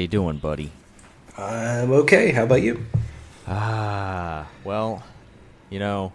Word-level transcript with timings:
you 0.00 0.08
doing, 0.08 0.38
buddy? 0.38 0.70
I'm 1.36 1.92
okay. 1.92 2.32
How 2.32 2.44
about 2.44 2.62
you? 2.62 2.84
Ah, 3.46 4.46
well, 4.64 5.02
you 5.70 5.78
know, 5.78 6.12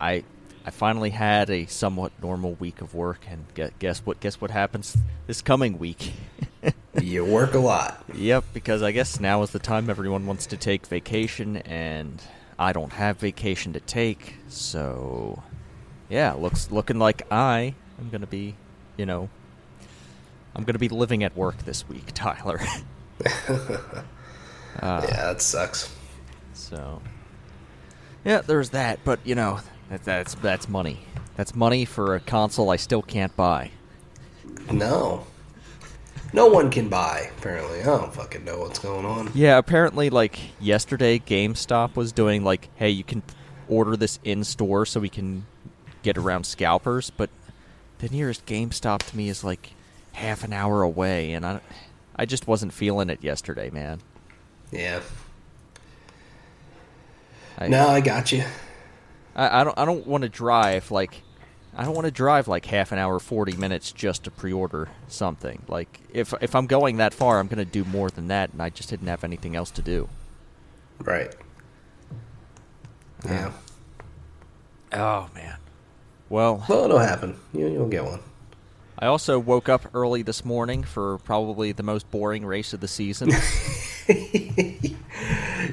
I 0.00 0.24
I 0.64 0.70
finally 0.70 1.10
had 1.10 1.48
a 1.50 1.66
somewhat 1.66 2.12
normal 2.22 2.54
week 2.54 2.80
of 2.80 2.94
work, 2.94 3.26
and 3.28 3.44
guess 3.78 4.00
what? 4.00 4.20
Guess 4.20 4.40
what 4.40 4.50
happens 4.50 4.96
this 5.26 5.42
coming 5.42 5.78
week? 5.78 6.12
You 7.00 7.24
work 7.24 7.54
a 7.54 7.58
lot. 7.58 8.02
yep, 8.12 8.44
because 8.52 8.82
I 8.82 8.90
guess 8.90 9.20
now 9.20 9.42
is 9.42 9.50
the 9.50 9.60
time 9.60 9.88
everyone 9.88 10.26
wants 10.26 10.46
to 10.46 10.56
take 10.56 10.84
vacation, 10.86 11.58
and 11.58 12.20
I 12.58 12.72
don't 12.72 12.92
have 12.94 13.18
vacation 13.18 13.72
to 13.74 13.80
take, 13.80 14.34
so 14.48 15.40
yeah, 16.08 16.32
looks 16.32 16.72
looking 16.72 16.98
like 16.98 17.22
I 17.30 17.74
am 18.00 18.10
gonna 18.10 18.26
be, 18.26 18.56
you 18.96 19.06
know, 19.06 19.28
I'm 20.56 20.64
gonna 20.64 20.80
be 20.80 20.88
living 20.88 21.22
at 21.22 21.36
work 21.36 21.58
this 21.58 21.88
week, 21.88 22.06
Tyler. 22.14 22.60
Uh, 23.24 23.30
yeah, 24.82 25.32
that 25.32 25.42
sucks. 25.42 25.94
So, 26.54 27.02
yeah, 28.24 28.40
there's 28.40 28.70
that. 28.70 29.00
But 29.04 29.20
you 29.24 29.34
know, 29.34 29.60
that, 29.90 30.04
that's 30.04 30.34
that's 30.36 30.68
money. 30.68 31.00
That's 31.36 31.54
money 31.54 31.84
for 31.84 32.14
a 32.14 32.20
console 32.20 32.70
I 32.70 32.76
still 32.76 33.02
can't 33.02 33.34
buy. 33.36 33.70
No. 34.72 35.24
No 36.32 36.46
one 36.46 36.70
can 36.70 36.88
buy, 36.88 37.30
apparently. 37.38 37.80
I 37.80 37.84
don't 37.84 38.12
fucking 38.12 38.44
know 38.44 38.58
what's 38.58 38.78
going 38.78 39.06
on. 39.06 39.30
Yeah, 39.34 39.56
apparently, 39.56 40.10
like 40.10 40.38
yesterday, 40.60 41.18
GameStop 41.18 41.96
was 41.96 42.12
doing 42.12 42.44
like, 42.44 42.68
hey, 42.76 42.90
you 42.90 43.04
can 43.04 43.22
order 43.68 43.96
this 43.96 44.18
in 44.24 44.44
store 44.44 44.84
so 44.84 45.00
we 45.00 45.08
can 45.08 45.46
get 46.02 46.18
around 46.18 46.44
scalpers. 46.44 47.10
But 47.10 47.30
the 47.98 48.08
nearest 48.08 48.44
GameStop 48.44 48.98
to 49.04 49.16
me 49.16 49.28
is 49.30 49.42
like 49.42 49.70
half 50.12 50.44
an 50.44 50.52
hour 50.52 50.82
away, 50.82 51.32
and 51.32 51.46
I, 51.46 51.60
I 52.18 52.26
just 52.26 52.46
wasn't 52.46 52.72
feeling 52.72 53.08
it 53.10 53.22
yesterday, 53.22 53.70
man. 53.70 54.00
Yeah. 54.72 55.00
I, 57.56 57.68
No, 57.68 57.88
I 57.88 58.00
got 58.00 58.32
you. 58.32 58.44
I, 59.36 59.60
I 59.60 59.64
don't 59.64 59.78
I 59.78 59.84
don't 59.84 60.06
want 60.06 60.22
to 60.22 60.28
drive 60.28 60.90
like 60.90 61.22
I 61.76 61.84
don't 61.84 61.94
want 61.94 62.06
to 62.06 62.10
drive 62.10 62.48
like 62.48 62.66
half 62.66 62.90
an 62.92 62.98
hour, 62.98 63.18
forty 63.20 63.56
minutes 63.56 63.92
just 63.92 64.24
to 64.24 64.30
pre-order 64.32 64.88
something. 65.06 65.62
Like 65.68 66.00
if 66.12 66.34
if 66.40 66.54
I'm 66.54 66.66
going 66.66 66.96
that 66.96 67.14
far, 67.14 67.38
I'm 67.38 67.46
gonna 67.46 67.64
do 67.64 67.84
more 67.84 68.10
than 68.10 68.28
that, 68.28 68.52
and 68.52 68.60
I 68.60 68.70
just 68.70 68.90
didn't 68.90 69.06
have 69.06 69.22
anything 69.24 69.54
else 69.54 69.70
to 69.72 69.82
do. 69.82 70.08
Right. 70.98 71.34
Yeah. 73.24 73.52
Oh 74.92 75.28
man. 75.34 75.56
Well, 76.28 76.64
Well, 76.68 76.84
it'll 76.84 76.98
happen. 76.98 77.38
You, 77.54 77.68
you'll 77.68 77.88
get 77.88 78.04
one. 78.04 78.20
I 78.98 79.06
also 79.06 79.38
woke 79.38 79.68
up 79.68 79.86
early 79.94 80.22
this 80.22 80.44
morning 80.44 80.82
for 80.82 81.18
probably 81.18 81.72
the 81.72 81.82
most 81.82 82.10
boring 82.10 82.44
race 82.44 82.72
of 82.72 82.80
the 82.80 82.88
season. 82.88 83.30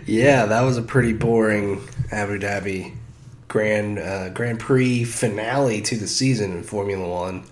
Yeah, 0.05 0.45
that 0.47 0.61
was 0.61 0.77
a 0.77 0.81
pretty 0.81 1.13
boring 1.13 1.81
Abu 2.11 2.39
Dhabi 2.39 2.95
Grand 3.47 3.97
uh, 3.97 4.29
Grand 4.29 4.59
Prix 4.59 5.03
finale 5.05 5.81
to 5.83 5.95
the 5.95 6.07
season 6.07 6.51
in 6.51 6.63
Formula 6.63 7.07
One. 7.07 7.43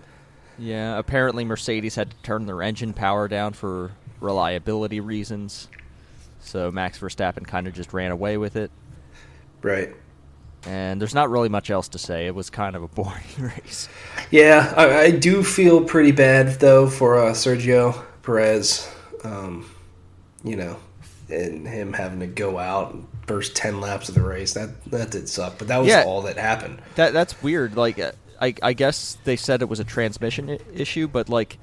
yeah, 0.57 0.97
apparently 0.97 1.45
Mercedes 1.45 1.95
had 1.95 2.11
to 2.11 2.17
turn 2.23 2.45
their 2.45 2.61
engine 2.61 2.93
power 2.93 3.27
down 3.27 3.53
for 3.53 3.91
reliability 4.19 4.99
reasons. 4.99 5.67
So 6.41 6.71
Max 6.71 6.99
Verstappen 6.99 7.47
kind 7.47 7.67
of 7.67 7.73
just 7.73 7.93
ran 7.93 8.11
away 8.11 8.37
with 8.37 8.55
it. 8.55 8.69
Right. 9.61 9.95
And 10.65 11.01
there's 11.01 11.13
not 11.13 11.29
really 11.29 11.49
much 11.49 11.69
else 11.69 11.89
to 11.89 11.97
say. 11.99 12.25
It 12.27 12.35
was 12.35 12.49
kind 12.49 12.75
of 12.75 12.83
a 12.83 12.87
boring 12.95 13.23
race. 13.37 13.89
Yeah, 14.31 14.73
I, 14.77 14.99
I 15.01 15.11
do 15.11 15.43
feel 15.43 15.83
pretty 15.83 16.11
bad 16.11 16.59
though 16.59 16.87
for 16.89 17.19
uh, 17.19 17.31
Sergio 17.33 18.01
Perez. 18.21 18.89
Um, 19.23 19.69
you 20.43 20.55
know, 20.55 20.77
and 21.29 21.67
him 21.67 21.93
having 21.93 22.19
to 22.21 22.27
go 22.27 22.59
out 22.59 22.93
and 22.93 23.07
first 23.27 23.55
ten 23.55 23.79
laps 23.81 24.09
of 24.09 24.15
the 24.15 24.21
race. 24.21 24.53
That 24.53 24.83
that 24.91 25.11
did 25.11 25.27
suck, 25.29 25.57
but 25.57 25.67
that 25.67 25.77
was 25.79 25.87
Yeah. 25.89 26.03
all 26.05 26.21
that 26.23 26.37
happened. 26.37 26.81
That 26.95 27.13
that's 27.13 27.41
weird. 27.43 27.75
Like, 27.75 27.99
uh, 27.99 28.11
I 28.41 28.53
I 28.61 28.73
guess 28.73 29.17
they 29.23 29.35
said 29.35 29.61
it 29.61 29.69
was 29.69 29.79
a 29.79 29.85
transmission 29.85 30.59
issue, 30.73 31.07
but 31.07 31.27
like, 31.29 31.57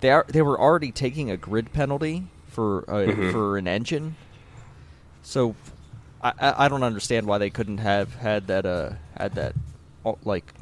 they 0.00 0.10
are 0.10 0.26
they 0.28 0.42
were 0.42 0.58
already 0.60 0.92
taking 0.92 1.30
a 1.30 1.36
grid 1.38 1.72
penalty 1.72 2.24
for 2.48 2.84
uh, 2.90 3.30
for 3.32 3.56
an 3.58 3.66
engine. 3.68 4.16
So, 5.22 5.54
I 6.22 6.66
I 6.66 6.68
don't 6.68 6.82
understand 6.82 7.26
why 7.26 7.38
they 7.38 7.50
couldn't 7.50 7.78
have 7.78 8.14
had 8.16 8.46
that 8.48 8.66
uh 8.66 8.92
had 9.16 9.34
that 9.34 9.54
uh, 10.04 10.14
like 10.24 10.52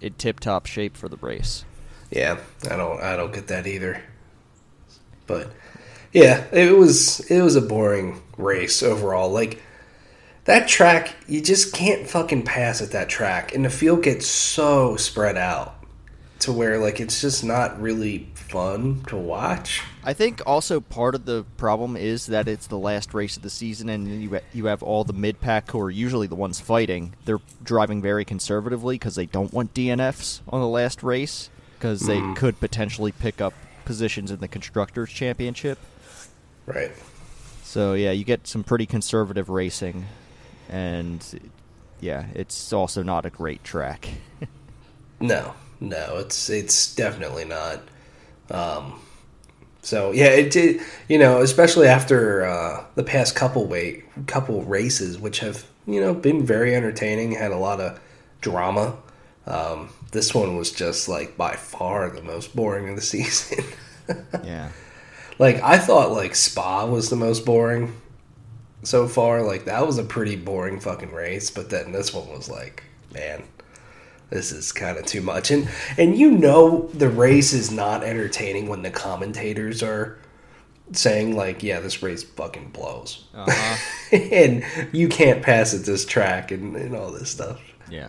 in 0.00 0.14
tip 0.14 0.40
top 0.40 0.66
shape 0.66 0.96
for 0.96 1.08
the 1.08 1.16
race. 1.18 1.64
Yeah, 2.10 2.38
I 2.70 2.76
don't 2.76 3.02
I 3.02 3.16
don't 3.16 3.32
get 3.32 3.46
that 3.48 3.66
either. 3.66 4.02
But 5.26 5.52
yeah, 6.12 6.44
it 6.52 6.76
was 6.76 7.20
it 7.30 7.40
was 7.40 7.56
a 7.56 7.62
boring 7.62 8.20
race 8.36 8.82
overall. 8.82 9.30
Like 9.30 9.62
that 10.44 10.68
track, 10.68 11.14
you 11.28 11.40
just 11.40 11.72
can't 11.72 12.06
fucking 12.08 12.42
pass 12.42 12.82
at 12.82 12.90
that 12.90 13.08
track, 13.08 13.54
and 13.54 13.64
the 13.64 13.70
field 13.70 14.02
gets 14.02 14.26
so 14.26 14.96
spread 14.96 15.36
out 15.36 15.81
to 16.42 16.52
where 16.52 16.78
like 16.78 17.00
it's 17.00 17.20
just 17.20 17.44
not 17.44 17.80
really 17.80 18.30
fun 18.34 19.02
to 19.06 19.16
watch. 19.16 19.82
I 20.04 20.12
think 20.12 20.42
also 20.46 20.80
part 20.80 21.14
of 21.14 21.24
the 21.24 21.44
problem 21.56 21.96
is 21.96 22.26
that 22.26 22.48
it's 22.48 22.66
the 22.66 22.78
last 22.78 23.14
race 23.14 23.36
of 23.36 23.42
the 23.42 23.50
season, 23.50 23.88
and 23.88 24.22
you 24.22 24.40
you 24.52 24.66
have 24.66 24.82
all 24.82 25.04
the 25.04 25.12
mid 25.12 25.40
pack 25.40 25.70
who 25.70 25.80
are 25.80 25.90
usually 25.90 26.26
the 26.26 26.34
ones 26.34 26.60
fighting. 26.60 27.14
They're 27.24 27.40
driving 27.62 28.02
very 28.02 28.24
conservatively 28.24 28.96
because 28.96 29.14
they 29.14 29.26
don't 29.26 29.52
want 29.52 29.74
DNFs 29.74 30.40
on 30.48 30.60
the 30.60 30.68
last 30.68 31.02
race 31.02 31.50
because 31.78 32.00
they 32.00 32.18
hmm. 32.18 32.34
could 32.34 32.58
potentially 32.60 33.12
pick 33.12 33.40
up 33.40 33.54
positions 33.84 34.30
in 34.30 34.40
the 34.40 34.48
constructors 34.48 35.10
championship. 35.10 35.78
Right. 36.66 36.92
So 37.62 37.94
yeah, 37.94 38.10
you 38.10 38.24
get 38.24 38.46
some 38.46 38.64
pretty 38.64 38.86
conservative 38.86 39.48
racing, 39.48 40.06
and 40.68 41.52
yeah, 42.00 42.26
it's 42.34 42.72
also 42.72 43.02
not 43.02 43.26
a 43.26 43.30
great 43.30 43.62
track. 43.64 44.08
No, 45.22 45.54
no, 45.82 46.18
it's 46.18 46.48
it's 46.48 46.94
definitely 46.94 47.44
not. 47.44 47.80
Um, 48.50 49.00
so 49.82 50.12
yeah, 50.12 50.26
it 50.26 50.52
did. 50.52 50.80
You 51.08 51.18
know, 51.18 51.40
especially 51.42 51.88
after 51.88 52.46
uh, 52.46 52.84
the 52.94 53.02
past 53.02 53.34
couple 53.34 53.66
wait 53.66 54.04
couple 54.26 54.62
races, 54.62 55.18
which 55.18 55.40
have 55.40 55.66
you 55.86 56.00
know 56.00 56.14
been 56.14 56.46
very 56.46 56.74
entertaining, 56.74 57.32
had 57.32 57.50
a 57.50 57.58
lot 57.58 57.80
of 57.80 58.00
drama. 58.40 58.96
Um, 59.44 59.88
this 60.12 60.32
one 60.32 60.56
was 60.56 60.70
just 60.70 61.08
like 61.08 61.36
by 61.36 61.56
far 61.56 62.08
the 62.10 62.22
most 62.22 62.54
boring 62.54 62.88
of 62.88 62.94
the 62.94 63.02
season. 63.14 63.64
yeah. 64.44 64.68
like 65.40 65.60
I 65.62 65.78
thought, 65.78 66.12
like 66.12 66.36
Spa 66.36 66.86
was 66.86 67.10
the 67.10 67.16
most 67.16 67.44
boring 67.44 68.00
so 68.84 69.08
far. 69.08 69.42
Like 69.42 69.64
that 69.64 69.84
was 69.84 69.98
a 69.98 70.04
pretty 70.04 70.36
boring 70.36 70.78
fucking 70.78 71.12
race, 71.12 71.50
but 71.50 71.70
then 71.70 71.90
this 71.90 72.14
one 72.14 72.28
was 72.28 72.48
like, 72.48 72.84
man, 73.12 73.42
this 74.32 74.50
is 74.52 74.72
kind 74.72 74.98
of 74.98 75.06
too 75.06 75.20
much. 75.20 75.50
And 75.50 75.68
and 75.98 76.16
you 76.18 76.30
know 76.30 76.88
the 76.94 77.08
race 77.08 77.52
is 77.52 77.70
not 77.70 78.02
entertaining 78.02 78.68
when 78.68 78.82
the 78.82 78.90
commentators 78.90 79.82
are 79.82 80.18
saying 80.92 81.36
like, 81.36 81.62
yeah, 81.62 81.80
this 81.80 82.02
race 82.02 82.22
fucking 82.22 82.70
blows, 82.70 83.24
Uh-huh. 83.34 83.76
and 84.16 84.64
you 84.92 85.08
can't 85.08 85.42
pass 85.42 85.72
at 85.74 85.84
this 85.86 86.04
track 86.04 86.50
and, 86.50 86.76
and 86.76 86.94
all 86.94 87.10
this 87.10 87.30
stuff. 87.30 87.60
yeah. 87.90 88.08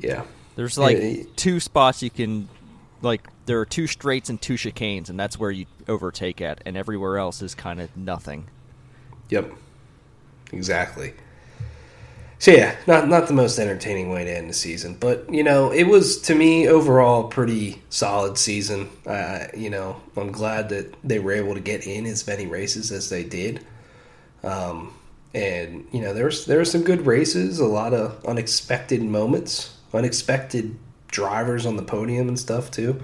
Yeah, 0.00 0.22
There's 0.54 0.78
like 0.78 0.96
Yeah, 1.00 1.22
two 1.34 1.58
spots 1.58 2.02
you 2.04 2.10
can, 2.10 2.48
like, 3.02 3.28
there 3.46 3.58
are 3.58 3.66
two 3.66 3.88
straights 3.88 4.30
and 4.30 4.40
two 4.40 4.54
chicanes, 4.54 5.08
and 5.10 5.18
that's 5.18 5.38
where 5.40 5.50
you 5.50 5.66
overtake 5.88 6.40
at, 6.40 6.60
and 6.64 6.76
everywhere 6.76 7.18
else 7.18 7.42
is 7.42 7.52
kind 7.54 7.80
of 7.80 7.96
nothing. 7.96 8.46
Yep. 9.30 9.52
Exactly. 10.52 11.14
So 12.40 12.52
yeah, 12.52 12.76
not 12.86 13.08
not 13.08 13.26
the 13.26 13.32
most 13.34 13.58
entertaining 13.58 14.10
way 14.10 14.24
to 14.24 14.30
end 14.36 14.48
the 14.48 14.54
season, 14.54 14.96
but 15.00 15.32
you 15.32 15.42
know, 15.42 15.72
it 15.72 15.84
was 15.84 16.18
to 16.22 16.34
me 16.36 16.68
overall 16.68 17.26
a 17.26 17.28
pretty 17.28 17.82
solid 17.90 18.38
season. 18.38 18.88
Uh, 19.04 19.46
you 19.56 19.70
know, 19.70 20.00
I'm 20.16 20.30
glad 20.30 20.68
that 20.68 20.94
they 21.02 21.18
were 21.18 21.32
able 21.32 21.54
to 21.54 21.60
get 21.60 21.84
in 21.86 22.06
as 22.06 22.24
many 22.26 22.46
races 22.46 22.92
as 22.92 23.08
they 23.10 23.24
did. 23.24 23.66
Um, 24.44 24.94
and 25.34 25.86
you 25.92 26.00
know, 26.00 26.14
there's 26.14 26.46
there 26.46 26.58
were 26.58 26.64
some 26.64 26.82
good 26.84 27.06
races, 27.06 27.58
a 27.58 27.66
lot 27.66 27.92
of 27.92 28.24
unexpected 28.24 29.02
moments, 29.02 29.76
unexpected 29.92 30.76
drivers 31.08 31.66
on 31.66 31.76
the 31.76 31.82
podium 31.82 32.28
and 32.28 32.38
stuff 32.38 32.70
too 32.70 33.02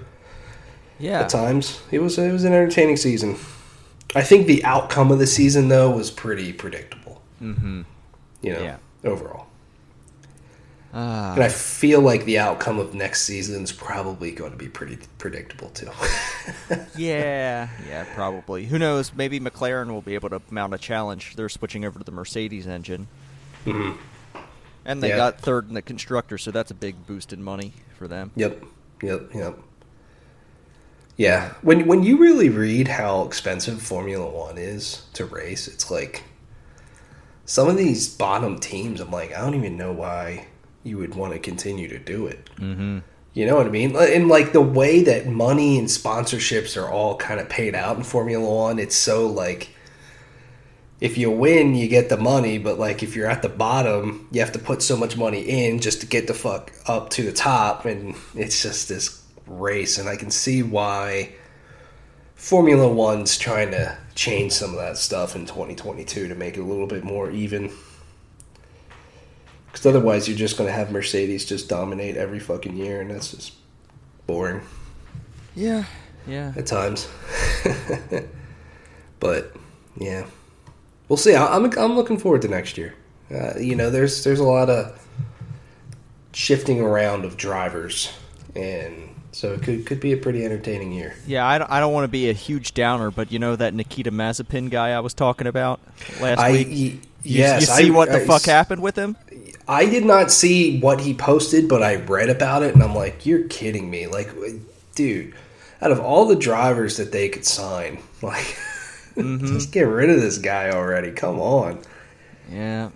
Yeah. 0.97 1.21
at 1.21 1.29
times. 1.29 1.81
It 1.91 1.99
was 1.99 2.17
it 2.17 2.31
was 2.31 2.45
an 2.45 2.53
entertaining 2.53 2.95
season. 2.97 3.35
I 4.15 4.21
think 4.21 4.47
the 4.47 4.63
outcome 4.63 5.11
of 5.11 5.19
the 5.19 5.27
season 5.27 5.67
though 5.67 5.91
was 5.91 6.09
pretty 6.09 6.53
predictable. 6.53 7.21
Mm-hmm. 7.41 7.81
You 8.41 8.53
know, 8.53 8.61
Yeah. 8.61 8.77
Overall, 9.05 9.47
Ah. 10.93 11.33
and 11.33 11.43
I 11.43 11.49
feel 11.49 11.99
like 12.01 12.25
the 12.25 12.39
outcome 12.39 12.79
of 12.79 12.93
next 12.93 13.23
season 13.23 13.63
is 13.63 13.71
probably 13.71 14.31
going 14.31 14.51
to 14.51 14.57
be 14.57 14.67
pretty 14.69 14.97
predictable 15.17 15.69
too. 15.69 15.89
yeah, 16.97 17.67
yeah, 17.87 18.05
probably. 18.15 18.65
Who 18.65 18.79
knows? 18.79 19.13
Maybe 19.13 19.39
McLaren 19.39 19.87
will 19.89 20.01
be 20.01 20.15
able 20.15 20.29
to 20.29 20.41
mount 20.49 20.73
a 20.73 20.77
challenge. 20.77 21.35
They're 21.35 21.49
switching 21.49 21.83
over 21.85 21.99
to 21.99 22.05
the 22.05 22.11
Mercedes 22.11 22.65
engine, 22.67 23.07
Mhm. 23.65 23.97
and 24.85 25.03
they 25.03 25.09
Yeah. 25.09 25.17
got 25.17 25.39
third 25.41 25.67
in 25.67 25.73
the 25.73 25.81
constructor, 25.81 26.37
so 26.37 26.51
that's 26.51 26.71
a 26.71 26.75
big 26.75 27.05
boost 27.05 27.33
in 27.33 27.43
money 27.43 27.73
for 27.97 28.07
them. 28.07 28.31
Yep, 28.35 28.63
yep, 29.03 29.21
yep. 29.33 29.59
Yeah, 31.17 31.53
when 31.61 31.87
when 31.87 32.03
you 32.03 32.17
really 32.17 32.49
read 32.49 32.87
how 32.89 33.23
expensive 33.23 33.81
Formula 33.81 34.29
One 34.29 34.57
is 34.57 35.03
to 35.13 35.25
race, 35.25 35.67
it's 35.67 35.89
like 35.89 36.23
some 37.45 37.69
of 37.69 37.77
these 37.77 38.09
bottom 38.09 38.59
teams. 38.59 38.99
I'm 38.99 39.11
like, 39.11 39.33
I 39.33 39.41
don't 39.41 39.55
even 39.55 39.77
know 39.77 39.91
why 39.91 40.47
you 40.83 40.97
would 40.97 41.15
want 41.15 41.33
to 41.33 41.39
continue 41.39 41.87
to 41.87 41.99
do 41.99 42.27
it. 42.27 42.49
Mm-hmm. 42.57 42.99
You 43.33 43.45
know 43.45 43.55
what 43.55 43.67
I 43.67 43.69
mean? 43.69 43.95
And 43.95 44.29
like 44.29 44.53
the 44.53 44.61
way 44.61 45.03
that 45.03 45.27
money 45.27 45.77
and 45.77 45.87
sponsorships 45.87 46.81
are 46.81 46.89
all 46.89 47.17
kind 47.17 47.39
of 47.39 47.49
paid 47.49 47.75
out 47.75 47.97
in 47.97 48.03
Formula 48.03 48.49
One, 48.49 48.79
it's 48.79 48.95
so 48.95 49.27
like 49.27 49.69
if 51.01 51.17
you 51.17 51.29
win, 51.29 51.75
you 51.75 51.89
get 51.89 52.07
the 52.07 52.17
money, 52.17 52.57
but 52.57 52.79
like 52.79 53.03
if 53.03 53.15
you're 53.15 53.29
at 53.29 53.41
the 53.41 53.49
bottom, 53.49 54.27
you 54.31 54.39
have 54.39 54.53
to 54.53 54.59
put 54.59 54.81
so 54.81 54.95
much 54.95 55.17
money 55.17 55.41
in 55.41 55.79
just 55.79 55.99
to 56.01 56.07
get 56.07 56.27
the 56.27 56.33
fuck 56.33 56.71
up 56.87 57.09
to 57.11 57.23
the 57.23 57.33
top, 57.33 57.85
and 57.85 58.15
it's 58.35 58.61
just 58.61 58.87
this 58.87 59.21
race. 59.45 59.97
And 59.97 60.07
I 60.07 60.15
can 60.15 60.31
see 60.31 60.63
why 60.63 61.33
Formula 62.35 62.87
One's 62.87 63.37
trying 63.37 63.71
to 63.71 63.97
change 64.15 64.53
some 64.53 64.71
of 64.71 64.77
that 64.77 64.97
stuff 64.97 65.35
in 65.35 65.45
2022 65.45 66.27
to 66.29 66.35
make 66.35 66.55
it 66.57 66.61
a 66.61 66.63
little 66.63 66.87
bit 66.87 67.03
more 67.03 67.29
even. 67.29 67.71
Because 69.67 69.85
otherwise, 69.85 70.27
you're 70.27 70.37
just 70.37 70.57
going 70.57 70.67
to 70.69 70.73
have 70.73 70.91
Mercedes 70.91 71.45
just 71.45 71.67
dominate 71.67 72.15
every 72.15 72.39
fucking 72.39 72.77
year, 72.77 73.01
and 73.01 73.11
that's 73.11 73.31
just 73.31 73.53
boring 74.25 74.61
Yeah, 75.53 75.83
yeah. 76.25 76.53
at 76.55 76.65
times. 76.65 77.07
but 79.19 79.53
yeah, 79.97 80.25
we'll 81.09 81.17
see. 81.17 81.35
I- 81.35 81.55
I'm 81.55 81.65
I'm 81.77 81.95
looking 81.95 82.17
forward 82.17 82.41
to 82.43 82.47
next 82.47 82.77
year. 82.77 82.93
Uh, 83.33 83.57
you 83.59 83.75
know, 83.75 83.89
there's 83.89 84.23
there's 84.23 84.39
a 84.39 84.43
lot 84.45 84.69
of 84.69 85.01
shifting 86.33 86.79
around 86.79 87.25
of 87.25 87.37
drivers, 87.37 88.11
and 88.55 89.09
so 89.35 89.51
it 89.51 89.61
could 89.63 89.85
could 89.85 89.99
be 89.99 90.13
a 90.13 90.17
pretty 90.17 90.45
entertaining 90.45 90.93
year. 90.93 91.13
Yeah, 91.27 91.45
I 91.45 91.57
don't, 91.57 91.69
I 91.69 91.81
don't 91.81 91.91
want 91.93 92.05
to 92.05 92.09
be 92.11 92.29
a 92.29 92.33
huge 92.33 92.73
downer, 92.73 93.11
but 93.11 93.33
you 93.33 93.39
know 93.39 93.55
that 93.57 93.73
Nikita 93.73 94.09
Mazepin 94.11 94.69
guy 94.69 94.91
I 94.91 95.01
was 95.01 95.13
talking 95.13 95.45
about 95.45 95.81
last 96.21 96.39
I 96.39 96.51
week? 96.51 96.67
y- 96.67 96.73
You, 96.73 96.99
yes, 97.23 97.61
you 97.61 97.67
see 97.67 97.87
I- 97.91 97.93
what 97.93 98.09
the 98.09 98.21
I- 98.21 98.25
fuck 98.25 98.43
happened 98.43 98.81
with 98.81 98.95
him? 98.95 99.17
I 99.67 99.85
did 99.87 100.05
not 100.05 100.31
see 100.31 100.79
what 100.79 101.01
he 101.01 101.13
posted, 101.13 101.67
but 101.67 101.83
I 101.83 101.95
read 101.95 102.29
about 102.29 102.63
it, 102.63 102.73
and 102.75 102.81
I'm 102.83 102.95
like, 102.95 103.25
you're 103.25 103.47
kidding 103.47 103.89
me! 103.89 104.05
Like, 104.07 104.29
dude, 104.93 105.33
out 105.81 105.91
of 105.91 105.99
all 105.99 106.25
the 106.27 106.35
drivers 106.35 106.95
that 106.97 107.11
they 107.11 107.27
could 107.29 107.45
sign, 107.45 107.97
like, 108.21 108.45
mm-hmm. 109.15 109.45
just 109.47 109.71
get 109.73 109.81
rid 109.87 110.09
of 110.11 110.21
this 110.21 110.37
guy 110.37 110.69
already. 110.69 111.11
Come 111.11 111.39
on. 111.41 111.79
Yeah. 112.49 112.91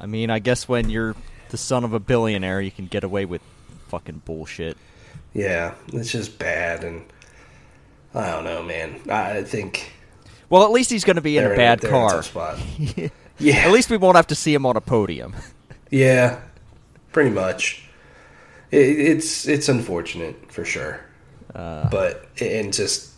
I 0.00 0.06
mean, 0.06 0.30
I 0.30 0.38
guess 0.40 0.66
when 0.68 0.90
you're 0.90 1.14
the 1.50 1.58
son 1.58 1.84
of 1.84 1.92
a 1.92 2.00
billionaire, 2.00 2.60
you 2.60 2.70
can 2.72 2.86
get 2.86 3.04
away 3.04 3.24
with 3.24 3.42
fucking 3.88 4.22
bullshit. 4.24 4.76
Yeah, 5.34 5.74
it's 5.92 6.10
just 6.10 6.38
bad, 6.38 6.84
and 6.84 7.04
I 8.14 8.30
don't 8.30 8.44
know, 8.44 8.62
man. 8.62 9.00
I 9.10 9.42
think 9.42 9.92
Well, 10.50 10.64
at 10.64 10.70
least 10.70 10.90
he's 10.90 11.04
going 11.04 11.16
to 11.16 11.22
be 11.22 11.36
in 11.38 11.44
a 11.44 11.54
bad 11.54 11.82
in 11.84 11.90
car. 11.90 12.22
spot. 12.22 12.58
Yeah, 13.40 13.54
At 13.58 13.70
least 13.70 13.88
we 13.88 13.96
won't 13.96 14.16
have 14.16 14.26
to 14.28 14.34
see 14.34 14.52
him 14.52 14.66
on 14.66 14.76
a 14.76 14.80
podium. 14.80 15.32
yeah, 15.92 16.40
pretty 17.12 17.30
much. 17.30 17.84
It, 18.72 18.78
it's 18.98 19.46
it's 19.46 19.68
unfortunate 19.68 20.50
for 20.50 20.64
sure, 20.64 20.98
Uh, 21.54 21.88
but 21.88 22.26
and 22.40 22.72
just 22.72 23.12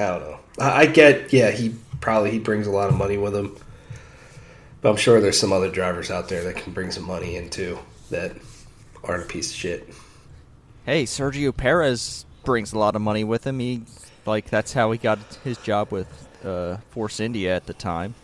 I 0.00 0.06
don't 0.08 0.20
know. 0.22 0.40
I, 0.58 0.80
I 0.80 0.86
get, 0.86 1.32
yeah, 1.32 1.52
he 1.52 1.72
probably 2.00 2.32
he 2.32 2.40
brings 2.40 2.66
a 2.66 2.70
lot 2.72 2.88
of 2.88 2.96
money 2.96 3.16
with 3.16 3.36
him, 3.36 3.56
but 4.80 4.90
I'm 4.90 4.96
sure 4.96 5.20
there's 5.20 5.38
some 5.38 5.52
other 5.52 5.70
drivers 5.70 6.10
out 6.10 6.28
there 6.28 6.42
that 6.42 6.56
can 6.56 6.72
bring 6.72 6.90
some 6.90 7.04
money 7.04 7.36
in 7.36 7.48
too 7.48 7.78
that 8.10 8.32
aren't 9.04 9.22
a 9.22 9.26
piece 9.28 9.50
of 9.50 9.56
shit. 9.56 9.88
Hey, 10.84 11.04
Sergio 11.04 11.56
Perez 11.56 12.24
brings 12.44 12.72
a 12.72 12.78
lot 12.78 12.94
of 12.94 13.02
money 13.02 13.24
with 13.24 13.46
him. 13.46 13.58
He 13.58 13.82
like 14.26 14.50
that's 14.50 14.72
how 14.72 14.92
he 14.92 14.98
got 14.98 15.18
his 15.44 15.58
job 15.58 15.90
with 15.90 16.28
uh, 16.44 16.78
Force 16.90 17.20
India 17.20 17.54
at 17.54 17.66
the 17.66 17.74
time 17.74 18.14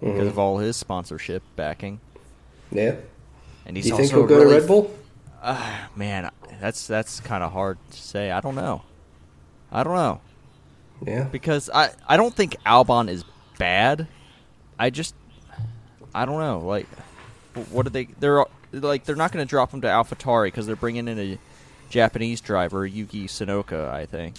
because 0.00 0.28
of 0.28 0.38
all 0.38 0.58
his 0.58 0.76
sponsorship 0.76 1.42
backing. 1.56 2.00
Yeah, 2.72 2.96
And 3.66 3.76
he's 3.76 3.86
you 3.86 3.96
think 3.96 4.12
also 4.12 4.18
he'll 4.18 4.26
go 4.26 4.38
really, 4.38 4.54
to 4.54 4.60
Red 4.60 4.68
Bull? 4.68 4.96
Uh, 5.42 5.86
man, 5.96 6.30
that's 6.60 6.86
that's 6.86 7.20
kind 7.20 7.42
of 7.42 7.52
hard 7.52 7.78
to 7.90 7.96
say. 7.96 8.30
I 8.30 8.40
don't 8.40 8.54
know. 8.54 8.82
I 9.72 9.82
don't 9.84 9.94
know 9.94 10.20
Yeah, 11.06 11.24
because 11.24 11.70
I 11.72 11.90
I 12.08 12.16
don't 12.16 12.34
think 12.34 12.56
Albon 12.64 13.08
is 13.08 13.24
bad. 13.58 14.06
I 14.78 14.90
just 14.90 15.14
I 16.14 16.24
don't 16.24 16.38
know. 16.40 16.60
Like, 16.66 16.86
what 17.70 17.86
are 17.86 17.90
they? 17.90 18.06
They're 18.18 18.44
like 18.72 19.04
they're 19.04 19.16
not 19.16 19.32
going 19.32 19.44
to 19.44 19.48
drop 19.48 19.72
him 19.72 19.80
to 19.82 19.88
AlphaTauri 19.88 20.48
because 20.48 20.66
they're 20.66 20.76
bringing 20.76 21.08
in 21.08 21.18
a 21.18 21.38
Japanese 21.90 22.40
driver, 22.40 22.86
Yuki 22.86 23.26
Tsunoda, 23.26 23.90
I 23.90 24.06
think. 24.06 24.36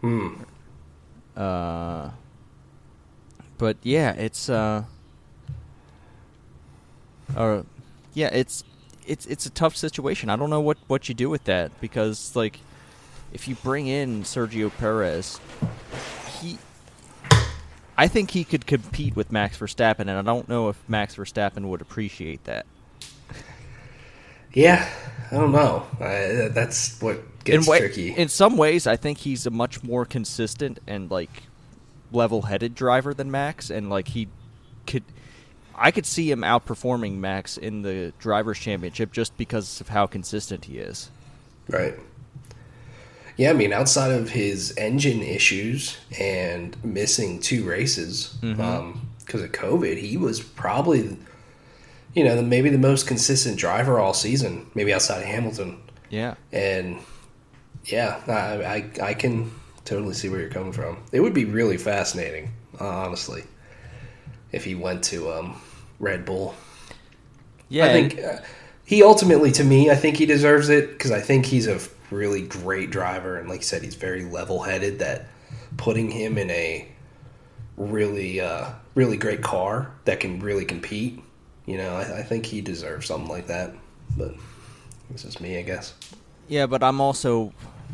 hmm. 0.00 0.34
Uh, 1.36 2.10
but 3.58 3.76
yeah, 3.82 4.12
it's 4.12 4.48
uh, 4.48 4.84
uh, 7.36 7.62
yeah, 8.14 8.28
it's 8.32 8.64
it's 9.06 9.26
it's 9.26 9.46
a 9.46 9.50
tough 9.50 9.76
situation. 9.76 10.28
I 10.30 10.36
don't 10.36 10.50
know 10.50 10.60
what 10.60 10.78
what 10.88 11.08
you 11.08 11.14
do 11.14 11.30
with 11.30 11.44
that 11.44 11.78
because 11.80 12.34
like, 12.34 12.58
if 13.32 13.46
you 13.48 13.54
bring 13.56 13.86
in 13.86 14.22
Sergio 14.22 14.70
Perez, 14.76 15.40
he, 16.40 16.58
I 17.96 18.08
think 18.08 18.32
he 18.32 18.44
could 18.44 18.66
compete 18.66 19.14
with 19.14 19.32
Max 19.32 19.58
Verstappen, 19.58 20.00
and 20.00 20.10
I 20.10 20.22
don't 20.22 20.48
know 20.48 20.68
if 20.68 20.82
Max 20.88 21.16
Verstappen 21.16 21.68
would 21.68 21.80
appreciate 21.80 22.44
that. 22.44 22.66
Yeah, 24.54 24.88
I 25.30 25.34
don't 25.36 25.52
know. 25.52 25.86
I, 26.00 26.48
that's 26.52 27.00
what 27.00 27.22
gets 27.44 27.66
in, 27.66 27.70
way- 27.70 27.78
tricky. 27.80 28.10
in 28.14 28.28
some 28.28 28.56
ways, 28.56 28.86
I 28.86 28.96
think 28.96 29.18
he's 29.18 29.46
a 29.46 29.50
much 29.50 29.82
more 29.82 30.04
consistent 30.04 30.78
and 30.86 31.10
like 31.10 31.44
level-headed 32.12 32.74
driver 32.74 33.14
than 33.14 33.30
Max, 33.30 33.70
and 33.70 33.88
like 33.88 34.08
he 34.08 34.28
could, 34.86 35.04
I 35.74 35.90
could 35.90 36.04
see 36.04 36.30
him 36.30 36.40
outperforming 36.42 37.14
Max 37.18 37.56
in 37.56 37.82
the 37.82 38.12
drivers' 38.18 38.58
championship 38.58 39.12
just 39.12 39.36
because 39.38 39.80
of 39.80 39.88
how 39.88 40.06
consistent 40.06 40.66
he 40.66 40.78
is. 40.78 41.10
right. 41.68 41.94
Yeah, 43.38 43.48
I 43.48 43.52
mean, 43.54 43.72
outside 43.72 44.12
of 44.12 44.28
his 44.28 44.76
engine 44.76 45.22
issues 45.22 45.96
and 46.20 46.76
missing 46.84 47.40
two 47.40 47.64
races 47.64 48.36
because 48.42 48.58
Mm-hmm. 48.58 49.38
of 49.38 49.52
COVID, 49.52 49.96
he 49.96 50.18
was 50.18 50.42
probably, 50.42 51.16
you 52.14 52.24
know, 52.24 52.36
the, 52.36 52.42
maybe 52.42 52.70
the 52.70 52.78
most 52.78 53.06
consistent 53.06 53.58
driver 53.58 53.98
all 53.98 54.14
season, 54.14 54.70
maybe 54.74 54.92
outside 54.92 55.18
of 55.18 55.26
Hamilton. 55.26 55.80
Yeah, 56.10 56.34
And 56.52 56.98
yeah, 57.86 58.20
I, 58.28 59.02
I, 59.02 59.08
I 59.10 59.14
can 59.14 59.50
totally 59.84 60.14
see 60.14 60.28
where 60.28 60.40
you're 60.40 60.50
coming 60.50 60.72
from. 60.72 61.02
It 61.10 61.20
would 61.20 61.34
be 61.34 61.46
really 61.46 61.78
fascinating, 61.78 62.52
honestly, 62.78 63.44
if 64.52 64.64
he 64.64 64.74
went 64.74 65.02
to 65.04 65.32
um, 65.32 65.60
Red 65.98 66.24
Bull. 66.24 66.54
yeah. 67.68 67.86
I 67.86 67.92
think 67.92 68.18
uh, 68.18 68.40
he 68.84 69.02
ultimately, 69.02 69.50
to 69.52 69.64
me, 69.64 69.90
I 69.90 69.94
think 69.94 70.18
he 70.18 70.26
deserves 70.26 70.68
it 70.68 70.90
because 70.90 71.10
I 71.10 71.20
think 71.20 71.46
he's 71.46 71.66
a 71.66 71.80
really 72.10 72.42
great 72.42 72.90
driver, 72.90 73.38
and 73.38 73.48
like 73.48 73.60
you 73.60 73.64
said, 73.64 73.82
he's 73.82 73.94
very 73.94 74.24
level-headed. 74.24 74.98
That 74.98 75.28
putting 75.78 76.10
him 76.10 76.36
in 76.36 76.50
a 76.50 76.86
really, 77.78 78.38
uh, 78.38 78.70
really 78.94 79.16
great 79.16 79.42
car 79.42 79.90
that 80.04 80.20
can 80.20 80.40
really 80.40 80.66
compete, 80.66 81.21
you 81.66 81.76
know, 81.76 81.94
I, 81.96 82.18
I 82.18 82.22
think 82.22 82.46
he 82.46 82.60
deserves 82.60 83.06
something 83.06 83.28
like 83.28 83.46
that. 83.48 83.72
But 84.16 84.34
this 85.10 85.24
is 85.24 85.40
me, 85.40 85.58
I 85.58 85.62
guess. 85.62 85.94
yeah, 86.48 86.66
but 86.66 86.82
I'm 86.82 87.00
also. 87.00 87.52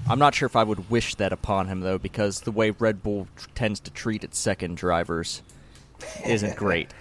I'm 0.08 0.18
not 0.18 0.34
sure 0.34 0.46
if 0.46 0.54
I 0.56 0.62
would 0.62 0.88
wish 0.90 1.16
that 1.16 1.32
upon 1.32 1.66
him 1.66 1.80
though, 1.80 1.98
because 1.98 2.42
the 2.42 2.52
way 2.52 2.70
Red 2.70 3.02
Bull 3.02 3.26
tr- 3.37 3.48
tends 3.54 3.80
to 3.80 3.90
treat 3.90 4.22
its 4.25 4.38
second 4.38 4.76
drivers 4.76 5.42
isn't 6.25 6.56
great. 6.56 6.92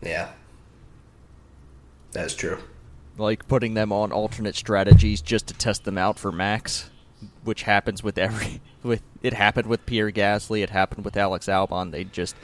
Yeah, 0.00 0.28
that's 2.12 2.34
true. 2.34 2.58
like 3.18 3.46
putting 3.48 3.74
them 3.74 3.92
on 3.92 4.12
alternate 4.12 4.54
strategies 4.54 5.20
just 5.20 5.48
to 5.48 5.54
test 5.54 5.84
them 5.84 5.98
out 5.98 6.18
for 6.18 6.30
Max, 6.32 6.88
which 7.44 7.62
happens 7.64 8.02
with 8.02 8.16
every 8.16 8.60
with 8.82 9.02
it 9.22 9.34
happened 9.34 9.66
with 9.66 9.84
Pierre 9.84 10.12
Gasly, 10.12 10.62
it 10.62 10.70
happened 10.70 11.04
with 11.04 11.16
Alex 11.16 11.46
Albon. 11.46 11.90
They'd 11.90 12.12
just 12.12 12.36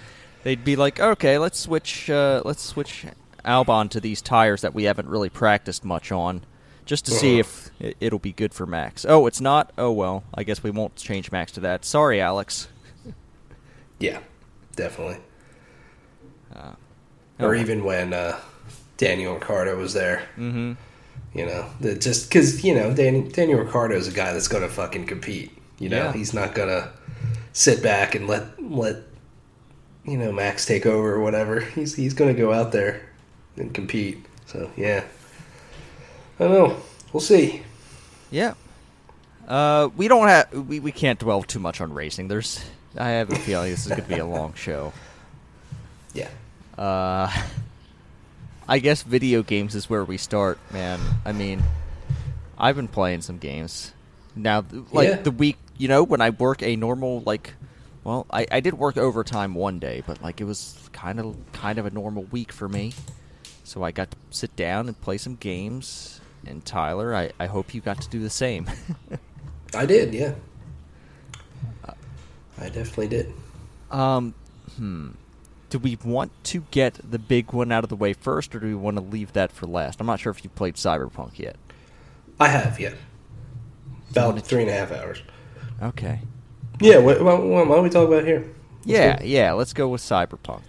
they'd 0.43 0.65
be 0.65 0.75
like, 0.77 0.99
okay, 1.01 1.39
let's 1.39 1.59
switch 1.61 2.11
uh, 2.11 2.43
let's 2.45 2.63
switch 2.63 3.07
Albon 3.45 3.89
to 3.91 4.01
these 4.01 4.21
tires 4.23 4.61
that 4.63 4.75
we 4.75 4.85
haven't 4.85 5.09
really 5.09 5.29
practiced 5.31 5.85
much 5.85 6.11
on, 6.13 6.43
just 6.85 7.05
to 7.07 7.13
see 7.13 7.39
if 7.39 7.71
it- 7.81 7.97
it'll 8.01 8.19
be 8.19 8.33
good 8.33 8.53
for 8.55 8.67
Max. 8.67 9.05
Oh, 9.09 9.27
it's 9.27 9.41
not. 9.41 9.73
Oh 9.79 9.93
well, 9.93 10.25
I 10.35 10.43
guess 10.45 10.63
we 10.63 10.71
won't 10.71 10.97
change 10.97 11.31
Max 11.33 11.53
to 11.53 11.61
that. 11.61 11.85
Sorry, 11.85 12.21
Alex. 12.21 12.69
Yeah, 14.01 14.19
definitely. 14.75 15.19
Uh, 16.55 16.73
or 17.39 17.55
oh. 17.55 17.59
even 17.59 17.85
when 17.85 18.13
uh, 18.13 18.39
Daniel 18.97 19.35
Ricciardo 19.35 19.77
was 19.79 19.95
there. 19.95 20.23
Mm-hmm. 20.37 20.73
You 21.39 21.47
know, 21.47 21.71
just 21.99 22.29
because 22.29 22.63
you 22.65 22.75
know 22.75 22.93
Dan, 22.93 23.29
Daniel 23.29 23.61
Ricciardo 23.61 23.95
is 23.97 24.09
a 24.09 24.13
guy 24.13 24.33
that's 24.33 24.49
going 24.49 24.63
to 24.63 24.69
fucking 24.69 25.07
compete. 25.07 25.57
You 25.79 25.89
know, 25.89 25.97
Yeah. 26.05 26.13
he's 26.13 26.35
not 26.35 26.55
going 26.55 26.69
to 26.69 26.91
sit 27.53 27.83
back 27.83 28.15
and 28.15 28.27
let 28.27 28.61
let 28.63 28.97
you 30.05 30.19
know 30.19 30.33
Max 30.33 30.67
take 30.67 30.87
over 30.87 31.15
or 31.15 31.21
whatever. 31.21 31.61
He's 31.61 31.95
he's 31.95 32.15
going 32.15 32.35
to 32.35 32.41
go 32.41 32.53
out 32.53 32.73
there 32.73 33.01
and 33.57 33.73
compete. 33.75 34.25
So 34.47 34.71
yeah, 34.77 35.05
I 36.39 36.45
don't 36.45 36.53
know. 36.53 36.77
We'll 37.13 37.21
see. 37.21 37.63
Yeah. 38.31 38.55
Uh, 39.47 39.91
we 39.97 40.09
don't 40.09 40.29
have 40.29 40.53
we, 40.53 40.81
we 40.81 40.91
can't 40.93 41.19
dwell 41.19 41.43
too 41.43 41.59
much 41.59 41.81
on 41.81 41.93
racing. 41.93 42.29
There's 42.29 42.65
I 42.97 43.11
have 43.11 43.31
a 43.31 43.37
feeling 43.37 43.71
this 43.71 43.87
is 43.87 43.89
going 43.89 44.03
to 44.03 44.09
be 44.09 44.19
a 44.19 44.27
long 44.27 44.55
show. 44.55 44.93
Yeah. 46.13 46.29
Uh, 46.79 47.31
I 48.69 48.79
guess 48.79 49.03
video 49.03 49.43
games 49.43 49.75
is 49.75 49.91
where 49.91 50.05
we 50.05 50.17
start, 50.17 50.59
man. 50.73 50.99
I 51.25 51.33
mean, 51.33 51.63
I've 52.57 52.77
been 52.77 52.89
playing 52.89 53.21
some 53.21 53.39
games 53.39 53.93
now. 54.35 54.65
Like 54.93 55.09
Yeah. 55.09 55.17
the 55.23 55.31
week, 55.31 55.59
you 55.77 55.89
know, 55.89 56.03
when 56.03 56.21
I 56.21 56.31
work 56.31 56.63
a 56.63 56.75
normal 56.77 57.21
like, 57.27 57.53
well, 58.05 58.27
I, 58.31 58.47
I 58.51 58.61
did 58.61 58.75
work 58.75 58.97
overtime 58.97 59.55
one 59.55 59.79
day, 59.79 60.03
but 60.07 60.23
like 60.23 60.41
it 60.41 60.45
was 60.45 60.79
kind 60.93 61.21
of 61.21 61.37
kind 61.53 61.79
of 61.79 61.85
a 61.87 61.91
normal 61.91 62.25
week 62.25 62.51
for 62.53 62.69
me. 62.69 62.95
So 63.65 63.83
I 63.83 63.91
got 63.91 64.11
to 64.13 64.17
sit 64.31 64.55
down 64.57 64.87
and 64.89 65.01
play 65.01 65.19
some 65.19 65.35
games. 65.37 66.21
And 66.47 66.65
Tyler, 66.65 67.15
I, 67.15 67.33
I 67.41 67.47
hope 67.47 67.75
you 67.75 67.81
got 67.81 68.01
to 68.03 68.09
do 68.09 68.21
the 68.21 68.31
same. 68.31 68.71
I 69.75 69.87
did, 69.87 70.15
yeah. 70.15 70.35
I 72.59 72.69
definitely 72.69 73.09
did. 73.09 73.33
Um, 73.91 74.35
hmm. 74.77 75.11
Do 75.71 75.79
we 75.79 75.99
want 76.05 76.31
to 76.45 76.65
get 76.71 77.01
the 77.11 77.19
big 77.19 77.53
one 77.53 77.73
out 77.73 77.83
of 77.83 77.91
the 77.91 77.97
way 77.97 78.13
first, 78.13 78.55
or 78.55 78.61
do 78.61 78.67
we 78.67 78.75
want 78.75 78.97
to 78.97 79.03
leave 79.03 79.33
that 79.33 79.51
for 79.51 79.67
last? 79.67 80.01
I'm 80.01 80.07
not 80.07 80.21
sure 80.21 80.31
if 80.31 80.45
you've 80.45 80.55
played 80.55 80.75
Cyberpunk 80.75 81.39
yet. 81.39 81.57
I 82.39 82.49
have, 82.49 82.79
yeah. 82.79 82.95
About 84.11 84.41
three 84.43 84.63
and 84.63 84.71
a 84.71 84.75
half 84.75 84.93
hours. 84.93 85.23
Okay. 85.83 86.21
Yeah, 86.81 86.99
what, 86.99 87.21
what, 87.23 87.43
what 87.43 87.67
don't 87.69 87.83
we 87.83 87.91
talk 87.91 88.07
about 88.07 88.25
here? 88.25 88.45
Let's 88.87 88.87
Yeah, 88.87 89.19
go. 89.19 89.25
yeah. 89.25 89.53
Let's 89.53 89.73
go 89.73 89.89
with 89.89 90.03
Cyberpunk. 90.03 90.63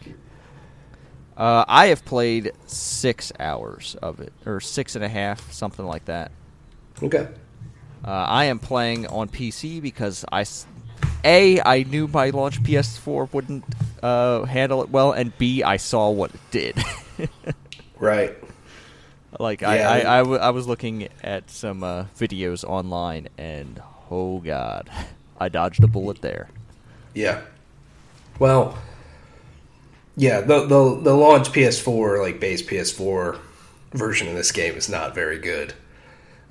Uh, 1.38 1.66
I 1.68 1.88
have 1.88 2.06
played 2.06 2.54
six 2.66 3.32
hours 3.40 3.96
of 4.02 4.20
it, 4.22 4.32
or 4.46 4.60
six 4.62 4.96
and 4.96 5.04
a 5.04 5.10
half, 5.10 5.52
something 5.52 5.86
like 5.86 6.06
that. 6.06 6.32
Okay. 7.04 7.28
Uh, 8.04 8.10
I 8.10 8.46
am 8.46 8.60
playing 8.60 9.08
on 9.08 9.28
PC 9.28 9.82
because 9.82 10.24
I, 10.32 10.46
a, 11.24 11.60
I 11.62 11.84
knew 11.84 12.08
my 12.08 12.30
launch 12.30 12.62
PS4 12.64 13.34
wouldn't 13.34 13.66
uh, 14.02 14.44
handle 14.44 14.82
it 14.84 14.90
well, 14.90 15.12
and 15.12 15.38
b, 15.38 15.64
I 15.64 15.78
saw 15.78 16.10
what 16.10 16.34
it 16.34 16.42
did. 16.52 16.84
Right. 17.98 18.36
Like 19.40 19.62
Yeah, 19.62 19.68
I, 19.68 20.00
I, 20.00 20.16
I, 20.16 20.18
w- 20.20 20.38
I 20.40 20.50
was 20.50 20.68
looking 20.68 21.08
at 21.24 21.50
some 21.50 21.84
uh, 21.84 22.06
videos 22.18 22.64
online, 22.64 23.30
and 23.38 23.82
oh 24.12 24.40
god, 24.40 24.90
I 25.40 25.50
dodged 25.50 25.84
a 25.84 25.88
bullet 25.88 26.22
there. 26.22 26.50
Yeah. 27.14 27.42
Well, 28.40 28.78
yeah, 30.18 30.42
the 30.42 30.62
the 30.66 31.00
the 31.02 31.14
launch 31.14 31.52
PS4 31.52 32.22
like 32.22 32.40
base 32.40 32.62
PS4 32.62 33.40
version 33.94 34.28
of 34.28 34.36
this 34.36 34.52
game 34.52 34.76
is 34.76 34.90
not 34.90 35.16
very 35.16 35.40
good. 35.40 35.74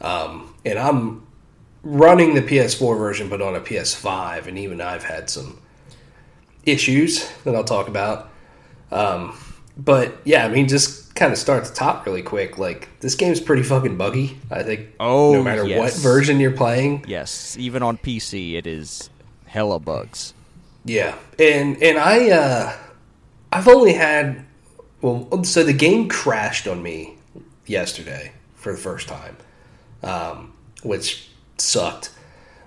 Um, 0.01 0.55
and 0.65 0.79
I'm 0.79 1.27
running 1.83 2.35
the 2.35 2.43
PS4 2.43 2.99
version, 2.99 3.29
but 3.29 3.41
on 3.41 3.55
a 3.55 3.61
PS5, 3.61 4.47
and 4.47 4.59
even 4.59 4.81
I've 4.81 5.05
had 5.05 5.31
some 5.31 5.61
issues 6.65 7.31
that 7.45 7.55
I'll 7.55 7.65
talk 7.65 7.89
about. 7.89 8.31
Um, 8.91 9.39
but 9.77 10.17
yeah, 10.25 10.45
I 10.45 10.49
mean, 10.49 10.69
just 10.69 11.15
kind 11.15 11.33
of 11.33 11.39
start 11.39 11.63
at 11.63 11.71
the 11.71 11.75
top 11.75 12.07
really 12.07 12.23
quick. 12.23 12.59
Like 12.59 12.89
this 13.01 13.15
game's 13.15 13.41
pretty 13.41 13.63
fucking 13.63 13.97
buggy. 13.97 14.39
I 14.51 14.63
think. 14.63 14.89
Oh, 15.01 15.33
no 15.33 15.43
matter 15.43 15.67
what 15.79 15.95
version 15.95 16.39
you're 16.41 16.53
playing, 16.53 17.05
Yes, 17.09 17.57
even 17.59 17.83
on 17.83 17.99
PC, 17.99 18.55
it 18.55 18.67
is 18.67 19.11
hella 19.47 19.79
bugs. 19.79 20.35
Yeah, 20.85 21.17
and 21.39 21.83
and 21.83 21.99
I 21.99 22.31
uh, 22.31 22.77
I've 23.55 23.69
only 23.69 23.93
had 23.93 24.45
well, 25.01 25.45
so 25.45 25.63
the 25.63 25.73
game 25.73 26.09
crashed 26.09 26.67
on 26.67 26.83
me 26.83 27.15
yesterday 27.67 28.33
for 28.57 28.73
the 28.73 28.79
first 28.79 29.07
time, 29.07 29.37
um, 30.03 30.53
which 30.83 31.29
sucked 31.59 32.11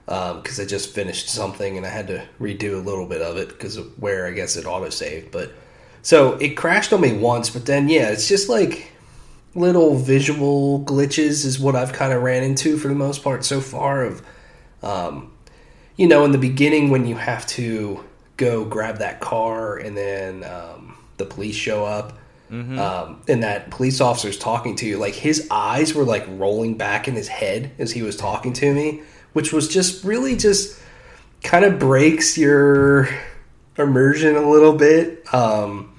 because 0.06 0.60
I 0.60 0.66
just 0.66 0.92
finished 0.94 1.28
something 1.28 1.76
and 1.76 1.86
I 1.86 1.90
had 1.90 2.08
to 2.08 2.26
redo 2.40 2.76
a 2.76 2.78
little 2.78 3.06
bit 3.06 3.22
of 3.22 3.36
it 3.36 3.50
because 3.50 3.76
of 3.76 3.88
where 4.02 4.26
I 4.26 4.32
guess 4.32 4.56
it 4.56 4.64
autosaved. 4.64 5.32
But 5.32 5.52
so 6.02 6.36
it 6.36 6.56
crashed 6.56 6.94
on 6.94 7.02
me 7.02 7.18
once, 7.18 7.50
but 7.50 7.66
then 7.66 7.90
yeah, 7.90 8.10
it's 8.10 8.30
just 8.30 8.48
like 8.48 8.92
little 9.56 9.96
visual 9.96 10.80
glitches 10.86 11.44
is 11.44 11.60
what 11.60 11.76
I've 11.76 11.92
kind 11.92 12.14
of 12.14 12.22
ran 12.22 12.44
into 12.44 12.78
for 12.78 12.88
the 12.88 12.96
most 12.96 13.24
part 13.24 13.44
so 13.44 13.60
far 13.60 14.06
of 14.06 14.22
um, 14.84 15.34
you 15.98 16.08
know, 16.08 16.24
in 16.24 16.32
the 16.32 16.38
beginning 16.38 16.92
when 16.92 17.06
you 17.08 17.16
have 17.16 17.46
to 17.48 18.06
go 18.38 18.64
grab 18.66 19.00
that 19.00 19.20
car 19.20 19.78
and 19.78 19.98
then 19.98 20.44
um, 20.44 20.98
the 21.18 21.26
police 21.26 21.56
show 21.56 21.86
up 21.86 22.18
um, 22.80 23.22
and 23.28 23.44
that 23.44 23.72
police 23.72 24.00
officer's 24.00 24.38
talking 24.38 24.76
to 24.78 24.86
you, 24.86 24.98
like 24.98 25.16
his 25.16 25.48
eyes 25.52 25.94
were 25.94 26.06
like 26.06 26.26
rolling 26.30 26.78
back 26.78 27.08
in 27.08 27.16
his 27.16 27.28
head 27.28 27.72
as 27.78 27.92
he 27.92 28.02
was 28.04 28.16
talking 28.16 28.54
to 28.54 28.74
me, 28.74 29.02
which 29.34 29.52
was 29.52 29.68
just 29.68 30.04
really 30.04 30.36
just 30.36 30.80
kind 31.44 31.66
of 31.66 31.78
breaks 31.78 32.38
your 32.38 33.10
immersion 33.78 34.36
a 34.36 34.50
little 34.50 34.74
bit. 34.74 35.34
Um, 35.34 35.94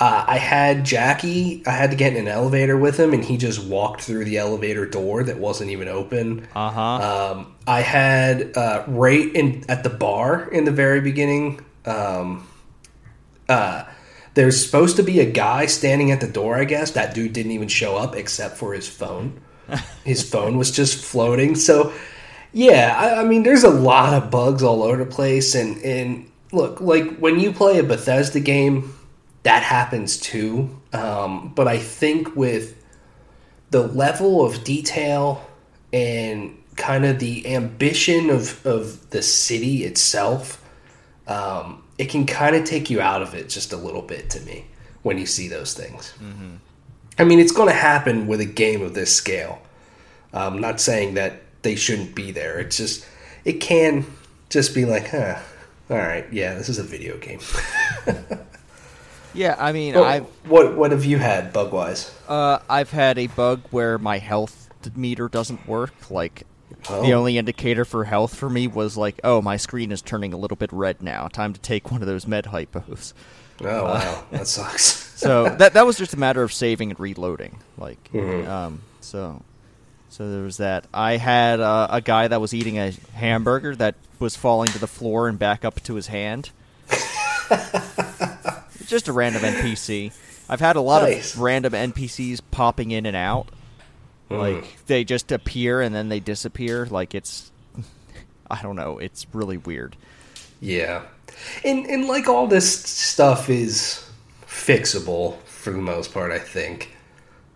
uh, 0.00 0.24
I 0.26 0.38
had 0.38 0.84
Jackie. 0.84 1.62
I 1.64 1.70
had 1.70 1.92
to 1.92 1.96
get 1.96 2.14
in 2.14 2.18
an 2.18 2.28
elevator 2.28 2.76
with 2.76 2.98
him, 2.98 3.12
and 3.12 3.24
he 3.24 3.36
just 3.36 3.64
walked 3.64 4.00
through 4.00 4.24
the 4.24 4.38
elevator 4.38 4.86
door 4.86 5.22
that 5.22 5.38
wasn't 5.38 5.70
even 5.70 5.86
open. 5.86 6.48
Uh 6.56 6.70
huh. 6.70 7.34
Um, 7.36 7.54
I 7.68 7.80
had 7.80 8.56
uh, 8.56 8.82
right 8.88 9.32
in 9.32 9.64
at 9.68 9.84
the 9.84 9.90
bar 9.90 10.48
in 10.48 10.64
the 10.64 10.72
very 10.72 11.00
beginning. 11.00 11.64
Um, 11.86 12.46
uh, 13.48 13.84
there's 14.34 14.64
supposed 14.64 14.96
to 14.96 15.02
be 15.02 15.20
a 15.20 15.30
guy 15.30 15.66
standing 15.66 16.10
at 16.10 16.20
the 16.20 16.26
door. 16.26 16.56
I 16.56 16.64
guess 16.64 16.92
that 16.92 17.14
dude 17.14 17.32
didn't 17.32 17.52
even 17.52 17.68
show 17.68 17.96
up 17.96 18.16
except 18.16 18.56
for 18.56 18.74
his 18.74 18.88
phone. 18.88 19.40
his 20.04 20.28
phone 20.28 20.58
was 20.58 20.70
just 20.70 21.02
floating. 21.02 21.54
So, 21.54 21.92
yeah, 22.52 22.94
I, 22.98 23.20
I 23.20 23.24
mean, 23.24 23.42
there's 23.42 23.64
a 23.64 23.70
lot 23.70 24.14
of 24.14 24.30
bugs 24.30 24.62
all 24.62 24.82
over 24.82 25.04
the 25.04 25.10
place. 25.10 25.54
And 25.54 25.82
and 25.82 26.30
look, 26.52 26.80
like 26.80 27.16
when 27.18 27.38
you 27.38 27.52
play 27.52 27.78
a 27.78 27.84
Bethesda 27.84 28.40
game, 28.40 28.94
that 29.44 29.62
happens 29.62 30.18
too. 30.18 30.80
Um, 30.92 31.52
but 31.54 31.68
I 31.68 31.78
think 31.78 32.34
with 32.34 32.82
the 33.70 33.86
level 33.88 34.44
of 34.44 34.64
detail 34.64 35.44
and 35.92 36.56
kind 36.76 37.04
of 37.04 37.18
the 37.18 37.54
ambition 37.54 38.30
of, 38.30 38.64
of 38.66 39.10
the 39.10 39.22
city 39.22 39.84
itself, 39.84 40.63
um, 41.26 41.82
it 41.98 42.06
can 42.06 42.26
kind 42.26 42.56
of 42.56 42.64
take 42.64 42.90
you 42.90 43.00
out 43.00 43.22
of 43.22 43.34
it 43.34 43.48
just 43.48 43.72
a 43.72 43.76
little 43.76 44.02
bit 44.02 44.30
to 44.30 44.40
me 44.40 44.66
when 45.02 45.18
you 45.18 45.26
see 45.26 45.48
those 45.48 45.74
things. 45.74 46.12
I 47.18 47.24
mean, 47.24 47.38
it's 47.38 47.52
going 47.52 47.68
to 47.68 47.74
happen 47.74 48.26
with 48.26 48.40
a 48.40 48.46
game 48.46 48.82
of 48.82 48.94
this 48.94 49.14
scale. 49.14 49.60
I'm 50.32 50.60
not 50.60 50.80
saying 50.80 51.14
that 51.14 51.42
they 51.62 51.76
shouldn't 51.76 52.14
be 52.14 52.32
there. 52.32 52.58
It's 52.58 52.76
just, 52.76 53.06
it 53.44 53.54
can 53.54 54.04
just 54.50 54.74
be 54.74 54.84
like, 54.84 55.08
huh, 55.10 55.38
all 55.90 55.96
right, 55.96 56.26
yeah, 56.32 56.54
this 56.54 56.68
is 56.68 56.78
a 56.78 56.82
video 56.82 57.16
game. 57.18 57.40
yeah, 59.34 59.54
I 59.58 59.72
mean, 59.72 59.96
I've 59.98 60.24
what 60.46 60.76
what 60.76 60.92
have 60.92 61.04
you 61.04 61.18
had 61.18 61.52
bug 61.52 61.72
wise? 61.72 62.12
uh, 62.28 62.58
I've 62.68 62.90
had 62.90 63.18
a 63.18 63.26
bug 63.28 63.62
where 63.70 63.98
my 63.98 64.18
health 64.18 64.70
meter 64.96 65.28
doesn't 65.28 65.66
work. 65.68 66.10
Like 66.10 66.44
Oh. 66.88 67.02
the 67.02 67.12
only 67.14 67.38
indicator 67.38 67.84
for 67.84 68.04
health 68.04 68.34
for 68.34 68.48
me 68.50 68.66
was 68.66 68.96
like, 68.96 69.20
oh, 69.24 69.40
my 69.42 69.56
screen 69.56 69.90
is 69.92 70.02
turning 70.02 70.32
a 70.32 70.36
little 70.36 70.56
bit 70.56 70.72
red 70.72 71.02
now. 71.02 71.28
Time 71.28 71.52
to 71.52 71.60
take 71.60 71.90
one 71.90 72.00
of 72.02 72.06
those 72.06 72.26
med 72.26 72.44
hypos. 72.46 73.12
Oh 73.62 73.84
wow, 73.84 74.24
that 74.32 74.46
sucks. 74.48 74.82
So 75.18 75.44
that 75.56 75.74
that 75.74 75.86
was 75.86 75.96
just 75.96 76.12
a 76.14 76.18
matter 76.18 76.42
of 76.42 76.52
saving 76.52 76.90
and 76.90 76.98
reloading. 77.00 77.60
Like, 77.78 78.10
Mhm. 78.12 78.48
um, 78.48 78.82
so 79.00 79.42
so 80.10 80.30
there 80.30 80.42
was 80.42 80.56
that. 80.56 80.86
I 80.92 81.16
had 81.18 81.60
uh, 81.60 81.86
a 81.90 82.00
guy 82.00 82.28
that 82.28 82.40
was 82.40 82.52
eating 82.52 82.78
a 82.78 82.90
hamburger 83.14 83.74
that 83.76 83.94
was 84.18 84.36
falling 84.36 84.68
to 84.72 84.78
the 84.78 84.86
floor 84.86 85.28
and 85.28 85.38
back 85.38 85.64
up 85.64 85.80
to 85.84 85.94
his 85.94 86.08
hand. 86.08 86.50
just 88.86 89.08
a 89.08 89.12
random 89.12 89.42
NPC. 89.42 90.12
I've 90.48 90.60
had 90.60 90.76
a 90.76 90.80
lot 90.80 91.02
Nice. 91.02 91.34
of 91.34 91.40
random 91.40 91.72
NPCs 91.72 92.40
popping 92.50 92.90
in 92.90 93.06
and 93.06 93.16
out. 93.16 93.48
Mm. 94.34 94.62
Like 94.62 94.86
they 94.86 95.04
just 95.04 95.32
appear 95.32 95.80
and 95.80 95.94
then 95.94 96.08
they 96.08 96.20
disappear. 96.20 96.86
Like 96.86 97.14
it's, 97.14 97.50
I 98.50 98.62
don't 98.62 98.76
know. 98.76 98.98
It's 98.98 99.26
really 99.32 99.56
weird. 99.56 99.96
Yeah, 100.60 101.02
and 101.64 101.86
and 101.86 102.06
like 102.06 102.28
all 102.28 102.46
this 102.46 102.82
stuff 102.84 103.48
is 103.50 104.08
fixable 104.46 105.38
for 105.42 105.70
the 105.70 105.78
most 105.78 106.12
part. 106.12 106.32
I 106.32 106.38
think. 106.38 106.90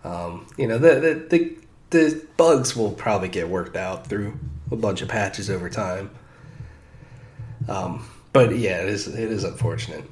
Um, 0.05 0.47
you 0.57 0.67
know 0.67 0.79
the, 0.79 0.95
the 1.01 1.15
the 1.29 1.57
the 1.91 2.27
bugs 2.37 2.77
will 2.77 2.93
probably 2.93 3.29
get 3.29 3.49
worked 3.49 3.77
out 3.77 4.07
through 4.07 4.39
a 4.71 4.77
bunch 4.77 5.03
of 5.03 5.09
patches 5.09 5.51
over 5.51 5.71
time. 5.71 6.11
Um, 7.69 8.09
but 8.33 8.57
yeah, 8.57 8.83
it 8.83 8.89
is 8.89 9.09
it 9.09 9.31
is 9.31 9.45
unfortunate. 9.45 10.05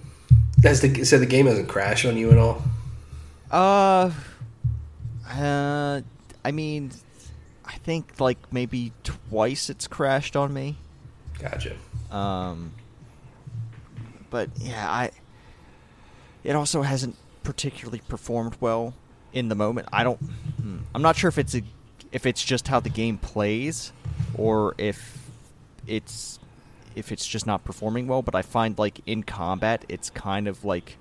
Has 0.62 0.80
the 0.80 1.04
so 1.04 1.18
the 1.18 1.26
game 1.26 1.46
hasn't 1.46 1.68
crashed 1.68 2.06
on 2.06 2.16
you 2.16 2.30
at 2.30 2.38
all? 2.38 2.62
Uh, 3.50 4.10
uh, 5.30 6.00
I 6.46 6.52
mean, 6.52 6.92
I 7.64 7.72
think 7.72 8.20
like 8.20 8.38
maybe 8.52 8.92
twice 9.02 9.68
it's 9.68 9.88
crashed 9.88 10.36
on 10.36 10.54
me. 10.54 10.76
Gotcha. 11.40 11.74
Um, 12.12 12.72
but 14.30 14.50
yeah, 14.60 14.88
I. 14.88 15.10
It 16.44 16.54
also 16.54 16.82
hasn't 16.82 17.16
particularly 17.42 18.00
performed 18.06 18.56
well 18.60 18.94
in 19.32 19.48
the 19.48 19.56
moment. 19.56 19.88
I 19.92 20.04
don't. 20.04 20.18
Hmm, 20.18 20.78
I'm 20.94 21.02
not 21.02 21.16
sure 21.16 21.26
if 21.26 21.36
it's 21.36 21.56
a, 21.56 21.62
if 22.12 22.26
it's 22.26 22.44
just 22.44 22.68
how 22.68 22.78
the 22.78 22.90
game 22.90 23.18
plays, 23.18 23.92
or 24.36 24.76
if 24.78 25.28
it's 25.84 26.38
if 26.94 27.10
it's 27.10 27.26
just 27.26 27.44
not 27.44 27.64
performing 27.64 28.06
well, 28.06 28.22
but 28.22 28.36
I 28.36 28.42
find 28.42 28.78
like 28.78 29.00
in 29.04 29.24
combat 29.24 29.84
it's 29.88 30.10
kind 30.10 30.46
of 30.46 30.64
like 30.64 30.96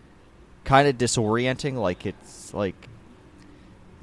kind 0.64 0.88
of 0.88 0.98
disorienting. 0.98 1.76
Like 1.76 2.08
it's 2.08 2.52
like 2.52 2.90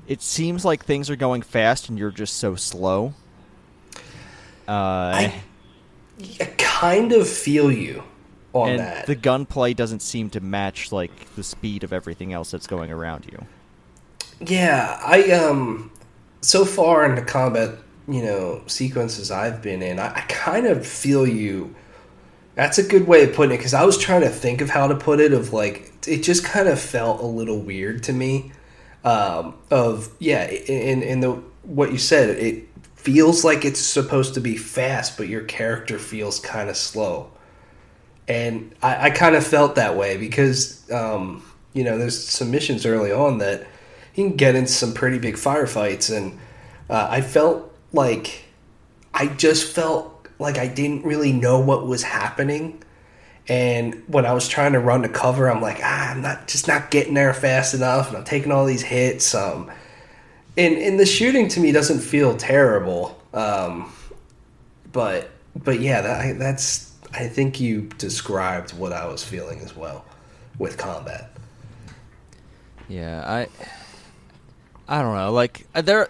it 0.07 0.23
seems 0.23 0.65
like 0.65 0.85
things 0.85 1.11
are 1.11 1.17
going 1.17 1.43
fast 1.43 1.89
and 1.89 1.99
you're 1.99 2.11
just 2.11 2.37
so 2.37 2.55
slow. 2.55 3.15
Uh, 4.69 4.71
I, 4.71 5.43
I 6.41 6.45
kind 6.59 7.13
of 7.13 7.29
feel 7.29 7.71
you 7.71 8.03
on 8.53 8.71
and 8.71 8.79
that. 8.81 9.07
the 9.07 9.15
gunplay 9.15 9.75
doesn't 9.75 10.01
seem 10.01 10.31
to 10.31 10.41
match 10.41 10.93
like 10.93 11.35
the 11.37 11.43
speed 11.43 11.85
of 11.85 11.93
everything 11.93 12.33
else 12.33 12.51
that's 12.51 12.67
going 12.67 12.91
around 12.91 13.27
you. 13.31 13.47
Yeah, 14.41 14.99
I 15.03 15.31
um 15.31 15.91
so 16.41 16.65
far 16.65 17.05
in 17.05 17.15
the 17.15 17.23
combat, 17.23 17.79
you 18.09 18.23
know, 18.23 18.63
sequences 18.67 19.31
I've 19.31 19.63
been 19.63 19.83
in, 19.83 19.99
I, 19.99 20.09
I 20.09 20.21
kind 20.23 20.67
of 20.67 20.87
feel 20.87 21.27
you. 21.27 21.75
That's 22.55 22.77
a 22.77 22.83
good 22.83 23.07
way 23.07 23.23
of 23.25 23.35
putting 23.35 23.55
it 23.55 23.59
because 23.59 23.73
I 23.73 23.85
was 23.85 23.97
trying 23.97 24.21
to 24.23 24.29
think 24.29 24.61
of 24.61 24.69
how 24.69 24.87
to 24.87 24.95
put 24.95 25.21
it. 25.21 25.33
Of 25.33 25.55
like, 25.55 25.93
it 26.07 26.23
just 26.23 26.45
kind 26.45 26.69
of 26.69 26.79
felt 26.79 27.23
a 27.23 27.27
little 27.27 27.59
weird 27.59 28.03
to 28.05 28.13
me. 28.13 28.53
Um, 29.05 29.55
of 29.71 30.11
yeah, 30.19 30.49
in 30.49 31.03
in 31.03 31.21
the 31.21 31.33
what 31.63 31.93
you 31.93 31.99
said, 31.99 32.31
it 32.31 32.69
feels 32.95 33.45
like 33.45 33.65
it's 33.65 33.81
supposed 33.81 34.35
to 34.35 34.41
be 34.41 34.57
fast, 34.57 35.17
but 35.17 35.29
your 35.29 35.43
character 35.43 35.99
feels 35.99 36.39
kind 36.39 36.71
of 36.71 36.77
slow. 36.77 37.31
And 38.29 38.75
I, 38.81 39.07
I 39.07 39.11
kind 39.11 39.35
of 39.35 39.45
felt 39.45 39.75
that 39.75 39.97
way 39.97 40.17
because 40.17 40.89
um, 40.93 41.43
you 41.73 41.83
know 41.83 41.99
there's 41.99 42.23
some 42.23 42.51
missions 42.51 42.87
early 42.87 43.11
on 43.11 43.39
that 43.39 43.67
you 44.15 44.29
can 44.29 44.37
get 44.37 44.55
into 44.55 44.71
some 44.71 44.95
pretty 44.95 45.19
big 45.19 45.35
firefights, 45.35 46.15
and 46.17 46.39
uh, 46.89 47.09
I 47.11 47.21
felt 47.23 47.75
like 47.93 48.45
I 49.13 49.27
just 49.27 49.73
felt 49.73 50.29
like 50.39 50.59
I 50.59 50.67
didn't 50.67 51.05
really 51.05 51.33
know 51.33 51.61
what 51.61 51.87
was 51.87 52.03
happening. 52.03 52.83
And 53.49 54.03
when 54.07 54.25
I 54.25 54.33
was 54.33 54.47
trying 54.49 54.73
to 54.73 54.79
run 54.79 55.03
to 55.03 55.09
cover, 55.09 55.51
I'm 55.51 55.61
like, 55.61 55.81
ah, 55.83 56.11
I'm 56.11 56.23
not 56.23 56.47
just 56.47 56.69
not 56.69 56.91
getting 56.91 57.15
there 57.15 57.35
fast 57.35 57.75
enough, 57.75 58.09
and 58.09 58.17
I'm 58.17 58.25
taking 58.25 58.53
all 58.53 58.65
these 58.65 58.83
hits. 58.83 59.35
Um, 59.35 59.71
and 60.57 60.77
and 60.77 60.99
the 60.99 61.07
shooting 61.07 61.49
to 61.49 61.61
me 61.61 61.73
doesn't 61.73 62.01
feel 62.01 62.37
terrible, 62.37 63.21
um, 63.35 63.93
but 64.93 65.31
but 65.57 65.81
yeah, 65.81 66.01
that, 66.03 66.39
that's 66.39 66.93
I 67.13 67.27
think 67.27 67.59
you 67.61 67.83
described 67.99 68.73
what 68.79 68.93
I 68.93 69.07
was 69.07 69.25
feeling 69.25 69.61
as 69.61 69.75
well 69.75 70.05
with 70.59 70.79
combat. 70.79 71.31
Yeah, 72.89 73.25
I 73.27 73.49
I 74.89 75.03
don't 75.03 75.17
know. 75.17 75.33
Like 75.33 75.67
uh, 75.75 75.83
there, 75.83 76.09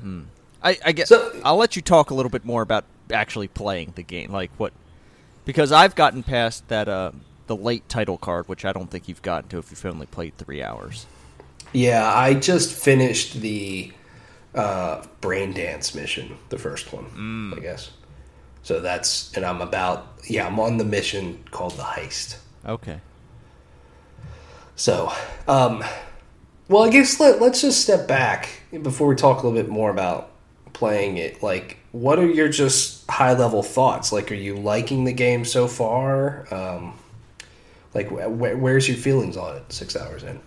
hmm. 0.00 0.22
I 0.64 0.78
I 0.84 0.92
guess 0.92 1.08
So- 1.10 1.40
I'll 1.44 1.56
let 1.56 1.76
you 1.76 1.82
talk 1.82 2.10
a 2.10 2.14
little 2.14 2.30
bit 2.30 2.44
more 2.44 2.62
about 2.62 2.84
actually 3.12 3.48
playing 3.48 3.92
the 3.94 4.02
game. 4.02 4.32
Like 4.32 4.50
what? 4.56 4.72
Because 5.46 5.72
I've 5.72 5.94
gotten 5.94 6.22
past 6.22 6.68
that 6.68 6.88
uh 6.88 7.12
the 7.46 7.56
late 7.56 7.88
title 7.88 8.18
card, 8.18 8.48
which 8.48 8.64
I 8.64 8.72
don't 8.72 8.90
think 8.90 9.08
you've 9.08 9.22
gotten 9.22 9.48
to 9.50 9.58
if 9.58 9.70
you've 9.70 9.86
only 9.86 10.06
played 10.06 10.36
three 10.36 10.62
hours. 10.62 11.06
Yeah, 11.72 12.12
I 12.12 12.34
just 12.34 12.72
finished 12.72 13.40
the 13.40 13.92
uh, 14.54 15.04
brain 15.20 15.52
dance 15.52 15.94
mission, 15.94 16.36
the 16.48 16.58
first 16.58 16.92
one, 16.92 17.54
I 17.56 17.60
guess. 17.60 17.90
So 18.62 18.80
that's 18.80 19.32
and 19.36 19.44
I'm 19.44 19.60
about 19.60 20.18
yeah, 20.28 20.46
I'm 20.46 20.58
on 20.58 20.78
the 20.78 20.84
mission 20.84 21.44
called 21.50 21.72
the 21.72 21.82
heist. 21.82 22.38
Okay. 22.64 23.00
So, 24.74 25.12
um, 25.48 25.84
well, 26.68 26.84
I 26.84 26.90
guess 26.90 27.20
let 27.20 27.40
let's 27.40 27.60
just 27.60 27.80
step 27.80 28.08
back 28.08 28.48
before 28.82 29.08
we 29.08 29.14
talk 29.14 29.42
a 29.42 29.46
little 29.46 29.62
bit 29.62 29.70
more 29.70 29.90
about 29.90 30.30
playing 30.72 31.16
it. 31.16 31.42
Like, 31.42 31.78
what 32.00 32.18
are 32.18 32.26
your 32.26 32.48
just 32.48 33.08
high 33.10 33.32
level 33.32 33.62
thoughts? 33.62 34.12
Like, 34.12 34.30
are 34.30 34.36
you 34.36 34.56
liking 34.56 35.04
the 35.04 35.12
game 35.12 35.44
so 35.44 35.66
far? 35.66 36.46
Um, 36.52 36.98
like, 37.94 38.08
wh- 38.08 38.26
wh- 38.26 38.60
where's 38.60 38.86
your 38.86 38.98
feelings 38.98 39.36
on 39.36 39.56
it? 39.56 39.72
Six 39.72 39.96
hours 39.96 40.22
in. 40.22 40.38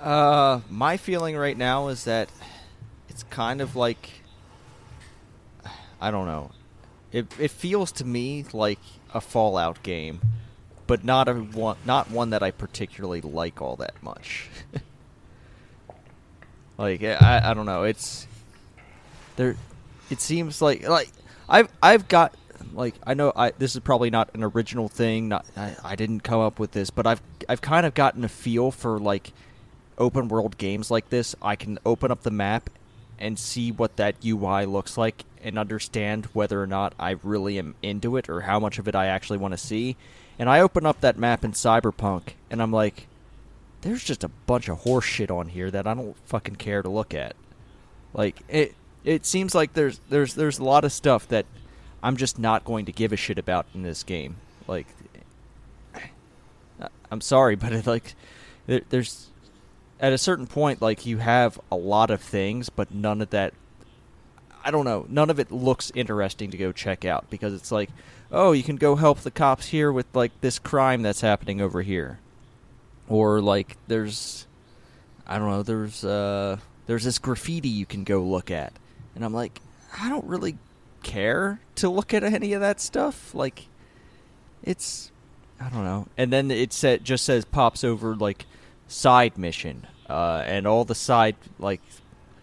Uh, 0.00 0.60
my 0.70 0.96
feeling 0.96 1.36
right 1.36 1.56
now 1.56 1.88
is 1.88 2.04
that 2.04 2.30
it's 3.08 3.22
kind 3.24 3.60
of 3.60 3.76
like 3.76 4.22
I 6.00 6.10
don't 6.10 6.26
know. 6.26 6.52
It 7.12 7.26
it 7.38 7.50
feels 7.50 7.92
to 7.92 8.04
me 8.04 8.44
like 8.52 8.78
a 9.12 9.20
Fallout 9.20 9.82
game, 9.82 10.20
but 10.86 11.04
not 11.04 11.28
a 11.28 11.34
one 11.34 11.76
not 11.84 12.10
one 12.10 12.30
that 12.30 12.42
I 12.42 12.50
particularly 12.50 13.20
like 13.20 13.60
all 13.60 13.76
that 13.76 14.00
much. 14.02 14.48
like 16.78 17.02
I 17.02 17.42
I 17.44 17.54
don't 17.54 17.66
know. 17.66 17.82
It's 17.82 18.26
there. 19.36 19.56
It 20.10 20.20
seems 20.20 20.62
like 20.62 20.86
like 20.88 21.10
I've 21.48 21.68
I've 21.82 22.08
got 22.08 22.34
like 22.74 22.94
I 23.06 23.14
know 23.14 23.32
I 23.34 23.50
this 23.52 23.74
is 23.74 23.80
probably 23.80 24.10
not 24.10 24.30
an 24.34 24.42
original 24.42 24.88
thing. 24.88 25.28
Not 25.28 25.46
I, 25.56 25.76
I 25.84 25.96
didn't 25.96 26.20
come 26.20 26.40
up 26.40 26.58
with 26.58 26.72
this, 26.72 26.90
but 26.90 27.06
I've 27.06 27.22
I've 27.48 27.60
kind 27.60 27.86
of 27.86 27.94
gotten 27.94 28.24
a 28.24 28.28
feel 28.28 28.70
for 28.70 28.98
like 28.98 29.32
open 29.98 30.28
world 30.28 30.58
games 30.58 30.90
like 30.90 31.10
this. 31.10 31.34
I 31.42 31.56
can 31.56 31.78
open 31.84 32.10
up 32.10 32.22
the 32.22 32.30
map 32.30 32.70
and 33.18 33.38
see 33.38 33.72
what 33.72 33.96
that 33.96 34.14
UI 34.24 34.64
looks 34.64 34.96
like 34.96 35.24
and 35.42 35.58
understand 35.58 36.26
whether 36.26 36.62
or 36.62 36.66
not 36.66 36.94
I 36.98 37.16
really 37.22 37.58
am 37.58 37.74
into 37.82 38.16
it 38.16 38.28
or 38.28 38.42
how 38.42 38.60
much 38.60 38.78
of 38.78 38.88
it 38.88 38.94
I 38.94 39.06
actually 39.06 39.38
want 39.38 39.52
to 39.52 39.58
see. 39.58 39.96
And 40.38 40.48
I 40.48 40.60
open 40.60 40.86
up 40.86 41.00
that 41.00 41.18
map 41.18 41.44
in 41.44 41.52
Cyberpunk 41.52 42.34
and 42.50 42.62
I'm 42.62 42.72
like, 42.72 43.08
there's 43.80 44.04
just 44.04 44.24
a 44.24 44.28
bunch 44.28 44.68
of 44.68 44.78
horse 44.78 45.04
shit 45.04 45.30
on 45.30 45.48
here 45.48 45.70
that 45.70 45.86
I 45.86 45.94
don't 45.94 46.16
fucking 46.26 46.56
care 46.56 46.82
to 46.82 46.88
look 46.88 47.12
at. 47.14 47.34
Like 48.14 48.40
it 48.48 48.74
it 49.08 49.24
seems 49.24 49.54
like 49.54 49.72
there's 49.72 50.00
there's 50.10 50.34
there's 50.34 50.58
a 50.58 50.64
lot 50.64 50.84
of 50.84 50.92
stuff 50.92 51.26
that 51.28 51.46
I'm 52.02 52.18
just 52.18 52.38
not 52.38 52.64
going 52.64 52.84
to 52.84 52.92
give 52.92 53.10
a 53.10 53.16
shit 53.16 53.38
about 53.38 53.66
in 53.74 53.82
this 53.82 54.02
game. 54.02 54.36
Like 54.66 54.86
I'm 57.10 57.22
sorry, 57.22 57.56
but 57.56 57.72
it, 57.72 57.86
like 57.86 58.14
there, 58.66 58.82
there's 58.90 59.28
at 59.98 60.12
a 60.12 60.18
certain 60.18 60.46
point 60.46 60.82
like 60.82 61.06
you 61.06 61.18
have 61.18 61.58
a 61.72 61.76
lot 61.76 62.10
of 62.10 62.20
things, 62.20 62.68
but 62.68 62.92
none 62.92 63.22
of 63.22 63.30
that 63.30 63.54
I 64.62 64.70
don't 64.70 64.84
know, 64.84 65.06
none 65.08 65.30
of 65.30 65.40
it 65.40 65.50
looks 65.50 65.90
interesting 65.94 66.50
to 66.50 66.58
go 66.58 66.70
check 66.70 67.06
out 67.06 67.30
because 67.30 67.54
it's 67.54 67.72
like, 67.72 67.88
oh, 68.30 68.52
you 68.52 68.62
can 68.62 68.76
go 68.76 68.96
help 68.96 69.20
the 69.20 69.30
cops 69.30 69.68
here 69.68 69.90
with 69.90 70.06
like 70.12 70.38
this 70.42 70.58
crime 70.58 71.00
that's 71.00 71.22
happening 71.22 71.62
over 71.62 71.80
here. 71.80 72.18
Or 73.08 73.40
like 73.40 73.78
there's 73.86 74.46
I 75.26 75.38
don't 75.38 75.48
know, 75.48 75.62
there's 75.62 76.04
uh 76.04 76.58
there's 76.86 77.04
this 77.04 77.18
graffiti 77.18 77.70
you 77.70 77.86
can 77.86 78.04
go 78.04 78.20
look 78.20 78.50
at. 78.50 78.74
And 79.18 79.24
I'm 79.24 79.34
like, 79.34 79.60
I 80.00 80.08
don't 80.08 80.24
really 80.26 80.56
care 81.02 81.58
to 81.74 81.88
look 81.88 82.14
at 82.14 82.22
any 82.22 82.52
of 82.52 82.60
that 82.60 82.80
stuff. 82.80 83.34
Like 83.34 83.66
it's 84.62 85.10
I 85.60 85.68
don't 85.70 85.82
know. 85.82 86.06
And 86.16 86.32
then 86.32 86.52
it 86.52 86.72
sa- 86.72 86.98
just 86.98 87.24
says 87.24 87.44
pops 87.44 87.82
over 87.82 88.14
like 88.14 88.46
side 88.86 89.36
mission, 89.36 89.88
uh, 90.08 90.44
and 90.46 90.68
all 90.68 90.84
the 90.84 90.94
side 90.94 91.34
like 91.58 91.80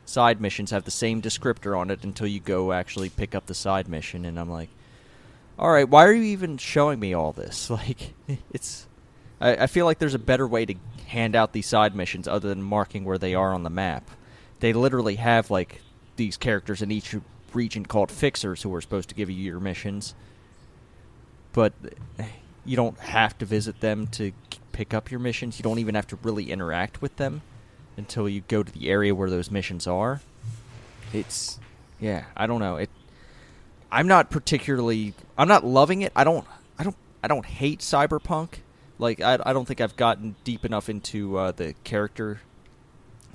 side 0.04 0.42
missions 0.42 0.72
have 0.72 0.84
the 0.84 0.92
same 0.92 1.22
descriptor 1.22 1.78
on 1.78 1.90
it 1.90 2.04
until 2.04 2.28
you 2.28 2.42
go 2.42 2.74
actually 2.74 3.08
pick 3.08 3.34
up 3.34 3.46
the 3.46 3.54
side 3.54 3.88
mission. 3.88 4.26
And 4.26 4.38
I'm 4.38 4.52
like, 4.52 4.70
all 5.58 5.72
right, 5.72 5.88
why 5.88 6.04
are 6.04 6.12
you 6.12 6.24
even 6.24 6.58
showing 6.58 7.00
me 7.00 7.14
all 7.14 7.32
this? 7.32 7.70
Like, 7.70 8.14
it's 8.52 8.86
I, 9.40 9.56
I 9.64 9.68
feel 9.68 9.86
like 9.86 10.00
there's 10.00 10.14
a 10.14 10.20
better 10.20 10.46
way 10.46 10.66
to 10.66 10.76
hand 11.08 11.38
out 11.38 11.54
these 11.54 11.68
side 11.68 11.96
missions 11.96 12.28
other 12.28 12.50
than 12.50 12.62
marking 12.62 13.06
where 13.06 13.18
they 13.18 13.34
are 13.34 13.54
on 13.54 13.64
the 13.64 13.70
map. 13.70 14.12
They 14.60 14.74
literally 14.74 15.16
have 15.16 15.50
like 15.50 15.82
these 16.16 16.38
characters 16.38 16.82
in 16.82 16.92
each 16.92 17.16
region 17.54 17.86
called 17.86 18.12
fixers 18.12 18.62
who 18.64 18.74
are 18.74 18.82
supposed 18.82 19.10
to 19.10 19.16
give 19.16 19.30
you 19.30 19.38
your 19.38 19.60
missions 19.60 20.14
but 21.54 21.74
you 22.66 22.76
don't 22.76 23.00
have 23.00 23.38
to 23.38 23.46
visit 23.46 23.80
them 23.80 24.08
to 24.08 24.34
pick 24.74 24.94
up 24.94 25.10
your 25.10 25.22
missions. 25.22 25.58
You 25.58 25.64
don't 25.64 25.80
even 25.80 25.96
have 25.96 26.08
to 26.08 26.18
really 26.18 26.52
interact 26.52 27.02
with 27.02 27.16
them 27.16 27.42
until 27.96 28.28
you 28.28 28.42
go 28.50 28.62
to 28.62 28.72
the 28.72 28.90
area 28.90 29.16
where 29.16 29.30
those 29.30 29.50
missions 29.50 29.88
are. 29.88 30.22
It's 31.14 31.60
yeah, 32.00 32.26
I 32.36 32.46
don't 32.46 32.60
know. 32.60 32.76
It 32.76 32.90
I'm 33.90 34.08
not 34.08 34.30
particularly 34.30 35.14
I'm 35.38 35.48
not 35.48 35.64
loving 35.64 36.02
it. 36.02 36.12
I 36.14 36.26
don't 36.26 36.46
I 36.78 36.84
don't 36.84 36.98
I 37.24 37.30
don't 37.30 37.46
hate 37.46 37.80
Cyberpunk. 37.80 38.56
Like 39.00 39.22
I 39.22 39.40
I 39.46 39.54
don't 39.54 39.66
think 39.66 39.80
I've 39.80 39.96
gotten 39.96 40.36
deep 40.44 40.66
enough 40.66 40.90
into 40.90 41.38
uh, 41.38 41.52
the 41.52 41.74
character 41.86 42.42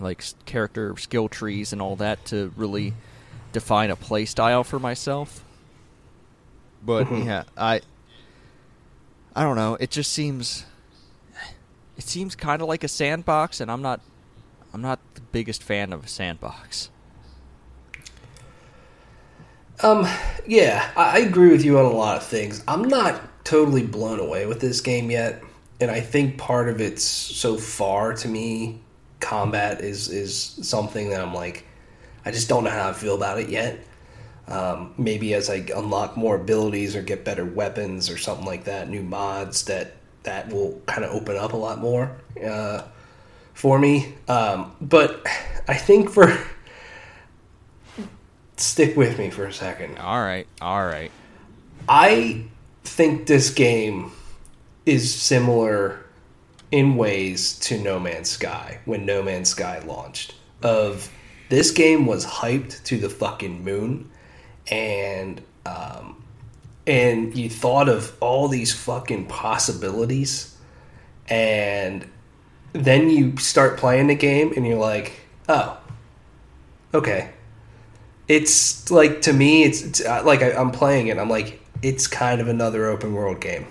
like 0.00 0.24
character 0.46 0.96
skill 0.98 1.28
trees 1.28 1.72
and 1.72 1.82
all 1.82 1.96
that 1.96 2.24
to 2.26 2.52
really 2.56 2.96
define 3.52 3.90
a 3.90 3.96
play 3.96 4.24
style 4.26 4.64
for 4.64 4.78
myself. 4.80 5.44
But 6.82 7.08
Mhm. 7.08 7.22
yeah, 7.22 7.44
I 7.56 7.80
I 9.34 9.42
don't 9.42 9.56
know. 9.56 9.76
It 9.80 9.90
just 9.90 10.12
seems 10.12 10.66
it 11.96 12.04
seems 12.04 12.34
kind 12.34 12.62
of 12.62 12.68
like 12.68 12.84
a 12.84 12.88
sandbox, 12.88 13.60
and 13.60 13.70
I'm 13.70 13.82
not 13.82 14.00
I'm 14.72 14.82
not 14.82 15.00
the 15.14 15.22
biggest 15.22 15.62
fan 15.62 15.92
of 15.92 16.04
a 16.04 16.08
sandbox. 16.08 16.90
Um, 19.82 20.06
yeah, 20.46 20.90
I, 20.96 21.16
I 21.16 21.18
agree 21.20 21.50
with 21.50 21.64
you 21.64 21.78
on 21.78 21.84
a 21.86 21.90
lot 21.90 22.16
of 22.16 22.22
things. 22.26 22.62
I'm 22.68 22.82
not 22.82 23.44
totally 23.44 23.82
blown 23.86 24.20
away 24.20 24.46
with 24.46 24.60
this 24.60 24.80
game 24.80 25.10
yet, 25.10 25.42
and 25.80 25.90
I 25.90 26.00
think 26.00 26.38
part 26.38 26.68
of 26.68 26.80
it's 26.80 27.02
so 27.02 27.56
far 27.56 28.12
to 28.14 28.28
me, 28.28 28.80
combat 29.20 29.80
is 29.80 30.08
is 30.08 30.34
something 30.36 31.10
that 31.10 31.20
I'm 31.20 31.34
like, 31.34 31.64
I 32.24 32.30
just 32.30 32.48
don't 32.48 32.64
know 32.64 32.70
how 32.70 32.88
I 32.88 32.92
feel 32.92 33.14
about 33.14 33.38
it 33.38 33.48
yet. 33.48 33.84
Um, 34.48 34.94
maybe 34.98 35.34
as 35.34 35.48
I 35.48 35.64
unlock 35.74 36.16
more 36.16 36.34
abilities 36.34 36.96
or 36.96 37.02
get 37.02 37.24
better 37.24 37.44
weapons 37.44 38.10
or 38.10 38.18
something 38.18 38.46
like 38.46 38.64
that, 38.64 38.88
new 38.88 39.02
mods 39.02 39.64
that 39.66 39.96
that 40.24 40.48
will 40.48 40.80
kind 40.86 41.04
of 41.04 41.12
open 41.12 41.36
up 41.36 41.52
a 41.52 41.56
lot 41.56 41.78
more 41.78 42.16
uh, 42.44 42.82
for 43.54 43.78
me. 43.78 44.14
Um, 44.28 44.74
but 44.80 45.24
I 45.68 45.74
think 45.74 46.10
for 46.10 46.36
stick 48.56 48.96
with 48.96 49.18
me 49.18 49.30
for 49.30 49.46
a 49.46 49.52
second. 49.52 49.98
All 49.98 50.20
right, 50.20 50.46
all 50.60 50.84
right. 50.84 51.10
I 51.88 52.44
think 52.84 53.26
this 53.26 53.50
game 53.50 54.12
is 54.86 55.14
similar 55.14 56.04
in 56.70 56.96
ways 56.96 57.58
to 57.60 57.78
No 57.78 57.98
Man's 57.98 58.30
Sky 58.30 58.78
when 58.84 59.04
No 59.04 59.22
Man's 59.22 59.48
Sky 59.48 59.80
launched. 59.80 60.34
Of 60.62 61.10
this 61.48 61.70
game 61.70 62.06
was 62.06 62.24
hyped 62.24 62.84
to 62.84 62.98
the 62.98 63.08
fucking 63.08 63.64
moon, 63.64 64.10
and 64.70 65.40
um, 65.66 66.22
and 66.86 67.36
you 67.36 67.48
thought 67.48 67.88
of 67.88 68.16
all 68.20 68.48
these 68.48 68.72
fucking 68.72 69.26
possibilities, 69.26 70.56
and 71.28 72.08
then 72.72 73.10
you 73.10 73.36
start 73.38 73.78
playing 73.78 74.06
the 74.08 74.14
game, 74.14 74.52
and 74.54 74.66
you're 74.66 74.78
like, 74.78 75.12
oh, 75.48 75.78
okay. 76.94 77.30
It's 78.28 78.90
like 78.92 79.22
to 79.22 79.32
me, 79.32 79.64
it's, 79.64 79.82
it's 79.82 80.04
uh, 80.04 80.22
like 80.24 80.40
I, 80.42 80.52
I'm 80.52 80.70
playing 80.70 81.08
it. 81.08 81.18
I'm 81.18 81.28
like, 81.28 81.60
it's 81.82 82.06
kind 82.06 82.40
of 82.40 82.46
another 82.46 82.86
open 82.86 83.12
world 83.12 83.40
game. 83.40 83.66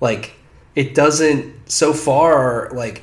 Like 0.00 0.34
it 0.74 0.94
doesn't 0.94 1.70
so 1.70 1.92
far 1.92 2.70
like 2.70 3.02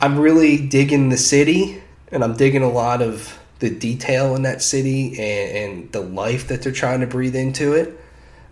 I'm 0.00 0.18
really 0.18 0.66
digging 0.66 1.08
the 1.08 1.16
city 1.16 1.82
and 2.12 2.22
I'm 2.22 2.34
digging 2.34 2.62
a 2.62 2.70
lot 2.70 3.02
of 3.02 3.38
the 3.58 3.70
detail 3.70 4.34
in 4.34 4.42
that 4.42 4.62
city 4.62 5.18
and, 5.18 5.56
and 5.56 5.92
the 5.92 6.00
life 6.00 6.48
that 6.48 6.62
they're 6.62 6.72
trying 6.72 7.00
to 7.00 7.06
breathe 7.06 7.34
into 7.34 7.72
it. 7.72 7.98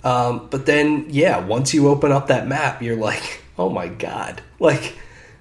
Um, 0.03 0.49
but 0.51 0.67
then, 0.67 1.07
yeah, 1.09 1.39
once 1.39 1.75
you 1.75 1.89
open 1.89 2.13
up 2.13 2.29
that 2.29 2.47
map, 2.47 2.83
you're 2.83 2.97
like, 2.97 3.43
oh 3.59 3.71
my 3.71 3.89
god, 3.89 4.43
like, 4.59 4.97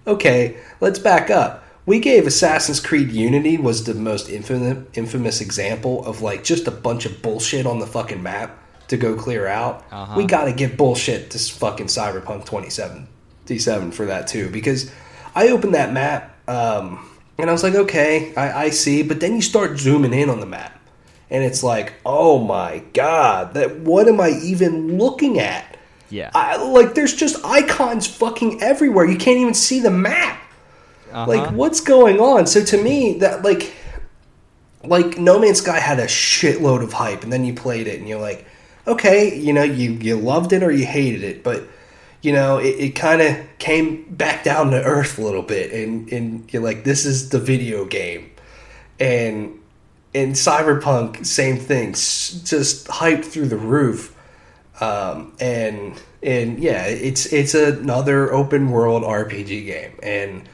okay, 0.05 0.57
let's 0.79 0.99
back 0.99 1.29
up. 1.29 1.61
We 1.85 1.99
gave 1.99 2.25
Assassin's 2.25 2.79
Creed 2.79 3.11
Unity 3.11 3.57
was 3.57 3.83
the 3.83 3.93
most 3.93 4.29
infamous, 4.29 4.85
infamous 4.93 5.41
example 5.41 6.05
of 6.05 6.21
like 6.21 6.43
just 6.43 6.65
a 6.65 6.71
bunch 6.71 7.05
of 7.05 7.21
bullshit 7.21 7.65
on 7.65 7.79
the 7.79 7.87
fucking 7.87 8.23
map 8.23 8.57
to 8.87 8.95
go 8.95 9.15
clear 9.15 9.47
out. 9.47 9.85
Uh-huh. 9.91 10.13
We 10.15 10.25
got 10.25 10.45
to 10.45 10.53
give 10.53 10.77
bullshit 10.77 11.31
to 11.31 11.39
fucking 11.39 11.87
Cyberpunk 11.87 12.45
2077 13.45 13.91
for 13.91 14.05
that 14.05 14.27
too 14.27 14.49
because 14.49 14.91
I 15.35 15.49
opened 15.49 15.75
that 15.75 15.91
map 15.91 16.35
um, 16.47 17.09
and 17.37 17.49
I 17.49 17.53
was 17.53 17.63
like, 17.63 17.75
okay, 17.75 18.33
I, 18.35 18.65
I 18.65 18.69
see, 18.69 19.03
but 19.03 19.19
then 19.19 19.35
you 19.35 19.41
start 19.41 19.77
zooming 19.77 20.13
in 20.13 20.29
on 20.29 20.39
the 20.39 20.45
map 20.45 20.79
and 21.29 21.43
it's 21.43 21.63
like, 21.63 21.93
oh 22.05 22.39
my 22.39 22.83
god, 22.93 23.55
that 23.55 23.79
what 23.79 24.07
am 24.07 24.21
I 24.21 24.29
even 24.43 24.97
looking 24.97 25.39
at? 25.39 25.77
Yeah. 26.09 26.29
I, 26.33 26.57
like 26.57 26.93
there's 26.93 27.15
just 27.15 27.43
icons 27.43 28.05
fucking 28.05 28.61
everywhere. 28.61 29.05
You 29.05 29.17
can't 29.17 29.39
even 29.39 29.55
see 29.55 29.79
the 29.79 29.89
map. 29.89 30.39
Uh-huh. 31.11 31.25
Like 31.27 31.51
what's 31.51 31.81
going 31.81 32.19
on? 32.19 32.45
So 32.45 32.63
to 32.63 32.81
me, 32.81 33.17
that 33.19 33.43
like 33.43 33.73
like 34.83 35.17
No 35.17 35.39
Man's 35.39 35.59
Sky 35.59 35.79
had 35.79 35.99
a 35.99 36.05
shitload 36.05 36.83
of 36.83 36.93
hype, 36.93 37.23
and 37.23 37.33
then 37.33 37.43
you 37.43 37.53
played 37.53 37.87
it, 37.87 37.99
and 37.99 38.07
you're 38.07 38.21
like, 38.21 38.45
okay, 38.85 39.35
you 39.35 39.53
know, 39.53 39.63
you 39.63 39.91
you 39.93 40.15
loved 40.15 40.53
it 40.53 40.61
or 40.61 40.71
you 40.71 40.85
hated 40.85 41.23
it, 41.23 41.43
but 41.43 41.63
you 42.23 42.31
know, 42.31 42.57
it, 42.57 42.79
it 42.79 42.89
kind 42.95 43.21
of 43.21 43.37
came 43.59 44.05
back 44.05 44.45
down 44.45 44.71
to 44.71 44.81
earth 44.81 45.19
a 45.19 45.21
little 45.21 45.43
bit, 45.43 45.71
and 45.71 46.11
and 46.11 46.51
you're 46.51 46.63
like, 46.63 46.85
this 46.85 47.05
is 47.05 47.29
the 47.29 47.39
video 47.39 47.85
game, 47.85 48.31
and 48.99 49.59
in 50.13 50.31
Cyberpunk, 50.31 51.25
same 51.25 51.57
thing, 51.57 51.91
just 51.91 52.87
hyped 52.87 53.25
through 53.25 53.49
the 53.49 53.57
roof, 53.57 54.15
um, 54.79 55.35
and 55.41 56.01
and 56.23 56.59
yeah, 56.59 56.85
it's 56.85 57.25
it's 57.33 57.53
another 57.53 58.31
open 58.31 58.71
world 58.71 59.03
RPG 59.03 59.65
game, 59.65 59.99
and 60.01 60.47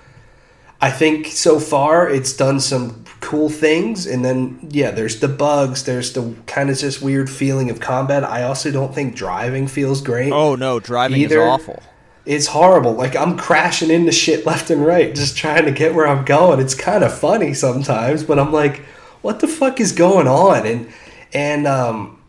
I 0.81 0.91
think 0.91 1.27
so 1.27 1.59
far 1.59 2.09
it's 2.09 2.31
done 2.33 2.59
some 2.59 3.03
cool 3.19 3.49
things, 3.49 4.07
and 4.07 4.23
then 4.23 4.69
yeah, 4.71 4.91
there's 4.91 5.19
the 5.19 5.27
bugs, 5.27 5.83
there's 5.83 6.13
the 6.13 6.33
kind 6.47 6.69
of 6.69 6.77
just 6.77 7.01
weird 7.01 7.29
feeling 7.29 7.69
of 7.69 7.79
combat. 7.79 8.23
I 8.23 8.43
also 8.43 8.71
don't 8.71 8.95
think 8.95 9.15
driving 9.15 9.67
feels 9.67 10.01
great. 10.01 10.31
oh 10.31 10.55
no, 10.55 10.79
driving 10.79 11.17
Either- 11.21 11.41
is 11.41 11.47
awful. 11.47 11.83
It's 12.25 12.47
horrible. 12.47 12.93
Like 12.93 13.15
I'm 13.15 13.37
crashing 13.37 13.89
into 13.89 14.11
shit 14.11 14.45
left 14.45 14.69
and 14.69 14.85
right, 14.85 15.15
just 15.15 15.35
trying 15.35 15.65
to 15.65 15.71
get 15.71 15.95
where 15.95 16.07
I'm 16.07 16.25
going. 16.25 16.59
It's 16.59 16.75
kind 16.75 17.03
of 17.03 17.17
funny 17.17 17.55
sometimes, 17.55 18.23
but 18.23 18.37
I'm 18.37 18.53
like, 18.53 18.85
what 19.21 19.39
the 19.39 19.47
fuck 19.47 19.79
is 19.79 19.91
going 19.93 20.27
on? 20.27 20.65
And 20.67 20.91
and 21.33 21.65
um, 21.65 22.21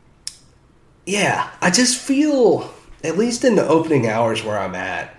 yeah, 1.04 1.50
I 1.60 1.70
just 1.70 1.98
feel 1.98 2.72
at 3.04 3.18
least 3.18 3.44
in 3.44 3.56
the 3.56 3.66
opening 3.66 4.06
hours 4.06 4.42
where 4.42 4.58
I'm 4.58 4.74
at, 4.74 5.14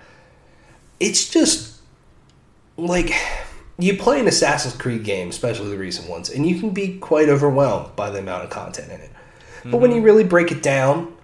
it's 0.98 1.28
just 1.28 1.71
like 2.76 3.12
you 3.78 3.96
play 3.96 4.20
an 4.20 4.28
Assassin's 4.28 4.76
Creed 4.76 5.04
game, 5.04 5.28
especially 5.28 5.70
the 5.70 5.78
recent 5.78 6.08
ones, 6.08 6.30
and 6.30 6.46
you 6.46 6.58
can 6.58 6.70
be 6.70 6.98
quite 6.98 7.28
overwhelmed 7.28 7.94
by 7.96 8.10
the 8.10 8.18
amount 8.18 8.44
of 8.44 8.50
content 8.50 8.90
in 8.92 9.00
it. 9.00 9.10
But 9.64 9.78
when 9.78 9.92
you 9.92 10.02
really 10.02 10.24
break 10.24 10.50
it 10.50 10.62
down, 10.62 11.14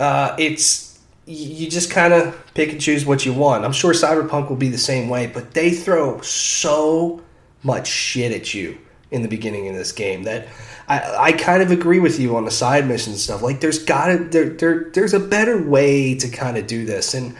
uh, 0.00 0.34
it's 0.38 0.98
you 1.26 1.68
just 1.68 1.90
kind 1.90 2.14
of 2.14 2.42
pick 2.54 2.72
and 2.72 2.80
choose 2.80 3.04
what 3.04 3.26
you 3.26 3.34
want. 3.34 3.64
I'm 3.64 3.72
sure 3.72 3.92
Cyberpunk 3.92 4.48
will 4.48 4.56
be 4.56 4.70
the 4.70 4.78
same 4.78 5.10
way, 5.10 5.26
but 5.26 5.52
they 5.52 5.70
throw 5.70 6.20
so 6.22 7.22
much 7.62 7.86
shit 7.86 8.32
at 8.32 8.54
you 8.54 8.78
in 9.10 9.22
the 9.22 9.28
beginning 9.28 9.68
of 9.68 9.74
this 9.74 9.92
game 9.92 10.22
that 10.22 10.48
I, 10.86 11.16
I 11.18 11.32
kind 11.32 11.62
of 11.62 11.70
agree 11.70 11.98
with 11.98 12.18
you 12.18 12.36
on 12.36 12.44
the 12.44 12.50
side 12.50 12.88
missions 12.88 13.16
and 13.16 13.20
stuff. 13.20 13.42
Like 13.42 13.60
there's 13.60 13.84
gotta 13.84 14.24
there, 14.24 14.48
there 14.48 14.90
there's 14.94 15.12
a 15.12 15.20
better 15.20 15.62
way 15.62 16.14
to 16.16 16.28
kind 16.28 16.56
of 16.56 16.66
do 16.66 16.86
this, 16.86 17.12
and 17.12 17.36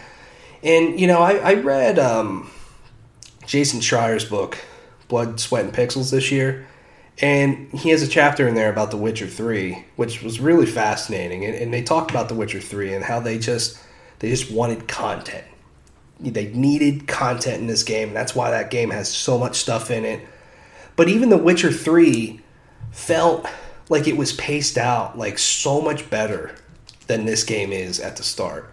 and 0.62 1.01
you 1.01 1.07
know 1.07 1.20
I, 1.20 1.37
I 1.37 1.55
read 1.55 1.98
um, 1.98 2.51
Jason 3.48 3.80
Schreier's 3.80 4.26
book, 4.26 4.58
Blood, 5.08 5.40
Sweat, 5.40 5.64
and 5.64 5.72
Pixels 5.72 6.11
this 6.11 6.30
year. 6.30 6.66
And 7.20 7.72
he 7.72 7.88
has 7.88 8.02
a 8.02 8.06
chapter 8.06 8.46
in 8.46 8.54
there 8.54 8.70
about 8.70 8.90
The 8.90 8.98
Witcher 8.98 9.26
3, 9.26 9.87
which 9.96 10.22
was 10.22 10.38
really 10.38 10.66
fascinating. 10.66 11.46
And, 11.46 11.54
and 11.54 11.72
they 11.72 11.82
talked 11.82 12.11
about 12.11 12.28
The 12.28 12.34
Witcher 12.34 12.61
3 12.61 12.94
and 12.94 13.04
how 13.04 13.20
they 13.20 13.38
just 13.38 13.80
they 14.18 14.28
just 14.28 14.50
wanted 14.50 14.87
content. 14.87 15.46
They 16.20 16.48
needed 16.48 17.08
content 17.08 17.61
in 17.61 17.68
this 17.68 17.84
game, 17.84 18.08
and 18.08 18.16
that's 18.16 18.34
why 18.34 18.50
that 18.50 18.70
game 18.70 18.90
has 18.90 19.08
so 19.08 19.38
much 19.38 19.56
stuff 19.56 19.90
in 19.90 20.04
it. 20.04 20.20
But 20.94 21.08
even 21.08 21.30
The 21.30 21.38
Witcher 21.38 21.72
3 21.72 22.40
felt 22.90 23.46
like 23.88 24.06
it 24.06 24.16
was 24.18 24.32
paced 24.34 24.76
out 24.76 25.16
like 25.16 25.38
so 25.38 25.80
much 25.80 26.11
better 26.11 26.54
than 27.06 27.24
this 27.24 27.44
game 27.44 27.72
is 27.72 27.98
at 27.98 28.16
the 28.16 28.22
start 28.22 28.70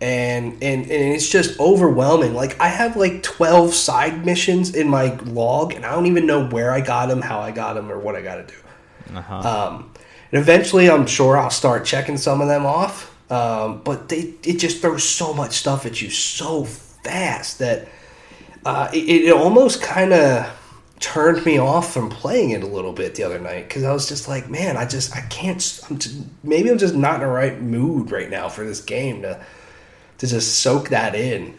and 0.00 0.52
and 0.62 0.82
and 0.82 0.90
it's 0.90 1.28
just 1.28 1.58
overwhelming. 1.58 2.34
Like 2.34 2.60
I 2.60 2.68
have 2.68 2.96
like 2.96 3.22
twelve 3.22 3.72
side 3.74 4.26
missions 4.26 4.74
in 4.74 4.88
my 4.88 5.14
log, 5.24 5.72
and 5.72 5.86
I 5.86 5.92
don't 5.92 6.06
even 6.06 6.26
know 6.26 6.46
where 6.46 6.70
I 6.70 6.80
got 6.80 7.06
them, 7.08 7.22
how 7.22 7.40
I 7.40 7.50
got 7.50 7.74
them, 7.74 7.90
or 7.90 7.98
what 7.98 8.14
I 8.14 8.22
got 8.22 8.36
to 8.36 8.46
do. 8.46 9.16
Uh-huh. 9.16 9.34
Um, 9.36 9.90
and 10.32 10.40
eventually, 10.40 10.90
I'm 10.90 11.06
sure 11.06 11.38
I'll 11.38 11.50
start 11.50 11.84
checking 11.84 12.18
some 12.18 12.40
of 12.40 12.48
them 12.48 12.66
off. 12.66 13.14
Um, 13.30 13.80
but 13.82 14.08
they 14.08 14.34
it 14.44 14.58
just 14.58 14.80
throws 14.80 15.02
so 15.02 15.32
much 15.32 15.54
stuff 15.54 15.86
at 15.86 16.00
you 16.00 16.10
so 16.10 16.64
fast 16.64 17.58
that 17.58 17.88
uh, 18.64 18.88
it, 18.92 19.26
it 19.26 19.32
almost 19.32 19.82
kind 19.82 20.12
of 20.12 20.46
turned 21.00 21.44
me 21.44 21.58
off 21.58 21.92
from 21.92 22.08
playing 22.08 22.50
it 22.50 22.62
a 22.62 22.66
little 22.66 22.92
bit 22.92 23.14
the 23.14 23.22
other 23.22 23.38
night 23.38 23.68
because 23.68 23.84
I 23.84 23.92
was 23.92 24.08
just 24.08 24.28
like, 24.28 24.48
man, 24.48 24.76
I 24.76 24.86
just 24.86 25.16
I 25.16 25.22
can't. 25.22 25.80
I'm 25.88 25.98
just, 25.98 26.16
maybe 26.42 26.70
I'm 26.70 26.78
just 26.78 26.94
not 26.94 27.16
in 27.16 27.20
the 27.20 27.26
right 27.26 27.60
mood 27.60 28.12
right 28.12 28.30
now 28.30 28.48
for 28.48 28.64
this 28.64 28.80
game 28.80 29.22
to 29.22 29.44
to 30.18 30.26
just 30.26 30.60
soak 30.60 30.90
that 30.90 31.14
in. 31.14 31.56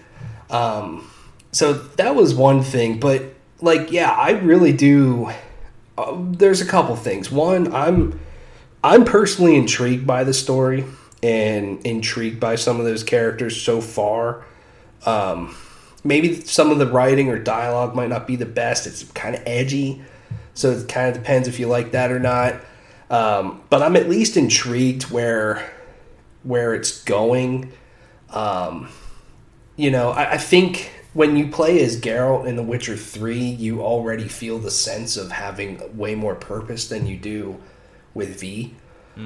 Um, 0.49 1.09
so 1.51 1.73
that 1.73 2.15
was 2.15 2.33
one 2.35 2.63
thing, 2.63 2.99
but 2.99 3.23
like, 3.61 3.91
yeah, 3.91 4.11
I 4.11 4.31
really 4.31 4.73
do. 4.73 5.31
Uh, 5.97 6.15
there's 6.17 6.61
a 6.61 6.65
couple 6.65 6.95
things. 6.95 7.31
One, 7.31 7.73
I'm 7.73 8.19
I'm 8.83 9.05
personally 9.05 9.55
intrigued 9.55 10.05
by 10.05 10.23
the 10.23 10.33
story 10.33 10.85
and 11.23 11.83
intrigued 11.85 12.39
by 12.39 12.55
some 12.55 12.79
of 12.79 12.85
those 12.85 13.03
characters 13.03 13.59
so 13.59 13.81
far. 13.81 14.45
Um, 15.05 15.55
maybe 16.03 16.41
some 16.41 16.71
of 16.71 16.77
the 16.77 16.87
writing 16.87 17.29
or 17.29 17.39
dialogue 17.39 17.95
might 17.95 18.09
not 18.09 18.27
be 18.27 18.35
the 18.35 18.45
best. 18.45 18.85
It's 18.85 19.03
kind 19.11 19.35
of 19.35 19.41
edgy, 19.45 20.01
so 20.53 20.71
it 20.71 20.87
kind 20.87 21.09
of 21.09 21.15
depends 21.15 21.47
if 21.47 21.59
you 21.59 21.67
like 21.67 21.91
that 21.91 22.11
or 22.11 22.19
not. 22.19 22.55
Um, 23.09 23.61
but 23.69 23.81
I'm 23.81 23.95
at 23.95 24.09
least 24.09 24.37
intrigued 24.37 25.03
where 25.03 25.73
where 26.43 26.73
it's 26.73 27.03
going. 27.03 27.71
Um, 28.31 28.89
you 29.75 29.91
know, 29.91 30.09
I, 30.11 30.33
I 30.33 30.37
think 30.37 30.91
when 31.13 31.35
you 31.37 31.47
play 31.47 31.83
as 31.83 31.99
Geralt 31.99 32.45
in 32.45 32.55
The 32.55 32.63
Witcher 32.63 32.97
3, 32.97 33.37
you 33.39 33.81
already 33.81 34.27
feel 34.27 34.59
the 34.59 34.71
sense 34.71 35.17
of 35.17 35.31
having 35.31 35.97
way 35.97 36.15
more 36.15 36.35
purpose 36.35 36.87
than 36.87 37.07
you 37.07 37.17
do 37.17 37.59
with 38.13 38.39
V 38.39 38.75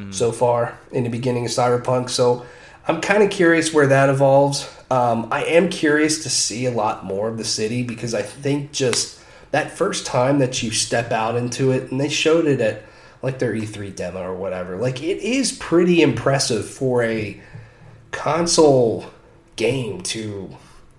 so 0.09 0.31
far 0.31 0.77
in 0.91 1.03
the 1.03 1.09
beginning 1.09 1.45
of 1.45 1.51
Cyberpunk. 1.51 2.09
So 2.09 2.45
I'm 2.87 3.01
kind 3.01 3.23
of 3.23 3.29
curious 3.29 3.73
where 3.73 3.87
that 3.87 4.09
evolves. 4.09 4.69
Um, 4.89 5.27
I 5.31 5.43
am 5.43 5.69
curious 5.69 6.23
to 6.23 6.29
see 6.29 6.65
a 6.65 6.71
lot 6.71 7.05
more 7.05 7.27
of 7.27 7.37
the 7.37 7.43
city 7.43 7.83
because 7.83 8.13
I 8.13 8.21
think 8.21 8.71
just 8.71 9.19
that 9.51 9.71
first 9.71 10.05
time 10.05 10.39
that 10.39 10.63
you 10.63 10.71
step 10.71 11.11
out 11.11 11.35
into 11.35 11.71
it, 11.71 11.91
and 11.91 11.99
they 11.99 12.09
showed 12.09 12.45
it 12.45 12.61
at 12.61 12.83
like 13.21 13.39
their 13.39 13.53
E3 13.53 13.95
demo 13.95 14.21
or 14.21 14.35
whatever. 14.35 14.77
Like 14.77 15.03
it 15.03 15.17
is 15.17 15.51
pretty 15.51 16.01
impressive 16.01 16.67
for 16.67 17.03
a 17.03 17.39
console 18.12 19.06
game 19.56 20.02
to 20.02 20.50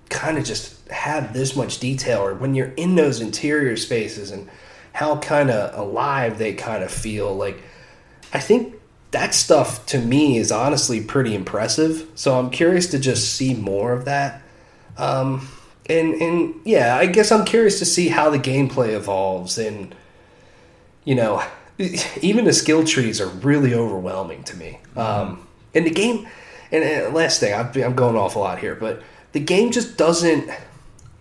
kind 0.09 0.38
of 0.38 0.44
just 0.44 0.88
have 0.88 1.33
this 1.33 1.57
much 1.57 1.79
detail 1.79 2.20
or 2.20 2.35
when 2.35 2.55
you're 2.55 2.72
in 2.77 2.96
those 2.96 3.20
interior 3.20 3.77
spaces 3.77 4.31
and 4.31 4.48
how 4.92 5.16
kind 5.16 5.51
of 5.51 5.79
alive 5.79 6.38
they 6.38 6.53
kind 6.53 6.83
of 6.83 6.90
feel 6.90 7.35
like 7.35 7.62
I 8.33 8.40
think 8.40 8.75
that 9.11 9.35
stuff 9.35 9.85
to 9.87 9.98
me 9.98 10.38
is 10.38 10.51
honestly 10.51 11.03
pretty 11.03 11.35
impressive. 11.35 12.09
So 12.14 12.38
I'm 12.38 12.51
curious 12.51 12.88
to 12.90 12.98
just 12.98 13.35
see 13.35 13.55
more 13.55 13.92
of 13.92 14.07
that. 14.07 14.42
Um, 14.96 15.48
and 15.87 16.14
and 16.14 16.55
yeah, 16.64 16.96
I 16.96 17.07
guess 17.07 17.33
I'm 17.33 17.44
curious 17.44 17.79
to 17.79 17.85
see 17.85 18.09
how 18.09 18.31
the 18.31 18.38
gameplay 18.38 18.94
evolves 18.94 19.59
and 19.59 19.94
you 21.05 21.14
know, 21.14 21.42
even 22.20 22.44
the 22.44 22.53
skill 22.53 22.85
trees 22.85 23.20
are 23.20 23.29
really 23.29 23.75
overwhelming 23.75 24.44
to 24.44 24.57
me. 24.57 24.81
Um, 24.96 25.46
and 25.75 25.87
the 25.87 25.90
game, 25.90 26.29
and, 26.72 26.82
and 26.82 27.14
last 27.14 27.38
thing, 27.38 27.54
I'm, 27.54 27.70
I'm 27.82 27.94
going 27.94 28.16
off 28.16 28.35
a 28.35 28.38
lot 28.38 28.58
here, 28.58 28.74
but 28.74 29.02
the 29.32 29.40
game 29.40 29.70
just 29.70 29.96
doesn't, 29.96 30.50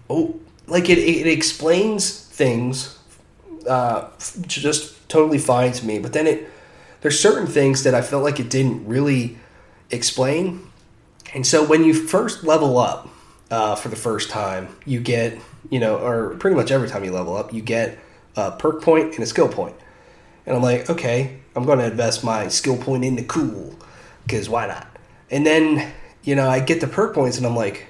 oh, 0.10 0.40
like 0.68 0.90
it, 0.90 0.98
it 0.98 1.28
explains 1.28 2.26
things 2.26 2.98
uh, 3.68 4.10
just 4.48 5.08
totally 5.10 5.38
fine 5.38 5.72
to 5.74 5.86
me, 5.86 6.00
but 6.00 6.14
then 6.14 6.26
it, 6.26 6.50
there's 7.02 7.20
certain 7.20 7.48
things 7.48 7.84
that 7.84 7.94
I 7.94 8.02
felt 8.02 8.24
like 8.24 8.40
it 8.40 8.50
didn't 8.50 8.88
really 8.88 9.38
explain. 9.90 10.68
And 11.34 11.46
so 11.46 11.64
when 11.64 11.84
you 11.84 11.94
first 11.94 12.44
level 12.44 12.78
up 12.78 13.10
uh, 13.50 13.76
for 13.76 13.90
the 13.90 13.96
first 13.96 14.30
time, 14.30 14.76
you 14.86 15.00
get, 15.00 15.38
you 15.70 15.80
know, 15.80 15.98
or 15.98 16.36
pretty 16.36 16.56
much 16.56 16.72
every 16.72 16.88
time 16.88 17.04
you 17.04 17.12
level 17.12 17.36
up, 17.36 17.54
you 17.54 17.62
get 17.62 17.98
a 18.36 18.52
perk 18.52 18.82
point 18.82 19.14
and 19.16 19.20
a 19.20 19.26
skill 19.26 19.48
point. 19.48 19.76
And 20.46 20.56
I'm 20.56 20.64
like, 20.64 20.90
okay, 20.90 21.40
I'm 21.56 21.66
going 21.66 21.80
to 21.80 21.86
invest 21.86 22.24
my 22.24 22.48
skill 22.48 22.78
point 22.78 23.04
into 23.04 23.24
cool 23.24 23.76
because 24.26 24.50
why 24.50 24.68
not? 24.68 24.91
And 25.32 25.46
then, 25.46 25.92
you 26.24 26.36
know, 26.36 26.48
I 26.48 26.60
get 26.60 26.82
the 26.82 26.88
perk 26.88 27.16
points 27.16 27.38
and 27.38 27.48
I'm 27.48 27.56
like, 27.56 27.88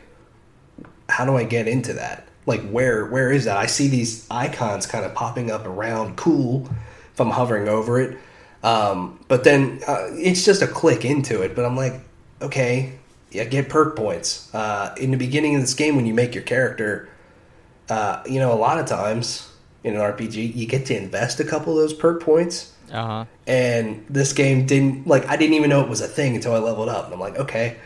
how 1.10 1.26
do 1.26 1.36
I 1.36 1.44
get 1.44 1.68
into 1.68 1.94
that? 1.94 2.28
Like, 2.46 2.62
where 2.70 3.06
where 3.06 3.32
is 3.32 3.46
that? 3.46 3.58
I 3.58 3.66
see 3.66 3.88
these 3.88 4.26
icons 4.32 4.88
kind 4.88 5.04
of 5.06 5.14
popping 5.14 5.52
up 5.52 5.66
around 5.66 6.16
cool 6.16 6.70
if 7.12 7.20
I'm 7.20 7.30
hovering 7.30 7.68
over 7.68 8.00
it. 8.00 8.18
Um, 8.64 9.24
but 9.28 9.44
then 9.44 9.82
uh, 9.88 10.08
it's 10.12 10.46
just 10.46 10.62
a 10.62 10.68
click 10.68 11.04
into 11.04 11.42
it. 11.42 11.56
But 11.56 11.66
I'm 11.66 11.76
like, 11.76 11.94
okay, 12.42 12.94
yeah, 13.32 13.44
get 13.46 13.70
perk 13.70 13.96
points. 13.96 14.54
Uh, 14.54 14.94
in 14.98 15.12
the 15.12 15.18
beginning 15.18 15.56
of 15.56 15.62
this 15.62 15.74
game, 15.74 15.96
when 15.96 16.06
you 16.06 16.14
make 16.14 16.36
your 16.36 16.44
character, 16.44 17.10
uh, 17.90 18.24
you 18.26 18.40
know, 18.40 18.54
a 18.54 18.56
lot 18.56 18.80
of 18.80 18.86
times 18.86 19.52
in 19.84 19.96
an 19.96 20.02
RPG, 20.02 20.56
you 20.56 20.68
get 20.68 20.86
to 20.88 20.98
invest 20.98 21.40
a 21.40 21.44
couple 21.44 21.74
of 21.74 21.80
those 21.80 21.94
perk 21.94 22.22
points. 22.22 22.71
Uh 22.92 23.06
huh. 23.06 23.26
And 23.48 24.06
this 24.10 24.34
game 24.34 24.66
didn't 24.66 25.08
like 25.08 25.26
I 25.28 25.38
didn't 25.38 25.56
even 25.56 25.70
know 25.70 25.82
it 25.82 25.90
was 25.90 26.02
a 26.02 26.08
thing 26.08 26.36
until 26.36 26.54
I 26.54 26.60
leveled 26.60 26.90
up. 26.90 27.06
And 27.06 27.14
I'm 27.14 27.20
like, 27.20 27.38
okay, 27.38 27.78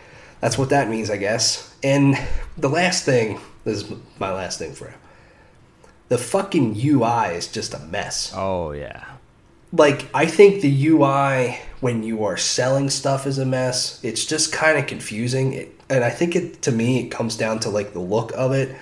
that's 0.42 0.58
what 0.58 0.70
that 0.70 0.90
means, 0.90 1.10
I 1.10 1.18
guess. 1.18 1.76
And 1.84 2.18
the 2.58 2.70
last 2.70 3.06
thing, 3.06 3.40
this 3.64 3.84
is 3.84 3.94
my 4.20 4.32
last 4.32 4.60
thing 4.60 4.74
for 4.74 4.86
you. 4.86 4.94
The 6.10 6.18
fucking 6.18 6.76
UI 6.76 7.36
is 7.36 7.48
just 7.48 7.74
a 7.74 7.80
mess. 7.80 8.34
Oh 8.36 8.72
yeah. 8.72 9.06
Like 9.72 10.08
I 10.14 10.26
think 10.26 10.62
the 10.62 10.88
UI 10.88 11.60
when 11.82 12.04
you 12.04 12.24
are 12.24 12.38
selling 12.38 12.90
stuff 12.90 13.28
is 13.28 13.38
a 13.38 13.46
mess. 13.46 14.04
It's 14.04 14.26
just 14.26 14.52
kind 14.52 14.78
of 14.78 14.88
confusing. 14.88 15.54
It, 15.54 15.80
and 15.90 16.04
I 16.04 16.10
think 16.10 16.36
it 16.36 16.62
to 16.64 16.72
me 16.72 17.00
it 17.00 17.10
comes 17.10 17.38
down 17.38 17.60
to 17.60 17.70
like 17.70 17.94
the 17.94 18.00
look 18.00 18.32
of 18.34 18.52
it. 18.52 18.76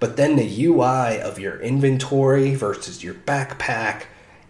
But 0.00 0.16
then 0.16 0.36
the 0.36 0.64
UI 0.66 1.20
of 1.20 1.38
your 1.38 1.60
inventory 1.60 2.54
versus 2.54 3.02
your 3.02 3.14
backpack 3.14 4.02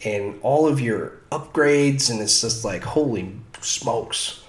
and 0.05 0.39
all 0.43 0.67
of 0.69 0.81
your 0.81 1.13
upgrades 1.33 2.11
and 2.11 2.21
it's 2.21 2.41
just 2.41 2.65
like 2.65 2.83
holy 2.85 3.35
smokes. 3.61 4.41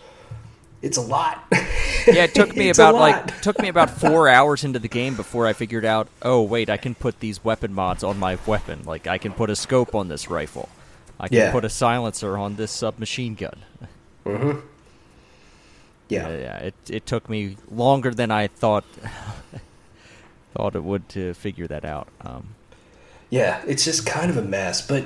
It's 0.82 0.98
a 0.98 1.02
lot. 1.02 1.44
Yeah, 1.52 2.26
it 2.26 2.36
took 2.36 2.56
me 2.62 2.70
about 2.70 2.94
like 2.96 3.42
took 3.42 3.58
me 3.60 3.70
about 3.70 3.90
four 3.90 4.28
hours 4.38 4.64
into 4.64 4.78
the 4.80 4.88
game 4.88 5.16
before 5.16 5.48
I 5.48 5.54
figured 5.54 5.86
out. 5.86 6.08
Oh 6.22 6.42
wait, 6.44 6.70
I 6.70 6.78
can 6.78 6.94
put 6.94 7.20
these 7.22 7.44
weapon 7.44 7.74
mods 7.74 8.04
on 8.04 8.20
my 8.20 8.38
weapon. 8.46 8.84
Like 8.86 9.08
I 9.08 9.18
can 9.18 9.32
put 9.34 9.50
a 9.50 9.56
scope 9.56 9.96
on 9.96 10.10
this 10.10 10.30
rifle. 10.30 10.70
I 11.20 11.28
can 11.28 11.38
Yeah. 11.38 11.52
put 11.52 11.66
a 11.66 11.70
silencer 11.70 12.38
on 12.38 12.58
this 12.58 12.72
submachine 12.72 13.36
gun. 13.36 13.58
Mhm. 14.26 14.62
Yeah, 16.10 16.28
Yeah. 16.30 16.38
yeah. 16.38 16.58
It 16.58 16.76
it 16.90 17.06
took 17.08 17.30
me 17.30 17.58
longer 17.72 18.12
than 18.14 18.30
I 18.30 18.48
thought 18.48 18.84
thought 20.54 20.76
it 20.76 20.84
would 20.84 21.08
to 21.10 21.34
figure 21.34 21.68
that 21.68 21.84
out. 21.86 22.08
Um, 22.22 22.50
Yeah, 23.32 23.62
it's 23.66 23.84
just 23.86 24.06
kind 24.06 24.30
of 24.30 24.38
a 24.38 24.42
mess, 24.44 24.86
but 24.86 25.04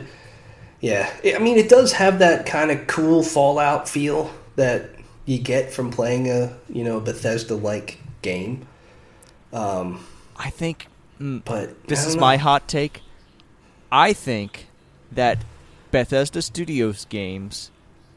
yeah, 0.82 1.12
I 1.36 1.40
mean, 1.40 1.58
it 1.58 1.70
does 1.70 1.94
have 1.94 2.20
that 2.20 2.46
kind 2.46 2.72
of 2.72 2.88
cool 2.88 3.24
Fallout 3.24 3.90
feel 3.90 4.32
that 4.56 4.90
you 5.26 5.38
get 5.38 5.72
from 5.72 5.92
playing 5.92 6.30
a 6.30 6.56
you 6.70 6.84
know 6.84 7.00
Bethesda 7.00 7.56
like 7.56 8.00
game. 8.22 8.66
Um, 9.52 10.06
I 10.38 10.50
think 10.50 10.88
mm, 11.20 11.44
but 11.44 11.88
this 11.88 12.06
is 12.06 12.14
don't 12.14 12.22
my 12.22 12.38
hot 12.38 12.68
take. 12.68 13.02
I 13.92 14.14
think 14.14 14.68
that 15.12 15.44
Bethesda 15.92 16.42
Studios 16.42 17.06
games, 17.06 17.72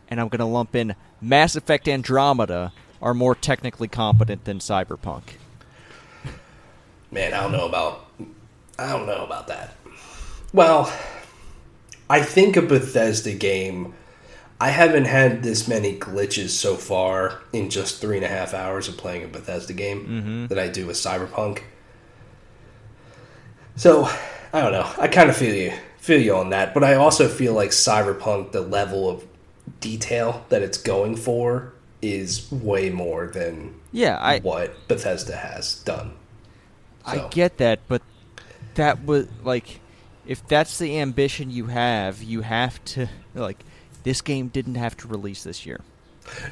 and 0.09 0.21
I'm 0.21 0.29
going 0.29 0.41
to 0.41 0.45
lump 0.45 0.77
in 0.77 0.95
Mass 1.21 1.57
Effect 1.57 1.89
Andromeda, 1.89 2.73
are 3.01 3.15
more 3.15 3.35
technically 3.35 3.89
competent 3.89 4.45
than 4.45 4.59
Cyberpunk. 4.59 5.23
man. 7.11 7.35
I 7.35 7.43
don't 7.43 7.53
know 7.53 7.67
about 7.67 8.07
I 8.79 8.91
don't 8.91 9.07
know 9.07 9.25
about 9.25 9.49
that. 9.49 9.75
Well, 10.53 10.93
I 12.09 12.23
think 12.23 12.57
a 12.57 12.63
Bethesda 12.63 13.33
game. 13.33 13.95
I 14.61 14.69
haven't 14.69 15.07
had 15.07 15.43
this 15.43 15.67
many 15.67 15.99
glitches 15.99 16.51
so 16.51 16.77
far 16.77 17.41
in 17.53 17.69
just 17.69 18.01
three 18.01 18.17
and 18.17 18.25
a 18.25 18.29
half 18.29 18.55
hours 18.55 18.87
of 18.87 18.97
playing 18.97 19.25
a 19.25 19.29
Bethesda 19.29 19.73
game 19.73 20.07
mm-hmm. 20.07 20.47
that 20.47 20.59
I 20.59 20.69
do 20.69 20.87
with 20.87 20.97
Cyberpunk. 20.97 21.63
So 23.75 24.09
I 24.53 24.61
don't 24.61 24.73
know. 24.73 24.89
I 24.99 25.09
kind 25.09 25.31
of 25.31 25.37
feel 25.37 25.55
you 25.55 25.73
feel 25.99 26.21
you 26.21 26.35
on 26.35 26.51
that, 26.51 26.75
but 26.75 26.85
I 26.85 26.95
also 26.95 27.29
feel 27.29 27.55
like 27.55 27.71
Cyberpunk, 27.71 28.53
the 28.53 28.61
level 28.61 29.09
of 29.09 29.25
detail 29.81 30.45
that 30.49 30.63
it's 30.63 30.79
going 30.79 31.17
for, 31.17 31.73
is 32.03 32.51
way 32.51 32.91
more 32.91 33.29
than 33.29 33.81
Yeah, 33.93 34.19
I 34.19 34.41
what 34.41 34.89
Bethesda 34.89 35.37
has 35.37 35.77
done. 35.83 36.15
I 37.05 37.29
get 37.31 37.59
that, 37.59 37.81
but 37.89 38.03
that 38.75 39.05
was 39.05 39.27
like 39.43 39.81
if 40.25 40.47
that's 40.47 40.79
the 40.79 40.99
ambition 40.99 41.51
you 41.51 41.67
have, 41.67 42.23
you 42.23 42.43
have 42.43 42.83
to 42.87 43.09
like 43.35 43.65
this 44.05 44.21
game 44.21 44.49
didn't 44.49 44.77
have 44.77 44.97
to 44.99 45.09
release 45.09 45.43
this 45.45 45.67
year. 45.67 45.85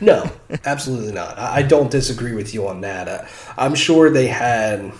No, 0.01 0.31
absolutely 0.65 1.13
not. 1.13 1.39
I 1.39 1.63
don't 1.63 1.91
disagree 1.91 2.35
with 2.35 2.53
you 2.55 2.67
on 2.69 2.81
that. 2.83 3.09
Uh, 3.09 3.25
I'm 3.57 3.75
sure 3.75 4.11
they 4.11 4.27
had 4.27 4.93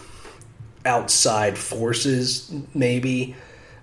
outside 0.85 1.59
forces, 1.59 2.53
maybe, 2.75 3.37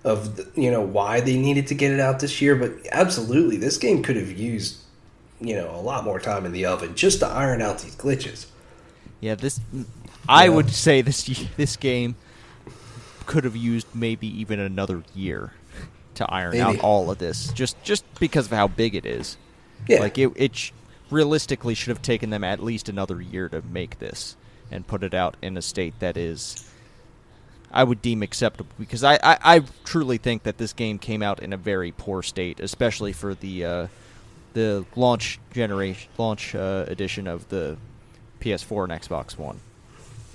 of 0.04 0.40
you 0.58 0.72
know 0.72 0.82
why 0.82 1.20
they 1.22 1.38
needed 1.38 1.68
to 1.68 1.76
get 1.76 1.92
it 1.92 2.00
out 2.00 2.20
this 2.20 2.42
year. 2.42 2.56
But 2.56 2.74
absolutely, 2.92 3.58
this 3.58 3.78
game 3.78 4.04
could 4.04 4.16
have 4.16 4.32
used 4.32 4.78
you 5.42 5.56
know 5.56 5.70
a 5.76 5.82
lot 5.82 6.04
more 6.04 6.20
time 6.20 6.46
in 6.46 6.52
the 6.52 6.66
oven 6.66 6.96
just 6.96 7.20
to 7.20 7.28
iron 7.28 7.62
out 7.62 7.80
these 7.80 7.96
glitches. 7.96 8.48
Yeah, 9.20 9.36
this 9.36 9.60
I 10.28 10.48
Yeah. 10.48 10.50
would 10.50 10.70
say 10.72 11.02
this 11.02 11.24
this 11.58 11.76
game 11.76 12.16
could 13.28 13.44
have 13.44 13.56
used 13.56 13.86
maybe 13.94 14.28
even 14.40 14.60
another 14.60 15.04
year 15.14 15.54
to 16.16 16.26
iron 16.32 16.58
out 16.60 16.80
all 16.80 17.12
of 17.12 17.20
this, 17.20 17.52
just 17.54 17.82
just 17.84 18.04
because 18.20 18.48
of 18.48 18.52
how 18.54 18.68
big 18.68 18.96
it 18.96 19.06
is. 19.06 19.38
Yeah, 19.88 20.00
Like 20.00 20.18
it, 20.18 20.32
it 20.36 20.56
sh- 20.56 20.72
realistically 21.12 21.76
should 21.76 21.90
have 21.90 22.02
taken 22.02 22.32
them 22.32 22.44
at 22.44 22.64
least 22.64 22.90
another 22.90 23.22
year 23.22 23.48
to 23.50 23.62
make 23.62 24.00
this 24.00 24.36
and 24.72 24.88
put 24.88 25.04
it 25.04 25.14
out 25.14 25.38
in 25.42 25.56
a 25.56 25.62
state 25.62 25.94
that 26.00 26.18
is, 26.18 26.70
I 27.72 27.84
would 27.84 28.02
deem 28.02 28.24
acceptable 28.24 28.72
because 28.80 29.04
I, 29.04 29.16
I, 29.22 29.38
I 29.44 29.62
truly 29.86 30.18
think 30.18 30.44
that 30.44 30.58
this 30.58 30.74
game 30.74 30.98
came 30.98 31.22
out 31.22 31.40
in 31.42 31.54
a 31.54 31.58
very 31.58 31.92
poor 31.92 32.24
state, 32.24 32.60
especially 32.60 33.14
for 33.14 33.36
the 33.36 33.66
uh, 33.66 33.88
the 34.54 34.86
launch 34.96 35.40
generation 35.54 36.10
launch 36.18 36.56
uh, 36.56 36.86
edition 36.88 37.28
of 37.28 37.48
the 37.50 37.78
PS4 38.40 38.90
and 38.90 39.02
Xbox 39.02 39.38
One. 39.38 39.60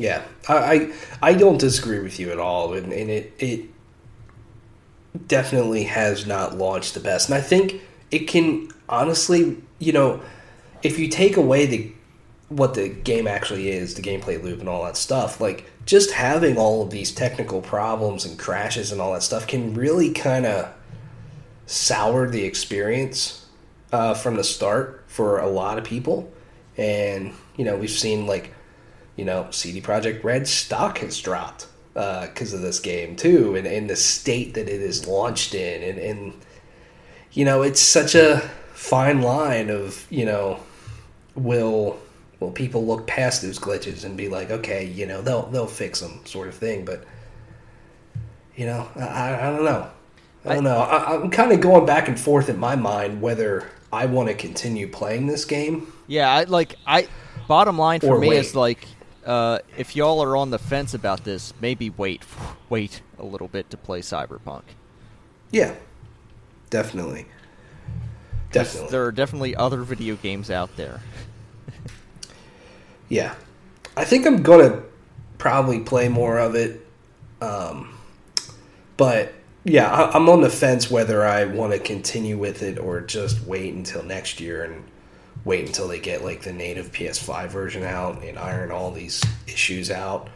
Yeah, 0.03 0.25
I, 0.49 0.93
I 1.23 1.35
don't 1.35 1.59
disagree 1.59 2.01
with 2.01 2.19
you 2.19 2.33
at 2.33 2.41
all, 2.41 2.75
and, 2.75 2.93
and 2.93 3.09
it 3.09 3.33
it 3.39 3.69
definitely 5.29 5.85
has 5.85 6.27
not 6.27 6.59
launched 6.59 6.95
the 6.95 7.01
best. 7.01 7.29
And 7.29 7.39
I 7.39 7.41
think 7.41 7.81
it 8.11 8.27
can 8.27 8.69
honestly, 8.89 9.63
you 9.79 9.93
know, 9.93 10.21
if 10.83 10.99
you 10.99 11.07
take 11.07 11.37
away 11.37 11.67
the 11.67 11.93
what 12.49 12.75
the 12.75 12.89
game 12.89 13.29
actually 13.29 13.71
is, 13.71 13.95
the 13.95 14.03
gameplay 14.03 14.43
loop 14.43 14.59
and 14.59 14.69
all 14.69 14.83
that 14.87 14.97
stuff, 14.97 15.41
like 15.41 15.71
just 15.87 16.11
having 16.11 16.59
all 16.59 16.83
of 16.83 16.91
these 16.91 17.13
technical 17.13 17.61
problems 17.61 18.25
and 18.25 18.37
crashes 18.37 18.91
and 18.91 19.01
all 19.01 19.13
that 19.13 19.23
stuff 19.23 19.47
can 19.47 19.73
really 19.73 20.11
kind 20.11 20.47
of 20.47 20.69
sour 21.67 22.29
the 22.29 22.43
experience 22.43 23.47
uh, 23.93 24.15
from 24.15 24.35
the 24.35 24.43
start 24.43 25.05
for 25.07 25.39
a 25.39 25.49
lot 25.49 25.79
of 25.79 25.85
people. 25.85 26.29
And 26.77 27.35
you 27.57 27.65
know, 27.65 27.77
we've 27.77 27.89
seen 27.89 28.27
like 28.27 28.53
you 29.17 29.25
know, 29.25 29.49
CD 29.51 29.81
Projekt 29.81 30.25
Red 30.25 30.49
stock 30.49 30.99
has 30.99 31.21
dropped 31.21 31.67
uh, 31.95 32.27
because 32.27 32.53
of 32.53 32.63
this 32.63 32.81
game 32.81 33.17
too, 33.17 33.55
and, 33.57 33.67
and 33.67 33.89
the 33.89 33.97
state 33.97 34.55
that 34.55 34.69
it 34.69 34.81
is 34.81 35.07
launched 35.07 35.55
in, 35.55 35.83
and, 35.83 35.99
and 35.99 36.33
you 37.33 37.45
know, 37.45 37.63
it's 37.63 37.81
such 37.81 38.15
a 38.15 38.39
fine 38.75 39.23
line 39.23 39.71
of 39.71 40.07
you 40.11 40.25
know, 40.25 40.61
will 41.35 41.99
will 42.41 42.51
people 42.51 42.85
look 42.85 43.07
past 43.07 43.43
those 43.43 43.59
glitches 43.59 44.05
and 44.05 44.17
be 44.17 44.29
like, 44.29 44.51
okay, 44.51 44.85
you 44.85 45.07
know, 45.07 45.23
they'll 45.23 45.47
they'll 45.47 45.67
fix 45.67 46.01
them, 46.01 46.21
sort 46.25 46.49
of 46.49 46.55
thing. 46.55 46.85
But 46.85 47.05
you 48.57 48.67
know, 48.67 48.89
I, 48.97 49.35
I 49.35 49.51
don't 49.51 49.65
know. 49.65 49.91
I 50.45 50.55
don't 50.55 50.65
know. 50.65 50.79
I, 50.79 51.15
I'm 51.15 51.31
kind 51.31 51.53
of 51.53 51.61
going 51.61 51.87
back 51.87 52.09
and 52.09 52.19
forth 52.19 52.49
in 52.49 52.59
my 52.59 52.75
mind 52.75 53.23
whether 53.23 53.71
I 53.93 54.07
want 54.07 54.29
to 54.29 54.35
continue 54.35 54.89
playing 54.89 55.27
this 55.27 55.45
game. 55.45 55.93
Yeah, 56.07 56.31
I 56.31 56.45
like 56.45 56.77
I. 56.87 57.09
Bottom 57.49 57.77
line 57.77 58.01
for 58.01 58.19
me 58.19 58.29
wait. 58.29 58.39
is 58.39 58.55
like, 58.55 58.87
uh, 59.25 59.59
if 59.77 59.95
y'all 59.97 60.23
are 60.23 60.37
on 60.37 60.51
the 60.51 60.59
fence 60.59 60.95
about 60.95 61.25
this, 61.25 61.53
maybe 61.61 61.91
wait, 61.91 62.23
wait 62.69 63.03
a 63.19 63.25
little 63.25 63.49
bit 63.49 63.71
to 63.71 63.77
play 63.77 64.01
Cyberpunk. 64.01 64.63
Yeah, 65.51 65.75
definitely, 66.71 67.27
definitely. 68.51 68.91
There 68.91 69.05
are 69.05 69.13
definitely 69.13 69.55
other 69.55 69.83
video 69.83 70.17
games 70.17 70.51
out 70.51 70.77
there. 70.77 71.01
Yeah, 73.09 73.35
I 73.95 74.07
think 74.07 74.27
I'm 74.27 74.43
gonna 74.43 74.85
probably 75.37 75.81
play 75.81 76.09
more 76.09 76.39
of 76.39 76.55
it. 76.55 76.87
Um, 77.43 77.95
but 78.97 79.35
yeah, 79.65 79.91
I, 79.93 80.17
I'm 80.17 80.31
on 80.31 80.41
the 80.41 80.49
fence 80.49 80.91
whether 80.91 81.23
I 81.27 81.45
want 81.45 81.73
to 81.73 81.79
continue 81.79 82.39
with 82.39 82.63
it 82.63 82.79
or 82.79 83.03
just 83.03 83.43
wait 83.47 83.75
until 83.75 84.03
next 84.03 84.41
year 84.41 84.65
and 84.65 84.85
wait 85.45 85.67
until 85.67 85.89
they 85.89 85.99
get 85.99 86.25
like 86.25 86.43
the 86.43 86.53
native 86.53 86.93
PS5 86.93 87.49
version 87.49 87.83
out 87.83 88.23
and 88.23 88.39
iron 88.39 88.71
all 88.71 88.91
these 88.91 89.23
issues 89.47 89.91
out, 89.91 90.29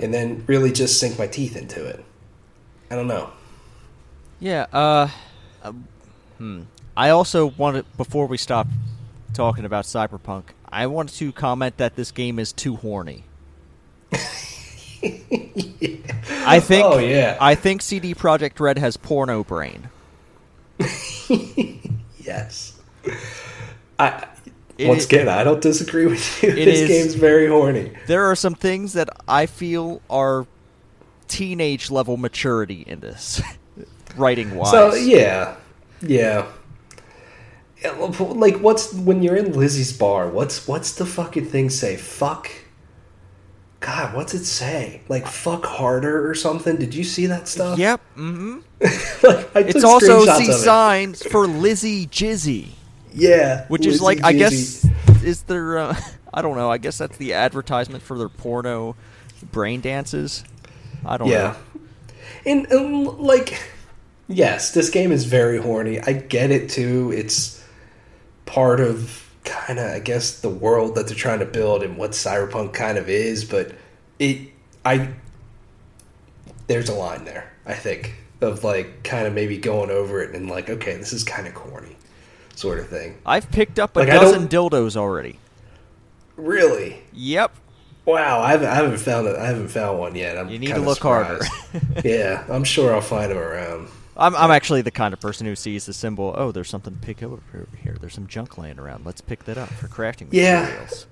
and 0.00 0.12
then 0.12 0.44
really 0.46 0.72
just 0.72 1.00
sink 1.00 1.18
my 1.18 1.26
teeth 1.26 1.56
into 1.56 1.84
it. 1.84 2.04
I 2.90 2.96
don't 2.96 3.08
know. 3.08 3.30
Yeah. 4.38 4.66
Uh, 4.72 5.08
um, 5.62 5.86
hmm. 6.38 6.62
I 6.96 7.10
also 7.10 7.46
wanted 7.46 7.84
before 7.96 8.26
we 8.26 8.36
stop 8.36 8.66
talking 9.34 9.64
about 9.64 9.84
Cyberpunk, 9.84 10.44
I 10.68 10.86
wanted 10.86 11.14
to 11.16 11.32
comment 11.32 11.76
that 11.76 11.96
this 11.96 12.10
game 12.10 12.38
is 12.38 12.52
too 12.52 12.76
horny. 12.76 13.24
I 14.12 14.18
think. 16.60 16.84
Oh, 16.84 16.98
yeah. 16.98 17.36
I 17.40 17.54
think 17.54 17.82
CD 17.82 18.14
Projekt 18.14 18.60
Red 18.60 18.78
has 18.78 18.96
porno 18.96 19.44
brain. 19.44 19.88
Yes. 22.30 22.78
I 24.00 24.26
It 24.78 24.88
once 24.88 25.00
is- 25.02 25.06
again, 25.06 25.28
I 25.28 25.44
don't 25.44 25.60
disagree 25.60 26.06
with 26.06 26.42
you. 26.42 26.52
This 26.52 26.80
is- 26.80 26.88
game's 26.88 27.14
very 27.14 27.46
horny. 27.48 27.92
There 28.06 28.24
are 28.30 28.34
some 28.36 28.54
things 28.54 28.94
that 28.94 29.08
I 29.28 29.46
feel 29.46 30.00
are 30.08 30.46
teenage 31.28 31.90
level 31.90 32.16
maturity 32.16 32.84
in 32.86 33.00
this, 33.00 33.40
writing 34.16 34.54
wise. 34.56 34.70
So 34.70 34.94
yeah, 34.94 35.54
yeah. 36.02 36.46
Like, 37.98 38.58
what's 38.58 38.92
when 38.92 39.22
you're 39.22 39.36
in 39.36 39.52
Lizzie's 39.52 39.92
bar? 39.92 40.28
What's 40.28 40.68
what's 40.68 40.92
the 40.92 41.06
fucking 41.06 41.46
thing 41.46 41.70
say? 41.70 41.96
Fuck. 41.96 42.50
God, 43.80 44.14
what's 44.14 44.34
it 44.34 44.44
say? 44.44 45.00
Like 45.08 45.26
fuck 45.26 45.64
harder 45.64 46.28
or 46.28 46.34
something? 46.34 46.76
Did 46.76 46.94
you 46.94 47.04
see 47.04 47.24
that 47.26 47.48
stuff? 47.48 47.78
Yep. 47.78 48.00
Mm 48.18 48.36
hmm 48.36 48.58
like, 49.26 49.56
I 49.56 49.60
It's 49.60 49.84
also 49.84 50.22
of 50.22 50.28
it. 50.28 50.52
signs 50.52 51.22
for 51.22 51.46
Lizzie 51.46 52.06
Jizzy. 52.06 52.68
Yeah, 53.12 53.66
Which 53.68 53.86
is 53.86 54.00
like, 54.00 54.24
I 54.24 54.32
guess, 54.32 54.86
is 55.22 55.42
there? 55.44 55.78
Uh, 55.78 56.00
I 56.34 56.42
don't 56.42 56.56
know. 56.56 56.70
I 56.70 56.78
guess 56.78 56.98
that's 56.98 57.16
the 57.16 57.34
advertisement 57.34 58.02
for 58.02 58.16
their 58.16 58.28
porno 58.28 58.94
brain 59.52 59.80
dances. 59.80 60.44
I 61.04 61.16
don't 61.16 61.28
Yeah. 61.28 61.38
know. 61.38 61.56
And, 62.46 62.66
and 62.70 63.06
like, 63.18 63.60
yes, 64.28 64.72
this 64.72 64.90
game 64.90 65.12
is 65.12 65.24
very 65.24 65.58
horny. 65.58 66.00
I 66.00 66.12
get 66.12 66.50
it 66.50 66.70
too. 66.70 67.12
It's 67.14 67.62
part 68.46 68.80
of 68.80 69.28
kind 69.44 69.78
of, 69.78 69.86
I 69.90 69.98
guess, 69.98 70.40
the 70.40 70.48
world 70.48 70.94
that 70.94 71.08
they're 71.08 71.16
trying 71.16 71.40
to 71.40 71.46
build 71.46 71.82
and 71.82 71.96
what 71.96 72.12
cyberpunk 72.12 72.72
kind 72.72 72.96
of 72.98 73.08
is. 73.08 73.44
But 73.44 73.72
it, 74.18 74.50
I, 74.84 75.08
there's 76.66 76.88
a 76.88 76.94
line 76.94 77.24
there. 77.24 77.52
I 77.66 77.74
think 77.74 78.14
of 78.40 78.64
like 78.64 79.02
kind 79.02 79.26
of 79.26 79.34
maybe 79.34 79.58
going 79.58 79.90
over 79.90 80.22
it 80.22 80.34
and 80.34 80.48
like, 80.48 80.70
okay, 80.70 80.96
this 80.96 81.12
is 81.12 81.24
kind 81.24 81.46
of 81.46 81.54
corny, 81.54 81.96
sort 82.60 82.78
of 82.78 82.88
thing. 82.88 83.18
I've 83.24 83.50
picked 83.50 83.78
up 83.78 83.96
a 83.96 84.00
Like, 84.00 84.08
dozen 84.08 84.48
dildos 84.48 84.96
already. 84.96 85.38
Really. 86.36 87.02
Yep. 87.12 87.52
Wow, 88.04 88.40
I 88.40 88.50
haven't, 88.50 88.68
I 88.68 88.74
haven't 88.74 88.98
found 88.98 89.26
it. 89.28 89.36
I 89.36 89.46
haven't 89.46 89.68
found 89.68 89.98
one 89.98 90.14
yet. 90.14 90.36
I'm 90.38 90.48
You 90.48 90.58
need 90.58 90.74
to 90.74 90.80
look 90.80 90.98
harder. 90.98 91.40
yeah, 92.04 92.44
I'm 92.48 92.64
sure 92.64 92.94
I'll 92.94 93.00
find 93.00 93.30
them 93.30 93.38
around. 93.38 93.88
I'm, 94.16 94.34
I'm 94.36 94.50
actually 94.50 94.82
the 94.82 94.90
kind 94.90 95.14
of 95.14 95.20
person 95.20 95.46
who 95.46 95.54
sees 95.56 95.86
the 95.86 95.92
symbol. 95.92 96.34
Oh, 96.36 96.50
there's 96.52 96.68
something 96.68 96.94
to 96.94 97.00
pick 97.00 97.22
up 97.22 97.30
over 97.32 97.68
here. 97.82 97.96
There's 98.00 98.14
some 98.14 98.26
junk 98.26 98.58
laying 98.58 98.78
around. 98.78 99.06
Let's 99.06 99.20
pick 99.20 99.44
that 99.44 99.56
up 99.58 99.68
for 99.70 99.88
crafting 99.88 100.28
Yeah. 100.30 100.62
materials. 100.62 101.06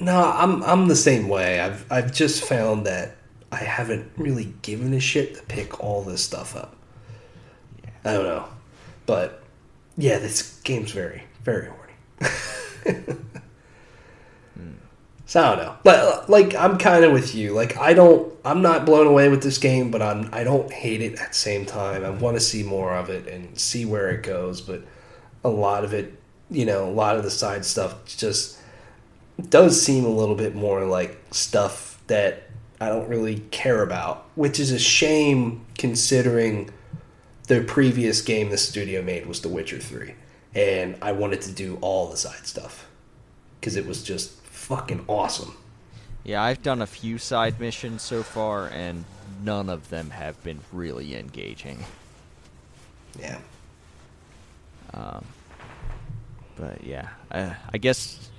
No, 0.00 0.32
I'm 0.34 0.62
I'm 0.62 0.88
the 0.88 0.96
same 0.96 1.28
way. 1.28 1.60
I've 1.60 1.90
I've 1.92 2.12
just 2.12 2.44
found 2.44 2.86
that 2.86 3.16
I 3.52 3.56
haven't 3.56 4.10
really 4.16 4.54
given 4.62 4.94
a 4.94 5.00
shit 5.00 5.34
to 5.36 5.42
pick 5.42 5.80
all 5.84 6.02
this 6.02 6.22
stuff 6.22 6.56
up. 6.56 6.74
I 8.04 8.12
don't 8.14 8.24
know, 8.24 8.44
but 9.04 9.42
yeah, 9.96 10.18
this 10.18 10.60
game's 10.60 10.92
very 10.92 11.24
very 11.42 11.68
horny. 11.68 11.92
Hmm. 14.56 14.72
So 15.26 15.42
I 15.42 15.56
don't 15.56 15.64
know. 15.64 15.76
Like, 15.84 15.98
uh, 15.98 16.24
like 16.28 16.54
I'm 16.54 16.78
kind 16.78 17.04
of 17.04 17.12
with 17.12 17.34
you. 17.34 17.52
Like 17.52 17.76
I 17.76 17.92
don't. 17.92 18.32
I'm 18.44 18.62
not 18.62 18.86
blown 18.86 19.06
away 19.06 19.28
with 19.28 19.42
this 19.42 19.58
game, 19.58 19.90
but 19.90 20.00
I'm. 20.00 20.30
I 20.32 20.44
don't 20.44 20.72
hate 20.72 21.02
it 21.02 21.20
at 21.20 21.28
the 21.28 21.34
same 21.34 21.66
time. 21.66 22.04
I 22.04 22.10
want 22.10 22.36
to 22.36 22.40
see 22.40 22.62
more 22.62 22.94
of 22.94 23.10
it 23.10 23.26
and 23.26 23.58
see 23.58 23.84
where 23.84 24.08
it 24.10 24.22
goes. 24.22 24.62
But 24.62 24.82
a 25.44 25.50
lot 25.50 25.84
of 25.84 25.92
it, 25.92 26.18
you 26.50 26.64
know, 26.64 26.88
a 26.88 26.90
lot 26.90 27.16
of 27.16 27.22
the 27.22 27.30
side 27.30 27.64
stuff 27.64 28.04
just 28.06 28.58
does 29.50 29.80
seem 29.80 30.04
a 30.04 30.08
little 30.08 30.36
bit 30.36 30.54
more 30.54 30.86
like 30.86 31.20
stuff 31.32 32.00
that 32.06 32.44
I 32.80 32.88
don't 32.88 33.08
really 33.08 33.40
care 33.50 33.82
about, 33.82 34.26
which 34.36 34.58
is 34.58 34.70
a 34.70 34.78
shame 34.78 35.66
considering 35.76 36.70
the 37.46 37.62
previous 37.62 38.22
game 38.22 38.50
the 38.50 38.58
studio 38.58 39.02
made 39.02 39.26
was 39.26 39.40
The 39.42 39.48
Witcher 39.48 39.78
3. 39.78 40.14
And 40.54 40.96
I 41.02 41.12
wanted 41.12 41.42
to 41.42 41.52
do 41.52 41.78
all 41.80 42.08
the 42.08 42.16
side 42.16 42.46
stuff 42.46 42.86
because 43.60 43.76
it 43.76 43.86
was 43.86 44.02
just 44.02 44.32
fucking 44.46 45.04
awesome. 45.06 45.56
Yeah, 46.24 46.42
I've 46.42 46.62
done 46.62 46.82
a 46.82 46.86
few 46.86 47.18
side 47.18 47.60
missions 47.60 48.02
so 48.02 48.22
far, 48.24 48.66
and 48.68 49.04
none 49.44 49.68
of 49.68 49.90
them 49.90 50.10
have 50.10 50.42
been 50.42 50.58
really 50.72 51.14
engaging. 51.14 51.84
Yeah. 53.20 53.38
Um, 54.92 55.24
but 56.56 56.82
yeah, 56.84 57.08
uh, 57.30 57.54
I 57.72 57.78
guess. 57.78 58.30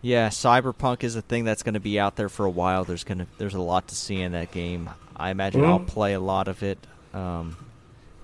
Yeah, 0.00 0.28
Cyberpunk 0.28 1.02
is 1.04 1.14
a 1.16 1.22
thing 1.22 1.44
that's 1.44 1.62
going 1.62 1.74
to 1.74 1.80
be 1.80 1.98
out 2.00 2.16
there 2.16 2.28
for 2.28 2.46
a 2.46 2.50
while. 2.50 2.84
There's 2.84 3.04
gonna 3.04 3.26
there's 3.38 3.54
a 3.54 3.60
lot 3.60 3.88
to 3.88 3.94
see 3.96 4.20
in 4.20 4.32
that 4.32 4.50
game. 4.52 4.88
I 5.16 5.30
imagine 5.30 5.64
I'll 5.64 5.80
Mhm. 5.80 5.86
play 5.88 6.14
a 6.14 6.20
lot 6.20 6.46
of 6.48 6.62
it. 6.62 6.78
Um, 7.12 7.56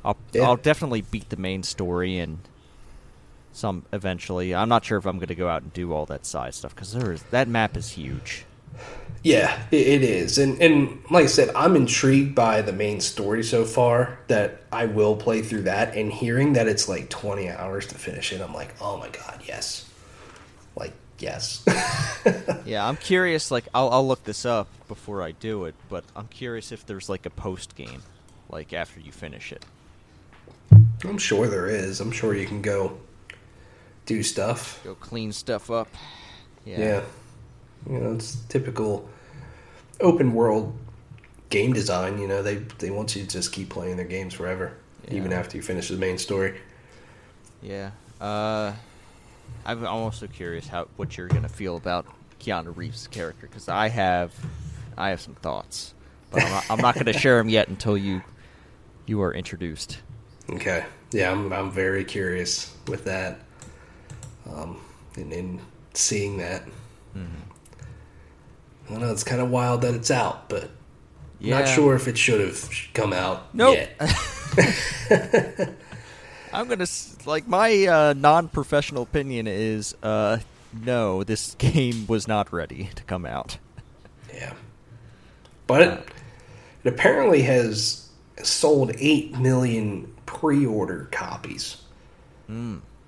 I'll 0.05 0.17
Yeah. 0.33 0.43
I'll 0.43 0.57
definitely 0.57 1.03
beat 1.03 1.31
the 1.31 1.37
main 1.37 1.63
story 1.63 2.19
and 2.19 2.39
some 3.53 3.85
eventually. 3.93 4.55
I'm 4.55 4.69
not 4.69 4.85
sure 4.85 4.99
if 4.99 5.07
I'm 5.07 5.17
going 5.17 5.29
to 5.29 5.35
go 5.35 5.49
out 5.49 5.63
and 5.63 5.73
do 5.73 5.93
all 5.93 6.07
that 6.07 6.27
side 6.27 6.55
stuff 6.55 6.75
because 6.75 6.93
there 6.93 7.13
is 7.13 7.23
that 7.25 7.49
map 7.49 7.77
is 7.77 7.91
huge. 7.91 8.45
Yeah, 9.23 9.59
it, 9.71 9.87
it 9.87 10.03
is, 10.03 10.37
and 10.37 10.61
and 10.61 11.03
like 11.11 11.25
I 11.25 11.29
said, 11.29 11.51
I'm 11.55 11.77
intrigued 11.77 12.35
by 12.35 12.61
the 12.61 12.73
main 12.73 13.01
story 13.01 13.43
so 13.43 13.65
far. 13.65 14.19
That 14.27 14.63
I 14.71 14.85
will 14.87 15.17
play 15.17 15.41
through 15.41 15.63
that, 15.63 15.97
and 15.97 16.13
hearing 16.13 16.53
that 16.55 16.69
it's 16.69 16.89
like 16.89 17.09
20 17.09 17.49
hours 17.49 17.87
to 17.87 17.95
finish 17.95 18.33
it, 18.33 18.43
I'm 18.43 18.53
like, 18.53 18.75
oh 18.83 18.99
my 18.99 19.09
god, 19.09 19.41
yes, 19.47 19.89
like 20.77 20.93
yes. 21.19 21.65
Yeah, 22.67 22.87
I'm 22.87 22.97
curious. 22.97 23.51
Like, 23.51 23.65
I'll 23.75 23.91
I'll 23.91 24.07
look 24.07 24.25
this 24.25 24.45
up 24.45 24.69
before 24.89 25.23
I 25.23 25.33
do 25.33 25.65
it, 25.65 25.75
but 25.89 26.05
I'm 26.17 26.29
curious 26.29 26.73
if 26.73 26.85
there's 26.85 27.09
like 27.09 27.25
a 27.25 27.31
post 27.31 27.77
game, 27.77 28.03
like 28.51 28.73
after 28.73 29.01
you 29.01 29.13
finish 29.13 29.53
it. 29.53 29.65
I'm 31.05 31.19
sure 31.19 31.47
there 31.47 31.67
is. 31.67 32.01
I'm 32.01 32.11
sure 32.11 32.35
you 32.35 32.47
can 32.47 32.63
go 32.63 32.99
do 34.07 34.23
stuff. 34.23 34.81
Go 34.85 34.95
clean 34.95 35.33
stuff 35.33 35.71
up. 35.71 35.89
Yeah. 36.65 36.79
Yeah, 36.79 37.03
you 37.91 37.99
know, 37.99 38.13
it's 38.15 38.37
typical 38.49 39.09
open 40.01 40.33
world 40.35 40.77
game 41.51 41.73
design. 41.73 42.19
You 42.19 42.29
know, 42.29 42.43
they 42.43 42.57
they 42.79 42.91
want 42.91 43.15
you 43.17 43.23
to 43.23 43.29
just 43.29 43.53
keep 43.53 43.71
playing 43.71 43.97
their 43.97 44.07
games 44.07 44.35
forever, 44.35 44.77
even 45.11 45.33
after 45.33 45.57
you 45.57 45.63
finish 45.63 45.89
the 45.89 45.97
main 45.97 46.19
story. 46.19 46.61
Yeah. 47.63 47.91
Uh, 48.21 48.73
I'm 49.67 49.79
I'm 49.81 49.87
also 49.87 50.27
curious 50.27 50.67
how 50.67 50.89
what 50.97 51.17
you're 51.17 51.29
gonna 51.29 51.49
feel 51.49 51.77
about 51.77 52.07
Keanu 52.41 52.77
Reeves' 52.77 53.07
character 53.09 53.47
because 53.47 53.69
I 53.69 53.89
have 53.89 54.33
I 54.97 55.11
have 55.11 55.21
some 55.21 55.35
thoughts, 55.35 55.95
but 56.31 56.43
I'm 56.43 56.51
not, 56.51 56.65
I'm 56.71 56.81
not 56.81 56.95
gonna 56.95 57.13
share 57.19 57.39
them 57.39 57.49
yet 57.49 57.69
until 57.69 57.97
you 57.97 58.23
you 59.07 59.23
are 59.23 59.33
introduced. 59.33 59.99
Okay. 60.51 60.85
Yeah, 61.13 61.31
I'm 61.31 61.53
I'm 61.53 61.71
very 61.71 62.05
curious 62.05 62.75
with 62.89 63.05
that. 63.05 63.41
Um, 64.51 64.81
and 65.17 65.33
in 65.33 65.61
seeing 65.95 66.39
that, 66.39 66.63
I 67.17 67.21
don't 68.91 69.01
know. 69.01 69.11
It's 69.13 69.25
kind 69.25 69.41
of 69.41 69.51
wild 69.51 69.83
that 69.83 69.95
it's 69.95 70.11
out, 70.11 70.49
but 70.49 70.71
not 71.41 71.69
sure 71.69 71.95
if 71.95 72.09
it 72.09 72.19
should 72.19 72.41
have 72.41 72.69
come 72.95 73.13
out 73.13 73.55
Nope. 73.55 73.77
yet. 73.77 73.97
I'm 76.53 76.69
gonna 76.69 76.87
like 77.27 77.47
my 77.49 77.87
uh, 77.87 78.15
non-professional 78.17 79.03
opinion 79.03 79.47
is 79.47 79.95
uh, 80.03 80.39
no, 80.73 81.25
this 81.25 81.55
game 81.59 82.07
was 82.07 82.29
not 82.29 82.53
ready 82.53 82.91
to 82.95 83.03
come 83.05 83.25
out. 83.27 83.59
Yeah. 84.33 84.55
But 85.67 85.81
it, 85.83 86.09
it 86.85 86.93
apparently 86.93 87.43
has 87.43 88.09
sold 88.43 88.93
8 88.99 89.39
million 89.39 90.14
pre 90.27 90.67
order 90.67 91.09
copies. 91.11 91.83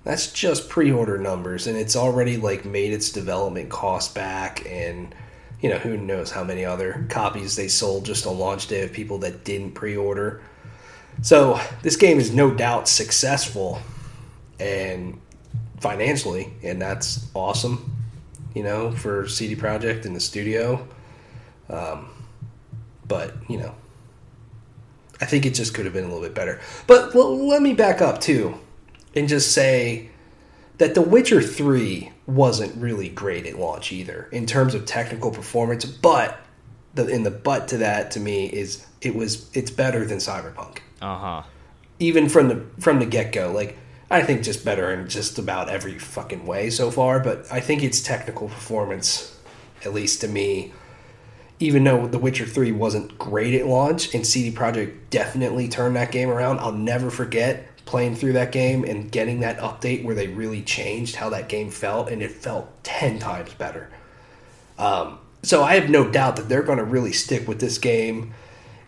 That's 0.03 0.31
just 0.31 0.69
pre 0.69 0.91
order 0.91 1.17
numbers, 1.17 1.67
and 1.67 1.77
it's 1.77 1.95
already 1.95 2.37
like 2.37 2.65
made 2.65 2.93
its 2.93 3.11
development 3.11 3.69
cost 3.69 4.15
back, 4.15 4.65
and 4.65 5.13
you 5.61 5.69
know, 5.69 5.77
who 5.77 5.97
knows 5.97 6.31
how 6.31 6.43
many 6.43 6.63
other 6.63 7.05
copies 7.09 7.55
they 7.55 7.67
sold 7.67 8.05
just 8.05 8.25
on 8.27 8.37
launch 8.37 8.67
day 8.67 8.83
of 8.83 8.93
people 8.93 9.17
that 9.19 9.43
didn't 9.43 9.71
pre 9.71 9.97
order. 9.97 10.41
So 11.21 11.59
this 11.81 11.95
game 11.95 12.19
is 12.19 12.33
no 12.33 12.51
doubt 12.51 12.87
successful 12.87 13.79
and 14.59 15.19
financially, 15.79 16.53
and 16.63 16.81
that's 16.81 17.27
awesome, 17.33 17.95
you 18.53 18.63
know, 18.63 18.91
for 18.91 19.27
CD 19.27 19.55
Projekt 19.55 20.05
and 20.05 20.15
the 20.15 20.19
studio. 20.19 20.87
Um, 21.69 22.09
but 23.07 23.35
you 23.49 23.57
know, 23.57 23.75
I 25.21 25.25
think 25.25 25.45
it 25.45 25.53
just 25.53 25.73
could 25.73 25.85
have 25.85 25.93
been 25.93 26.03
a 26.05 26.07
little 26.07 26.21
bit 26.23 26.35
better. 26.35 26.59
But 26.85 27.13
well, 27.13 27.47
let 27.47 27.61
me 27.61 27.73
back 27.73 28.01
up 28.01 28.21
too, 28.21 28.59
and 29.15 29.27
just 29.27 29.51
say 29.51 30.09
that 30.77 30.93
The 30.93 31.01
Witcher 31.01 31.41
Three 31.41 32.11
wasn't 32.27 32.75
really 32.81 33.09
great 33.09 33.45
at 33.45 33.57
launch 33.57 33.91
either 33.91 34.27
in 34.31 34.45
terms 34.45 34.73
of 34.75 34.85
technical 34.85 35.31
performance. 35.31 35.85
But 35.85 36.39
the 36.93 37.07
in 37.07 37.23
the 37.23 37.31
but 37.31 37.67
to 37.69 37.77
that 37.77 38.11
to 38.11 38.19
me 38.19 38.47
is 38.47 38.85
it 39.01 39.15
was 39.15 39.49
it's 39.55 39.71
better 39.71 40.03
than 40.05 40.17
Cyberpunk 40.17 40.79
Uh 41.01 41.17
huh. 41.17 41.43
even 41.99 42.27
from 42.29 42.47
the 42.49 42.65
from 42.79 42.99
the 42.99 43.05
get 43.05 43.31
go. 43.31 43.51
Like 43.51 43.77
I 44.09 44.21
think 44.21 44.43
just 44.43 44.63
better 44.63 44.91
in 44.91 45.07
just 45.09 45.37
about 45.37 45.69
every 45.69 45.97
fucking 45.99 46.45
way 46.45 46.69
so 46.69 46.91
far. 46.91 47.19
But 47.19 47.45
I 47.51 47.59
think 47.59 47.83
its 47.83 48.01
technical 48.01 48.47
performance, 48.49 49.37
at 49.83 49.93
least 49.93 50.21
to 50.21 50.27
me, 50.27 50.73
even 51.59 51.83
though 51.83 52.07
The 52.07 52.19
Witcher 52.19 52.45
Three 52.45 52.71
wasn't 52.71 53.17
great 53.17 53.53
at 53.53 53.67
launch, 53.67 54.13
and 54.13 54.25
CD 54.25 54.55
Projekt 54.55 54.95
definitely 55.09 55.67
turned 55.67 55.95
that 55.95 56.11
game 56.11 56.29
around. 56.29 56.59
I'll 56.59 56.71
never 56.71 57.09
forget 57.09 57.67
playing 57.85 58.15
through 58.15 58.33
that 58.33 58.51
game 58.51 58.83
and 58.83 59.11
getting 59.11 59.39
that 59.39 59.57
update 59.59 60.03
where 60.03 60.13
they 60.13 60.27
really 60.27 60.61
changed 60.61 61.15
how 61.15 61.29
that 61.29 61.49
game 61.49 61.69
felt, 61.69 62.09
and 62.09 62.21
it 62.21 62.31
felt 62.31 62.83
ten 62.83 63.17
times 63.19 63.53
better. 63.53 63.89
Um, 64.77 65.19
so 65.43 65.63
I 65.63 65.75
have 65.75 65.89
no 65.89 66.09
doubt 66.09 66.35
that 66.35 66.49
they're 66.49 66.63
going 66.63 66.77
to 66.77 66.83
really 66.83 67.13
stick 67.13 67.47
with 67.47 67.59
this 67.59 67.77
game, 67.77 68.33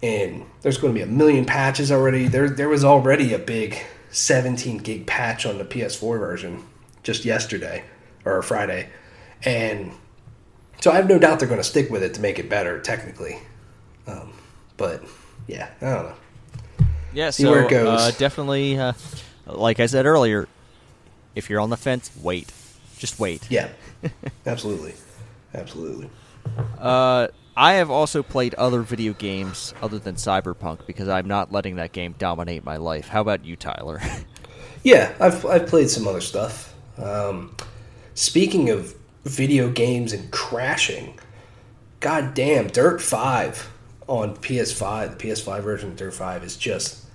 and 0.04 0.46
there's 0.62 0.78
going 0.78 0.94
to 0.94 0.98
be 0.98 1.04
a 1.04 1.08
million 1.08 1.46
patches 1.46 1.92
already. 1.92 2.28
There, 2.28 2.50
there 2.50 2.70
was 2.70 2.84
already 2.84 3.34
a 3.34 3.40
big 3.40 3.78
17 4.12 4.80
gig 4.80 5.08
patch 5.08 5.46
on 5.46 5.58
the 5.58 5.66
PS4 5.66 6.20
version 6.20 6.64
just 7.04 7.26
yesterday 7.26 7.84
or 8.26 8.42
Friday, 8.42 8.90
and 9.44 9.92
so 10.82 10.92
I 10.92 10.96
have 10.96 11.10
no 11.10 11.20
doubt 11.20 11.40
they're 11.40 11.48
going 11.48 11.60
to 11.60 11.64
stick 11.64 11.90
with 11.90 12.04
it 12.04 12.14
to 12.16 12.22
make 12.22 12.40
it 12.40 12.50
better 12.50 12.80
technically. 12.80 13.38
Um, 14.08 14.34
but 14.78 15.04
yeah, 15.48 15.70
I 15.82 15.86
don't 15.94 16.06
know. 16.06 16.16
Yeah, 17.14 17.30
See 17.32 17.44
so 17.44 17.52
where 17.52 17.64
it 17.64 17.70
goes. 17.70 18.00
Uh, 18.00 18.12
definitely, 18.18 18.78
uh, 18.78 18.94
like 19.46 19.80
I 19.80 19.88
said 19.88 20.06
earlier, 20.06 20.48
if 21.36 21.50
you're 21.50 21.60
on 21.60 21.70
the 21.70 21.78
fence, 21.78 22.12
wait. 22.22 22.52
Just 22.98 23.20
wait. 23.20 23.50
Yeah, 23.50 23.70
absolutely, 24.46 24.94
absolutely. 25.54 26.10
Uh, 26.78 27.28
I 27.56 27.74
have 27.74 27.90
also 27.90 28.24
played 28.24 28.54
other 28.56 28.82
video 28.82 29.14
games 29.14 29.74
other 29.82 30.00
than 30.00 30.16
Cyberpunk 30.16 30.86
because 30.86 31.08
I'm 31.10 31.28
not 31.28 31.52
letting 31.52 31.78
that 31.78 31.92
game 31.94 32.16
dominate 32.18 32.64
my 32.64 32.78
life. 32.78 33.08
How 33.08 33.22
about 33.22 33.44
you, 33.46 33.56
Tyler? 33.56 34.02
Yeah, 34.84 35.14
I've 35.20 35.46
I've 35.46 35.68
played 35.68 35.90
some 35.90 36.08
other 36.08 36.22
stuff. 36.22 36.74
Um, 36.98 37.54
speaking 38.14 38.70
of 38.70 38.96
video 39.26 39.70
games 39.70 40.14
and 40.14 40.32
crashing, 40.32 41.20
god 42.00 42.34
damn, 42.34 42.68
Dirt 42.68 43.02
Five 43.02 43.70
on 44.08 44.36
PS5, 44.38 45.18
the 45.18 45.28
PS5 45.28 45.62
version 45.62 45.90
of 45.90 45.96
Dirt 45.96 46.14
Five 46.14 46.44
is 46.44 46.58
just 46.58 47.06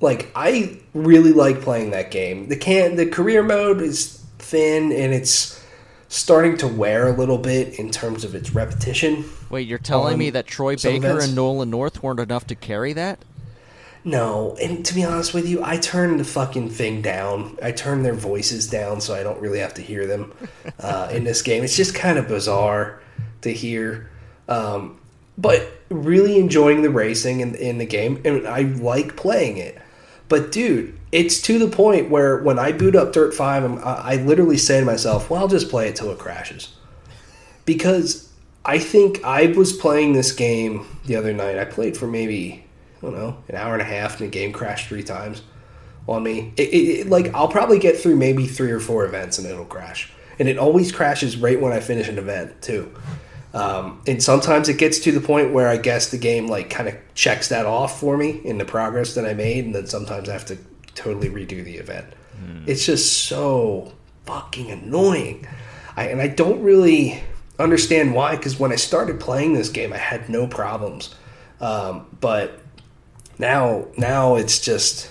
like 0.00 0.30
I 0.34 0.80
really 0.94 1.32
like 1.32 1.60
playing 1.60 1.90
that 1.90 2.10
game. 2.10 2.48
The 2.48 2.56
can 2.56 2.96
the 2.96 3.06
career 3.06 3.42
mode 3.42 3.80
is 3.80 4.24
thin 4.38 4.92
and 4.92 5.12
it's 5.12 5.62
starting 6.08 6.56
to 6.56 6.66
wear 6.66 7.06
a 7.06 7.12
little 7.16 7.38
bit 7.38 7.78
in 7.78 7.90
terms 7.90 8.24
of 8.24 8.34
its 8.34 8.52
repetition. 8.54 9.24
Wait, 9.48 9.66
you're 9.66 9.78
telling 9.78 10.18
me 10.18 10.30
that 10.30 10.46
Troy 10.46 10.74
Baker 10.76 11.06
events? 11.06 11.26
and 11.26 11.36
Nolan 11.36 11.70
North 11.70 12.02
weren't 12.02 12.18
enough 12.18 12.46
to 12.48 12.54
carry 12.56 12.92
that? 12.94 13.24
No, 14.02 14.56
and 14.60 14.84
to 14.86 14.94
be 14.94 15.04
honest 15.04 15.34
with 15.34 15.46
you, 15.46 15.62
I 15.62 15.76
turned 15.76 16.18
the 16.18 16.24
fucking 16.24 16.70
thing 16.70 17.02
down. 17.02 17.58
I 17.62 17.72
turned 17.72 18.04
their 18.04 18.14
voices 18.14 18.68
down 18.68 19.00
so 19.00 19.14
I 19.14 19.22
don't 19.22 19.40
really 19.40 19.58
have 19.58 19.74
to 19.74 19.82
hear 19.82 20.06
them 20.06 20.32
uh, 20.78 21.08
in 21.12 21.24
this 21.24 21.42
game. 21.42 21.62
It's 21.64 21.76
just 21.76 21.94
kind 21.94 22.18
of 22.18 22.26
bizarre 22.26 23.00
to 23.42 23.52
hear. 23.52 24.10
Um, 24.48 24.98
but 25.36 25.68
really 25.90 26.38
enjoying 26.38 26.82
the 26.82 26.90
racing 26.90 27.40
in, 27.40 27.54
in 27.54 27.78
the 27.78 27.86
game, 27.86 28.20
and 28.24 28.46
I 28.46 28.62
like 28.62 29.16
playing 29.16 29.58
it. 29.58 29.78
But 30.28 30.52
dude, 30.52 30.98
it's 31.12 31.42
to 31.42 31.58
the 31.58 31.68
point 31.68 32.08
where 32.08 32.38
when 32.38 32.58
I 32.58 32.72
boot 32.72 32.94
up 32.94 33.12
Dirt 33.12 33.34
5, 33.34 33.64
I'm, 33.64 33.78
I 33.78 34.12
I 34.12 34.16
literally 34.16 34.56
say 34.56 34.80
to 34.80 34.86
myself, 34.86 35.28
well, 35.28 35.42
I'll 35.42 35.48
just 35.48 35.68
play 35.68 35.88
it 35.88 35.96
till 35.96 36.10
it 36.10 36.18
crashes. 36.18 36.74
Because 37.64 38.30
I 38.64 38.78
think 38.78 39.22
I 39.24 39.46
was 39.46 39.72
playing 39.72 40.12
this 40.12 40.32
game 40.32 40.86
the 41.06 41.16
other 41.16 41.32
night. 41.32 41.58
I 41.58 41.64
played 41.64 41.96
for 41.96 42.06
maybe 42.06 42.64
I 43.02 43.06
don't 43.06 43.14
know, 43.14 43.36
an 43.48 43.56
hour 43.56 43.72
and 43.72 43.82
a 43.82 43.84
half, 43.86 44.20
and 44.20 44.28
the 44.28 44.30
game 44.30 44.52
crashed 44.52 44.88
three 44.88 45.02
times 45.02 45.42
on 46.08 46.22
me. 46.22 46.52
It, 46.56 46.68
it, 46.68 46.76
it- 47.00 47.06
like 47.08 47.34
I'll 47.34 47.48
probably 47.48 47.78
get 47.78 47.96
through 47.98 48.16
maybe 48.16 48.46
three 48.46 48.70
or 48.70 48.80
four 48.80 49.04
events, 49.04 49.38
and 49.38 49.46
it'll 49.46 49.64
crash. 49.64 50.12
And 50.38 50.48
it 50.48 50.58
always 50.58 50.90
crashes 50.92 51.36
right 51.36 51.60
when 51.60 51.72
I 51.72 51.80
finish 51.80 52.08
an 52.08 52.18
event 52.18 52.62
too. 52.62 52.90
Um, 53.52 54.00
and 54.06 54.22
sometimes 54.22 54.68
it 54.68 54.78
gets 54.78 55.00
to 55.00 55.12
the 55.12 55.20
point 55.20 55.52
where 55.52 55.66
I 55.68 55.76
guess 55.76 56.10
the 56.10 56.18
game 56.18 56.46
like 56.46 56.70
kind 56.70 56.88
of 56.88 56.94
checks 57.14 57.48
that 57.48 57.66
off 57.66 57.98
for 57.98 58.16
me 58.16 58.40
in 58.44 58.58
the 58.58 58.64
progress 58.64 59.14
that 59.16 59.26
I 59.26 59.34
made, 59.34 59.64
and 59.64 59.74
then 59.74 59.86
sometimes 59.86 60.28
I 60.28 60.32
have 60.32 60.46
to 60.46 60.58
totally 60.94 61.28
redo 61.28 61.64
the 61.64 61.76
event. 61.76 62.06
It's 62.66 62.86
just 62.86 63.24
so 63.24 63.92
fucking 64.24 64.70
annoying. 64.70 65.46
I, 65.96 66.04
and 66.06 66.20
I 66.22 66.28
don't 66.28 66.62
really 66.62 67.22
understand 67.58 68.14
why, 68.14 68.36
because 68.36 68.58
when 68.58 68.72
I 68.72 68.76
started 68.76 69.20
playing 69.20 69.52
this 69.54 69.68
game, 69.68 69.92
I 69.92 69.98
had 69.98 70.28
no 70.30 70.46
problems. 70.46 71.14
Um, 71.60 72.06
but 72.20 72.58
now, 73.40 73.86
now 73.96 74.36
it's 74.36 74.60
just 74.60 75.10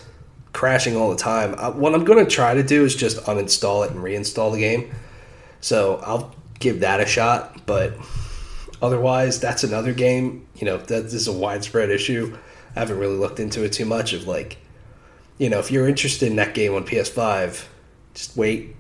crashing 0.54 0.96
all 0.96 1.10
the 1.10 1.18
time. 1.18 1.56
Uh, 1.58 1.72
what 1.72 1.94
I'm 1.94 2.06
going 2.06 2.24
to 2.24 2.30
try 2.30 2.54
to 2.54 2.64
do 2.64 2.86
is 2.86 2.96
just 2.96 3.18
uninstall 3.26 3.86
it 3.86 3.92
and 3.92 4.00
reinstall 4.00 4.52
the 4.54 4.60
game. 4.60 4.92
So 5.62 6.02
I'll 6.06 6.34
give 6.60 6.82
that 6.82 7.02
a 7.02 7.06
shot. 7.06 7.66
But 7.66 7.98
otherwise, 8.82 9.40
that's 9.40 9.64
another 9.64 9.94
game. 9.94 10.48
You 10.56 10.66
know, 10.66 10.78
that 10.78 11.04
this 11.04 11.14
is 11.14 11.28
a 11.28 11.34
widespread 11.34 11.90
issue. 11.90 12.38
I 12.76 12.80
haven't 12.80 13.00
really 13.00 13.18
looked 13.18 13.40
into 13.40 13.64
it 13.64 13.74
too 13.74 13.86
much. 13.86 14.14
Of 14.14 14.28
like, 14.28 14.58
you 15.38 15.50
know, 15.50 15.60
if 15.60 15.72
you're 15.72 15.88
interested 15.88 16.30
in 16.30 16.36
that 16.38 16.54
game 16.54 16.74
on 16.76 16.86
PS5, 16.86 17.66
just 18.14 18.38
wait, 18.38 18.76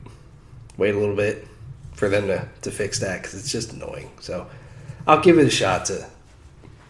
wait 0.78 0.96
a 0.96 1.00
little 1.00 1.16
bit 1.16 1.48
for 1.94 2.08
them 2.08 2.28
to, 2.28 2.48
to 2.62 2.72
fix 2.72 3.00
that 3.00 3.22
because 3.22 3.34
it's 3.34 3.52
just 3.52 3.74
annoying. 3.74 4.12
So 4.22 4.48
I'll 5.08 5.22
give 5.22 5.38
it 5.38 5.48
a 5.48 5.52
shot 5.52 5.86
to 5.86 6.08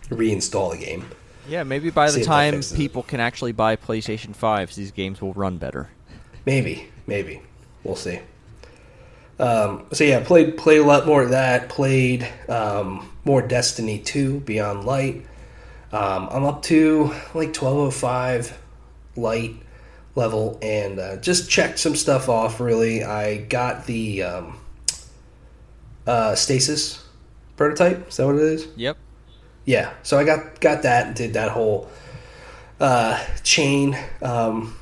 reinstall 0.09 0.71
the 0.71 0.83
game. 0.85 1.05
Yeah, 1.49 1.63
maybe 1.63 1.89
by 1.89 2.11
the 2.11 2.23
time 2.23 2.61
people 2.75 3.03
can 3.03 3.19
actually 3.19 3.51
buy 3.51 3.75
PlayStation 3.75 4.35
5s, 4.35 4.75
these 4.75 4.91
games 4.91 5.21
will 5.21 5.33
run 5.33 5.57
better. 5.57 5.89
Maybe, 6.45 6.87
maybe 7.07 7.41
we'll 7.83 7.95
see. 7.95 8.19
Um, 9.39 9.85
so 9.93 10.03
yeah, 10.03 10.23
played 10.23 10.57
played 10.57 10.79
a 10.79 10.83
lot 10.83 11.07
more 11.07 11.23
of 11.23 11.29
that. 11.29 11.69
Played 11.69 12.27
um, 12.49 13.09
more 13.23 13.41
Destiny 13.41 13.99
Two 13.99 14.41
Beyond 14.41 14.83
Light. 14.83 15.25
Um, 15.91 16.27
I'm 16.29 16.43
up 16.43 16.61
to 16.63 17.05
like 17.33 17.55
1205 17.55 18.57
light 19.15 19.55
level 20.15 20.59
and 20.61 20.99
uh, 20.99 21.17
just 21.17 21.49
checked 21.49 21.79
some 21.79 21.95
stuff 21.95 22.27
off. 22.27 22.59
Really, 22.59 23.03
I 23.03 23.37
got 23.37 23.85
the 23.85 24.23
um, 24.23 24.59
uh, 26.05 26.35
stasis 26.35 27.03
prototype. 27.55 28.09
Is 28.09 28.17
that 28.17 28.25
what 28.25 28.35
it 28.35 28.41
is? 28.41 28.67
Yep. 28.75 28.97
Yeah, 29.69 29.93
so 30.01 30.17
I 30.17 30.23
got 30.23 30.59
got 30.61 30.81
that 30.81 31.05
and 31.05 31.15
did 31.15 31.33
that 31.33 31.51
whole 31.51 31.91
uh, 32.79 33.23
chain. 33.43 33.95
Um, 34.19 34.75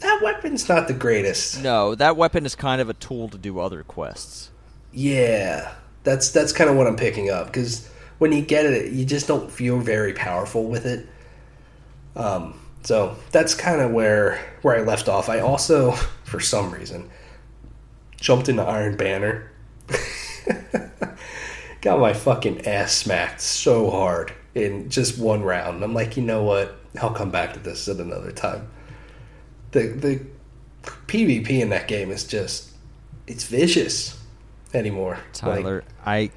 that 0.00 0.20
weapon's 0.20 0.68
not 0.68 0.88
the 0.88 0.94
greatest. 0.94 1.62
No, 1.62 1.94
that 1.94 2.16
weapon 2.16 2.44
is 2.44 2.56
kind 2.56 2.80
of 2.80 2.88
a 2.88 2.94
tool 2.94 3.28
to 3.28 3.38
do 3.38 3.60
other 3.60 3.84
quests. 3.84 4.50
Yeah, 4.92 5.72
that's 6.02 6.32
that's 6.32 6.50
kind 6.50 6.68
of 6.68 6.74
what 6.74 6.88
I'm 6.88 6.96
picking 6.96 7.30
up 7.30 7.46
because 7.46 7.88
when 8.18 8.32
you 8.32 8.42
get 8.42 8.66
it, 8.66 8.90
you 8.90 9.04
just 9.04 9.28
don't 9.28 9.48
feel 9.48 9.78
very 9.78 10.12
powerful 10.12 10.64
with 10.64 10.86
it. 10.86 11.06
Um, 12.16 12.58
so 12.82 13.14
that's 13.30 13.54
kind 13.54 13.80
of 13.80 13.92
where 13.92 14.40
where 14.62 14.76
I 14.76 14.80
left 14.80 15.08
off. 15.08 15.28
I 15.28 15.38
also, 15.38 15.92
for 16.24 16.40
some 16.40 16.72
reason, 16.72 17.08
jumped 18.16 18.48
into 18.48 18.64
Iron 18.64 18.96
Banner. 18.96 19.52
Got 21.80 22.00
my 22.00 22.12
fucking 22.12 22.66
ass 22.66 22.92
smacked 22.92 23.40
so 23.40 23.90
hard 23.90 24.32
in 24.54 24.90
just 24.90 25.18
one 25.18 25.42
round. 25.42 25.82
I'm 25.82 25.94
like, 25.94 26.16
you 26.16 26.22
know 26.22 26.42
what? 26.42 26.76
I'll 27.00 27.12
come 27.14 27.30
back 27.30 27.54
to 27.54 27.58
this 27.60 27.88
at 27.88 27.96
another 27.98 28.32
time. 28.32 28.68
The 29.72 29.86
the 29.88 30.20
PvP 30.82 31.60
in 31.60 31.68
that 31.70 31.88
game 31.88 32.10
is 32.10 32.24
just 32.24 32.70
it's 33.26 33.44
vicious 33.44 34.18
anymore. 34.74 35.18
Tyler, 35.32 35.84
Like, 36.04 36.32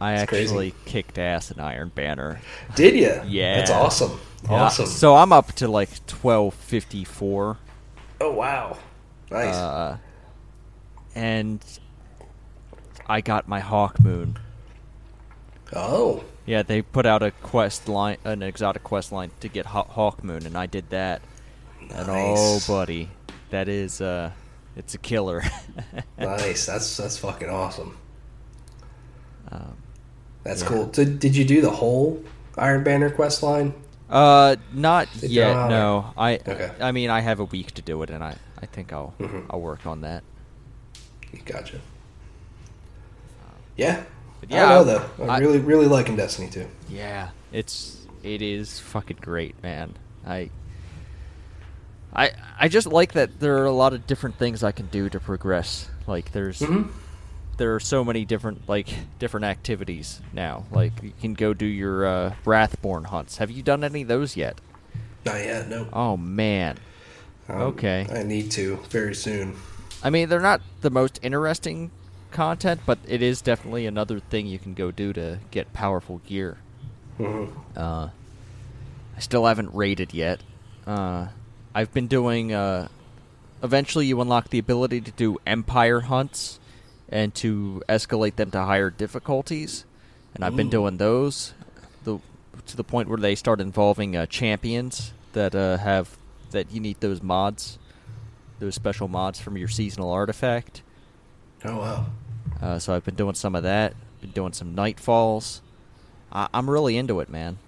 I 0.00 0.04
I 0.04 0.14
It's 0.20 0.28
crazy. 0.28 0.44
actually 0.44 0.74
kicked 0.84 1.18
ass 1.18 1.50
in 1.50 1.60
Iron 1.60 1.90
Banner. 1.94 2.40
did 2.74 2.94
you? 2.94 3.20
Yeah. 3.26 3.56
that's 3.58 3.70
awesome. 3.70 4.18
Yeah, 4.44 4.62
Awesome. 4.64 4.86
So 4.86 5.14
I'm 5.14 5.32
up 5.32 5.52
to 5.54 5.68
like 5.68 6.04
twelve 6.06 6.54
fifty 6.54 7.04
four. 7.04 7.58
oh 8.20 8.32
wow, 8.32 8.76
nice. 9.30 9.54
Uh, 9.54 9.98
and 11.14 11.64
I 13.06 13.20
got 13.20 13.46
my 13.48 13.60
Hawkmoon. 13.60 14.36
Oh, 15.74 16.24
Yeah, 16.46 16.62
they 16.62 16.82
put 16.82 17.06
out 17.06 17.22
a 17.22 17.30
quest 17.30 17.88
line, 17.88 18.18
an 18.24 18.42
exotic 18.42 18.82
quest 18.84 19.12
line 19.12 19.30
to 19.40 19.48
get 19.48 19.66
Haw- 19.66 19.86
Hawkmoon, 19.86 20.44
and 20.44 20.56
I 20.56 20.66
did 20.66 20.90
that. 20.90 21.22
And 21.90 22.06
oh, 22.10 22.60
buddy, 22.66 23.08
that 23.50 23.68
is 23.68 24.00
uh, 24.00 24.30
it's 24.76 24.94
a 24.94 24.98
killer. 24.98 25.42
nice. 26.18 26.66
That's 26.66 26.96
that's 26.96 27.18
fucking 27.18 27.48
awesome. 27.48 27.96
um, 29.50 29.76
That's 30.44 30.62
Yeah. 30.62 30.68
cool. 30.68 30.86
Did, 30.86 31.18
did 31.18 31.36
you 31.36 31.44
do 31.44 31.60
the 31.60 31.70
whole 31.70 32.22
Iron 32.58 32.82
Banner 32.84 33.10
quest 33.10 33.42
line? 33.42 33.72
uh, 34.10 34.56
not 34.72 35.08
Did 35.20 35.30
yet. 35.30 35.52
not? 35.54 35.68
No, 35.70 36.12
I. 36.16 36.34
Okay. 36.36 36.70
I 36.80 36.92
mean, 36.92 37.08
I 37.10 37.20
have 37.20 37.40
a 37.40 37.44
week 37.44 37.72
to 37.72 37.82
do 37.82 38.02
it, 38.02 38.10
and 38.10 38.22
I, 38.22 38.36
I 38.60 38.66
think 38.66 38.92
I'll, 38.92 39.14
Mhm. 39.18 39.46
I'll 39.50 39.60
work 39.60 39.86
on 39.86 40.00
that. 40.02 40.22
Gotcha. 41.46 41.80
Yeah. 43.76 44.04
But 44.42 44.52
I 44.52 44.54
yeah, 44.56 44.68
don't 44.68 44.86
know 44.86 44.98
though. 45.16 45.24
I'm 45.24 45.30
I- 45.30 45.38
really 45.38 45.60
really 45.60 45.86
liking 45.86 46.16
Destiny 46.16 46.50
too. 46.50 46.66
Yeah, 46.90 47.30
it's 47.52 48.06
it 48.22 48.42
is 48.42 48.78
fucking 48.80 49.18
great, 49.20 49.60
man. 49.62 49.94
I 50.26 50.50
I 52.14 52.30
I 52.60 52.68
just 52.68 52.86
like 52.86 53.12
that 53.12 53.40
there 53.40 53.56
are 53.58 53.64
a 53.64 53.72
lot 53.72 53.92
of 53.94 54.06
different 54.06 54.36
things 54.38 54.62
I 54.62 54.72
can 54.72 54.86
do 54.86 55.08
to 55.08 55.18
progress. 55.20 55.88
Like 56.06 56.32
there's 56.32 56.58
Mhm. 56.60 56.88
there 57.56 57.74
are 57.74 57.80
so 57.80 58.04
many 58.04 58.24
different 58.24 58.68
like 58.68 58.88
different 59.18 59.44
activities 59.44 60.20
now. 60.32 60.64
Like 60.70 60.92
you 61.02 61.12
can 61.20 61.34
go 61.34 61.54
do 61.54 61.66
your 61.66 62.04
uh, 62.06 62.34
Wrathborn 62.44 63.04
hunts. 63.04 63.38
Have 63.38 63.50
you 63.50 63.62
done 63.62 63.82
any 63.84 64.02
of 64.02 64.08
those 64.08 64.36
yet? 64.36 64.60
Not 65.24 65.36
yet. 65.36 65.68
No. 65.68 65.86
Oh 65.92 66.16
man. 66.16 66.78
Um, 67.48 67.60
okay. 67.62 68.06
I 68.12 68.22
need 68.24 68.50
to 68.52 68.76
very 68.90 69.14
soon. 69.14 69.56
I 70.02 70.10
mean, 70.10 70.28
they're 70.28 70.40
not 70.40 70.60
the 70.80 70.90
most 70.90 71.20
interesting 71.22 71.90
content, 72.32 72.80
but 72.86 72.98
it 73.06 73.22
is 73.22 73.40
definitely 73.40 73.86
another 73.86 74.18
thing 74.18 74.46
you 74.46 74.58
can 74.58 74.74
go 74.74 74.90
do 74.90 75.12
to 75.12 75.38
get 75.50 75.72
powerful 75.72 76.18
gear. 76.26 76.58
hmm 77.16 77.44
Uh, 77.76 78.08
I 79.16 79.20
still 79.20 79.46
haven't 79.46 79.74
rated 79.74 80.12
yet. 80.14 80.40
Uh, 80.86 81.28
I've 81.74 81.92
been 81.92 82.06
doing. 82.08 82.52
Uh, 82.52 82.88
eventually, 83.62 84.06
you 84.06 84.20
unlock 84.20 84.48
the 84.48 84.58
ability 84.58 85.00
to 85.02 85.10
do 85.12 85.38
empire 85.46 86.00
hunts 86.00 86.58
and 87.08 87.34
to 87.36 87.82
escalate 87.88 88.36
them 88.36 88.50
to 88.50 88.62
higher 88.62 88.90
difficulties, 88.90 89.84
and 90.34 90.44
I've 90.44 90.56
been 90.56 90.70
doing 90.70 90.96
those. 90.96 91.54
The 92.04 92.18
to 92.66 92.76
the 92.76 92.84
point 92.84 93.08
where 93.08 93.18
they 93.18 93.34
start 93.34 93.60
involving 93.60 94.16
uh, 94.16 94.26
champions 94.26 95.12
that 95.34 95.54
uh, 95.54 95.76
have 95.78 96.16
that 96.50 96.72
you 96.72 96.80
need 96.80 97.00
those 97.00 97.22
mods, 97.22 97.78
those 98.58 98.74
special 98.74 99.08
mods 99.08 99.40
from 99.40 99.56
your 99.56 99.68
seasonal 99.68 100.10
artifact. 100.10 100.82
Oh 101.64 101.78
wow. 101.78 102.06
Uh, 102.62 102.78
so 102.78 102.94
I've 102.94 103.04
been 103.04 103.16
doing 103.16 103.34
some 103.34 103.54
of 103.54 103.62
that. 103.64 103.94
Been 104.20 104.30
doing 104.30 104.52
some 104.52 104.74
nightfalls. 104.74 105.60
I- 106.30 106.48
I'm 106.54 106.70
really 106.70 106.96
into 106.96 107.20
it, 107.20 107.28
man. 107.28 107.58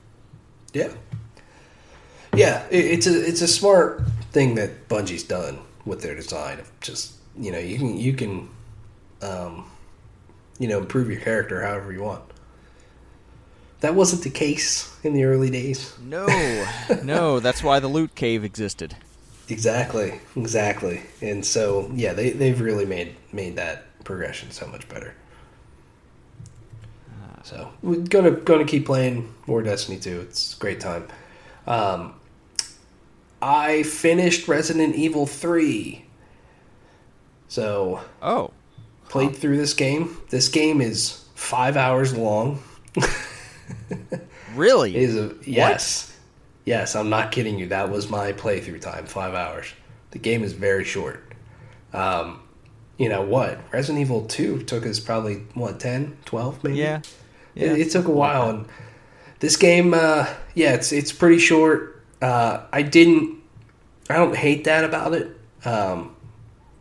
Yeah. 0.72 0.92
Yeah, 2.34 2.64
it, 2.70 2.84
it's 2.84 3.06
a 3.06 3.24
it's 3.28 3.42
a 3.42 3.48
smart 3.48 4.02
thing 4.32 4.54
that 4.56 4.88
Bungie's 4.88 5.22
done 5.22 5.58
with 5.84 6.02
their 6.02 6.14
design 6.16 6.58
of 6.58 6.70
just 6.80 7.12
you 7.38 7.52
know 7.52 7.58
you 7.58 7.78
can 7.78 7.96
you 7.96 8.12
can 8.12 8.48
um, 9.22 9.70
you 10.58 10.66
know 10.66 10.78
improve 10.78 11.08
your 11.10 11.20
character 11.20 11.62
however 11.62 11.92
you 11.92 12.02
want. 12.02 12.22
That 13.80 13.94
wasn't 13.94 14.22
the 14.24 14.30
case 14.30 14.96
in 15.04 15.12
the 15.12 15.24
early 15.24 15.50
days. 15.50 15.94
No, 16.02 16.26
no, 17.04 17.38
that's 17.38 17.62
why 17.62 17.78
the 17.80 17.86
loot 17.88 18.14
cave 18.16 18.42
existed. 18.42 18.96
Exactly, 19.48 20.20
exactly. 20.34 21.02
And 21.20 21.44
so 21.44 21.88
yeah, 21.94 22.14
they 22.14 22.30
they've 22.30 22.60
really 22.60 22.86
made 22.86 23.14
made 23.32 23.54
that 23.56 23.86
progression 24.04 24.50
so 24.50 24.66
much 24.66 24.88
better. 24.88 25.14
So 27.44 27.70
we're 27.82 27.96
gonna 28.00 28.30
gonna 28.30 28.64
keep 28.64 28.86
playing 28.86 29.32
more 29.46 29.62
Destiny 29.62 29.98
2. 29.98 30.20
It's 30.22 30.56
a 30.56 30.58
great 30.58 30.80
time. 30.80 31.06
Um, 31.66 32.14
I 33.40 33.82
finished 33.82 34.48
Resident 34.48 34.94
Evil 34.96 35.26
3. 35.26 36.06
So 37.48 38.00
Oh, 38.22 38.50
played 39.10 39.36
through 39.36 39.58
this 39.58 39.74
game. 39.74 40.16
This 40.30 40.48
game 40.48 40.80
is 40.80 41.22
five 41.34 41.76
hours 41.76 42.16
long. 42.16 42.62
really? 44.54 44.96
It 44.96 45.02
is 45.02 45.16
a 45.16 45.34
yes, 45.44 46.16
yes. 46.64 46.96
I'm 46.96 47.10
not 47.10 47.30
kidding 47.30 47.58
you. 47.58 47.68
That 47.68 47.90
was 47.90 48.08
my 48.08 48.32
playthrough 48.32 48.80
time, 48.80 49.04
five 49.04 49.34
hours. 49.34 49.66
The 50.12 50.18
game 50.18 50.42
is 50.42 50.54
very 50.54 50.84
short. 50.84 51.22
Um, 51.92 52.40
you 52.98 53.08
know 53.08 53.22
what? 53.22 53.58
Resident 53.72 54.00
Evil 54.00 54.26
2 54.26 54.62
took 54.62 54.86
us 54.86 55.00
probably 55.00 55.36
what 55.54 55.80
10, 55.80 56.16
12 56.24 56.64
maybe. 56.64 56.76
yeah, 56.78 56.98
It, 57.54 57.66
yeah. 57.66 57.72
it 57.72 57.90
took 57.90 58.06
a 58.06 58.10
while, 58.12 58.50
and 58.50 58.66
this 59.40 59.56
game, 59.56 59.94
uh, 59.94 60.26
yeah, 60.54 60.74
it's 60.74 60.92
it's 60.92 61.12
pretty 61.12 61.38
short. 61.38 62.02
Uh, 62.22 62.62
I 62.72 62.82
didn't, 62.82 63.38
I 64.08 64.16
don't 64.16 64.36
hate 64.36 64.64
that 64.64 64.84
about 64.84 65.12
it, 65.12 65.36
um, 65.64 66.14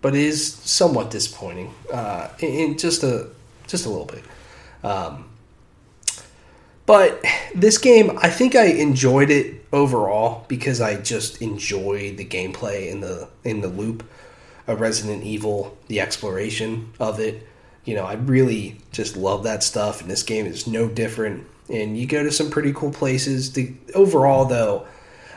but 0.02 0.16
it 0.16 0.22
is 0.22 0.54
somewhat 0.54 1.12
disappointing. 1.12 1.74
Uh, 1.92 2.30
in, 2.40 2.50
in 2.72 2.78
just 2.78 3.04
a 3.04 3.30
just 3.68 3.86
a 3.86 3.90
little 3.90 4.06
bit. 4.06 4.24
Um, 4.84 5.30
but 6.86 7.24
this 7.56 7.78
game, 7.78 8.18
I 8.22 8.30
think 8.30 8.56
I 8.56 8.66
enjoyed 8.66 9.30
it 9.30 9.66
overall 9.72 10.46
because 10.48 10.82
I 10.82 11.00
just 11.02 11.42
enjoyed 11.42 12.18
the 12.18 12.26
gameplay 12.26 12.90
in 12.92 13.00
the 13.02 13.30
in 13.44 13.62
the 13.62 13.70
loop 13.70 14.04
of 14.68 14.80
Resident 14.80 15.24
Evil, 15.24 15.78
the 15.88 16.00
exploration 16.00 16.94
of 17.00 17.20
it. 17.20 17.48
You 17.86 17.96
know, 17.96 18.06
I 18.06 18.14
really 18.14 18.78
just 18.92 19.18
love 19.18 19.44
that 19.44 19.64
stuff, 19.64 20.02
and 20.02 20.10
this 20.10 20.24
game 20.24 20.46
is 20.46 20.68
no 20.68 20.88
different. 20.88 21.48
And 21.70 21.98
you 21.98 22.06
go 22.06 22.24
to 22.24 22.32
some 22.32 22.50
pretty 22.50 22.74
cool 22.74 22.92
places. 22.92 23.54
The 23.54 23.74
overall, 23.94 24.46
though, 24.46 24.86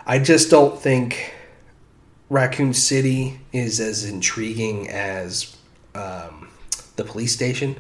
I 0.07 0.19
just 0.19 0.51
don't 0.51 0.79
think 0.79 1.35
Raccoon 2.31 2.73
City 2.75 3.41
is 3.53 3.81
as 3.81 4.05
intriguing 4.05 4.89
as 4.89 5.57
um, 5.95 6.49
the 6.97 7.05
police 7.05 7.33
station 7.33 7.77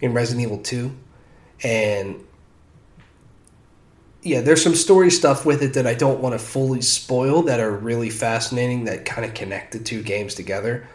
in 0.00 0.12
Resident 0.12 0.46
Evil 0.46 0.58
Two, 0.58 0.94
and 1.62 2.24
yeah, 4.22 4.40
there's 4.40 4.62
some 4.62 4.74
story 4.74 5.10
stuff 5.10 5.46
with 5.46 5.62
it 5.62 5.74
that 5.74 5.86
I 5.86 5.94
don't 5.94 6.20
want 6.20 6.34
to 6.34 6.38
fully 6.38 6.80
spoil 6.80 7.42
that 7.42 7.60
are 7.60 7.70
really 7.70 8.10
fascinating 8.10 8.84
that 8.84 9.04
kind 9.04 9.24
of 9.24 9.34
connect 9.34 9.72
the 9.72 9.78
two 9.78 10.02
games 10.02 10.34
together. 10.34 10.86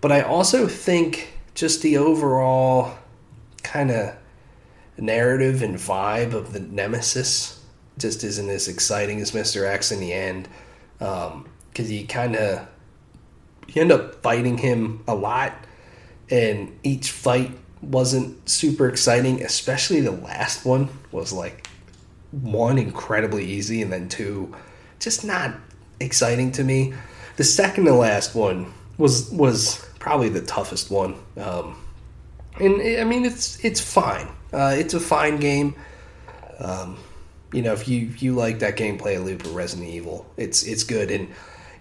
But 0.00 0.12
I 0.12 0.20
also 0.20 0.68
think 0.68 1.32
just 1.54 1.82
the 1.82 1.96
overall 1.96 2.96
kind 3.62 3.90
of 3.90 4.14
narrative 4.96 5.62
and 5.62 5.76
vibe 5.76 6.34
of 6.34 6.52
the 6.52 6.60
Nemesis 6.60 7.64
just 7.96 8.22
isn't 8.22 8.48
as 8.48 8.68
exciting 8.68 9.20
as 9.20 9.32
Mr. 9.32 9.66
X 9.66 9.90
in 9.90 10.00
the 10.00 10.12
end. 10.12 10.48
Um, 11.00 11.48
because 11.78 11.92
you 11.92 12.08
kind 12.08 12.34
of 12.34 12.66
you 13.68 13.80
end 13.80 13.92
up 13.92 14.22
fighting 14.22 14.58
him 14.58 15.04
a 15.06 15.14
lot, 15.14 15.52
and 16.28 16.76
each 16.82 17.12
fight 17.12 17.52
wasn't 17.80 18.48
super 18.48 18.88
exciting. 18.88 19.42
Especially 19.42 20.00
the 20.00 20.10
last 20.10 20.64
one 20.64 20.88
was 21.12 21.32
like 21.32 21.68
one 22.30 22.78
incredibly 22.78 23.44
easy 23.44 23.82
and 23.82 23.92
then 23.92 24.08
two 24.08 24.54
just 24.98 25.24
not 25.24 25.54
exciting 26.00 26.52
to 26.52 26.64
me. 26.64 26.94
The 27.36 27.44
second 27.44 27.84
to 27.84 27.94
last 27.94 28.34
one 28.34 28.72
was 28.96 29.30
was 29.30 29.84
probably 29.98 30.28
the 30.28 30.42
toughest 30.42 30.90
one. 30.90 31.14
Um, 31.36 31.76
and 32.60 32.80
i 33.00 33.04
mean 33.04 33.24
it's 33.24 33.64
it's 33.64 33.80
fine. 33.80 34.28
Uh, 34.52 34.74
it's 34.76 34.94
a 34.94 35.00
fine 35.00 35.36
game. 35.36 35.74
Um, 36.58 36.98
you 37.52 37.62
know 37.62 37.72
if 37.72 37.88
you 37.88 38.12
you 38.18 38.34
like 38.34 38.58
that 38.58 38.76
gameplay 38.76 39.22
loop 39.22 39.44
of 39.44 39.54
resident 39.54 39.88
evil 39.88 40.26
it's 40.36 40.62
it's 40.64 40.84
good. 40.84 41.10
And 41.10 41.28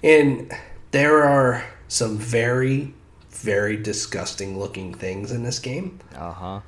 and 0.03 0.51
there 0.91 1.23
are 1.23 1.63
some 1.87 2.17
very 2.17 2.93
very 3.31 3.77
disgusting 3.77 4.57
looking 4.57 4.93
things 4.93 5.31
in 5.31 5.43
this 5.43 5.59
game. 5.59 5.99
Uh 6.15 6.31
huh. 6.31 6.59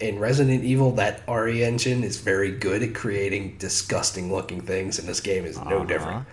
In 0.00 0.18
Resident 0.18 0.64
Evil, 0.64 0.92
that 0.92 1.22
RE 1.28 1.62
engine 1.64 2.04
is 2.04 2.18
very 2.20 2.50
good 2.50 2.82
at 2.82 2.94
creating 2.94 3.56
disgusting 3.58 4.32
looking 4.32 4.60
things, 4.60 4.98
and 4.98 5.08
this 5.08 5.20
game 5.20 5.44
is 5.44 5.56
no 5.58 5.78
Uh-huh. 5.78 5.84
different. 5.84 6.26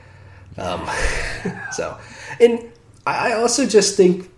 Um, 0.57 0.87
so, 1.71 1.97
and 2.39 2.71
I 3.07 3.33
also 3.33 3.65
just 3.65 3.95
think, 3.97 4.29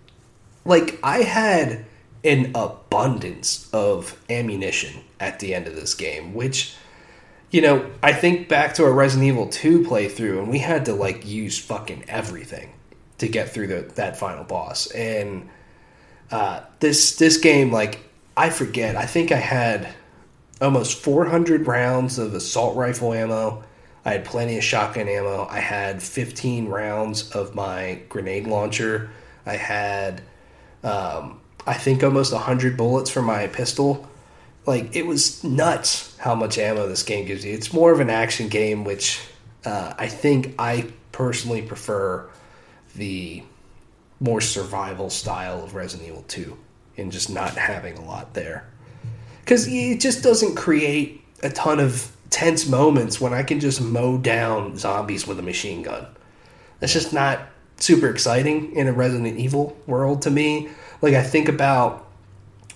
like, 0.64 0.98
I 1.02 1.18
had 1.22 1.84
an 2.24 2.52
abundance 2.54 3.68
of 3.72 4.18
ammunition 4.30 5.00
at 5.20 5.38
the 5.40 5.54
end 5.54 5.66
of 5.66 5.74
this 5.76 5.94
game, 5.94 6.34
which, 6.34 6.74
you 7.50 7.60
know, 7.60 7.86
I 8.02 8.12
think 8.12 8.48
back 8.48 8.74
to 8.74 8.84
our 8.84 8.92
Resident 8.92 9.28
Evil 9.28 9.46
2 9.48 9.82
playthrough, 9.84 10.38
and 10.38 10.48
we 10.48 10.58
had 10.58 10.84
to, 10.86 10.94
like, 10.94 11.26
use 11.26 11.58
fucking 11.58 12.04
everything. 12.08 12.70
to 13.18 13.28
get 13.28 13.48
through 13.48 13.66
the, 13.66 13.80
that 13.94 14.18
final 14.18 14.44
boss. 14.44 14.88
And 14.90 15.48
uh, 16.30 16.60
this 16.80 17.16
this 17.16 17.38
game, 17.38 17.72
like 17.72 18.00
I 18.36 18.50
forget, 18.50 18.96
I 18.96 19.06
think 19.06 19.32
I 19.32 19.36
had 19.36 19.88
almost 20.60 20.98
400 20.98 21.66
rounds 21.66 22.18
of 22.18 22.34
assault 22.34 22.76
rifle 22.76 23.14
ammo. 23.14 23.64
I 24.04 24.12
had 24.12 24.24
plenty 24.26 24.58
of 24.58 24.64
shotgun 24.64 25.08
ammo. 25.08 25.46
I 25.50 25.60
had 25.60 26.02
15 26.02 26.68
rounds 26.68 27.30
of 27.30 27.54
my 27.54 28.00
grenade 28.08 28.46
launcher. 28.46 29.10
I 29.46 29.56
had, 29.56 30.20
um, 30.84 31.40
I 31.66 31.74
think, 31.74 32.04
almost 32.04 32.32
100 32.32 32.76
bullets 32.76 33.10
for 33.10 33.22
my 33.22 33.46
pistol. 33.46 34.06
Like, 34.66 34.94
it 34.94 35.06
was 35.06 35.42
nuts 35.42 36.16
how 36.18 36.34
much 36.34 36.58
ammo 36.58 36.86
this 36.88 37.02
game 37.02 37.26
gives 37.26 37.44
you. 37.44 37.54
It's 37.54 37.72
more 37.72 37.90
of 37.90 38.00
an 38.00 38.10
action 38.10 38.48
game, 38.48 38.84
which 38.84 39.20
uh, 39.64 39.94
I 39.96 40.08
think 40.08 40.54
I 40.58 40.92
personally 41.10 41.62
prefer 41.62 42.28
the 42.94 43.42
more 44.20 44.40
survival 44.40 45.08
style 45.08 45.64
of 45.64 45.74
Resident 45.74 46.08
Evil 46.08 46.24
2 46.28 46.58
and 46.96 47.12
just 47.12 47.30
not 47.30 47.50
having 47.50 47.96
a 47.96 48.04
lot 48.04 48.34
there. 48.34 48.68
Because 49.40 49.66
it 49.68 50.00
just 50.00 50.22
doesn't 50.22 50.56
create 50.56 51.22
a 51.42 51.50
ton 51.50 51.78
of 51.80 52.10
tense 52.30 52.66
moments 52.66 53.20
when 53.20 53.32
I 53.32 53.42
can 53.42 53.60
just 53.60 53.80
mow 53.80 54.18
down 54.18 54.76
zombies 54.76 55.26
with 55.26 55.38
a 55.38 55.42
machine 55.42 55.82
gun. 55.82 56.06
That's 56.80 56.92
just 56.92 57.12
not 57.12 57.40
super 57.76 58.08
exciting 58.08 58.74
in 58.74 58.88
a 58.88 58.92
Resident 58.92 59.38
Evil 59.38 59.76
world 59.86 60.22
to 60.22 60.30
me. 60.30 60.68
Like, 61.00 61.14
I 61.14 61.22
think 61.22 61.48
about 61.48 62.06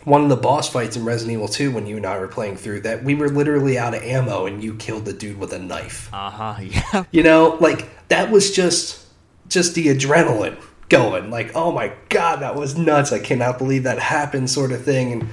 one 0.05 0.23
of 0.23 0.29
the 0.29 0.37
boss 0.37 0.69
fights 0.69 0.97
in 0.97 1.05
Resident 1.05 1.35
Evil 1.35 1.49
2 1.49 1.73
when 1.73 1.87
you 1.87 1.97
and 1.97 2.07
I 2.07 2.19
were 2.19 2.29
playing 2.29 2.57
through 2.57 2.81
that 2.83 3.05
we 3.05 3.15
were 3.15 3.29
literally 3.29 3.79
out 3.79 3.95
of 3.95 4.03
ammo 4.03 4.47
and 4.47 4.63
you 4.63 4.75
killed 4.75 5.05
the 5.05 5.13
dude 5.13 5.39
with 5.39 5.53
a 5.53 5.59
knife. 5.59 6.09
Uh-huh. 6.13 6.57
Yeah. 6.61 7.05
You 7.11 7.23
know, 7.23 7.59
like 7.61 8.09
that 8.09 8.31
was 8.31 8.55
just 8.55 9.05
just 9.49 9.75
the 9.75 9.89
adrenaline 9.89 10.57
going. 10.91 11.31
Like, 11.31 11.53
oh 11.55 11.73
my 11.73 11.93
god, 12.11 12.41
that 12.41 12.55
was 12.55 12.77
nuts. 12.77 13.13
I 13.13 13.19
cannot 13.19 13.57
believe 13.57 13.85
that 13.85 13.99
happened 13.99 14.51
sort 14.51 14.73
of 14.73 14.85
thing 14.85 15.13
and 15.13 15.29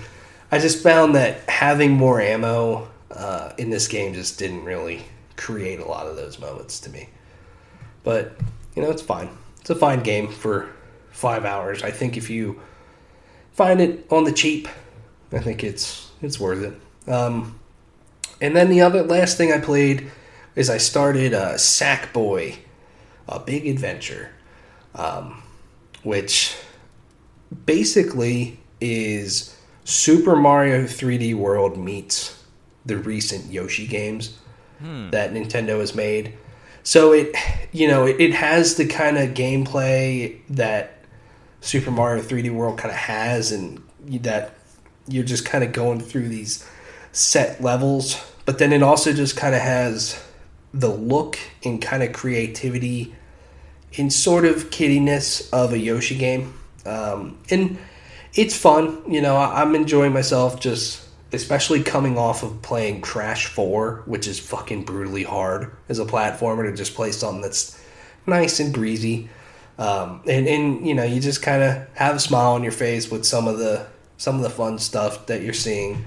I 0.49 0.59
just 0.59 0.81
found 0.81 1.15
that 1.15 1.49
having 1.49 1.91
more 1.91 2.21
ammo 2.21 2.87
uh, 3.11 3.51
in 3.57 3.69
this 3.69 3.89
game 3.89 4.13
just 4.13 4.39
didn't 4.39 4.63
really 4.63 5.03
create 5.35 5.81
a 5.81 5.85
lot 5.85 6.07
of 6.07 6.15
those 6.15 6.39
moments 6.39 6.79
to 6.81 6.89
me. 6.89 7.09
But, 8.03 8.37
you 8.75 8.81
know, 8.81 8.89
it's 8.89 9.01
fine. 9.01 9.29
It's 9.59 9.69
a 9.69 9.75
fine 9.75 9.99
game 9.99 10.29
for 10.29 10.69
5 11.11 11.43
hours. 11.43 11.83
I 11.83 11.91
think 11.91 12.15
if 12.15 12.29
you 12.29 12.61
find 13.57 13.81
it 13.81 14.05
on 14.11 14.23
the 14.23 14.31
cheap. 14.31 14.67
I 15.33 15.39
think 15.39 15.63
it's 15.63 16.11
it's 16.21 16.39
worth 16.39 16.63
it. 16.63 17.11
Um, 17.11 17.59
and 18.39 18.55
then 18.55 18.69
the 18.69 18.81
other 18.81 19.01
last 19.01 19.35
thing 19.35 19.51
I 19.51 19.59
played 19.59 20.11
is 20.55 20.69
I 20.69 20.77
started 20.77 21.33
uh, 21.33 21.55
Sackboy, 21.55 22.57
a 23.27 23.39
big 23.39 23.65
adventure, 23.67 24.29
um, 24.93 25.41
which 26.03 26.55
basically 27.65 28.59
is 28.81 29.55
Super 29.83 30.35
Mario 30.35 30.83
3D 30.83 31.33
World 31.35 31.77
meets 31.77 32.43
the 32.85 32.97
recent 32.97 33.51
Yoshi 33.51 33.87
games 33.87 34.37
Hmm. 34.79 35.09
that 35.09 35.33
Nintendo 35.33 35.79
has 35.79 35.95
made. 35.95 36.33
So 36.83 37.11
it, 37.11 37.35
you 37.71 37.87
know, 37.87 38.05
it, 38.05 38.21
it 38.21 38.33
has 38.35 38.75
the 38.75 38.85
kind 38.85 39.17
of 39.17 39.29
gameplay 39.31 40.37
that 40.51 40.99
Super 41.61 41.89
Mario 41.89 42.21
3D 42.21 42.51
World 42.53 42.77
kind 42.77 42.91
of 42.91 42.97
has, 42.97 43.51
and 43.51 43.81
that 44.21 44.53
you're 45.07 45.23
just 45.23 45.45
kind 45.45 45.63
of 45.63 45.73
going 45.73 45.99
through 45.99 46.27
these 46.27 46.63
set 47.11 47.59
levels. 47.59 48.23
But 48.45 48.59
then 48.59 48.71
it 48.71 48.83
also 48.83 49.13
just 49.13 49.35
kind 49.35 49.55
of 49.55 49.61
has 49.61 50.23
the 50.75 50.89
look 50.89 51.39
and 51.65 51.81
kind 51.81 52.03
of 52.03 52.13
creativity 52.13 53.15
and 53.97 54.11
sort 54.11 54.45
of 54.45 54.69
kiddiness 54.71 55.49
of 55.51 55.73
a 55.73 55.77
Yoshi 55.77 56.17
game. 56.17 56.53
Um, 56.85 57.37
and 57.49 57.77
it's 58.33 58.55
fun, 58.55 59.01
you 59.11 59.21
know, 59.21 59.37
I'm 59.37 59.75
enjoying 59.75 60.13
myself 60.13 60.59
just 60.59 61.07
especially 61.33 61.83
coming 61.83 62.17
off 62.17 62.43
of 62.43 62.61
playing 62.61 63.01
Crash 63.01 63.47
4, 63.47 64.03
which 64.05 64.27
is 64.27 64.39
fucking 64.39 64.83
brutally 64.83 65.23
hard 65.23 65.71
as 65.89 65.99
a 65.99 66.05
platformer 66.05 66.69
to 66.69 66.75
just 66.75 66.95
play 66.95 67.11
something 67.11 67.41
that's 67.41 67.81
nice 68.25 68.59
and 68.59 68.73
breezy. 68.73 69.29
Um, 69.77 70.21
and, 70.27 70.47
and 70.47 70.87
you 70.87 70.93
know, 70.93 71.03
you 71.03 71.19
just 71.19 71.41
kind 71.41 71.63
of 71.63 71.87
have 71.95 72.15
a 72.15 72.19
smile 72.19 72.53
on 72.53 72.63
your 72.63 72.71
face 72.71 73.11
with 73.11 73.25
some 73.25 73.47
of 73.47 73.57
the 73.57 73.85
some 74.19 74.35
of 74.35 74.41
the 74.41 74.49
fun 74.49 74.79
stuff 74.79 75.27
that 75.27 75.43
you're 75.43 75.53
seeing. 75.53 76.03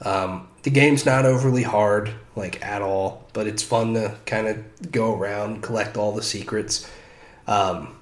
Um, 0.00 0.48
the 0.64 0.70
game's 0.70 1.06
not 1.06 1.24
overly 1.24 1.62
hard, 1.62 2.10
like 2.34 2.60
at 2.64 2.82
all, 2.82 3.28
but 3.32 3.46
it's 3.46 3.62
fun 3.62 3.94
to 3.94 4.16
kind 4.26 4.48
of 4.48 4.90
go 4.90 5.16
around, 5.16 5.62
collect 5.62 5.96
all 5.96 6.10
the 6.10 6.24
secrets. 6.24 6.90
Um, 7.46 7.96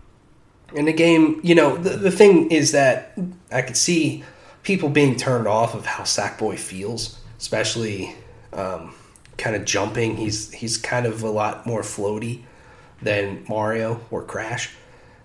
and 0.76 0.86
the 0.86 0.92
game, 0.92 1.40
you 1.42 1.54
know, 1.54 1.76
the, 1.76 1.96
the 1.96 2.10
thing 2.10 2.50
is 2.50 2.72
that 2.72 3.18
I 3.50 3.62
could 3.62 3.76
see 3.76 4.24
people 4.62 4.88
being 4.88 5.16
turned 5.16 5.46
off 5.46 5.74
of 5.74 5.86
how 5.86 6.04
Sackboy 6.04 6.58
feels, 6.58 7.18
especially 7.38 8.14
um, 8.52 8.94
kind 9.36 9.56
of 9.56 9.64
jumping. 9.64 10.16
He's 10.16 10.52
he's 10.52 10.76
kind 10.76 11.06
of 11.06 11.22
a 11.22 11.30
lot 11.30 11.66
more 11.66 11.82
floaty 11.82 12.42
than 13.02 13.44
Mario 13.48 14.00
or 14.10 14.22
Crash. 14.22 14.74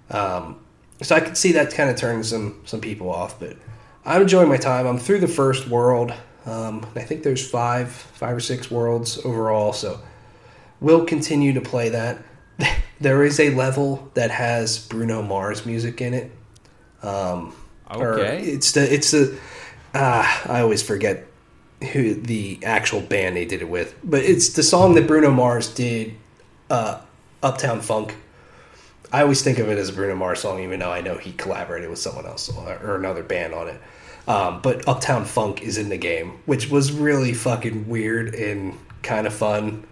Um, 0.09 0.59
so 1.01 1.16
I 1.16 1.20
could 1.20 1.38
see 1.38 1.51
that 1.53 1.74
kind 1.74 1.89
of 1.89 1.97
turning 1.97 2.24
some 2.24 2.61
some 2.66 2.82
people 2.82 3.09
off, 3.09 3.39
but 3.39 3.57
I'm 4.05 4.22
enjoying 4.22 4.49
my 4.49 4.57
time. 4.57 4.88
I'm 4.88 4.97
through 4.97 5.20
the 5.20 5.28
first 5.28 5.68
world. 5.68 6.13
Um, 6.45 6.86
I 6.95 7.01
think 7.01 7.24
there's 7.24 7.47
five 7.47 7.91
five 7.91 8.36
or 8.36 8.39
six 8.39 8.72
worlds 8.72 9.24
overall, 9.26 9.74
so 9.74 9.99
we'll 10.80 11.05
continue 11.05 11.53
to 11.53 11.61
play 11.61 11.89
that. 11.89 12.24
there 12.99 13.23
is 13.23 13.39
a 13.39 13.49
level 13.51 14.09
that 14.13 14.31
has 14.31 14.79
Bruno 14.79 15.21
Mars 15.21 15.65
music 15.65 16.01
in 16.01 16.13
it. 16.13 16.31
Um, 17.03 17.53
Okay. 17.91 18.39
it's 18.41 18.71
the 18.71 18.91
it's 18.93 19.11
the 19.11 19.37
ah 19.93 20.41
I 20.51 20.61
always 20.61 20.81
forget 20.81 21.27
who 21.93 22.15
the 22.15 22.59
actual 22.63 22.99
band 23.01 23.35
they 23.35 23.45
did 23.45 23.61
it 23.61 23.69
with, 23.69 23.93
but 24.03 24.23
it's 24.23 24.49
the 24.49 24.63
song 24.63 24.95
that 24.95 25.05
Bruno 25.07 25.29
Mars 25.29 25.71
did, 25.73 26.13
uh, 26.69 26.99
Uptown 27.43 27.81
Funk. 27.81 28.15
I 29.13 29.21
always 29.21 29.43
think 29.43 29.59
of 29.59 29.69
it 29.69 29.77
as 29.77 29.89
a 29.89 29.93
Bruno 29.93 30.15
Mars 30.15 30.39
song, 30.39 30.63
even 30.63 30.79
though 30.79 30.91
I 30.91 31.01
know 31.01 31.17
he 31.17 31.31
collaborated 31.33 31.89
with 31.89 31.99
someone 31.99 32.25
else 32.25 32.49
or, 32.49 32.79
or 32.83 32.95
another 32.95 33.21
band 33.23 33.53
on 33.53 33.67
it. 33.67 33.79
Um, 34.27 34.61
but 34.63 34.87
Uptown 34.87 35.25
Funk 35.25 35.61
is 35.61 35.77
in 35.77 35.89
the 35.89 35.97
game, 35.97 36.39
which 36.47 36.71
was 36.71 36.91
really 36.91 37.33
fucking 37.33 37.87
weird 37.87 38.33
and 38.33 38.73
kind 39.03 39.27
of 39.27 39.33
fun 39.33 39.85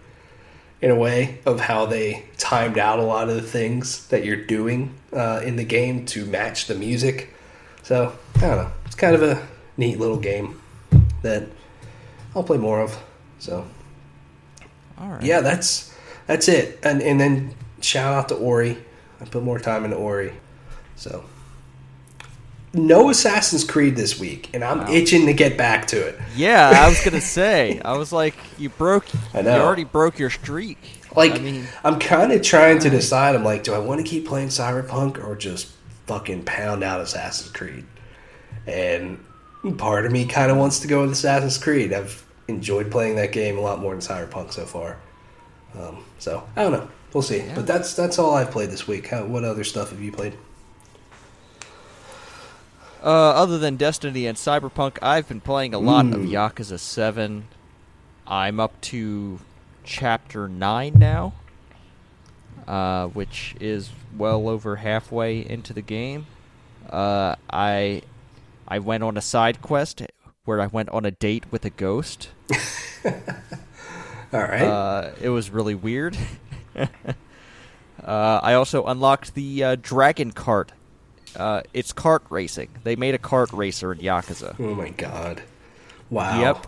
in 0.84 0.90
a 0.90 0.94
way 0.94 1.38
of 1.46 1.60
how 1.60 1.86
they 1.86 2.22
timed 2.36 2.76
out 2.76 2.98
a 2.98 3.02
lot 3.02 3.30
of 3.30 3.36
the 3.36 3.40
things 3.40 4.06
that 4.08 4.22
you're 4.22 4.44
doing 4.44 4.94
uh, 5.14 5.40
in 5.42 5.56
the 5.56 5.64
game 5.64 6.04
to 6.04 6.26
match 6.26 6.66
the 6.66 6.74
music. 6.74 7.34
So 7.82 8.14
I 8.36 8.40
don't 8.40 8.56
know. 8.58 8.70
It's 8.84 8.94
kind 8.94 9.14
of 9.14 9.22
a 9.22 9.48
neat 9.78 9.98
little 9.98 10.18
game 10.18 10.60
that 11.22 11.44
I'll 12.36 12.44
play 12.44 12.58
more 12.58 12.82
of. 12.82 13.02
So 13.38 13.66
All 14.98 15.08
right. 15.08 15.22
yeah, 15.22 15.40
that's 15.40 15.96
that's 16.26 16.48
it. 16.48 16.78
And 16.82 17.00
and 17.00 17.18
then 17.18 17.54
shout 17.80 18.12
out 18.12 18.28
to 18.28 18.34
Ori. 18.34 18.76
I 19.22 19.24
put 19.24 19.42
more 19.42 19.58
time 19.58 19.86
into 19.86 19.96
Ori. 19.96 20.34
So 20.96 21.24
no 22.74 23.08
Assassin's 23.10 23.64
Creed 23.64 23.96
this 23.96 24.18
week, 24.18 24.50
and 24.52 24.64
I'm 24.64 24.80
Wow. 24.80 24.90
itching 24.92 25.26
to 25.26 25.32
get 25.32 25.56
back 25.56 25.86
to 25.88 25.96
it. 26.06 26.18
Yeah, 26.36 26.72
I 26.84 26.88
was 26.88 27.02
gonna 27.04 27.20
say. 27.40 27.80
I 27.84 27.96
was 27.96 28.12
like, 28.12 28.34
you 28.58 28.68
broke. 28.68 29.06
I 29.32 29.42
know. 29.42 29.56
You 29.56 29.62
already 29.62 29.84
broke 29.84 30.18
your 30.18 30.30
streak. 30.30 30.78
Like 31.16 31.32
I 31.36 31.38
mean, 31.38 31.66
I'm 31.84 31.98
kind 32.00 32.32
of 32.32 32.42
trying 32.42 32.80
to 32.80 32.90
decide. 32.90 33.34
I'm 33.36 33.44
like, 33.44 33.62
do 33.62 33.72
I 33.74 33.78
want 33.78 34.00
to 34.00 34.06
keep 34.06 34.26
playing 34.26 34.48
Cyberpunk 34.48 35.24
or 35.24 35.36
just 35.36 35.68
fucking 36.06 36.44
pound 36.44 36.82
out 36.82 37.00
Assassin's 37.00 37.52
Creed? 37.52 37.84
And 38.66 39.18
part 39.78 40.06
of 40.06 40.12
me 40.12 40.26
kind 40.26 40.50
of 40.50 40.56
wants 40.56 40.80
to 40.80 40.88
go 40.88 41.02
with 41.02 41.12
Assassin's 41.12 41.56
Creed. 41.58 41.92
I've 41.92 42.24
enjoyed 42.48 42.90
playing 42.90 43.16
that 43.16 43.32
game 43.32 43.56
a 43.56 43.60
lot 43.60 43.78
more 43.80 43.92
than 43.92 44.00
Cyberpunk 44.00 44.52
so 44.52 44.64
far. 44.66 44.98
Um, 45.78 46.04
so 46.18 46.42
I 46.56 46.62
don't 46.62 46.72
know. 46.72 46.88
We'll 47.12 47.22
see. 47.22 47.38
Yeah. 47.38 47.54
But 47.54 47.66
that's 47.66 47.94
that's 47.94 48.18
all 48.18 48.34
I've 48.34 48.50
played 48.50 48.70
this 48.70 48.88
week. 48.88 49.06
How, 49.08 49.24
what 49.24 49.44
other 49.44 49.62
stuff 49.64 49.90
have 49.90 50.00
you 50.00 50.10
played? 50.10 50.34
Uh, 53.04 53.32
other 53.32 53.58
than 53.58 53.76
Destiny 53.76 54.26
and 54.26 54.38
Cyberpunk, 54.38 54.96
I've 55.02 55.28
been 55.28 55.42
playing 55.42 55.74
a 55.74 55.78
lot 55.78 56.06
of 56.06 56.22
Yakuza 56.22 56.78
Seven. 56.78 57.48
I'm 58.26 58.58
up 58.58 58.80
to 58.82 59.40
chapter 59.84 60.48
nine 60.48 60.94
now, 60.96 61.34
uh, 62.66 63.08
which 63.08 63.56
is 63.60 63.90
well 64.16 64.48
over 64.48 64.76
halfway 64.76 65.40
into 65.46 65.74
the 65.74 65.82
game. 65.82 66.26
Uh, 66.88 67.34
I 67.50 68.00
I 68.66 68.78
went 68.78 69.02
on 69.02 69.18
a 69.18 69.22
side 69.22 69.60
quest 69.60 70.00
where 70.46 70.62
I 70.62 70.66
went 70.68 70.88
on 70.88 71.04
a 71.04 71.10
date 71.10 71.52
with 71.52 71.66
a 71.66 71.70
ghost. 71.70 72.30
All 73.04 74.40
right. 74.40 74.62
Uh, 74.62 75.10
it 75.20 75.28
was 75.28 75.50
really 75.50 75.74
weird. 75.74 76.16
uh, 76.74 76.86
I 78.02 78.54
also 78.54 78.84
unlocked 78.84 79.34
the 79.34 79.62
uh, 79.62 79.76
Dragon 79.78 80.32
Kart. 80.32 80.70
Uh, 81.36 81.62
it's 81.72 81.92
kart 81.92 82.20
racing. 82.30 82.68
They 82.84 82.96
made 82.96 83.14
a 83.14 83.18
kart 83.18 83.52
racer 83.56 83.92
in 83.92 83.98
Yakuza. 83.98 84.56
oh 84.58 84.74
my 84.74 84.90
god. 84.90 85.42
Wow. 86.10 86.40
Yep. 86.40 86.66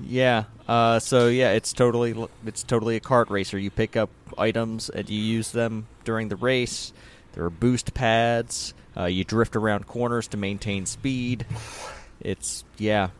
Yeah. 0.00 0.44
Uh, 0.66 0.98
so 0.98 1.28
yeah, 1.28 1.52
it's 1.52 1.72
totally 1.72 2.14
it's 2.44 2.62
totally 2.62 2.96
a 2.96 3.00
kart 3.00 3.30
racer. 3.30 3.58
You 3.58 3.70
pick 3.70 3.96
up 3.96 4.10
items 4.36 4.90
and 4.90 5.08
you 5.08 5.20
use 5.20 5.52
them 5.52 5.86
during 6.04 6.28
the 6.28 6.36
race. 6.36 6.92
There 7.32 7.44
are 7.44 7.50
boost 7.50 7.94
pads. 7.94 8.74
Uh, 8.96 9.04
you 9.04 9.24
drift 9.24 9.56
around 9.56 9.86
corners 9.86 10.28
to 10.28 10.36
maintain 10.36 10.86
speed. 10.86 11.46
It's 12.20 12.64
yeah. 12.78 13.10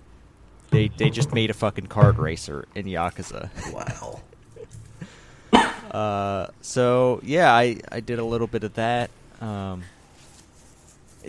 They 0.70 0.88
they 0.88 1.08
just 1.10 1.32
made 1.32 1.50
a 1.50 1.54
fucking 1.54 1.86
kart 1.86 2.18
racer 2.18 2.66
in 2.74 2.86
Yakuza. 2.86 3.50
Wow. 3.72 4.20
Uh, 5.88 6.48
so 6.60 7.18
yeah, 7.22 7.50
I 7.50 7.80
I 7.90 8.00
did 8.00 8.18
a 8.18 8.24
little 8.24 8.46
bit 8.46 8.62
of 8.62 8.74
that. 8.74 9.10
Um, 9.40 9.84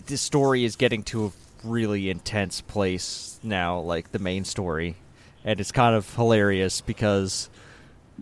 this 0.05 0.21
story 0.21 0.63
is 0.63 0.75
getting 0.75 1.03
to 1.03 1.27
a 1.27 1.31
really 1.63 2.09
intense 2.09 2.61
place 2.61 3.39
now, 3.43 3.79
like 3.79 4.11
the 4.11 4.19
main 4.19 4.45
story, 4.45 4.95
and 5.43 5.59
it's 5.59 5.71
kind 5.71 5.95
of 5.95 6.15
hilarious 6.15 6.81
because 6.81 7.49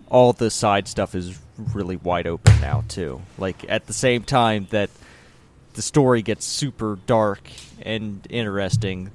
all 0.09 0.33
the 0.33 0.49
side 0.49 0.87
stuff 0.87 1.15
is 1.15 1.39
really 1.73 1.95
wide 1.95 2.27
open 2.27 2.59
now 2.61 2.83
too. 2.87 3.21
Like 3.37 3.65
at 3.69 3.87
the 3.87 3.93
same 3.93 4.23
time 4.23 4.67
that 4.71 4.89
the 5.73 5.81
story 5.81 6.21
gets 6.21 6.45
super 6.45 6.97
dark 7.05 7.49
and 7.81 8.25
interesting, 8.29 9.11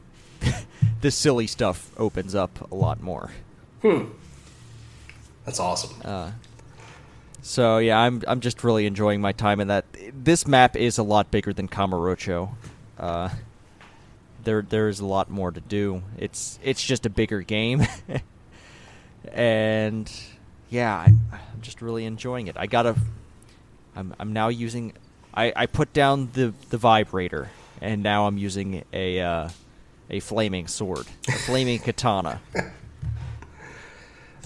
the 1.00 1.10
silly 1.10 1.46
stuff 1.46 1.90
opens 1.96 2.34
up 2.34 2.70
a 2.70 2.74
lot 2.74 3.02
more. 3.02 3.30
Hmm. 3.82 4.04
That's 5.44 5.58
awesome. 5.58 6.00
Uh, 6.04 6.30
so 7.42 7.78
yeah, 7.78 7.98
I'm 7.98 8.22
I'm 8.28 8.40
just 8.40 8.62
really 8.62 8.86
enjoying 8.86 9.20
my 9.20 9.32
time 9.32 9.60
in 9.60 9.68
that. 9.68 9.84
This 10.14 10.46
map 10.46 10.76
is 10.76 10.96
a 10.98 11.02
lot 11.02 11.30
bigger 11.32 11.52
than 11.52 11.68
Kamurocho. 11.68 12.50
Uh, 12.98 13.30
there 14.44 14.62
there 14.62 14.88
is 14.88 15.00
a 15.00 15.06
lot 15.06 15.28
more 15.28 15.50
to 15.50 15.60
do. 15.60 16.02
It's 16.16 16.60
it's 16.62 16.82
just 16.82 17.04
a 17.04 17.10
bigger 17.10 17.42
game, 17.42 17.82
and 19.32 20.10
yeah, 20.70 20.94
I, 20.94 21.06
I'm 21.32 21.60
just 21.60 21.82
really 21.82 22.04
enjoying 22.04 22.46
it. 22.46 22.56
I 22.56 22.66
gotta. 22.66 22.94
I'm 23.96 24.14
I'm 24.20 24.32
now 24.32 24.48
using. 24.48 24.92
I, 25.34 25.52
I 25.56 25.66
put 25.66 25.92
down 25.92 26.30
the 26.34 26.54
the 26.70 26.78
vibrator, 26.78 27.50
and 27.80 28.04
now 28.04 28.26
I'm 28.28 28.38
using 28.38 28.84
a 28.92 29.20
uh, 29.20 29.48
a 30.08 30.20
flaming 30.20 30.68
sword, 30.68 31.06
a 31.28 31.32
flaming 31.32 31.78
katana. 31.84 32.40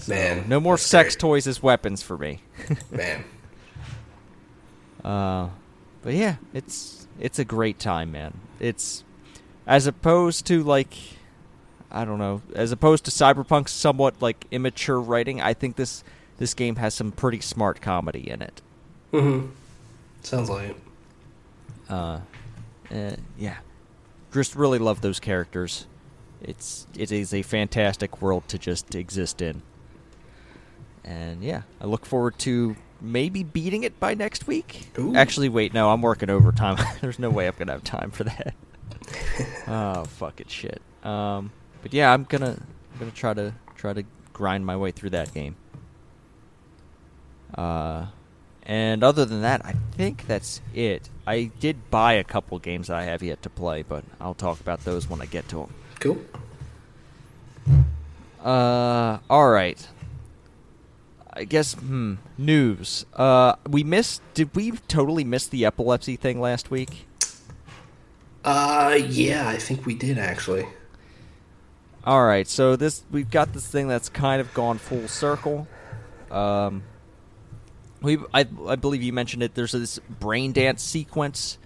Man, 0.07 0.47
No 0.47 0.59
more 0.59 0.77
sex 0.77 1.15
great. 1.15 1.19
toys 1.21 1.47
as 1.47 1.61
weapons 1.63 2.01
for 2.03 2.17
me. 2.17 2.41
Man, 2.91 3.23
Uh, 5.03 5.49
but 6.01 6.13
yeah, 6.13 6.35
it's 6.53 7.07
it's 7.19 7.39
a 7.39 7.45
great 7.45 7.79
time, 7.79 8.11
man. 8.11 8.33
It's 8.59 9.03
as 9.65 9.87
opposed 9.87 10.45
to 10.47 10.63
like 10.63 10.93
I 11.91 12.03
don't 12.05 12.19
know, 12.19 12.41
as 12.53 12.71
opposed 12.71 13.05
to 13.05 13.11
Cyberpunk's 13.11 13.71
somewhat 13.71 14.21
like 14.21 14.45
immature 14.51 14.99
writing. 14.99 15.41
I 15.41 15.53
think 15.53 15.75
this 15.77 16.03
this 16.37 16.53
game 16.53 16.75
has 16.77 16.93
some 16.93 17.11
pretty 17.11 17.39
smart 17.41 17.81
comedy 17.81 18.29
in 18.29 18.41
it. 18.41 18.61
hmm 19.11 19.47
sounds 20.21 20.49
like 20.49 20.69
it. 20.69 20.77
Uh, 21.89 22.19
uh, 22.93 23.11
yeah, 23.37 23.57
just 24.33 24.55
really 24.55 24.79
love 24.79 25.01
those 25.01 25.19
characters. 25.19 25.85
It's 26.41 26.85
it 26.97 27.11
is 27.11 27.33
a 27.33 27.41
fantastic 27.41 28.21
world 28.21 28.47
to 28.49 28.57
just 28.59 28.93
exist 28.93 29.41
in. 29.41 29.61
And 31.07 31.41
yeah, 31.41 31.61
I 31.79 31.85
look 31.85 32.05
forward 32.05 32.37
to 32.39 32.75
maybe 32.99 33.41
beating 33.41 33.83
it 33.83 33.97
by 33.99 34.13
next 34.13 34.45
week. 34.45 34.87
Ooh. 34.99 35.15
Actually, 35.15 35.47
wait, 35.47 35.73
no, 35.73 35.89
I'm 35.89 36.01
working 36.01 36.29
overtime. 36.29 36.77
There's 37.01 37.17
no 37.17 37.29
way 37.29 37.47
I'm 37.47 37.53
gonna 37.57 37.71
have 37.71 37.83
time 37.83 38.11
for 38.11 38.25
that. 38.25 38.53
oh 39.67 40.03
fuck 40.03 40.41
it, 40.41 40.51
shit. 40.51 40.81
Um, 41.03 41.51
but 41.81 41.93
yeah, 41.93 42.11
I'm 42.11 42.25
gonna 42.25 42.57
I'm 42.93 42.99
gonna 42.99 43.11
try 43.11 43.33
to 43.33 43.53
try 43.75 43.93
to 43.93 44.03
grind 44.33 44.65
my 44.65 44.75
way 44.75 44.91
through 44.91 45.11
that 45.11 45.33
game. 45.33 45.55
Uh, 47.55 48.07
and 48.63 49.01
other 49.01 49.23
than 49.23 49.41
that, 49.43 49.65
I 49.65 49.75
think 49.91 50.27
that's 50.27 50.59
it. 50.73 51.09
I 51.25 51.51
did 51.61 51.89
buy 51.89 52.13
a 52.13 52.23
couple 52.25 52.59
games 52.59 52.87
that 52.87 52.97
I 52.97 53.03
have 53.03 53.23
yet 53.23 53.41
to 53.43 53.49
play, 53.49 53.81
but 53.81 54.03
I'll 54.19 54.33
talk 54.33 54.59
about 54.59 54.83
those 54.83 55.09
when 55.09 55.21
I 55.21 55.25
get 55.25 55.47
to 55.49 55.55
them. 55.55 55.73
Cool. 56.01 56.17
Uh, 58.43 59.19
all 59.29 59.49
right. 59.49 59.87
I 61.37 61.43
guess 61.43 61.75
hmm, 61.75 62.15
news. 62.35 63.05
Uh, 63.13 63.53
we 63.69 63.83
missed. 63.83 64.23
Did 64.33 64.55
we 64.55 64.71
totally 64.71 65.23
miss 65.23 65.45
the 65.45 65.65
epilepsy 65.65 66.15
thing 66.15 66.41
last 66.41 66.71
week? 66.71 67.05
Uh, 68.43 68.97
yeah, 69.07 69.47
I 69.47 69.57
think 69.57 69.85
we 69.85 69.93
did 69.93 70.17
actually. 70.17 70.65
All 72.03 72.25
right, 72.25 72.47
so 72.47 72.75
this 72.75 73.03
we've 73.11 73.29
got 73.29 73.53
this 73.53 73.67
thing 73.67 73.87
that's 73.87 74.09
kind 74.09 74.41
of 74.41 74.51
gone 74.55 74.79
full 74.79 75.07
circle. 75.07 75.67
Um, 76.31 76.81
we 78.01 78.17
I, 78.33 78.47
I 78.67 78.75
believe 78.75 79.03
you 79.03 79.13
mentioned 79.13 79.43
it. 79.43 79.53
There's 79.53 79.73
this 79.73 79.99
brain 80.19 80.53
dance 80.53 80.81
sequence 80.81 81.59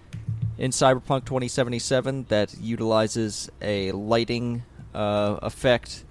in 0.58 0.70
Cyberpunk 0.70 1.24
2077 1.24 2.26
that 2.28 2.54
utilizes 2.60 3.48
a 3.62 3.90
lighting 3.92 4.64
uh, 4.92 5.38
effect 5.40 6.04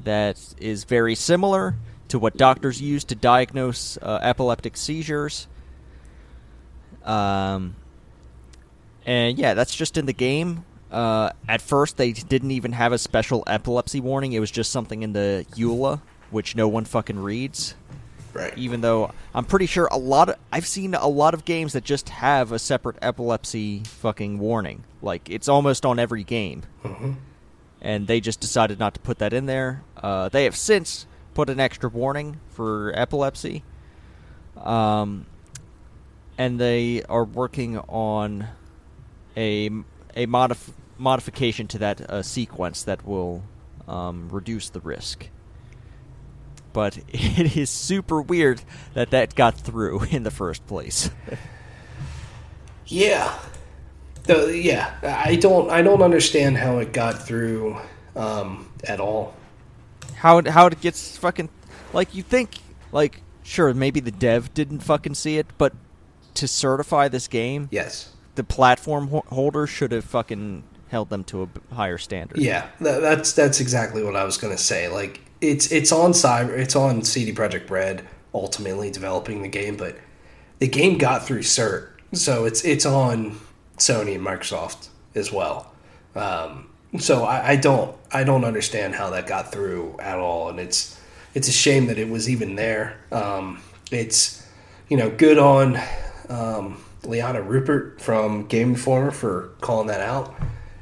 that 0.00 0.40
is 0.58 0.82
very 0.82 1.14
similar 1.14 1.76
to 2.08 2.18
what 2.18 2.36
doctors 2.36 2.80
use 2.80 3.04
to 3.04 3.14
diagnose 3.14 3.96
uh, 3.98 4.18
epileptic 4.22 4.76
seizures. 4.76 5.46
Um, 7.04 7.76
and 9.04 9.38
yeah, 9.38 9.54
that's 9.54 9.74
just 9.74 9.96
in 9.96 10.06
the 10.06 10.12
game. 10.12 10.64
Uh, 10.90 11.30
at 11.48 11.60
first, 11.60 11.96
they 11.96 12.12
didn't 12.12 12.52
even 12.52 12.72
have 12.72 12.92
a 12.92 12.98
special 12.98 13.42
epilepsy 13.46 14.00
warning. 14.00 14.32
It 14.32 14.40
was 14.40 14.50
just 14.50 14.70
something 14.70 15.02
in 15.02 15.12
the 15.12 15.46
EULA, 15.54 16.00
which 16.30 16.56
no 16.56 16.68
one 16.68 16.84
fucking 16.84 17.18
reads. 17.18 17.74
Right. 18.32 18.56
Even 18.58 18.82
though 18.82 19.12
I'm 19.34 19.44
pretty 19.46 19.66
sure 19.66 19.88
a 19.90 19.96
lot 19.96 20.28
of 20.28 20.36
I've 20.52 20.66
seen 20.66 20.94
a 20.94 21.08
lot 21.08 21.32
of 21.32 21.46
games 21.46 21.72
that 21.72 21.84
just 21.84 22.10
have 22.10 22.52
a 22.52 22.58
separate 22.58 22.96
epilepsy 23.00 23.82
fucking 23.84 24.38
warning. 24.38 24.84
Like 25.00 25.30
it's 25.30 25.48
almost 25.48 25.86
on 25.86 25.98
every 25.98 26.22
game, 26.22 26.62
hmm 26.82 27.12
and 27.80 28.06
they 28.06 28.20
just 28.20 28.40
decided 28.40 28.78
not 28.78 28.94
to 28.94 29.00
put 29.00 29.18
that 29.18 29.32
in 29.32 29.46
there. 29.46 29.82
Uh, 29.96 30.28
they 30.28 30.44
have 30.44 30.56
since 30.56 31.06
put 31.36 31.50
an 31.50 31.60
extra 31.60 31.90
warning 31.90 32.40
for 32.48 32.92
epilepsy. 32.96 33.62
Um, 34.56 35.26
and 36.38 36.58
they 36.58 37.02
are 37.02 37.24
working 37.24 37.78
on 37.78 38.48
a 39.36 39.66
a 40.16 40.26
modif- 40.26 40.72
modification 40.96 41.68
to 41.68 41.78
that 41.78 42.00
uh, 42.00 42.22
sequence 42.22 42.82
that 42.84 43.06
will 43.06 43.42
um, 43.86 44.30
reduce 44.30 44.70
the 44.70 44.80
risk. 44.80 45.28
But 46.72 46.98
it 47.08 47.54
is 47.54 47.68
super 47.68 48.22
weird 48.22 48.62
that 48.94 49.10
that 49.10 49.34
got 49.34 49.60
through 49.60 50.04
in 50.04 50.22
the 50.22 50.30
first 50.30 50.66
place. 50.66 51.10
Yeah. 52.86 53.38
The, 54.22 54.58
yeah, 54.58 54.94
I 55.02 55.36
don't 55.36 55.70
I 55.70 55.82
don't 55.82 56.02
understand 56.02 56.56
how 56.56 56.78
it 56.78 56.94
got 56.94 57.26
through 57.26 57.76
um, 58.16 58.70
at 58.84 59.00
all. 59.00 59.34
How 60.26 60.38
it, 60.38 60.46
how 60.48 60.66
it 60.66 60.80
gets 60.80 61.16
fucking 61.16 61.48
like 61.92 62.12
you 62.14 62.22
think 62.22 62.56
like 62.90 63.20
sure 63.44 63.72
maybe 63.72 64.00
the 64.00 64.10
dev 64.10 64.52
didn't 64.54 64.80
fucking 64.80 65.14
see 65.14 65.38
it, 65.38 65.46
but 65.56 65.72
to 66.34 66.48
certify 66.48 67.06
this 67.08 67.28
game, 67.28 67.68
Yes. 67.70 68.12
the 68.34 68.42
platform 68.42 69.08
ho- 69.08 69.24
holder 69.28 69.66
should 69.68 69.92
have 69.92 70.04
fucking 70.04 70.64
held 70.88 71.08
them 71.10 71.22
to 71.24 71.44
a 71.44 71.74
higher 71.74 71.96
standard. 71.98 72.38
Yeah, 72.38 72.66
tha- 72.80 72.98
that's 73.00 73.32
that's 73.32 73.60
exactly 73.60 74.02
what 74.02 74.16
I 74.16 74.24
was 74.24 74.36
gonna 74.36 74.58
say. 74.58 74.88
Like 74.88 75.20
it's 75.40 75.70
it's 75.70 75.92
on 75.92 76.10
cyber, 76.12 76.50
it's 76.58 76.74
on 76.74 77.02
CD 77.04 77.32
Projekt 77.32 77.70
Red 77.70 78.02
ultimately 78.34 78.90
developing 78.90 79.42
the 79.42 79.48
game, 79.48 79.76
but 79.76 79.96
the 80.58 80.66
game 80.68 80.98
got 80.98 81.24
through 81.24 81.42
cert, 81.42 81.88
so 82.12 82.44
it's 82.46 82.64
it's 82.64 82.84
on 82.84 83.38
Sony 83.78 84.16
and 84.16 84.26
Microsoft 84.26 84.88
as 85.14 85.30
well. 85.32 85.72
Um, 86.16 86.68
so 86.98 87.24
I, 87.24 87.50
I 87.50 87.56
don't 87.56 87.96
I 88.12 88.24
don't 88.24 88.44
understand 88.44 88.94
how 88.94 89.10
that 89.10 89.26
got 89.26 89.52
through 89.52 89.96
at 90.00 90.18
all, 90.18 90.48
and 90.48 90.58
it's 90.60 91.00
it's 91.34 91.48
a 91.48 91.52
shame 91.52 91.86
that 91.86 91.98
it 91.98 92.08
was 92.08 92.28
even 92.28 92.56
there. 92.56 92.98
Um, 93.12 93.60
it's 93.90 94.46
you 94.88 94.96
know 94.96 95.10
good 95.10 95.38
on 95.38 95.78
um, 96.28 96.82
Liana 97.04 97.40
Ruppert 97.40 98.00
from 98.00 98.46
Game 98.46 98.70
Informer 98.70 99.10
for 99.10 99.50
calling 99.60 99.88
that 99.88 100.00
out 100.00 100.34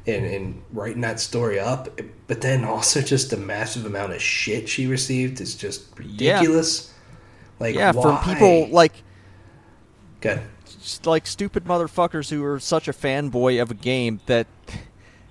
and, 0.07 0.25
and 0.25 0.61
writing 0.71 1.01
that 1.01 1.19
story 1.19 1.59
up, 1.59 1.99
but 2.27 2.41
then 2.41 2.63
also 2.63 3.01
just 3.01 3.31
the 3.31 3.37
massive 3.37 3.85
amount 3.85 4.13
of 4.13 4.21
shit 4.21 4.69
she 4.69 4.87
received 4.87 5.41
is 5.41 5.55
just 5.55 5.97
ridiculous. 5.97 6.93
Like 7.59 7.75
yeah, 7.75 7.91
why? 7.91 8.01
from 8.01 8.35
people 8.35 8.67
like 8.69 8.93
Good. 10.21 10.41
like 11.05 11.25
stupid 11.25 11.65
motherfuckers 11.65 12.29
who 12.29 12.43
are 12.43 12.59
such 12.59 12.87
a 12.87 12.93
fanboy 12.93 13.61
of 13.61 13.71
a 13.71 13.75
game 13.75 14.19
that 14.25 14.47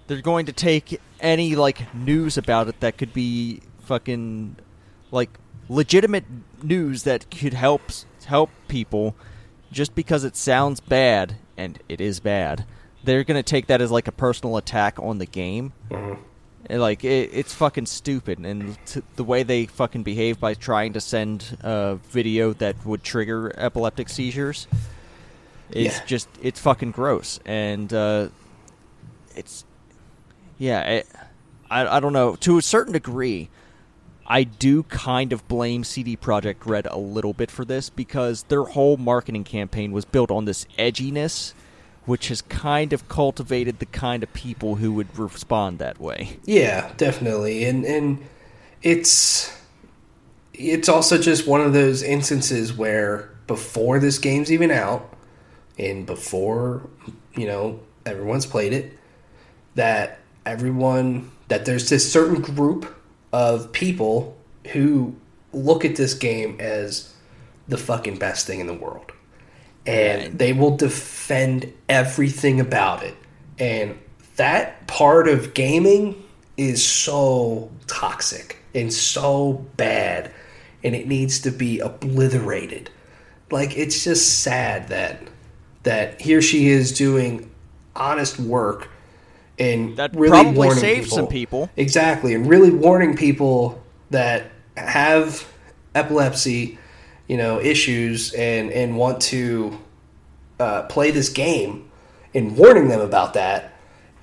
they're 0.06 0.20
going 0.22 0.46
to 0.46 0.52
take 0.52 1.00
any 1.20 1.54
like 1.56 1.94
news 1.94 2.36
about 2.36 2.68
it 2.68 2.80
that 2.80 2.98
could 2.98 3.12
be 3.12 3.60
fucking 3.80 4.56
like 5.10 5.30
legitimate 5.68 6.24
news 6.62 7.04
that 7.04 7.30
could 7.30 7.54
help 7.54 7.82
help 8.26 8.50
people 8.68 9.14
just 9.72 9.94
because 9.94 10.24
it 10.24 10.36
sounds 10.36 10.80
bad 10.80 11.36
and 11.56 11.78
it 11.88 12.00
is 12.00 12.20
bad. 12.20 12.64
They're 13.04 13.24
going 13.24 13.36
to 13.36 13.42
take 13.42 13.66
that 13.66 13.80
as 13.80 13.90
like 13.90 14.08
a 14.08 14.12
personal 14.12 14.56
attack 14.56 14.98
on 14.98 15.18
the 15.18 15.26
game. 15.26 15.72
Mhm. 15.90 16.18
And, 16.66 16.80
like 16.80 17.04
it, 17.04 17.28
it's 17.34 17.52
fucking 17.52 17.84
stupid, 17.84 18.38
and 18.38 18.78
t- 18.86 19.02
the 19.16 19.24
way 19.24 19.42
they 19.42 19.66
fucking 19.66 20.02
behave 20.02 20.40
by 20.40 20.54
trying 20.54 20.94
to 20.94 21.00
send 21.00 21.58
a 21.60 21.96
video 22.08 22.54
that 22.54 22.86
would 22.86 23.02
trigger 23.02 23.52
epileptic 23.58 24.08
seizures, 24.08 24.66
is 25.70 25.98
Yeah. 25.98 26.04
just 26.06 26.28
it's 26.40 26.58
fucking 26.58 26.92
gross, 26.92 27.38
and 27.44 27.92
uh, 27.92 28.28
it's 29.36 29.66
yeah. 30.64 30.80
It, 30.80 31.08
I 31.70 31.96
I 31.96 32.00
don't 32.00 32.12
know 32.12 32.36
to 32.36 32.58
a 32.58 32.62
certain 32.62 32.92
degree. 32.92 33.50
I 34.26 34.44
do 34.44 34.84
kind 34.84 35.34
of 35.34 35.46
blame 35.48 35.84
CD 35.84 36.16
Projekt 36.16 36.64
Red 36.64 36.86
a 36.86 36.96
little 36.96 37.34
bit 37.34 37.50
for 37.50 37.64
this 37.66 37.90
because 37.90 38.44
their 38.44 38.62
whole 38.62 38.96
marketing 38.96 39.44
campaign 39.44 39.92
was 39.92 40.06
built 40.06 40.30
on 40.30 40.46
this 40.46 40.64
edginess, 40.78 41.52
which 42.06 42.28
has 42.28 42.40
kind 42.40 42.94
of 42.94 43.06
cultivated 43.06 43.80
the 43.80 43.86
kind 43.86 44.22
of 44.22 44.32
people 44.32 44.76
who 44.76 44.94
would 44.94 45.18
respond 45.18 45.78
that 45.78 46.00
way. 46.00 46.38
Yeah, 46.44 46.92
definitely. 46.96 47.64
And 47.64 47.84
and 47.84 48.24
it's 48.82 49.54
it's 50.54 50.88
also 50.88 51.18
just 51.18 51.46
one 51.46 51.60
of 51.60 51.74
those 51.74 52.02
instances 52.02 52.72
where 52.72 53.30
before 53.46 53.98
this 53.98 54.18
game's 54.18 54.50
even 54.50 54.70
out 54.70 55.14
and 55.78 56.06
before, 56.06 56.88
you 57.36 57.46
know, 57.46 57.80
everyone's 58.06 58.46
played 58.46 58.72
it, 58.72 58.96
that 59.74 60.20
everyone 60.46 61.30
that 61.48 61.64
there's 61.64 61.88
this 61.88 62.10
certain 62.10 62.40
group 62.40 62.94
of 63.32 63.72
people 63.72 64.36
who 64.72 65.14
look 65.52 65.84
at 65.84 65.96
this 65.96 66.14
game 66.14 66.56
as 66.60 67.12
the 67.68 67.76
fucking 67.76 68.16
best 68.16 68.46
thing 68.46 68.60
in 68.60 68.66
the 68.66 68.74
world. 68.74 69.12
And 69.86 70.22
Right. 70.22 70.38
they 70.38 70.52
will 70.52 70.76
defend 70.76 71.72
everything 71.88 72.60
about 72.60 73.02
it. 73.02 73.14
And 73.58 73.98
that 74.36 74.86
part 74.86 75.28
of 75.28 75.54
gaming 75.54 76.22
is 76.56 76.84
so 76.84 77.70
toxic 77.86 78.56
and 78.74 78.92
so 78.92 79.64
bad 79.76 80.30
and 80.82 80.94
it 80.94 81.06
needs 81.06 81.40
to 81.40 81.50
be 81.50 81.80
obliterated. 81.80 82.90
Like 83.50 83.76
it's 83.76 84.04
just 84.04 84.40
sad 84.40 84.88
that 84.88 85.20
that 85.84 86.20
here 86.20 86.40
she 86.40 86.68
is 86.68 86.92
doing 86.92 87.50
honest 87.94 88.38
work 88.38 88.88
and 89.58 89.96
That 89.96 90.14
really 90.14 90.30
probably 90.30 90.52
warning 90.56 90.80
saved 90.80 91.10
some 91.10 91.26
people. 91.26 91.70
Exactly, 91.76 92.34
and 92.34 92.46
really 92.48 92.70
warning 92.70 93.16
people 93.16 93.82
that 94.10 94.50
have 94.76 95.46
epilepsy, 95.94 96.78
you 97.28 97.36
know, 97.36 97.60
issues 97.60 98.32
and 98.34 98.70
and 98.70 98.96
want 98.96 99.20
to 99.22 99.78
uh, 100.58 100.82
play 100.84 101.10
this 101.10 101.28
game, 101.28 101.90
and 102.34 102.56
warning 102.56 102.88
them 102.88 103.00
about 103.00 103.34
that, 103.34 103.72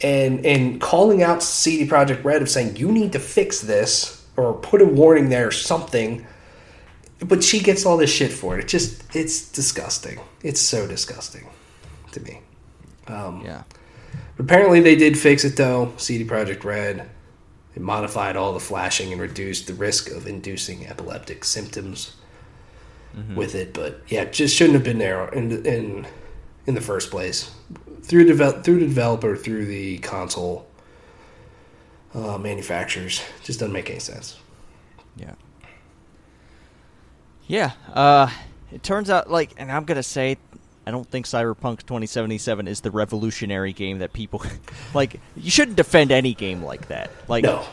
and 0.01 0.45
and 0.45 0.82
calling 0.82 1.23
out 1.23 1.41
CD 1.43 1.89
Projekt 1.89 2.23
Red 2.23 2.41
of 2.41 2.49
saying 2.49 2.75
you 2.77 2.91
need 2.91 3.13
to 3.13 3.19
fix 3.19 3.61
this 3.61 4.25
or 4.38 4.53
put 4.53 4.82
a 4.82 4.86
warning 4.86 5.29
there 5.29 5.47
or 5.47 5.51
something. 5.51 6.25
But 7.19 7.43
she 7.43 7.59
gets 7.59 7.86
all 7.86 7.97
this 7.97 8.11
shit 8.11 8.32
for 8.32 8.57
it. 8.57 8.63
It 8.65 8.67
just 8.67 9.15
it's 9.15 9.49
disgusting. 9.51 10.19
It's 10.43 10.59
so 10.59 10.88
disgusting 10.88 11.47
to 12.13 12.19
me. 12.21 12.41
Um, 13.07 13.43
Yeah. 13.45 13.63
Apparently, 14.42 14.80
they 14.80 14.96
did 14.96 15.20
fix 15.20 15.46
it 15.46 15.56
though. 15.56 15.94
CD 15.98 16.26
Projekt 16.26 16.64
Red. 16.64 17.08
They 17.76 17.82
modified 17.82 18.36
all 18.36 18.54
the 18.54 18.60
flashing 18.60 19.12
and 19.12 19.22
reduced 19.22 19.68
the 19.68 19.74
risk 19.76 20.10
of 20.10 20.26
inducing 20.26 20.88
epileptic 20.88 21.46
symptoms 21.46 22.16
with 23.36 23.54
it. 23.56 23.74
But 23.74 24.02
yeah, 24.08 24.24
it 24.24 24.34
just 24.34 24.56
shouldn't 24.56 24.74
have 24.74 24.84
been 24.84 24.98
there 24.98 25.28
in 25.30 25.64
in 25.66 26.08
in 26.66 26.74
the 26.74 26.82
first 26.82 27.12
place. 27.12 27.52
Through 28.02 28.26
develop 28.26 28.64
through 28.64 28.80
the 28.80 28.88
developer, 28.88 29.36
through 29.36 29.66
the 29.68 30.00
console 30.00 30.68
uh, 32.16 32.39
manufacturers, 32.39 33.22
just 33.44 33.60
doesn't 33.60 33.72
make 33.72 33.92
any 33.92 34.00
sense. 34.00 34.39
Yeah. 35.16 35.36
Yeah. 37.46 37.72
Uh, 37.94 38.30
it 38.72 38.82
turns 38.82 39.10
out, 39.12 39.30
like, 39.30 39.54
and 39.58 39.72
I'm 39.72 39.84
gonna 39.84 40.02
say, 40.02 40.38
I 40.86 40.91
don't 40.91 41.07
think 41.07 41.25
Cyberpunk 41.27 41.79
2077 41.86 42.67
is 42.67 42.82
the 42.82 42.89
revolutionary 42.91 43.71
game 43.73 43.99
that 43.99 44.13
people 44.13 44.43
like. 44.93 45.19
You 45.36 45.51
shouldn't 45.51 45.77
defend 45.77 46.11
any 46.11 46.34
game 46.34 46.63
like 46.63 46.88
that. 46.88 47.11
Like, 47.27 47.43
No, 47.43 47.63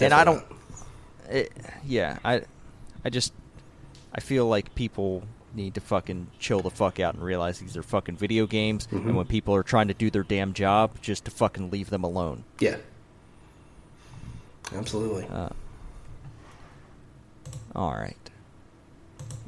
and 0.00 0.12
I 0.12 0.24
don't. 0.24 0.44
It, 1.28 1.52
yeah, 1.86 2.18
I, 2.24 2.42
I 3.04 3.10
just, 3.10 3.32
I 4.12 4.20
feel 4.20 4.46
like 4.48 4.74
people 4.74 5.22
need 5.54 5.74
to 5.74 5.80
fucking 5.80 6.26
chill 6.40 6.60
the 6.60 6.70
fuck 6.70 6.98
out 6.98 7.14
and 7.14 7.22
realize 7.22 7.58
these 7.60 7.76
are 7.76 7.82
fucking 7.82 8.16
video 8.16 8.46
games, 8.46 8.86
Mm-hmm. 8.88 9.08
and 9.08 9.16
when 9.16 9.26
people 9.26 9.54
are 9.54 9.62
trying 9.62 9.86
to 9.88 9.94
do 9.94 10.10
their 10.10 10.22
damn 10.24 10.52
job, 10.52 10.90
just 11.00 11.24
to 11.26 11.30
fucking 11.30 11.70
leave 11.70 11.90
them 11.90 12.02
alone. 12.02 12.42
Yeah, 12.58 12.76
absolutely. 14.74 15.26
Uh, 15.30 15.50
All 17.74 17.92
right. 17.92 18.16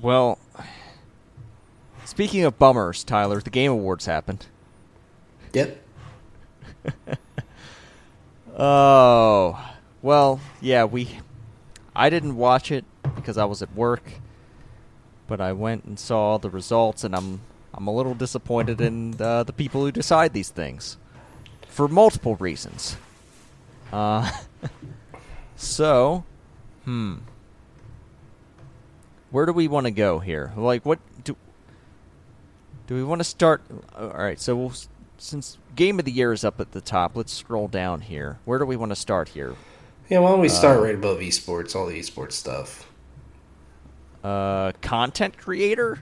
Well, 0.00 0.38
speaking 2.12 2.44
of 2.44 2.58
bummers, 2.58 3.04
Tyler, 3.04 3.40
the 3.40 3.48
Game 3.48 3.72
Awards 3.72 4.04
happened. 4.04 4.44
yep. 5.54 5.82
Oh, 8.54 9.58
well, 10.02 10.38
yeah, 10.60 10.84
we. 10.84 11.08
I 11.96 12.10
didn't 12.10 12.36
watch 12.36 12.70
it 12.70 12.84
because 13.16 13.38
I 13.38 13.46
was 13.46 13.62
at 13.62 13.74
work, 13.74 14.02
but 15.26 15.40
I 15.40 15.54
went 15.54 15.84
and 15.84 15.98
saw 15.98 16.36
the 16.36 16.50
results, 16.50 17.02
and 17.02 17.16
I'm 17.16 17.40
I'm 17.72 17.86
a 17.86 17.94
little 17.94 18.12
disappointed 18.14 18.78
in 18.82 19.16
uh, 19.18 19.44
the 19.44 19.54
people 19.54 19.80
who 19.80 19.90
decide 19.90 20.34
these 20.34 20.50
things, 20.50 20.98
for 21.66 21.88
multiple 21.88 22.36
reasons. 22.36 22.98
Uh, 23.90 24.30
so, 25.56 26.24
hmm, 26.84 27.14
where 29.30 29.46
do 29.46 29.52
we 29.54 29.66
want 29.66 29.86
to 29.86 29.90
go 29.90 30.18
here? 30.18 30.52
Like, 30.58 30.84
what 30.84 30.98
do 32.86 32.94
we 32.94 33.02
want 33.04 33.20
to 33.20 33.24
start? 33.24 33.62
All 33.96 34.08
right, 34.08 34.40
so 34.40 34.56
we'll, 34.56 34.72
since 35.18 35.58
Game 35.76 35.98
of 35.98 36.04
the 36.04 36.12
Year 36.12 36.32
is 36.32 36.44
up 36.44 36.60
at 36.60 36.72
the 36.72 36.80
top, 36.80 37.16
let's 37.16 37.32
scroll 37.32 37.68
down 37.68 38.00
here. 38.02 38.38
Where 38.44 38.58
do 38.58 38.64
we 38.66 38.76
want 38.76 38.90
to 38.90 38.96
start 38.96 39.30
here? 39.30 39.54
Yeah, 40.08 40.18
why 40.18 40.30
don't 40.30 40.40
we 40.40 40.48
start 40.48 40.78
Uh, 40.78 40.82
right 40.82 40.94
above 40.94 41.18
esports, 41.20 41.74
all 41.76 41.86
the 41.86 41.98
esports 41.98 42.32
stuff? 42.32 42.88
Uh, 44.22 44.72
content 44.82 45.36
creator? 45.38 46.00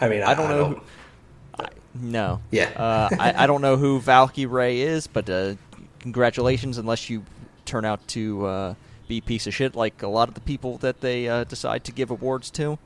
I 0.00 0.08
mean, 0.08 0.22
I, 0.22 0.30
I 0.30 0.34
don't 0.34 0.46
I 0.46 0.48
know 0.50 0.58
don't- 0.58 0.78
who- 0.78 1.66
No. 1.94 2.40
Yeah. 2.50 2.70
uh, 2.76 3.08
I, 3.18 3.44
I 3.44 3.46
don't 3.46 3.60
know 3.62 3.76
who 3.76 4.00
Valkyrae 4.00 4.76
is, 4.78 5.06
but 5.06 5.28
uh, 5.28 5.54
congratulations, 6.00 6.78
unless 6.78 7.10
you 7.10 7.24
turn 7.64 7.84
out 7.84 8.06
to 8.08 8.46
uh, 8.46 8.74
be 9.08 9.18
a 9.18 9.22
piece 9.22 9.46
of 9.46 9.54
shit 9.54 9.74
like 9.74 10.02
a 10.02 10.08
lot 10.08 10.28
of 10.28 10.34
the 10.34 10.40
people 10.40 10.78
that 10.78 11.00
they 11.00 11.28
uh, 11.28 11.44
decide 11.44 11.84
to 11.84 11.92
give 11.92 12.10
awards 12.10 12.50
to 12.52 12.78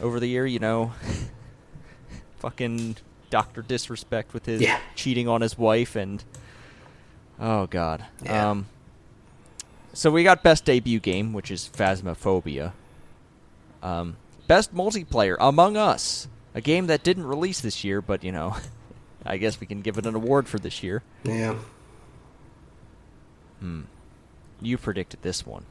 over 0.00 0.18
the 0.20 0.26
year. 0.26 0.46
You 0.46 0.58
know, 0.58 0.92
fucking 2.44 2.96
Doctor 3.30 3.62
Disrespect 3.62 4.34
with 4.34 4.44
his 4.44 4.60
Yeah. 4.60 4.78
cheating 4.94 5.26
on 5.28 5.40
his 5.40 5.56
wife 5.56 5.96
and 5.96 6.22
oh 7.40 7.66
god. 7.66 8.04
Yeah. 8.22 8.50
Um, 8.50 8.66
so 9.94 10.10
we 10.10 10.24
got 10.24 10.42
best 10.42 10.64
debut 10.66 11.00
game, 11.00 11.32
which 11.32 11.50
is 11.50 11.70
Phasmophobia. 11.72 12.72
Um, 13.82 14.16
best 14.46 14.74
multiplayer, 14.74 15.36
Among 15.40 15.76
Us, 15.78 16.28
a 16.54 16.60
game 16.60 16.86
that 16.88 17.02
didn't 17.02 17.24
release 17.26 17.60
this 17.60 17.82
year, 17.82 18.02
but 18.02 18.22
you 18.22 18.30
know, 18.32 18.56
I 19.24 19.38
guess 19.38 19.58
we 19.58 19.66
can 19.66 19.80
give 19.80 19.96
it 19.96 20.04
an 20.04 20.14
award 20.14 20.46
for 20.46 20.58
this 20.58 20.82
year. 20.82 21.02
Yeah. 21.24 21.54
Hmm. 23.60 23.82
You 24.60 24.76
predicted 24.76 25.22
this 25.22 25.46
one. 25.46 25.64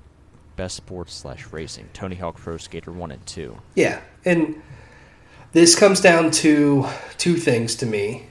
Best 0.55 0.75
sports 0.75 1.13
slash 1.13 1.45
racing, 1.51 1.89
Tony 1.93 2.15
Hawk 2.15 2.37
Pro 2.37 2.57
Skater 2.57 2.91
1 2.91 3.11
and 3.11 3.25
2. 3.25 3.57
Yeah, 3.75 4.01
and 4.25 4.61
this 5.53 5.75
comes 5.75 6.01
down 6.01 6.31
to 6.31 6.85
two 7.17 7.35
things 7.37 7.75
to 7.77 7.85
me, 7.85 8.25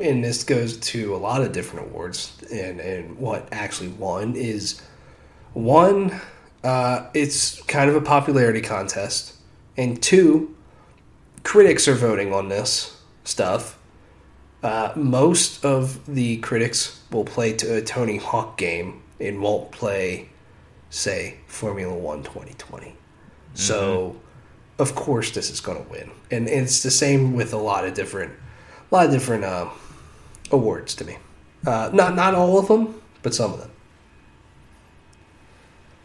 and 0.00 0.24
this 0.24 0.44
goes 0.44 0.76
to 0.78 1.14
a 1.14 1.18
lot 1.18 1.42
of 1.42 1.52
different 1.52 1.88
awards. 1.88 2.36
And 2.50 2.80
and 2.80 3.18
what 3.18 3.48
actually 3.52 3.88
won 3.88 4.34
is 4.36 4.80
one, 5.52 6.20
uh, 6.64 7.06
it's 7.14 7.60
kind 7.62 7.90
of 7.90 7.96
a 7.96 8.00
popularity 8.00 8.62
contest, 8.62 9.34
and 9.76 10.02
two, 10.02 10.56
critics 11.42 11.86
are 11.88 11.94
voting 11.94 12.32
on 12.32 12.48
this 12.48 13.00
stuff. 13.24 13.78
Uh, 14.62 14.92
most 14.96 15.64
of 15.64 16.04
the 16.06 16.38
critics 16.38 17.00
will 17.10 17.24
play 17.24 17.52
to 17.52 17.76
a 17.76 17.82
Tony 17.82 18.16
Hawk 18.16 18.56
game 18.56 19.02
and 19.20 19.40
won't 19.40 19.70
play, 19.70 20.28
say, 20.90 21.36
Formula 21.46 21.94
One 21.94 22.22
2020. 22.22 22.96
So, 23.54 24.16
of 24.78 24.94
course, 24.94 25.30
this 25.30 25.50
is 25.50 25.60
going 25.60 25.82
to 25.82 25.90
win, 25.90 26.10
and 26.30 26.48
it's 26.48 26.82
the 26.82 26.90
same 26.90 27.34
with 27.34 27.52
a 27.52 27.56
lot 27.58 27.84
of 27.86 27.94
different, 27.94 28.32
a 28.90 28.94
lot 28.94 29.06
of 29.06 29.12
different 29.12 29.44
uh, 29.44 29.68
awards 30.50 30.94
to 30.96 31.04
me. 31.04 31.16
Uh, 31.66 31.90
not 31.92 32.14
not 32.14 32.34
all 32.34 32.58
of 32.58 32.68
them, 32.68 33.00
but 33.22 33.34
some 33.34 33.52
of 33.52 33.58
them. 33.60 33.70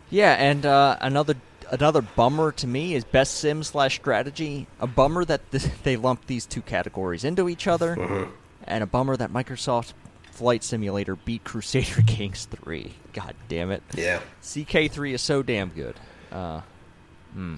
Yeah, 0.09 0.33
and 0.33 0.65
uh, 0.65 0.97
another 1.01 1.35
another 1.69 2.01
bummer 2.01 2.51
to 2.53 2.67
me 2.67 2.95
is 2.95 3.03
best 3.03 3.35
sim 3.35 3.63
slash 3.63 3.95
strategy. 3.95 4.67
A 4.79 4.87
bummer 4.87 5.23
that 5.25 5.49
th- 5.51 5.63
they 5.83 5.95
lumped 5.97 6.27
these 6.27 6.45
two 6.45 6.61
categories 6.61 7.23
into 7.23 7.49
each 7.49 7.67
other, 7.67 7.95
Mm-hmm. 7.95 8.31
and 8.65 8.83
a 8.83 8.87
bummer 8.87 9.15
that 9.17 9.31
Microsoft 9.31 9.93
Flight 10.31 10.63
Simulator 10.63 11.15
beat 11.15 11.43
Crusader 11.43 12.01
Kings 12.07 12.45
3. 12.45 12.93
God 13.13 13.35
damn 13.47 13.71
it. 13.71 13.83
Yeah, 13.95 14.21
CK3 14.41 15.13
is 15.13 15.21
so 15.21 15.43
damn 15.43 15.69
good. 15.69 15.95
Uh, 16.31 16.61
hmm. 17.33 17.55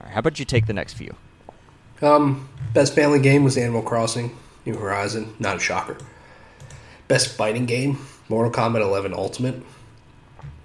All 0.00 0.06
right, 0.06 0.12
how 0.14 0.20
about 0.20 0.38
you 0.38 0.44
take 0.44 0.66
the 0.66 0.72
next 0.72 0.94
few? 0.94 1.14
Um, 2.02 2.48
best 2.74 2.94
family 2.94 3.18
game 3.20 3.44
was 3.44 3.56
Animal 3.56 3.82
Crossing 3.82 4.36
New 4.66 4.76
Horizon. 4.76 5.34
Not 5.38 5.56
a 5.56 5.60
shocker. 5.60 5.96
Best 7.08 7.36
fighting 7.36 7.66
game 7.66 7.98
Mortal 8.28 8.52
Kombat 8.52 8.80
11 8.82 9.14
Ultimate. 9.14 9.62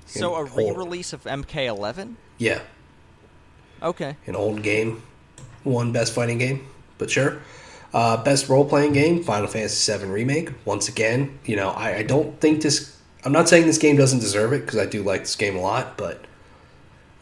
So 0.06 0.36
a 0.36 0.44
re-release 0.44 1.14
of 1.14 1.24
MK11? 1.24 2.16
Yeah, 2.38 2.60
Okay. 3.82 4.18
an 4.28 4.36
old 4.36 4.62
game. 4.64 5.04
One 5.64 5.92
best 5.94 6.14
fighting 6.14 6.38
game, 6.40 6.68
but 6.98 7.10
sure. 7.10 7.40
Uh, 7.94 8.22
best 8.24 8.50
role 8.50 8.66
playing 8.66 8.94
game 8.94 9.24
Final 9.24 9.48
Fantasy 9.48 9.96
VII 9.96 10.06
Remake. 10.06 10.50
Once 10.66 10.90
again, 10.90 11.38
you 11.46 11.56
know, 11.56 11.70
I, 11.70 11.98
I 11.98 12.04
don't 12.04 12.40
think 12.42 12.62
this. 12.62 12.98
I'm 13.24 13.32
not 13.32 13.48
saying 13.48 13.68
this 13.68 13.78
game 13.78 13.96
doesn't 13.96 14.20
deserve 14.20 14.54
it 14.54 14.66
because 14.66 14.80
I 14.80 14.86
do 14.88 15.04
like 15.04 15.22
this 15.22 15.36
game 15.36 15.56
a 15.56 15.62
lot, 15.62 15.98
but 15.98 16.26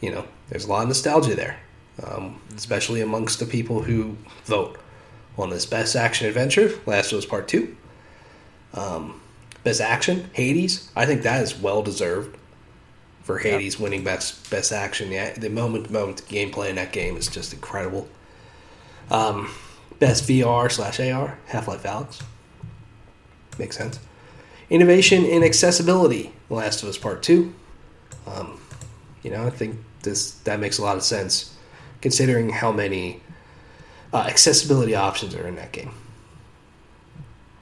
you 0.00 0.10
know, 0.10 0.24
there's 0.48 0.64
a 0.64 0.68
lot 0.68 0.82
of 0.82 0.88
nostalgia 0.88 1.34
there, 1.34 1.58
um, 2.04 2.40
especially 2.56 3.00
amongst 3.00 3.38
the 3.38 3.46
people 3.46 3.82
who 3.82 4.16
vote 4.44 4.78
on 5.38 5.50
this 5.50 5.66
best 5.66 5.96
action 5.96 6.26
adventure. 6.26 6.72
Last 6.86 7.12
of 7.12 7.18
Us 7.18 7.26
Part 7.26 7.48
Two. 7.48 7.76
Um, 8.74 9.20
best 9.64 9.80
action 9.80 10.30
Hades. 10.32 10.90
I 10.94 11.06
think 11.06 11.22
that 11.22 11.42
is 11.42 11.56
well 11.56 11.82
deserved 11.82 12.36
for 13.22 13.38
Hades 13.38 13.78
winning 13.78 14.04
best 14.04 14.50
best 14.50 14.72
action. 14.72 15.10
Yeah, 15.10 15.32
the 15.34 15.50
moment 15.50 15.86
to 15.86 15.92
moment 15.92 16.22
gameplay 16.28 16.70
in 16.70 16.76
that 16.76 16.92
game 16.92 17.16
is 17.16 17.28
just 17.28 17.52
incredible. 17.52 18.08
Um, 19.10 19.50
best 19.98 20.28
VR 20.28 20.70
slash 20.70 21.00
AR 21.00 21.38
Half 21.46 21.68
Life 21.68 21.82
Alyx. 21.82 22.22
Makes 23.58 23.76
sense. 23.76 23.98
Innovation 24.70 25.24
in 25.24 25.42
accessibility. 25.42 26.32
The 26.48 26.54
Last 26.54 26.82
of 26.82 26.88
Us 26.88 26.98
Part 26.98 27.22
Two. 27.22 27.54
Um, 28.26 28.60
you 29.22 29.30
know, 29.30 29.46
I 29.46 29.50
think 29.50 29.78
this 30.02 30.32
that 30.40 30.60
makes 30.60 30.78
a 30.78 30.82
lot 30.82 30.96
of 30.96 31.02
sense 31.02 31.56
considering 32.00 32.50
how 32.50 32.72
many 32.72 33.20
uh, 34.12 34.18
accessibility 34.28 34.94
options 34.94 35.34
are 35.34 35.46
in 35.46 35.56
that 35.56 35.72
game. 35.72 35.92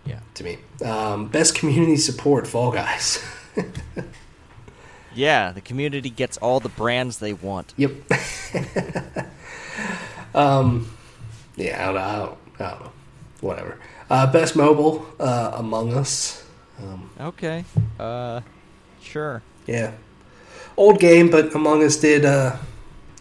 Yeah. 0.06 0.20
To 0.34 0.44
me, 0.44 0.58
um, 0.84 1.26
best 1.28 1.54
community 1.54 1.96
support 1.96 2.46
Fall 2.46 2.72
Guys. 2.72 3.22
Yeah, 5.14 5.50
the 5.50 5.60
community 5.60 6.10
gets 6.10 6.36
all 6.36 6.60
the 6.60 6.68
brands 6.68 7.18
they 7.18 7.32
want. 7.32 7.74
Yep. 7.76 7.90
um, 10.34 10.88
yeah, 11.56 11.82
I 11.82 11.86
don't 11.86 11.94
know. 11.94 12.00
I 12.00 12.16
don't, 12.18 12.38
I 12.60 12.70
don't 12.70 12.84
know. 12.84 12.92
Whatever. 13.40 13.78
Uh, 14.08 14.30
best 14.30 14.54
mobile, 14.54 15.06
uh, 15.18 15.52
Among 15.54 15.92
Us. 15.92 16.44
Um, 16.78 17.10
Okay. 17.20 17.64
Uh, 17.98 18.42
sure. 19.02 19.42
yeah. 19.66 19.92
Old 20.76 21.00
game, 21.00 21.30
but 21.30 21.52
Among 21.54 21.82
Us 21.82 21.96
did, 21.96 22.24
uh, 22.24 22.56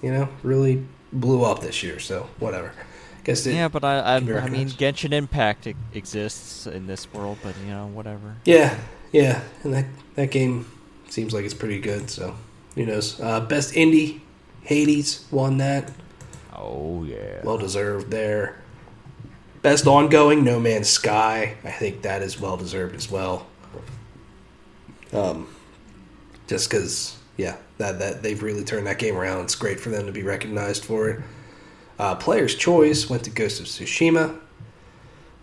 you 0.04 0.12
know, 0.12 0.30
really 0.44 0.86
blew 1.20 1.44
up 1.44 1.62
this 1.62 1.84
year, 1.84 2.00
so 2.00 2.30
whatever. 2.40 2.72
Guess 3.24 3.46
it, 3.46 3.56
yeah, 3.56 3.68
but 3.68 3.84
I, 3.84 4.00
I, 4.00 4.16
I 4.16 4.20
mean. 4.20 4.70
Genshin 4.70 5.12
Impact 5.12 5.68
exists 5.94 6.66
in 6.66 6.88
this 6.88 7.12
world, 7.14 7.38
but 7.44 7.56
you 7.66 7.72
know, 7.72 7.88
whatever. 7.88 8.38
Yeah, 8.46 8.78
yeah, 9.12 9.42
and 9.64 9.74
that 9.74 9.86
that 10.16 10.32
game 10.32 10.72
seems 11.10 11.34
like 11.34 11.44
it's 11.44 11.54
pretty 11.54 11.80
good. 11.80 12.10
So 12.10 12.36
who 12.76 12.86
knows? 12.86 13.20
Uh, 13.20 13.42
best 13.42 13.74
indie, 13.74 14.22
Hades 14.62 15.26
won 15.30 15.58
that. 15.58 15.92
Oh 16.56 17.04
yeah. 17.04 17.42
well 17.44 17.58
deserved 17.58 18.12
there. 18.12 18.62
Best 19.62 19.88
ongoing, 19.88 20.44
No 20.44 20.60
Man's 20.60 20.88
Sky. 20.88 21.56
I 21.64 21.72
think 21.72 22.04
that 22.04 22.22
is 22.22 22.40
well 22.40 22.58
deserved 22.58 22.96
as 22.96 23.12
well. 23.12 23.48
Um, 25.12 25.48
just 26.48 26.70
because, 26.70 27.18
yeah, 27.38 27.58
that 27.78 28.00
that 28.00 28.24
they've 28.24 28.42
really 28.42 28.64
turned 28.64 28.88
that 28.88 29.00
game 29.00 29.16
around. 29.16 29.44
It's 29.44 29.56
great 29.56 29.80
for 29.80 29.90
them 29.90 30.06
to 30.06 30.12
be 30.12 30.24
recognized 30.24 30.86
for 30.86 31.10
it. 31.10 31.22
Uh, 32.00 32.16
Player's 32.16 32.56
Choice 32.56 33.10
went 33.10 33.24
to 33.24 33.30
Ghost 33.30 33.60
of 33.60 33.66
Tsushima. 33.66 34.40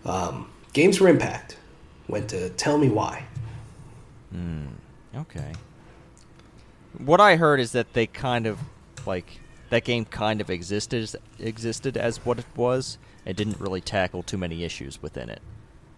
Um, 0.05 0.49
Games 0.73 0.97
for 0.97 1.07
Impact 1.07 1.57
went 2.07 2.29
to 2.29 2.49
Tell 2.51 2.77
Me 2.77 2.89
Why. 2.89 3.25
Okay. 5.15 5.53
What 6.97 7.19
I 7.19 7.35
heard 7.35 7.59
is 7.59 7.71
that 7.71 7.93
they 7.93 8.07
kind 8.07 8.45
of 8.45 8.59
like 9.05 9.39
that 9.69 9.83
game 9.83 10.05
kind 10.05 10.41
of 10.41 10.49
existed 10.49 11.03
as, 11.03 11.15
existed 11.39 11.97
as 11.97 12.25
what 12.25 12.39
it 12.39 12.45
was 12.55 12.97
and 13.25 13.35
didn't 13.35 13.59
really 13.59 13.81
tackle 13.81 14.23
too 14.23 14.37
many 14.37 14.63
issues 14.63 15.01
within 15.01 15.29
it. 15.29 15.41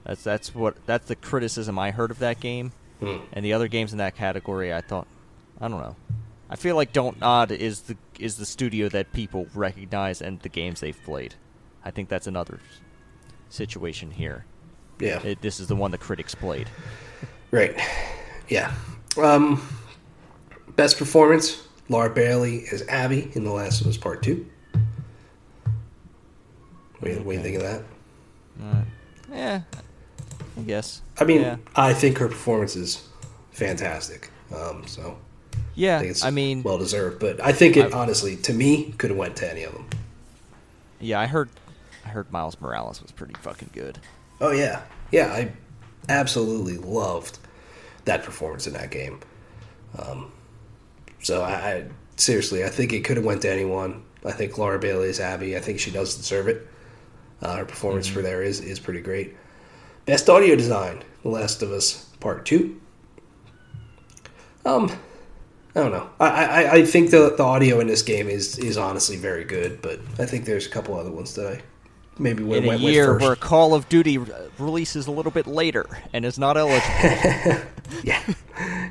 That's 0.06 0.24
that's 0.24 0.56
what 0.56 0.78
that's 0.86 1.08
the 1.08 1.16
criticism 1.16 1.78
I 1.78 1.92
heard 1.92 2.12
of 2.12 2.20
that 2.20 2.40
game. 2.40 2.72
Hmm. 3.00 3.18
And 3.34 3.46
the 3.46 3.54
other 3.54 3.68
games 3.68 3.92
in 3.92 3.98
that 4.00 4.16
category, 4.16 4.74
I 4.74 4.82
thought, 4.82 5.08
I 5.60 5.68
don't 5.68 5.80
know. 5.80 5.96
I 6.50 6.56
feel 6.56 6.76
like 6.76 6.94
Don't 6.94 7.20
Nod 7.20 7.52
is 7.52 7.82
the 7.82 7.98
is 8.20 8.38
the 8.38 8.46
studio 8.46 8.90
that 8.90 9.12
people 9.14 9.48
recognize 9.54 10.22
and 10.22 10.40
the 10.40 10.50
games 10.50 10.80
they've 10.80 11.00
played. 11.04 11.36
I 11.84 11.92
think 11.92 12.10
that's 12.10 12.28
another 12.28 12.60
situation 13.50 14.12
here. 14.12 14.46
Yeah. 15.00 15.22
It, 15.22 15.42
this 15.42 15.60
is 15.60 15.68
the 15.68 15.76
one 15.76 15.92
the 15.92 15.98
critics 15.98 16.34
played. 16.34 16.70
Right. 17.52 17.80
Yeah. 18.50 18.74
Um, 19.18 19.62
best 20.76 20.98
performance 20.98 21.68
Laura 21.90 22.10
Bailey 22.10 22.66
as 22.72 22.86
Abby 22.88 23.32
in 23.34 23.44
The 23.44 23.52
Last 23.52 23.82
of 23.82 23.88
Us 23.88 23.98
Part 23.98 24.22
2. 24.24 24.46
What 27.00 27.10
do 27.10 27.12
you, 27.12 27.18
what 27.24 27.32
do 27.32 27.38
you 27.38 27.44
think 27.44 27.56
of 27.58 27.62
that? 27.62 27.84
Uh, 28.62 28.82
yeah, 29.32 29.62
I 30.58 30.62
guess. 30.62 31.02
I 31.20 31.26
mean, 31.26 31.42
yeah. 31.42 31.58
I 31.76 31.94
think 31.94 32.18
her 32.18 32.28
performance 32.28 32.76
is 32.76 33.08
fantastic. 33.52 34.32
Um, 34.56 34.86
so 34.88 35.18
Yeah, 35.78 36.02
it's 36.02 36.24
I 36.26 36.32
mean, 36.32 36.64
well 36.64 36.78
deserved. 36.80 37.20
But 37.20 37.40
I 37.44 37.52
think 37.54 37.78
it 37.78 37.94
I- 37.94 37.98
honestly, 37.98 38.36
to 38.38 38.54
me, 38.54 38.94
could 38.98 39.12
have 39.12 39.18
went 39.20 39.36
to 39.38 39.50
any 39.52 39.64
of 39.64 39.74
them. 39.74 39.88
yeah, 41.00 41.20
I 41.20 41.28
heard, 41.28 41.50
I 42.04 42.10
heard 42.10 42.32
Miles 42.32 42.60
Morales 42.60 43.00
was 43.02 43.12
pretty 43.12 43.36
fucking 43.42 43.70
good. 43.74 44.00
Oh 44.42 44.52
yeah, 44.52 44.82
yeah. 45.12 45.28
I 45.32 45.52
absolutely 46.10 46.78
loved 46.78 47.38
that 48.06 48.24
performance 48.24 48.66
in 48.66 48.74
that 48.74 48.90
game. 48.90 49.20
Um, 50.00 50.32
so 51.22 51.44
I, 51.44 51.52
I 51.54 51.86
seriously, 52.16 52.64
I 52.64 52.70
think 52.70 52.92
it 52.94 53.04
could 53.04 53.18
have 53.18 53.26
went 53.26 53.44
to 53.44 53.52
anyone. 53.52 54.04
I 54.26 54.32
think 54.32 54.58
Laura 54.58 54.80
Bailey 54.80 55.10
is 55.10 55.20
Abby. 55.20 55.56
I 55.56 55.60
think 55.60 55.80
she 55.80 55.92
does 55.92 56.16
deserve 56.16 56.48
it. 56.48 56.68
Uh, 57.42 57.58
her 57.58 57.66
performance 57.66 58.08
for 58.08 58.24
there 58.24 58.42
is 58.42 58.60
is 58.62 58.80
pretty 58.80 59.02
great. 59.02 59.36
Best 60.08 60.28
audio 60.28 60.56
design: 60.56 61.04
The 61.22 61.30
Last 61.30 61.62
of 61.62 61.72
Us 61.72 62.06
Part 62.20 62.46
Two. 62.48 62.82
Um, 64.66 64.92
I 65.78 65.82
don't 65.82 65.92
know. 65.92 66.10
I, 66.20 66.28
I, 66.66 66.72
I 66.78 66.86
think 66.86 67.12
the 67.12 67.36
the 67.38 67.44
audio 67.44 67.80
in 67.80 67.88
this 67.88 68.02
game 68.02 68.28
is 68.28 68.58
is 68.58 68.78
honestly 68.78 69.16
very 69.16 69.44
good, 69.44 69.82
but 69.82 70.00
I 70.18 70.26
think 70.26 70.46
there's 70.46 70.66
a 70.66 70.70
couple 70.70 70.96
other 70.96 71.12
ones 71.12 71.36
that 71.36 71.46
I 71.54 71.62
maybe 72.18 72.42
would 72.44 72.58
In 72.58 72.64
have 72.64 72.66
a 72.66 72.68
went 72.70 72.84
with 72.84 72.94
year 72.94 73.18
where 73.20 73.36
Call 73.36 73.76
of 73.76 73.88
Duty 73.88 74.18
releases 74.58 75.06
a 75.06 75.12
little 75.12 75.32
bit 75.32 75.46
later 75.46 75.86
and 76.14 76.26
is 76.26 76.40
not 76.40 76.58
eligible. 76.58 77.62
Yeah, 78.04 78.22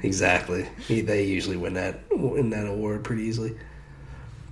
exactly. 0.03 0.67
They 0.89 1.25
usually 1.25 1.57
win 1.59 1.75
that 1.75 2.01
win 2.11 2.49
that 2.51 2.67
award 2.67 3.05
pretty 3.05 3.25
easily. 3.25 3.55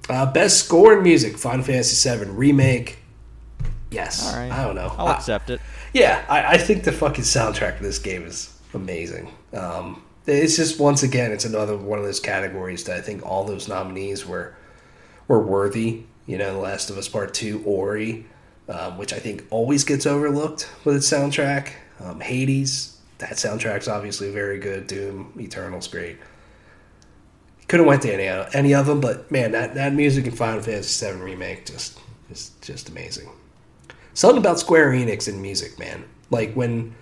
Uh, 0.09 0.31
best 0.31 0.65
score 0.67 0.93
in 0.99 1.03
music: 1.03 1.39
Final 1.39 1.65
Fantasy 1.65 2.11
VII 2.11 2.27
remake. 2.31 2.99
Yes, 3.91 4.27
All 4.31 4.39
right, 4.39 4.51
I 4.53 4.65
don't 4.65 4.75
know. 4.75 4.93
I'll 4.99 5.07
I- 5.09 5.15
accept 5.17 5.49
it. 5.51 5.61
yeah, 5.95 6.25
I, 6.29 6.55
I 6.55 6.59
think 6.59 6.85
the 6.85 6.93
fucking 6.93 7.25
soundtrack 7.25 7.77
of 7.77 7.83
this 7.83 7.99
game 7.99 8.25
is 8.27 8.53
amazing. 8.75 9.33
Um, 9.55 10.03
it's 10.27 10.57
just 10.57 10.81
once 10.81 11.03
again, 11.03 11.33
it's 11.33 11.45
another 11.45 11.77
one 11.77 11.99
of 11.99 12.05
those 12.05 12.21
categories 12.21 12.85
that 12.85 12.97
I 12.97 13.01
think 13.01 13.25
all 13.25 13.45
those 13.45 13.69
nominees 13.69 14.27
were 14.27 14.57
were 15.29 15.41
worthy. 15.41 16.05
You 16.27 16.39
know, 16.39 16.55
The 16.55 16.59
Last 16.59 16.91
of 16.91 16.99
Us 16.99 17.09
Part 17.09 17.35
Two, 17.35 17.63
Ori, 17.65 18.27
um, 18.69 18.99
which 18.99 19.13
I 19.13 19.19
think 19.19 19.45
always 19.51 19.85
gets 19.85 20.07
overlooked 20.07 20.69
with 20.85 20.97
its 20.97 21.11
soundtrack. 21.11 21.73
Um, 22.01 22.21
Hades, 22.21 22.99
that 23.19 23.33
soundtrack's 23.33 23.89
obviously 23.89 24.31
very 24.31 24.59
good. 24.59 24.87
Doom, 24.87 25.33
Eternal's 25.39 25.89
great. 25.89 26.19
Could 27.69 27.81
have 27.81 27.87
went 27.87 28.03
to 28.03 28.13
any 28.13 28.49
any 28.55 28.75
of 28.75 28.87
them, 28.87 29.01
but 29.01 29.31
man, 29.31 29.53
that, 29.53 29.75
that 29.75 29.95
music 29.95 30.27
in 30.27 30.33
Final 30.33 30.63
Fantasy 30.63 31.07
VII 31.07 31.21
remake 31.21 31.67
just 31.67 31.99
is 32.31 32.53
just 32.61 32.89
amazing 32.89 33.29
something 34.15 34.39
about 34.39 34.59
Square 34.59 34.93
Enix 34.93 35.29
and 35.29 35.43
music, 35.43 35.79
man. 35.79 36.05
Like 36.31 36.55
when 36.55 36.95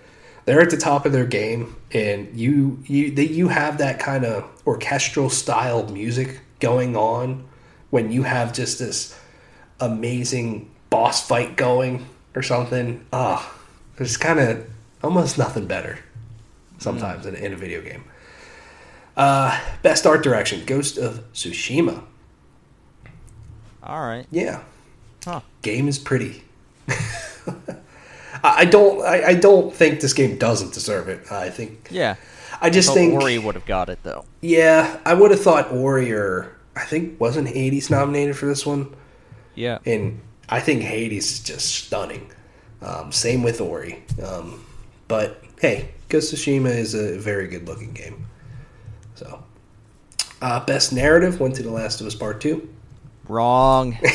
they're 0.45 0.61
at 0.61 0.69
the 0.69 0.77
top 0.77 1.05
of 1.05 1.11
their 1.11 1.25
game 1.25 1.75
and 1.91 2.37
you 2.37 2.79
you 2.85 3.11
they, 3.11 3.25
you 3.27 3.47
have 3.47 3.77
that 3.77 3.99
kind 3.99 4.25
of 4.25 4.43
orchestral 4.67 5.29
style 5.29 5.87
music 5.89 6.39
going 6.59 6.95
on 6.95 7.45
when 7.89 8.11
you 8.11 8.23
have 8.23 8.53
just 8.53 8.79
this 8.79 9.17
amazing 9.79 10.69
boss 10.89 11.25
fight 11.27 11.55
going 11.57 12.05
or 12.35 12.41
something. 12.41 13.05
Ah, 13.13 13.53
there's 13.97 14.17
kind 14.17 14.39
of 14.39 14.69
almost 15.03 15.37
nothing 15.37 15.67
better 15.67 15.99
sometimes 16.79 17.25
in, 17.25 17.35
in 17.35 17.53
a 17.53 17.55
video 17.55 17.81
game. 17.81 18.03
Uh, 19.15 19.59
best 19.83 20.05
art 20.07 20.23
direction, 20.23 20.65
Ghost 20.65 20.97
of 20.97 21.23
Tsushima. 21.33 22.03
All 23.83 24.01
right. 24.01 24.25
Yeah, 24.31 24.63
Huh. 25.23 25.41
game 25.61 25.87
is 25.87 25.99
pretty. 25.99 26.43
I 28.43 28.59
I 28.61 28.65
don't. 28.65 29.01
I, 29.05 29.23
I 29.29 29.33
don't 29.35 29.73
think 29.73 30.01
this 30.01 30.13
game 30.13 30.37
doesn't 30.37 30.73
deserve 30.73 31.07
it. 31.09 31.31
I 31.31 31.49
think. 31.49 31.87
Yeah. 31.91 32.15
I 32.61 32.69
just 32.69 32.89
Thought 32.89 32.95
think. 32.95 33.13
Ori 33.21 33.37
would 33.39 33.55
have 33.55 33.65
got 33.65 33.89
it 33.89 33.99
though. 34.03 34.25
Yeah, 34.41 34.99
I 35.05 35.13
would 35.13 35.31
have 35.31 35.41
thought 35.41 35.71
Ori 35.73 36.11
or 36.13 36.55
I 36.75 36.85
think 36.85 37.19
wasn't 37.19 37.47
Hades 37.49 37.89
nominated 37.89 38.37
for 38.37 38.45
this 38.45 38.65
one, 38.65 38.95
Yeah. 39.55 39.79
and 39.85 40.21
I 40.49 40.59
think 40.61 40.81
Hades 40.81 41.31
is 41.31 41.39
just 41.41 41.73
stunning. 41.85 42.31
Um, 42.81 43.11
same 43.11 43.43
with 43.43 43.59
Ori. 43.59 44.03
Um, 44.25 44.63
but 45.07 45.43
hey, 45.59 45.89
Ghost 46.09 46.31
of 46.31 46.39
Tsushima 46.39 46.69
is 46.73 46.93
a 46.93 47.17
very 47.17 47.47
good 47.47 47.67
looking 47.67 47.91
game. 47.93 48.25
So, 49.15 49.43
uh, 50.41 50.63
best 50.65 50.93
narrative 50.93 51.39
went 51.41 51.55
to 51.55 51.63
The 51.63 51.71
Last 51.71 51.99
of 52.01 52.07
Us 52.07 52.15
Part 52.15 52.39
Two. 52.39 52.69
Wrong. 53.27 53.97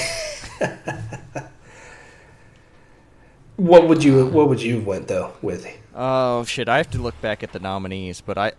What 3.58 3.88
would 3.88 4.04
you 4.04 4.24
What 4.26 4.48
would 4.48 4.62
you 4.62 4.76
have 4.76 4.86
went 4.86 5.08
though 5.08 5.32
with? 5.42 5.66
Oh 5.92 6.44
shit! 6.44 6.68
I 6.68 6.76
have 6.76 6.92
to 6.92 7.02
look 7.02 7.20
back 7.20 7.42
at 7.42 7.50
the 7.50 7.58
nominees, 7.58 8.20
but 8.20 8.38
I, 8.38 8.52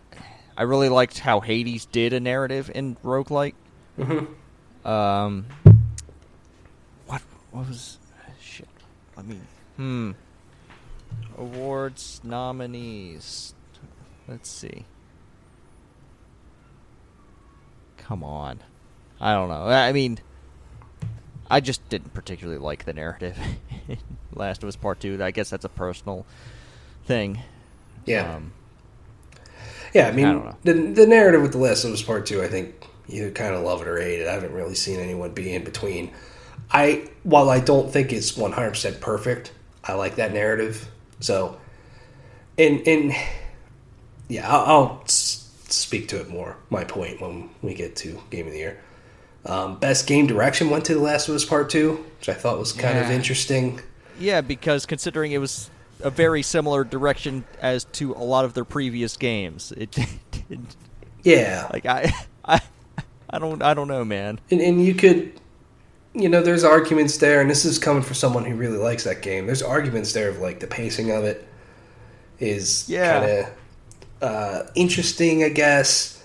I 0.57 0.63
really 0.63 0.89
liked 0.89 1.19
how 1.19 1.39
Hades 1.39 1.85
did 1.85 2.11
a 2.11 2.19
narrative 2.19 2.69
in 2.75 2.97
roguelike. 2.97 3.53
Mm-hmm. 3.97 4.85
Um, 4.85 5.45
what 7.07 7.21
what 7.51 7.69
was 7.69 7.97
shit? 8.41 8.67
Let 9.15 9.25
me 9.25 9.37
hmm. 9.77 10.11
Awards 11.37 12.19
nominees. 12.21 13.53
Let's 14.27 14.49
see. 14.49 14.83
Come 17.95 18.21
on. 18.21 18.59
I 19.21 19.33
don't 19.33 19.47
know. 19.47 19.63
I 19.63 19.93
mean, 19.93 20.19
I 21.49 21.59
just 21.59 21.87
didn't 21.89 22.13
particularly 22.13 22.59
like 22.59 22.85
the 22.85 22.93
narrative. 22.93 23.37
Last 24.33 24.63
of 24.63 24.69
Us 24.69 24.75
Part 24.75 24.99
Two. 24.99 25.21
I 25.21 25.31
guess 25.31 25.49
that's 25.49 25.65
a 25.65 25.69
personal 25.69 26.25
thing. 27.05 27.41
Yeah, 28.05 28.35
Um, 28.35 28.53
yeah. 29.93 30.07
I 30.07 30.11
mean, 30.11 30.25
I 30.25 30.55
the 30.63 30.73
the 30.73 31.07
narrative 31.07 31.41
with 31.41 31.51
The 31.51 31.57
Last 31.57 31.83
of 31.83 31.91
Us 31.91 32.01
Part 32.01 32.25
Two. 32.25 32.41
I 32.43 32.47
think 32.47 32.85
you 33.07 33.31
kind 33.31 33.55
of 33.55 33.63
love 33.63 33.81
it 33.81 33.87
or 33.87 33.99
hate 33.99 34.21
it. 34.21 34.27
I 34.27 34.33
haven't 34.33 34.53
really 34.53 34.75
seen 34.75 34.99
anyone 34.99 35.31
be 35.31 35.53
in 35.53 35.63
between. 35.63 36.11
I 36.71 37.09
while 37.23 37.49
I 37.49 37.59
don't 37.59 37.91
think 37.91 38.13
it's 38.13 38.37
one 38.37 38.51
hundred 38.51 38.71
percent 38.71 39.01
perfect, 39.01 39.51
I 39.83 39.93
like 39.93 40.15
that 40.15 40.33
narrative. 40.33 40.87
So, 41.19 41.59
and 42.57 42.87
and 42.87 43.13
yeah, 44.27 44.47
I'll, 44.49 44.65
I'll 44.65 45.03
speak 45.07 46.07
to 46.09 46.19
it 46.21 46.29
more. 46.29 46.57
My 46.69 46.83
point 46.83 47.21
when 47.21 47.49
we 47.61 47.73
get 47.73 47.95
to 47.97 48.21
Game 48.29 48.45
of 48.47 48.53
the 48.53 48.59
Year. 48.59 48.79
Um, 49.45 49.79
best 49.79 50.05
game 50.07 50.27
direction 50.27 50.69
went 50.69 50.85
to 50.85 50.93
The 50.93 50.99
Last 50.99 51.29
of 51.29 51.35
Us 51.35 51.45
Part 51.45 51.69
Two, 51.69 52.05
which 52.19 52.29
I 52.29 52.33
thought 52.33 52.59
was 52.59 52.73
kind 52.73 52.97
of 52.97 53.09
interesting. 53.09 53.81
yeah, 54.19 54.41
because 54.41 54.85
considering 54.85 55.31
it 55.31 55.37
was 55.39 55.69
a 56.01 56.09
very 56.09 56.41
similar 56.41 56.83
direction 56.83 57.45
as 57.61 57.85
to 57.85 58.13
a 58.13 58.23
lot 58.23 58.45
of 58.45 58.53
their 58.53 58.65
previous 58.65 59.15
games, 59.17 59.71
it, 59.77 59.97
it 60.49 60.59
Yeah, 61.23 61.67
like 61.71 61.85
I, 61.85 62.13
I, 62.45 62.61
I 63.29 63.39
don't, 63.39 63.61
I 63.63 63.73
don't 63.73 63.87
know, 63.87 64.03
man. 64.05 64.39
and, 64.51 64.61
and 64.61 64.85
you 64.85 64.93
could 64.93 65.33
you 66.13 66.27
know 66.27 66.41
there's 66.41 66.63
arguments 66.63 67.17
there 67.17 67.39
and 67.39 67.49
this 67.51 67.63
is 67.65 67.77
coming 67.77 68.01
from 68.01 68.15
someone 68.15 68.43
who 68.43 68.55
really 68.55 68.79
likes 68.79 69.03
that 69.03 69.21
game 69.21 69.45
there's 69.45 69.61
arguments 69.61 70.11
there 70.11 70.27
of 70.29 70.39
like 70.39 70.59
the 70.59 70.65
pacing 70.65 71.11
of 71.11 71.23
it 71.23 71.47
is 72.39 72.89
Yeah. 72.89 73.19
kind 73.19 73.31
of 73.31 73.47
uh, 74.23 74.71
interesting 74.73 75.43
i 75.43 75.49
guess 75.49 76.23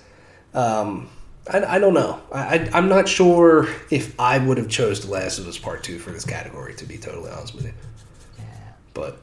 um, 0.54 1.10
I, 1.50 1.76
I 1.76 1.78
don't 1.78 1.94
know 1.94 2.20
I, 2.32 2.40
I, 2.40 2.70
i'm 2.72 2.88
not 2.88 3.08
sure 3.08 3.68
if 3.90 4.18
i 4.18 4.38
would 4.38 4.58
have 4.58 4.68
chose 4.68 5.04
the 5.04 5.10
last 5.10 5.38
of 5.38 5.46
us 5.46 5.58
part 5.58 5.82
two 5.82 5.98
for 5.98 6.10
this 6.10 6.24
category 6.24 6.74
to 6.74 6.86
be 6.86 6.98
totally 6.98 7.30
honest 7.30 7.54
with 7.54 7.66
you 7.66 7.72
but 8.94 9.20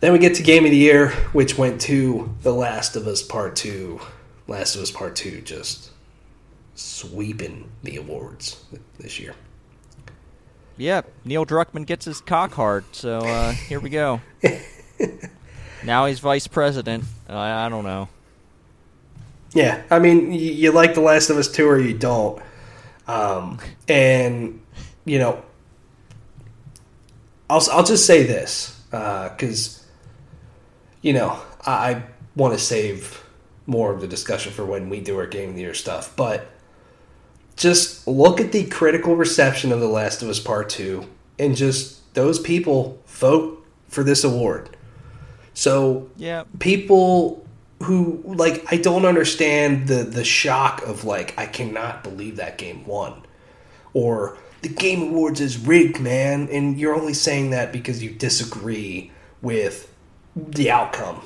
then 0.00 0.12
we 0.12 0.18
get 0.18 0.34
to 0.36 0.42
game 0.42 0.64
of 0.64 0.70
the 0.70 0.76
year 0.76 1.10
which 1.32 1.58
went 1.58 1.80
to 1.82 2.34
the 2.42 2.52
last 2.52 2.96
of 2.96 3.06
us 3.06 3.22
part 3.22 3.56
two 3.56 4.00
last 4.46 4.74
of 4.74 4.82
us 4.82 4.90
part 4.90 5.16
two 5.16 5.40
just 5.40 5.90
sweeping 6.76 7.70
the 7.82 7.96
awards 7.96 8.64
this 8.98 9.18
year. 9.18 9.34
Yeah, 10.76 11.02
Neil 11.24 11.46
Druckmann 11.46 11.86
gets 11.86 12.04
his 12.04 12.20
cock 12.20 12.52
hard, 12.52 12.84
so 12.92 13.18
uh, 13.18 13.52
here 13.52 13.80
we 13.80 13.88
go. 13.88 14.20
now 15.84 16.04
he's 16.04 16.20
vice 16.20 16.46
president. 16.46 17.04
I, 17.28 17.66
I 17.66 17.68
don't 17.70 17.84
know. 17.84 18.08
Yeah, 19.56 19.82
I 19.90 20.00
mean, 20.00 20.32
you, 20.32 20.52
you 20.52 20.70
like 20.70 20.92
The 20.92 21.00
Last 21.00 21.30
of 21.30 21.38
Us 21.38 21.50
2 21.50 21.66
or 21.66 21.78
you 21.78 21.94
don't. 21.94 22.42
Um, 23.08 23.58
and, 23.88 24.60
you 25.06 25.18
know, 25.18 25.42
I'll, 27.48 27.66
I'll 27.72 27.84
just 27.84 28.04
say 28.04 28.24
this 28.24 28.78
because, 28.90 29.82
you 31.00 31.14
know, 31.14 31.40
I, 31.64 31.72
I 31.72 32.02
want 32.36 32.52
to 32.52 32.60
save 32.62 33.24
more 33.66 33.94
of 33.94 34.02
the 34.02 34.06
discussion 34.06 34.52
for 34.52 34.66
when 34.66 34.90
we 34.90 35.00
do 35.00 35.18
our 35.18 35.26
Game 35.26 35.48
of 35.48 35.54
the 35.54 35.62
Year 35.62 35.72
stuff. 35.72 36.14
But 36.16 36.48
just 37.56 38.06
look 38.06 38.42
at 38.42 38.52
the 38.52 38.66
critical 38.66 39.16
reception 39.16 39.72
of 39.72 39.80
The 39.80 39.88
Last 39.88 40.22
of 40.22 40.28
Us 40.28 40.38
Part 40.38 40.68
2 40.68 41.08
and 41.38 41.56
just 41.56 42.12
those 42.12 42.38
people 42.38 43.02
vote 43.06 43.66
for 43.88 44.04
this 44.04 44.22
award. 44.22 44.76
So 45.54 46.10
Yeah, 46.18 46.44
people 46.58 47.45
who 47.82 48.22
like 48.24 48.64
I 48.72 48.76
don't 48.76 49.04
understand 49.04 49.86
the 49.88 50.02
the 50.02 50.24
shock 50.24 50.82
of 50.82 51.04
like 51.04 51.38
I 51.38 51.46
cannot 51.46 52.02
believe 52.02 52.36
that 52.36 52.58
game 52.58 52.86
won. 52.86 53.22
Or 53.92 54.38
the 54.62 54.68
game 54.68 55.02
awards 55.10 55.40
is 55.40 55.58
rigged 55.58 56.00
man. 56.00 56.48
And 56.50 56.78
you're 56.78 56.94
only 56.94 57.14
saying 57.14 57.50
that 57.50 57.72
because 57.72 58.02
you 58.02 58.10
disagree 58.10 59.10
with 59.42 59.92
the 60.34 60.70
outcome. 60.70 61.22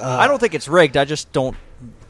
I 0.00 0.26
don't 0.26 0.38
think 0.38 0.54
it's 0.54 0.68
rigged. 0.68 0.96
I 0.96 1.04
just 1.04 1.32
don't 1.32 1.56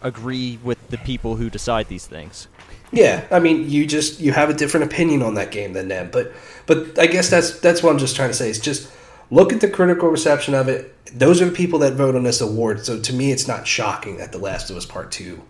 agree 0.02 0.58
with 0.62 0.88
the 0.88 0.98
people 0.98 1.36
who 1.36 1.50
decide 1.50 1.88
these 1.88 2.06
things. 2.06 2.48
yeah 2.92 3.24
i 3.30 3.38
mean 3.38 3.68
you 3.70 3.86
just 3.86 4.18
you 4.18 4.32
have 4.32 4.50
a 4.50 4.54
different 4.54 4.84
opinion 4.90 5.22
on 5.22 5.34
that 5.34 5.50
game 5.50 5.72
than 5.74 5.88
them. 5.88 6.08
But 6.10 6.32
but 6.66 6.98
i 6.98 7.06
guess 7.06 7.28
that's 7.30 7.60
that's 7.60 7.82
what 7.82 7.90
i'm 7.92 7.98
just 7.98 8.16
trying 8.16 8.30
to 8.30 8.34
say. 8.34 8.48
Is 8.50 8.58
just 8.58 8.90
look 9.30 9.52
at 9.52 9.60
the 9.60 9.68
critical 9.68 10.08
reception 10.08 10.54
of 10.54 10.68
it 10.68 10.94
those 11.18 11.40
are 11.40 11.46
the 11.46 11.52
people 11.52 11.78
that 11.78 11.94
vote 11.94 12.14
on 12.14 12.22
this 12.22 12.40
award 12.40 12.84
so 12.84 13.00
to 13.00 13.12
me 13.12 13.32
it's 13.32 13.48
not 13.48 13.66
shocking 13.66 14.16
that 14.18 14.32
the 14.32 14.38
last 14.38 14.70
of 14.70 14.76
us 14.76 14.86
part 14.86 15.10
2 15.10 15.40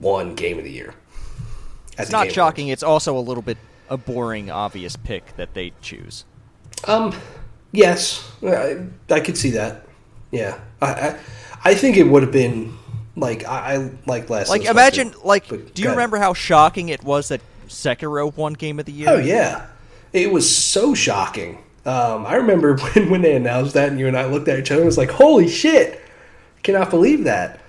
won 0.00 0.34
game 0.34 0.58
of 0.58 0.64
the 0.64 0.70
year 0.70 0.94
It's 1.98 2.10
not 2.10 2.30
shocking. 2.30 2.68
It's 2.68 2.82
also 2.82 3.16
a 3.16 3.20
little 3.20 3.42
bit 3.42 3.58
a 3.88 3.96
boring, 3.96 4.50
obvious 4.50 4.96
pick 4.96 5.36
that 5.36 5.54
they 5.54 5.72
choose. 5.80 6.24
Um, 6.86 7.14
yes, 7.72 8.30
I, 8.42 8.86
I 9.08 9.20
could 9.20 9.38
see 9.38 9.50
that. 9.50 9.86
Yeah, 10.30 10.58
I, 10.82 10.86
I, 10.86 11.18
I 11.64 11.74
think 11.74 11.96
it 11.96 12.04
would 12.04 12.22
have 12.22 12.32
been 12.32 12.76
like 13.16 13.46
I, 13.46 13.74
I 13.74 13.90
like 14.06 14.28
last. 14.28 14.50
Like, 14.50 14.62
of 14.62 14.66
Us 14.68 14.72
Part 14.72 14.76
imagine, 14.76 15.10
Two, 15.12 15.20
like, 15.24 15.74
do 15.74 15.82
you 15.82 15.90
remember 15.90 16.18
how 16.18 16.34
shocking 16.34 16.88
it 16.88 17.02
was 17.02 17.28
that 17.28 17.40
Sekiro 17.68 18.36
won 18.36 18.52
Game 18.52 18.78
of 18.78 18.86
the 18.86 18.92
Year? 18.92 19.08
Oh 19.08 19.18
yeah, 19.18 19.66
it 20.12 20.32
was 20.32 20.54
so 20.54 20.94
shocking. 20.94 21.62
Um, 21.86 22.26
I 22.26 22.34
remember 22.34 22.76
when 22.94 23.08
when 23.10 23.22
they 23.22 23.34
announced 23.36 23.74
that, 23.74 23.88
and 23.88 23.98
you 23.98 24.08
and 24.08 24.16
I 24.18 24.26
looked 24.26 24.48
at 24.48 24.58
each 24.58 24.70
other 24.70 24.80
and 24.82 24.86
was 24.86 24.98
like, 24.98 25.10
"Holy 25.10 25.48
shit! 25.48 26.00
Cannot 26.62 26.90
believe 26.90 27.24
that." 27.24 27.60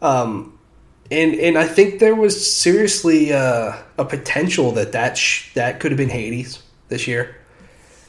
Um, 0.00 0.58
and 1.10 1.34
and 1.34 1.58
I 1.58 1.66
think 1.66 1.98
there 2.00 2.14
was 2.14 2.50
seriously 2.54 3.32
uh, 3.32 3.76
a 3.98 4.04
potential 4.04 4.72
that 4.72 4.92
that 4.92 5.18
sh- 5.18 5.52
that 5.54 5.80
could 5.80 5.90
have 5.90 5.98
been 5.98 6.08
Hades 6.08 6.62
this 6.88 7.06
year, 7.08 7.36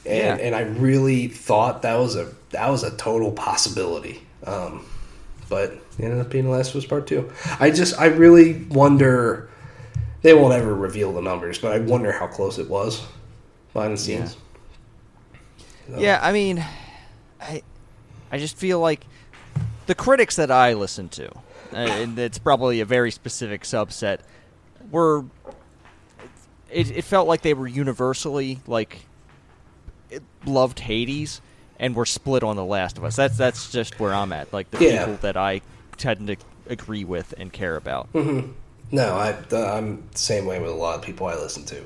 and 0.05 0.39
Yeah. 0.39 0.45
and 0.45 0.55
I 0.55 0.61
really 0.61 1.27
thought 1.27 1.81
that 1.81 1.95
was 1.97 2.15
a 2.15 2.31
that 2.51 2.69
was 2.69 2.84
a 2.84 2.95
total 2.95 3.31
possibility. 3.31 4.22
Um, 4.45 4.85
but 5.49 5.72
it 5.72 6.03
ended 6.03 6.19
up 6.19 6.30
being 6.30 6.45
the 6.45 6.49
Last 6.51 6.72
of 6.72 6.77
Us 6.77 6.85
Part 6.85 7.07
Two. 7.07 7.31
I 7.60 7.72
just 7.72 7.99
I 7.99 8.05
really 8.05 8.53
wonder. 8.69 9.49
They 10.22 10.34
won't 10.34 10.53
ever 10.53 10.73
reveal 10.73 11.11
the 11.11 11.22
numbers, 11.22 11.57
but 11.60 11.73
I 11.73 11.80
wonder 11.80 12.11
how 12.14 12.27
close 12.27 12.57
it 12.57 12.69
was 12.69 13.05
behind 13.73 13.93
the 13.93 13.97
scenes. 13.97 14.38
So- 15.89 15.99
Yeah, 15.99 16.19
I 16.22 16.31
mean, 16.31 16.64
I, 17.41 17.61
I 18.31 18.38
just 18.38 18.57
feel 18.57 18.80
like 18.80 19.05
the 19.85 19.95
critics 19.95 20.35
that 20.38 20.49
I 20.51 20.73
listen 20.73 21.10
to, 21.10 21.30
uh, 21.73 21.76
and 21.76 22.18
it's 22.18 22.38
probably 22.39 22.80
a 22.80 22.85
very 22.85 23.11
specific 23.11 23.64
subset, 23.64 24.19
were. 24.91 25.26
It, 26.72 26.89
it 26.89 27.03
felt 27.03 27.27
like 27.27 27.41
they 27.43 27.53
were 27.53 27.68
universally 27.68 28.60
like 28.65 29.05
it, 30.10 30.23
loved 30.45 30.80
Hades 30.80 31.39
and 31.80 31.95
were 31.95 32.05
split 32.05 32.41
on 32.43 32.55
The 32.55 32.65
Last 32.65 32.97
of 32.97 33.03
Us. 33.03 33.15
That's 33.15 33.38
that's 33.38 33.72
just 33.72 33.99
where 33.99 34.11
I'm 34.14 34.34
at. 34.34 34.51
Like 34.51 34.72
the 34.72 34.84
Yeah. 34.84 35.05
people 35.05 35.18
that 35.22 35.38
I 35.38 35.61
tend 35.97 36.26
to 36.27 36.35
agree 36.68 37.03
with 37.03 37.34
and 37.38 37.53
care 37.53 37.76
about. 37.76 38.07
No, 38.15 39.14
I 39.15 39.38
I'm 39.55 40.03
the 40.11 40.18
same 40.18 40.45
way 40.45 40.60
with 40.60 40.72
a 40.72 40.76
lot 40.76 40.95
of 40.95 41.03
people 41.03 41.27
I 41.27 41.35
listen 41.35 41.64
to. 41.65 41.84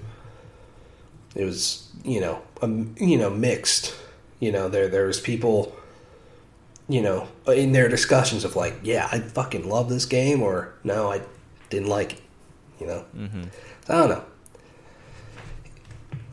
It 1.38 1.46
was 1.46 1.88
you 2.04 2.20
know 2.20 2.42
um, 2.62 2.96
you 3.00 3.18
know 3.18 3.30
mixed. 3.30 3.96
You 4.40 4.52
know 4.52 4.68
there 4.68 4.90
there 4.90 5.06
was 5.06 5.20
people. 5.20 5.74
You 6.90 7.02
know, 7.02 7.28
in 7.48 7.74
their 7.74 7.90
discussions 7.90 8.46
of 8.46 8.56
like, 8.56 8.80
yeah, 8.82 9.10
I 9.12 9.20
fucking 9.20 9.68
love 9.68 9.90
this 9.90 10.06
game, 10.06 10.42
or 10.42 10.74
no, 10.86 11.12
I 11.12 11.22
didn't 11.70 11.90
like 11.90 12.14
it. 12.14 12.22
You 12.80 12.88
know, 12.88 13.06
mm-hmm. 13.14 13.44
I 13.90 13.94
don't 13.94 14.10
know. 14.10 14.24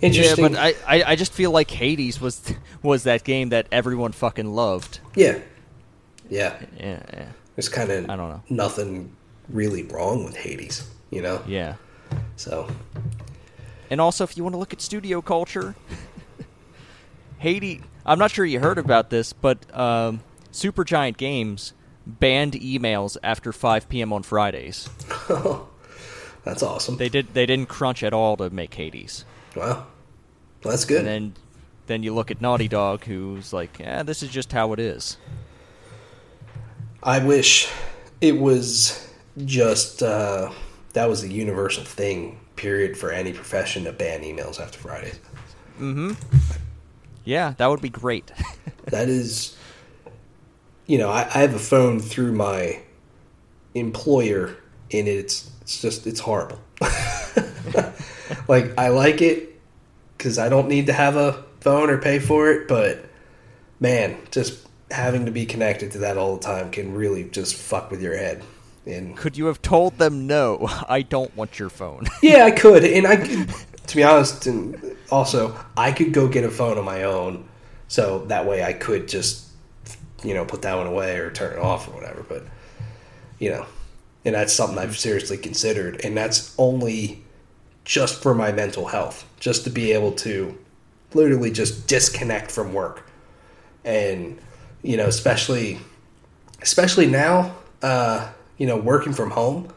Interesting. 0.01 0.45
Yeah, 0.45 0.49
but 0.51 0.59
I, 0.87 0.99
I, 0.99 1.03
I 1.13 1.17
just 1.17 1.33
feel 1.33 1.51
like 1.51 1.71
Hades 1.71 2.21
was 2.21 2.55
was 2.83 3.03
that 3.03 3.25
game 3.25 3.49
that 3.49 3.67
everyone 3.73 4.13
fucking 4.13 4.55
loved. 4.55 5.01
yeah, 5.17 5.39
yeah. 6.29 6.57
Yeah, 6.79 7.03
yeah. 7.13 7.29
There's 7.57 7.69
kind 7.69 7.91
of 7.91 8.11
I 8.11 8.17
don't 8.17 8.31
know. 8.31 8.43
nothing 8.49 9.15
really 9.49 9.83
wrong 9.85 10.25
with 10.25 10.37
Hades. 10.37 10.89
You 11.11 11.23
know, 11.23 11.43
yeah. 11.47 11.77
So, 12.37 12.69
And 13.91 14.01
also, 14.01 14.25
if 14.25 14.37
you 14.37 14.43
want 14.43 14.55
to 14.55 14.59
look 14.59 14.73
at 14.73 14.81
studio 14.81 15.21
culture, 15.21 15.75
Hades. 17.39 17.83
I'm 18.07 18.19
not 18.19 18.31
sure 18.31 18.45
you 18.45 18.61
heard 18.61 18.79
about 18.79 19.11
this, 19.11 19.33
but 19.33 19.59
um, 19.77 20.23
Supergiant 20.53 21.17
Games 21.17 21.73
banned 22.07 22.53
emails 22.53 23.17
after 23.23 23.53
5 23.53 23.89
p.m. 23.89 24.13
on 24.13 24.23
Fridays. 24.23 24.89
That's 26.45 26.63
awesome. 26.63 26.99
They 26.99 27.09
did. 27.09 27.33
They 27.33 27.47
didn't 27.47 27.69
crunch 27.69 28.03
at 28.03 28.13
all 28.13 28.37
to 28.37 28.51
make 28.51 28.75
Hades. 28.75 29.25
wow. 29.57 29.87
That's 30.63 30.85
good. 30.85 30.99
And 30.99 31.07
then, 31.07 31.35
then 31.87 32.03
you 32.03 32.15
look 32.15 32.31
at 32.31 32.41
Naughty 32.41 32.69
Dog, 32.69 33.05
who's 33.05 33.53
like, 33.53 33.79
"Yeah, 33.79 34.03
this 34.03 34.23
is 34.23 34.31
just 34.31 34.53
how 34.53 34.73
it 34.73 34.81
is." 34.81 35.19
I 37.03 37.23
wish 37.23 37.71
it 38.21 38.39
was 38.39 39.07
just 39.45 40.03
uh, 40.03 40.51
that 40.95 41.09
was 41.09 41.23
a 41.23 41.29
universal 41.29 41.85
thing, 41.85 42.41
period, 42.57 42.97
for 42.97 43.11
any 43.11 43.33
profession 43.33 43.85
to 43.85 43.93
ban 43.93 44.23
emails 44.23 44.61
after 44.61 44.79
Fridays. 44.79 45.19
Hmm. 45.79 46.13
Yeah, 47.25 47.55
that 47.57 47.67
would 47.67 47.83
be 47.83 47.91
great. 47.91 48.33
That 48.89 49.09
is, 49.09 49.57
you 50.87 50.99
know, 50.99 51.09
I, 51.09 51.21
I 51.21 51.39
have 51.39 51.55
a 51.55 51.59
phone 51.59 52.01
through 52.01 52.33
my 52.33 52.83
employer, 53.73 54.57
and 54.93 55.09
it's 55.09 55.51
it's 55.63 55.81
just 55.81 56.07
it's 56.07 56.21
horrible. 56.21 56.61
like 58.47 58.79
I 58.79 58.89
like 58.89 59.23
it 59.23 59.59
because 60.19 60.39
I 60.39 60.51
don't 60.51 60.69
need 60.69 60.87
to 60.89 60.93
have 60.93 61.17
a 61.17 61.43
phone 61.61 61.89
or 61.89 61.97
pay 61.97 62.19
for 62.19 62.51
it, 62.51 62.69
but 62.69 63.07
man, 63.81 64.19
just 64.31 64.67
having 64.91 65.25
to 65.25 65.33
be 65.33 65.47
connected 65.47 65.93
to 65.93 65.99
that 65.99 66.19
all 66.19 66.37
the 66.37 66.43
time 66.43 66.71
can 66.71 66.95
really 66.95 67.25
just 67.25 67.55
fuck 67.55 67.91
with 67.91 68.03
your 68.03 68.17
head. 68.17 68.43
And 68.87 69.17
Could 69.17 69.37
you 69.37 69.47
have 69.47 69.63
told 69.63 69.99
them 69.99 70.27
no? 70.27 70.69
I 70.89 71.03
don't 71.03 71.35
want 71.37 71.59
your 71.59 71.71
phone. 71.71 72.07
yeah, 72.23 72.45
I 72.45 72.51
could, 72.51 72.85
and 72.85 73.07
I 73.07 73.17
could, 73.17 73.49
to 73.87 73.97
be 73.97 74.03
honest, 74.03 74.47
and 74.47 74.97
also 75.11 75.59
I 75.77 75.93
could 75.93 76.13
go 76.13 76.29
get 76.29 76.45
a 76.45 76.51
phone 76.51 76.79
on 76.79 76.85
my 76.85 77.05
own, 77.05 77.49
so 77.89 78.25
that 78.27 78.47
way 78.47 78.63
I 78.63 78.73
could 78.73 79.09
just, 79.09 79.49
you 80.23 80.35
know, 80.35 80.45
put 80.45 80.63
that 80.63 80.77
one 80.77 80.87
away 80.87 81.17
or 81.19 81.31
turn 81.31 81.57
it 81.57 81.59
off 81.59 81.89
or 81.89 81.93
whatever. 81.93 82.23
But 82.23 82.45
you 83.39 83.51
know, 83.51 83.67
and 84.25 84.35
that's 84.35 84.53
something 84.53 84.79
I've 84.79 84.99
seriously 84.99 85.39
considered, 85.39 86.01
and 86.05 86.17
that's 86.17 86.55
only 86.59 87.23
just 87.85 88.23
for 88.23 88.35
my 88.35 88.53
mental 88.53 88.87
health, 88.87 89.27
just 89.41 89.65
to 89.65 89.71
be 89.71 89.93
able 89.93 90.13
to 90.13 90.59
literally 91.13 91.51
just 91.51 91.87
disconnect 91.87 92.51
from 92.51 92.73
work, 92.73 93.09
and 93.85 94.39
you 94.83 94.99
know, 94.99 95.07
especially, 95.07 95.79
especially 96.61 97.07
now, 97.07 97.55
uh, 97.83 98.29
you 98.59 98.67
know, 98.67 98.77
working 98.77 99.13
from 99.13 99.31
home 99.31 99.69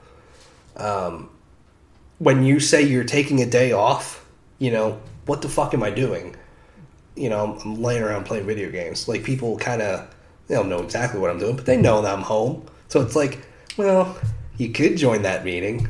um, 0.77 1.29
when 2.19 2.43
you 2.43 2.59
say 2.59 2.81
you're 2.81 3.03
taking 3.03 3.41
a 3.41 3.45
day 3.45 3.71
off, 3.71 4.25
you 4.59 4.71
know, 4.71 4.99
what 5.25 5.41
the 5.41 5.49
fuck 5.49 5.73
am 5.73 5.83
I 5.83 5.91
doing? 5.91 6.35
You 7.15 7.29
know, 7.29 7.43
I'm, 7.43 7.59
I'm 7.61 7.81
laying 7.81 8.03
around 8.03 8.25
playing 8.25 8.45
video 8.45 8.71
games. 8.71 9.07
Like 9.07 9.23
people 9.23 9.57
kind 9.57 9.81
of 9.81 10.07
they 10.47 10.55
don't 10.55 10.69
know 10.69 10.81
exactly 10.81 11.19
what 11.19 11.29
I'm 11.29 11.39
doing, 11.39 11.55
but 11.55 11.65
they 11.65 11.77
know 11.77 12.01
that 12.01 12.13
I'm 12.13 12.21
home. 12.21 12.65
So 12.87 13.01
it's 13.01 13.15
like, 13.15 13.45
well, 13.75 14.17
you 14.57 14.69
could 14.69 14.97
join 14.97 15.23
that 15.23 15.43
meeting. 15.43 15.89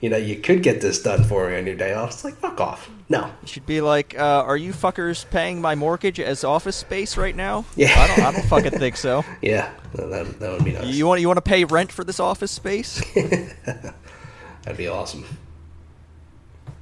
You 0.00 0.10
know, 0.10 0.18
you 0.18 0.36
could 0.36 0.62
get 0.62 0.82
this 0.82 1.02
done 1.02 1.24
for 1.24 1.48
me 1.48 1.56
on 1.56 1.66
your 1.66 1.74
day 1.74 1.94
off. 1.94 2.10
It's 2.10 2.24
like 2.24 2.34
fuck 2.36 2.60
off. 2.60 2.90
No. 3.08 3.26
You 3.42 3.48
should 3.48 3.64
be 3.66 3.80
like, 3.80 4.18
uh, 4.18 4.42
"Are 4.44 4.56
you 4.56 4.72
fuckers 4.72 5.28
paying 5.30 5.60
my 5.60 5.74
mortgage 5.74 6.20
as 6.20 6.44
office 6.44 6.76
space 6.76 7.16
right 7.16 7.34
now?" 7.34 7.64
Yeah. 7.76 7.94
I 7.96 8.06
don't. 8.08 8.18
I 8.26 8.32
don't 8.32 8.44
fucking 8.46 8.78
think 8.78 8.96
so. 8.98 9.24
Yeah, 9.40 9.70
no, 9.96 10.08
that 10.10 10.38
that 10.40 10.52
would 10.52 10.64
be 10.64 10.72
nice. 10.72 10.86
You 10.86 11.06
want 11.06 11.20
you 11.22 11.26
want 11.28 11.38
to 11.38 11.42
pay 11.42 11.64
rent 11.64 11.90
for 11.92 12.04
this 12.04 12.20
office 12.20 12.50
space? 12.52 13.02
That'd 13.14 14.76
be 14.76 14.88
awesome. 14.88 15.24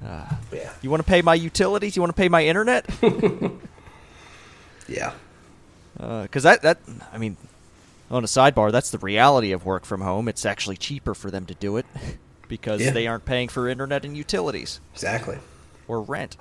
Uh, 0.05 0.27
Yeah, 0.53 0.73
you 0.83 0.91
want 0.91 1.01
to 1.05 1.09
pay 1.09 1.23
my 1.23 1.35
utilities? 1.35 1.95
You 1.97 2.03
want 2.03 2.15
to 2.15 2.21
pay 2.21 2.29
my 2.29 2.45
internet? 2.45 2.85
yeah, 4.89 5.13
Because 5.97 6.43
that 6.43 6.63
that 6.63 6.79
I 7.13 7.19
mean, 7.19 7.37
on 8.11 8.25
a 8.25 8.27
sidebar, 8.27 8.73
that's 8.73 8.91
the 8.91 8.99
reality 8.99 9.53
of 9.53 9.65
work 9.65 9.85
from 9.85 10.01
home. 10.01 10.27
It's 10.29 10.45
actually 10.45 10.77
cheaper 10.77 11.15
for 11.15 11.31
them 11.31 11.47
to 11.47 11.55
do 11.55 11.77
it 11.77 11.87
because 12.49 12.81
Yeah. 12.81 12.91
they 12.91 13.07
aren't 13.07 13.25
paying 13.25 13.49
for 13.49 13.69
internet 13.69 14.05
and 14.05 14.17
utilities 14.17 14.81
exactly, 14.93 15.39
or 15.89 16.01
rent. 16.03 16.37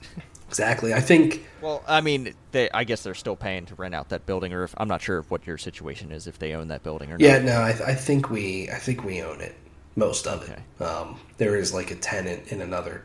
exactly. 0.48 0.94
I 0.94 1.02
think 1.02 1.46
Well, 1.62 1.84
I 1.88 2.02
mean, 2.02 2.34
they 2.52 2.70
I 2.72 2.84
guess 2.84 3.04
they're 3.04 3.14
still 3.16 3.36
paying 3.36 3.66
to 3.68 3.76
rent 3.76 3.96
out 3.96 4.10
that 4.10 4.26
building, 4.26 4.54
or 4.54 4.64
if 4.64 4.74
I'm 4.78 4.88
not 4.88 5.02
sure 5.02 5.22
what 5.30 5.46
your 5.48 5.58
situation 5.58 6.12
is 6.12 6.28
if 6.28 6.38
they 6.40 6.54
own 6.54 6.68
that 6.70 6.84
building 6.84 7.12
or 7.12 7.18
Yeah, 7.20 7.40
not. 7.40 7.46
Yeah, 7.46 7.54
no, 7.54 7.62
I, 7.62 7.70
I 7.92 7.96
think 7.96 8.30
we 8.30 8.70
I 8.70 8.76
think 8.80 9.04
we 9.04 9.22
own 9.22 9.42
it, 9.42 9.56
most 9.96 10.28
of 10.28 10.44
it. 10.50 10.60
Okay. 10.80 10.86
Um, 10.86 11.20
there 11.38 11.56
is 11.56 11.74
like 11.74 11.92
a 11.92 11.96
tenant 11.96 12.48
in 12.52 12.62
another 12.62 13.04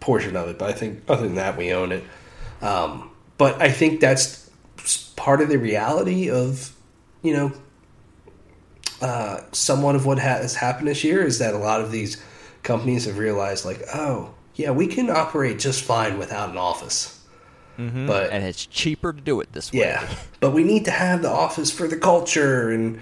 portion 0.00 0.36
of 0.36 0.48
it, 0.48 0.58
but 0.58 0.68
I 0.68 0.72
think 0.72 1.02
other 1.08 1.22
than 1.24 1.36
that, 1.36 1.56
we 1.56 1.72
own 1.72 1.90
it. 1.92 2.04
Um, 2.62 3.10
but 3.38 3.60
I 3.60 3.70
think 3.70 4.00
that's 4.00 4.50
part 5.16 5.40
of 5.40 5.48
the 5.48 5.58
reality 5.58 6.30
of 6.30 6.72
you 7.22 7.32
know 7.34 7.52
uh, 9.00 9.40
somewhat 9.52 9.96
of 9.96 10.06
what 10.06 10.18
ha- 10.18 10.38
has 10.38 10.54
happened 10.54 10.88
this 10.88 11.04
year 11.04 11.22
is 11.24 11.38
that 11.38 11.54
a 11.54 11.58
lot 11.58 11.80
of 11.80 11.90
these 11.90 12.22
companies 12.64 13.04
have 13.04 13.18
realized 13.18 13.64
like, 13.64 13.82
oh 13.94 14.34
yeah, 14.56 14.70
we 14.72 14.86
can 14.88 15.08
operate 15.10 15.58
just 15.60 15.82
fine 15.84 16.18
without 16.18 16.50
an 16.50 16.56
office. 16.56 17.20
Mhm. 17.78 18.06
But- 18.06 18.30
and 18.30 18.44
it's 18.44 18.66
cheaper 18.66 19.12
to 19.12 19.20
do 19.20 19.40
it 19.40 19.52
this 19.52 19.72
way. 19.72 19.80
Yeah, 19.80 20.08
but 20.40 20.50
we 20.52 20.62
need 20.64 20.84
to 20.86 20.90
have 20.92 21.22
the 21.22 21.30
office 21.30 21.70
for 21.70 21.86
the 21.88 21.96
culture 21.96 22.70
and 22.70 23.00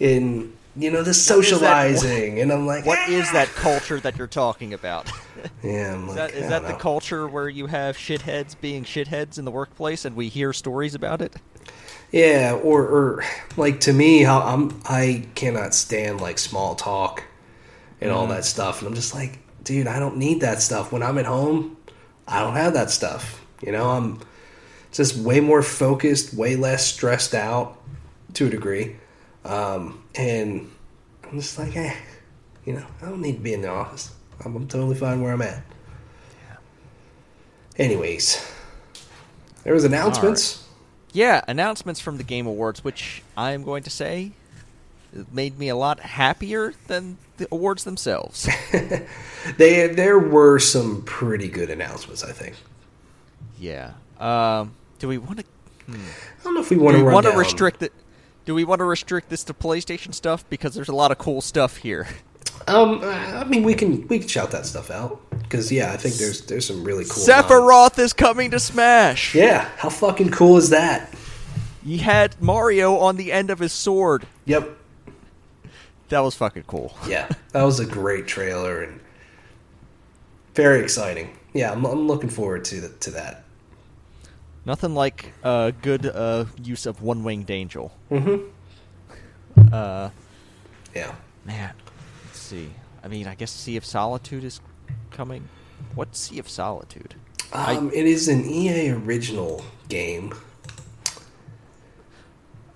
in 0.00 0.52
you 0.74 0.90
know 0.90 1.02
the 1.02 1.12
socializing. 1.14 2.40
and 2.40 2.50
I'm 2.52 2.66
like, 2.66 2.86
What 2.86 3.06
is 3.08 3.26
"Ah." 3.28 3.32
that 3.34 3.48
culture 3.48 4.00
that 4.00 4.16
you're 4.16 4.26
talking 4.26 4.72
about? 4.72 5.10
Yeah, 5.62 5.94
I'm 5.94 6.08
Is 6.08 6.14
that, 6.14 6.30
is 6.34 6.48
that 6.50 6.66
the 6.68 6.74
culture 6.74 7.26
where 7.26 7.48
you 7.48 7.66
have 7.66 7.96
shitheads 7.96 8.54
being 8.60 8.84
shitheads 8.84 9.38
in 9.38 9.44
the 9.44 9.50
workplace 9.50 10.04
and 10.04 10.14
we 10.14 10.28
hear 10.28 10.52
stories 10.52 10.94
about 10.94 11.20
it? 11.20 11.34
Yeah, 12.12 12.52
or 12.62 12.82
or 12.86 13.24
like 13.56 13.80
to 13.80 13.92
me, 13.92 14.24
I'm 14.24 14.80
I 14.84 15.26
cannot 15.34 15.74
stand 15.74 16.20
like 16.20 16.38
small 16.38 16.74
talk 16.76 17.24
and 18.02 18.10
all 18.10 18.26
that 18.26 18.44
stuff, 18.44 18.80
and 18.80 18.88
I'm 18.88 18.94
just 18.94 19.14
like, 19.14 19.38
dude, 19.62 19.86
I 19.86 20.00
don't 20.00 20.16
need 20.16 20.40
that 20.40 20.60
stuff. 20.60 20.90
When 20.90 21.04
I'm 21.04 21.18
at 21.18 21.24
home, 21.24 21.76
I 22.26 22.40
don't 22.40 22.56
have 22.56 22.74
that 22.74 22.90
stuff. 22.90 23.40
You 23.62 23.70
know, 23.70 23.90
I'm 23.90 24.18
just 24.90 25.16
way 25.16 25.38
more 25.38 25.62
focused, 25.62 26.34
way 26.34 26.56
less 26.56 26.84
stressed 26.84 27.32
out 27.32 27.78
to 28.34 28.48
a 28.48 28.50
degree, 28.50 28.96
um, 29.44 30.02
and 30.16 30.68
I'm 31.22 31.38
just 31.38 31.56
like, 31.60 31.76
eh, 31.76 31.94
you 32.64 32.72
know, 32.72 32.84
I 33.00 33.06
don't 33.06 33.22
need 33.22 33.34
to 33.34 33.40
be 33.40 33.54
in 33.54 33.62
the 33.62 33.68
office. 33.68 34.12
I'm, 34.44 34.56
I'm 34.56 34.66
totally 34.66 34.96
fine 34.96 35.22
where 35.22 35.32
I'm 35.32 35.42
at. 35.42 35.62
Anyways, 37.76 38.44
there 39.62 39.74
was 39.74 39.84
announcements. 39.84 40.66
Yeah, 41.12 41.42
announcements 41.46 42.00
from 42.00 42.16
the 42.16 42.24
Game 42.24 42.48
Awards, 42.48 42.82
which 42.82 43.22
I'm 43.36 43.62
going 43.62 43.84
to 43.84 43.90
say 43.90 44.32
made 45.30 45.58
me 45.58 45.68
a 45.68 45.76
lot 45.76 46.00
happier 46.00 46.74
than 46.86 47.18
the 47.42 47.48
awards 47.54 47.84
themselves. 47.84 48.48
They 49.56 49.88
there 49.88 50.20
were 50.20 50.60
some 50.60 51.02
pretty 51.02 51.48
good 51.48 51.68
announcements. 51.68 52.22
I 52.22 52.30
think. 52.30 52.54
yeah. 53.58 53.94
Um, 54.20 54.74
do 55.00 55.08
we 55.08 55.18
want 55.18 55.40
to? 55.40 55.44
I 55.88 55.96
don't 56.44 56.54
know 56.54 56.60
if 56.60 56.70
we 56.70 56.76
want 56.76 56.96
to 56.96 57.02
want 57.02 57.26
to 57.26 57.32
restrict 57.32 57.82
it? 57.82 57.92
Do 58.44 58.54
we 58.54 58.62
want 58.62 58.78
to 58.78 58.84
restrict 58.84 59.30
this 59.30 59.42
to 59.44 59.54
PlayStation 59.54 60.14
stuff 60.14 60.48
because 60.48 60.74
there's 60.76 60.88
a 60.88 60.94
lot 60.94 61.10
of 61.10 61.18
cool 61.18 61.40
stuff 61.40 61.78
here? 61.78 62.06
Um, 62.68 63.00
I 63.02 63.42
mean, 63.42 63.64
we 63.64 63.74
can 63.74 64.06
we 64.06 64.20
can 64.20 64.28
shout 64.28 64.52
that 64.52 64.66
stuff 64.66 64.88
out 64.88 65.20
because 65.30 65.72
yeah, 65.72 65.92
I 65.92 65.96
think 65.96 66.14
there's 66.14 66.42
there's 66.42 66.64
some 66.66 66.84
really 66.84 67.02
cool. 67.04 67.24
Sephiroth 67.24 67.98
is 67.98 68.12
coming 68.12 68.52
to 68.52 68.60
Smash. 68.60 69.34
Yeah, 69.34 69.68
how 69.78 69.88
fucking 69.88 70.30
cool 70.30 70.58
is 70.58 70.70
that? 70.70 71.12
He 71.84 71.98
had 71.98 72.40
Mario 72.40 72.98
on 72.98 73.16
the 73.16 73.32
end 73.32 73.50
of 73.50 73.58
his 73.58 73.72
sword. 73.72 74.26
Yep. 74.44 74.76
That 76.12 76.20
was 76.20 76.34
fucking 76.34 76.64
cool. 76.64 76.94
Yeah, 77.08 77.26
that 77.52 77.62
was 77.62 77.80
a 77.80 77.86
great 77.86 78.26
trailer 78.26 78.82
and 78.82 79.00
very 80.54 80.80
exciting. 80.82 81.34
Yeah, 81.54 81.72
I'm, 81.72 81.86
I'm 81.86 82.06
looking 82.06 82.28
forward 82.28 82.66
to 82.66 82.82
the, 82.82 82.88
to 82.90 83.10
that. 83.12 83.44
Nothing 84.66 84.94
like 84.94 85.32
a 85.42 85.72
good 85.80 86.04
uh, 86.04 86.44
use 86.62 86.84
of 86.84 87.00
one 87.00 87.24
winged 87.24 87.50
angel. 87.50 87.92
Mm-hmm. 88.10 88.44
Uh, 89.72 90.10
Yeah. 90.94 91.14
man, 91.46 91.72
let's 92.26 92.38
see. 92.38 92.68
I 93.02 93.08
mean, 93.08 93.26
I 93.26 93.34
guess 93.34 93.50
Sea 93.50 93.78
of 93.78 93.84
Solitude 93.86 94.44
is 94.44 94.60
coming. 95.12 95.48
What's 95.94 96.18
Sea 96.18 96.38
of 96.40 96.46
Solitude? 96.48 97.14
I- 97.54 97.76
Um, 97.76 97.90
it 97.94 98.04
is 98.04 98.28
an 98.28 98.44
EA 98.44 98.90
original 98.90 99.64
game. 99.88 100.34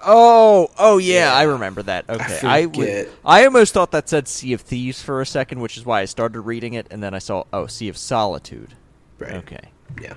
Oh, 0.09 0.71
oh 0.79 0.99
yeah, 0.99 1.27
Yeah. 1.27 1.35
I 1.35 1.43
remember 1.43 1.83
that. 1.83 2.09
Okay, 2.09 2.41
I 2.45 2.67
would- 2.67 3.11
I 3.25 3.45
almost 3.45 3.75
thought 3.75 3.91
that 3.91 4.09
said 4.09 4.29
Sea 4.29 4.53
of 4.53 4.61
Thieves 4.61 5.03
for 5.03 5.21
a 5.21 5.27
second, 5.27 5.61
which 5.61 5.77
is 5.77 5.85
why 5.85 6.01
I 6.01 6.05
started 6.05 6.41
reading 6.43 6.75
it, 6.75 6.87
and 6.91 7.03
then 7.03 7.13
I 7.13 7.19
saw 7.19 7.45
oh 7.53 7.67
Sea 7.67 7.89
of 7.89 7.97
Solitude. 7.97 8.75
Right. 9.19 9.33
Okay, 9.33 9.71
Yeah. 10.01 10.15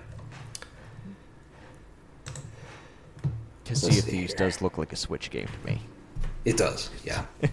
because 3.64 3.82
Sea 3.82 4.00
of 4.00 4.06
Thieves 4.06 4.34
here. 4.34 4.38
does 4.48 4.62
look 4.62 4.78
like 4.78 4.94
a 4.94 4.96
Switch 4.96 5.30
game 5.30 5.48
to 5.48 5.72
me. 5.72 5.82
It 6.46 6.58
does. 6.58 6.90
Yeah. 7.04 7.26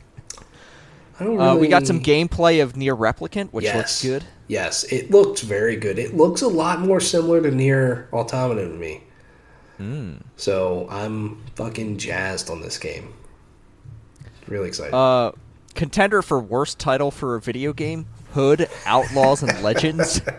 I 1.19 1.25
don't 1.25 1.41
Uh, 1.41 1.57
we 1.57 1.69
got 1.69 1.87
some 1.87 2.01
gameplay 2.01 2.63
of 2.63 2.75
NieR 2.75 2.97
Replicant, 2.99 3.49
which 3.51 3.65
Yes. 3.65 3.77
looks 3.77 4.03
good. 4.03 4.25
Yes, 4.49 4.85
it 4.85 5.11
looked 5.11 5.41
very 5.43 5.77
good. 5.77 5.99
It 5.99 6.15
looks 6.17 6.43
a 6.43 6.49
lot 6.49 6.81
more 6.81 7.01
similar 7.01 7.41
to 7.41 7.51
NieR 7.51 8.07
Automata 8.13 8.63
to 8.69 8.75
me. 8.75 9.03
Hmm. 9.79 10.15
So 10.37 10.87
I'm 10.91 11.43
fucking 11.55 11.99
jazzed 11.99 12.51
on 12.51 12.61
this 12.61 12.79
game. 12.79 13.13
Really 14.47 14.69
excited. 14.69 14.95
Uh, 14.95 15.33
contender 15.75 16.23
for 16.23 16.41
worst 16.41 16.79
title 16.79 17.11
for 17.11 17.35
a 17.35 17.41
video 17.41 17.73
game: 17.73 18.07
Hood, 18.33 18.69
Outlaws, 18.87 19.43
and 19.43 19.63
Legends. 19.63 20.21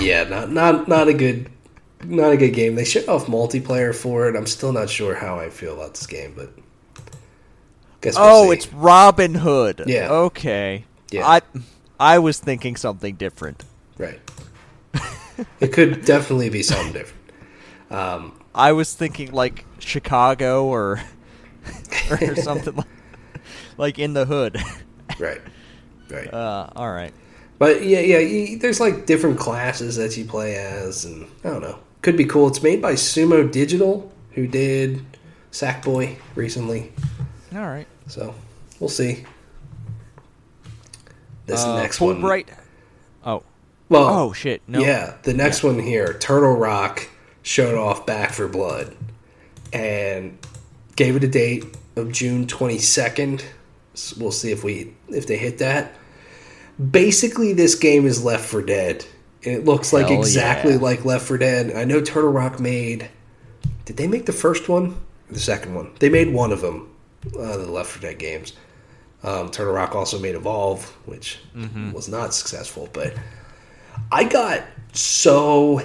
yeah, 0.00 0.24
not 0.24 0.50
not 0.50 0.88
not 0.88 1.08
a 1.08 1.14
good 1.14 1.50
not 2.04 2.32
a 2.32 2.36
good 2.36 2.52
game. 2.52 2.74
They 2.74 2.84
showed 2.84 3.08
off 3.08 3.26
multiplayer 3.26 3.94
for 3.94 4.28
it. 4.28 4.36
I'm 4.36 4.46
still 4.46 4.72
not 4.72 4.90
sure 4.90 5.14
how 5.14 5.38
I 5.38 5.50
feel 5.50 5.74
about 5.74 5.94
this 5.94 6.06
game, 6.06 6.34
but 6.36 6.52
guess 8.00 8.16
we'll 8.16 8.26
oh, 8.26 8.46
see. 8.46 8.56
it's 8.56 8.72
Robin 8.72 9.34
Hood. 9.34 9.84
Yeah. 9.86 10.10
Okay. 10.10 10.84
Yeah. 11.10 11.26
I 11.26 11.42
I 11.98 12.18
was 12.18 12.38
thinking 12.38 12.76
something 12.76 13.14
different. 13.16 13.64
right. 13.98 14.20
it 15.60 15.72
could 15.72 16.04
definitely 16.04 16.50
be 16.50 16.62
something 16.62 16.92
different. 16.92 17.20
Um, 17.90 18.40
I 18.54 18.72
was 18.72 18.94
thinking 18.94 19.32
like 19.32 19.64
Chicago 19.78 20.64
or 20.66 21.00
or 22.10 22.36
something 22.36 22.74
like, 22.76 22.86
like 23.76 23.98
in 23.98 24.12
the 24.14 24.24
hood. 24.26 24.58
right, 25.18 25.40
right. 26.10 26.32
Uh, 26.32 26.68
all 26.76 26.92
right. 26.92 27.12
But 27.58 27.84
yeah, 27.84 28.00
yeah, 28.00 28.18
you, 28.18 28.58
there's 28.58 28.80
like 28.80 29.06
different 29.06 29.38
classes 29.38 29.96
that 29.96 30.16
you 30.16 30.24
play 30.24 30.56
as, 30.56 31.04
and 31.04 31.26
I 31.44 31.50
don't 31.50 31.60
know. 31.60 31.78
Could 32.02 32.16
be 32.16 32.24
cool. 32.24 32.48
It's 32.48 32.62
made 32.62 32.80
by 32.80 32.94
Sumo 32.94 33.50
Digital, 33.50 34.10
who 34.32 34.46
did 34.46 35.04
Sackboy 35.52 36.16
recently. 36.34 36.92
All 37.54 37.60
right. 37.60 37.86
So 38.06 38.34
we'll 38.78 38.88
see. 38.88 39.24
This 41.46 41.62
Uh, 41.62 41.76
next 41.82 42.00
one, 42.00 42.22
Fullbright. 42.22 42.46
Oh. 43.26 43.42
Well, 43.90 44.08
Oh 44.08 44.32
shit. 44.32 44.62
No. 44.66 44.80
yeah, 44.80 45.16
the 45.24 45.34
next 45.34 45.62
one 45.62 45.78
here, 45.78 46.14
Turtle 46.14 46.56
Rock 46.56 47.08
showed 47.42 47.76
off 47.76 48.06
Back 48.06 48.32
4 48.32 48.48
Blood, 48.48 48.96
and 49.72 50.38
gave 50.96 51.16
it 51.16 51.24
a 51.24 51.28
date 51.28 51.64
of 51.96 52.12
June 52.12 52.46
twenty 52.46 52.78
second. 52.78 53.44
So 53.94 54.16
we'll 54.18 54.32
see 54.32 54.52
if 54.52 54.64
we 54.64 54.94
if 55.08 55.26
they 55.26 55.36
hit 55.36 55.58
that. 55.58 55.94
Basically, 56.90 57.52
this 57.52 57.74
game 57.74 58.06
is 58.06 58.24
Left 58.24 58.44
4 58.48 58.62
Dead, 58.62 59.04
and 59.44 59.54
it 59.54 59.64
looks 59.64 59.92
like 59.92 60.10
exactly 60.10 60.74
yeah. 60.74 60.78
like 60.78 61.04
Left 61.04 61.26
4 61.26 61.36
Dead. 61.38 61.76
I 61.76 61.84
know 61.84 62.00
Turtle 62.00 62.30
Rock 62.32 62.60
made. 62.60 63.10
Did 63.84 63.96
they 63.96 64.06
make 64.06 64.24
the 64.26 64.32
first 64.32 64.68
one 64.68 64.92
or 65.28 65.32
the 65.32 65.40
second 65.40 65.74
one? 65.74 65.90
They 65.98 66.08
made 66.08 66.32
one 66.32 66.52
of 66.52 66.60
them, 66.60 66.94
uh, 67.36 67.56
the 67.56 67.66
Left 67.70 67.90
4 67.90 68.02
Dead 68.02 68.18
games. 68.20 68.52
Um, 69.24 69.50
Turtle 69.50 69.74
Rock 69.74 69.94
also 69.96 70.18
made 70.18 70.34
Evolve, 70.36 70.84
which 71.06 71.40
was 71.92 72.08
not 72.08 72.32
successful, 72.32 72.88
but 72.92 73.12
I 74.12 74.24
got 74.24 74.64
so 74.92 75.82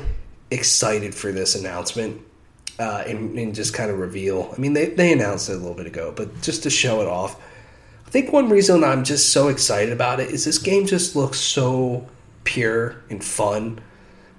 excited 0.51 1.13
for 1.13 1.31
this 1.31 1.55
announcement 1.55 2.21
uh, 2.79 3.03
and, 3.07 3.37
and 3.37 3.55
just 3.55 3.73
kind 3.73 3.89
of 3.89 3.99
reveal. 3.99 4.51
I 4.55 4.59
mean, 4.59 4.73
they, 4.73 4.87
they 4.87 5.13
announced 5.13 5.49
it 5.49 5.53
a 5.53 5.57
little 5.57 5.73
bit 5.73 5.87
ago, 5.87 6.13
but 6.15 6.41
just 6.41 6.63
to 6.63 6.69
show 6.69 7.01
it 7.01 7.07
off. 7.07 7.41
I 8.05 8.09
think 8.09 8.31
one 8.31 8.49
reason 8.49 8.83
I'm 8.83 9.03
just 9.03 9.31
so 9.31 9.47
excited 9.47 9.91
about 9.91 10.19
it 10.19 10.29
is 10.29 10.45
this 10.45 10.57
game 10.57 10.85
just 10.85 11.15
looks 11.15 11.39
so 11.39 12.07
pure 12.43 13.03
and 13.09 13.23
fun. 13.23 13.81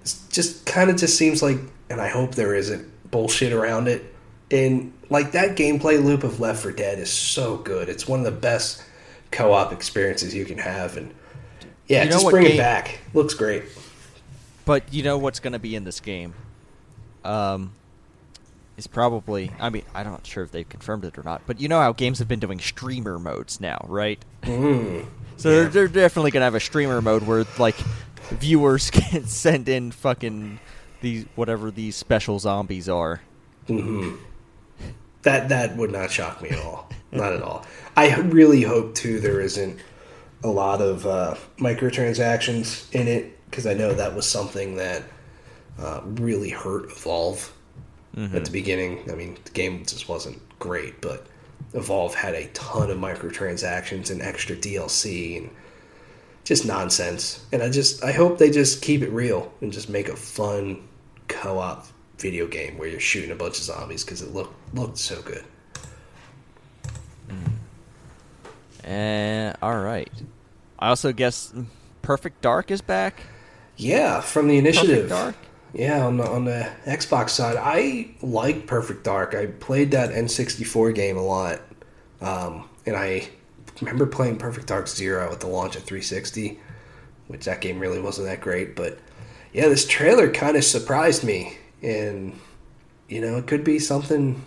It 0.02 0.14
just 0.30 0.66
kind 0.66 0.90
of 0.90 0.96
just 0.96 1.16
seems 1.16 1.42
like, 1.42 1.58
and 1.90 2.00
I 2.00 2.08
hope 2.08 2.34
there 2.34 2.54
isn't 2.54 3.10
bullshit 3.10 3.52
around 3.52 3.88
it. 3.88 4.14
And 4.50 4.92
like 5.10 5.32
that 5.32 5.56
gameplay 5.56 6.02
loop 6.02 6.24
of 6.24 6.40
Left 6.40 6.62
4 6.62 6.72
Dead 6.72 6.98
is 6.98 7.12
so 7.12 7.56
good. 7.56 7.88
It's 7.88 8.06
one 8.06 8.20
of 8.20 8.24
the 8.24 8.32
best 8.32 8.82
co-op 9.30 9.72
experiences 9.72 10.34
you 10.34 10.44
can 10.44 10.58
have, 10.58 10.96
and 10.96 11.12
yeah, 11.88 12.04
You 12.04 12.10
know 12.10 12.16
just 12.16 12.30
bring 12.30 12.46
it 12.46 12.56
back. 12.56 12.98
Looks 13.14 13.34
great. 13.34 13.64
But 14.64 14.92
you 14.92 15.02
know 15.02 15.18
what's 15.18 15.38
going 15.40 15.52
to 15.52 15.58
be 15.58 15.74
in 15.76 15.84
this 15.84 16.00
game? 16.00 16.34
Um, 17.24 17.72
is 18.76 18.86
probably. 18.86 19.50
I 19.60 19.70
mean, 19.70 19.84
I'm 19.94 20.06
not 20.06 20.26
sure 20.26 20.42
if 20.44 20.50
they've 20.50 20.68
confirmed 20.68 21.04
it 21.04 21.16
or 21.18 21.22
not. 21.22 21.42
But 21.46 21.60
you 21.60 21.68
know 21.68 21.80
how 21.80 21.92
games 21.92 22.18
have 22.18 22.28
been 22.28 22.40
doing 22.40 22.58
streamer 22.58 23.18
modes 23.18 23.60
now, 23.60 23.84
right? 23.88 24.22
Mm. 24.42 25.06
So 25.38 25.50
Yeah. 25.50 25.54
they're, 25.64 25.68
they're 25.68 25.88
definitely 25.88 26.30
gonna 26.30 26.46
have 26.46 26.54
a 26.54 26.60
streamer 26.60 27.02
mode 27.02 27.24
where 27.26 27.44
like 27.58 27.76
viewers 28.30 28.90
can 28.90 29.26
send 29.26 29.68
in 29.68 29.90
fucking 29.92 30.58
these 31.02 31.26
whatever 31.34 31.70
these 31.70 31.94
special 31.94 32.38
zombies 32.38 32.88
are. 32.88 33.20
hmm 33.66 34.14
That 35.24 35.50
that 35.50 35.76
would 35.76 35.92
not 35.92 36.10
shock 36.10 36.40
me 36.40 36.48
at 36.48 36.58
all. 36.64 36.88
not 37.12 37.34
at 37.34 37.42
all. 37.42 37.66
I 37.98 38.16
really 38.18 38.62
hope 38.62 38.94
too 38.94 39.20
there 39.20 39.42
isn't 39.42 39.78
a 40.46 40.52
lot 40.52 40.80
of 40.80 41.06
uh, 41.06 41.34
microtransactions 41.58 42.92
in 42.94 43.08
it 43.08 43.32
because 43.50 43.66
I 43.66 43.74
know 43.74 43.92
that 43.92 44.14
was 44.14 44.28
something 44.28 44.76
that 44.76 45.02
uh, 45.78 46.00
really 46.04 46.50
hurt 46.50 46.90
Evolve 46.90 47.52
at 48.34 48.44
the 48.44 48.50
beginning. 48.50 49.10
I 49.10 49.14
mean, 49.14 49.36
the 49.44 49.50
game 49.50 49.84
just 49.84 50.08
wasn't 50.08 50.40
great, 50.58 51.00
but 51.00 51.26
Evolve 51.74 52.14
had 52.14 52.34
a 52.34 52.46
ton 52.48 52.90
of 52.90 52.98
microtransactions 52.98 54.10
and 54.10 54.22
extra 54.22 54.56
DLC 54.56 55.38
and 55.38 55.50
just 56.44 56.64
nonsense. 56.64 57.44
And 57.52 57.62
I 57.62 57.70
just 57.70 58.02
I 58.02 58.12
hope 58.12 58.38
they 58.38 58.50
just 58.50 58.82
keep 58.82 59.02
it 59.02 59.10
real 59.10 59.52
and 59.60 59.72
just 59.72 59.90
make 59.90 60.08
a 60.08 60.16
fun 60.16 60.86
co-op 61.28 61.86
video 62.18 62.46
game 62.46 62.78
where 62.78 62.88
you're 62.88 63.00
shooting 63.00 63.30
a 63.30 63.34
bunch 63.34 63.58
of 63.58 63.64
zombies 63.64 64.04
because 64.04 64.22
it 64.22 64.32
looked 64.32 64.54
looked 64.74 64.98
so 64.98 65.20
good. 65.22 65.44
And 68.86 69.56
all 69.62 69.78
right. 69.78 70.10
I 70.78 70.88
also 70.88 71.12
guess 71.12 71.52
Perfect 72.02 72.42
Dark 72.42 72.70
is 72.70 72.80
back. 72.80 73.20
Yeah, 73.76 74.20
from 74.20 74.48
the 74.48 74.58
initiative. 74.58 75.08
Perfect 75.08 75.10
Dark. 75.10 75.34
Yeah, 75.72 76.06
on 76.06 76.16
the, 76.16 76.26
on 76.26 76.44
the 76.44 76.70
Xbox 76.86 77.30
side, 77.30 77.56
I 77.58 78.08
like 78.22 78.66
Perfect 78.66 79.04
Dark. 79.04 79.34
I 79.34 79.46
played 79.46 79.90
that 79.90 80.10
N64 80.10 80.94
game 80.94 81.16
a 81.16 81.22
lot, 81.22 81.60
um, 82.20 82.68
and 82.86 82.96
I 82.96 83.28
remember 83.80 84.06
playing 84.06 84.38
Perfect 84.38 84.68
Dark 84.68 84.88
Zero 84.88 85.30
at 85.30 85.40
the 85.40 85.48
launch 85.48 85.76
of 85.76 85.82
360, 85.82 86.58
which 87.28 87.44
that 87.44 87.60
game 87.60 87.78
really 87.78 88.00
wasn't 88.00 88.26
that 88.28 88.40
great. 88.40 88.74
But 88.74 88.98
yeah, 89.52 89.68
this 89.68 89.86
trailer 89.86 90.30
kind 90.30 90.56
of 90.56 90.64
surprised 90.64 91.24
me, 91.24 91.58
and 91.82 92.38
you 93.08 93.20
know, 93.20 93.36
it 93.36 93.46
could 93.46 93.64
be 93.64 93.78
something 93.78 94.42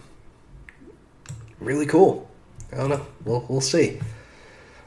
really 1.60 1.85
cool. 1.85 2.30
I 2.72 2.77
don't 2.77 2.89
know. 2.89 3.06
We'll 3.26 3.45
we'll 3.49 3.61
see. 3.61 3.99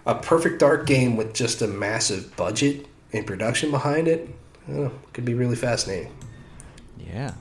A 0.07 0.15
Perfect 0.15 0.59
Dark 0.59 0.87
game 0.87 1.17
with 1.17 1.33
just 1.33 1.63
a 1.63 1.67
massive 1.69 2.35
budget 2.37 2.87
and 3.13 3.27
production 3.27 3.71
behind 3.71 4.09
it. 4.09 4.29
Know. 4.67 4.91
Could 5.13 5.25
be 5.25 5.35
really 5.35 5.57
fascinating. 5.57 6.13
Yeah. 6.99 7.33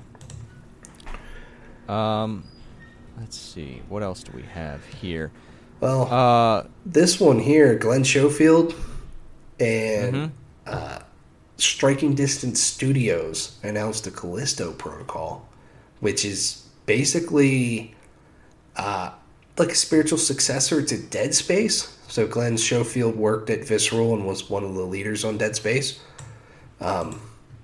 Um, 1.88 2.44
let's 3.20 3.38
see. 3.38 3.82
What 3.90 4.04
else 4.04 4.24
do 4.24 4.32
we 4.36 4.44
have 4.44 4.84
here? 4.86 5.32
Well, 5.80 6.12
Uh, 6.12 6.68
this 6.86 7.20
one 7.20 7.40
here, 7.40 7.76
Glenn 7.76 8.04
Schofield 8.04 8.76
and 9.60 10.16
Mhm. 10.16 10.32
uh, 10.68 11.00
Striking 11.58 12.14
Distance 12.16 12.62
Studios 12.62 13.54
announced 13.64 14.04
the 14.04 14.12
Callisto 14.12 14.72
Protocol, 14.72 15.48
which 16.00 16.24
is 16.26 16.64
basically 16.86 17.96
uh, 18.78 19.10
like 19.58 19.72
a 19.72 19.76
spiritual 19.76 20.18
successor 20.18 20.82
to 20.82 20.98
Dead 20.98 21.36
Space. 21.36 21.90
So 22.12 22.28
Glenn 22.28 22.58
Schofield 22.58 23.16
worked 23.16 23.50
at 23.50 23.64
Visceral 23.64 24.14
and 24.14 24.28
was 24.28 24.50
one 24.50 24.66
of 24.66 24.74
the 24.74 24.82
leaders 24.82 25.24
on 25.24 25.38
Dead 25.38 25.56
Space. 25.56 25.98
Um, 26.82 27.22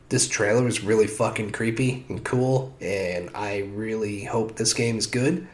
this 0.08 0.30
trailer 0.30 0.64
was 0.64 0.82
really 0.82 1.06
fucking 1.06 1.52
creepy 1.52 2.06
and 2.08 2.24
cool, 2.24 2.74
and 2.80 3.30
I 3.36 3.70
really 3.74 4.24
hope 4.24 4.56
this 4.56 4.74
game 4.74 4.98
is 4.98 5.06
good. 5.06 5.46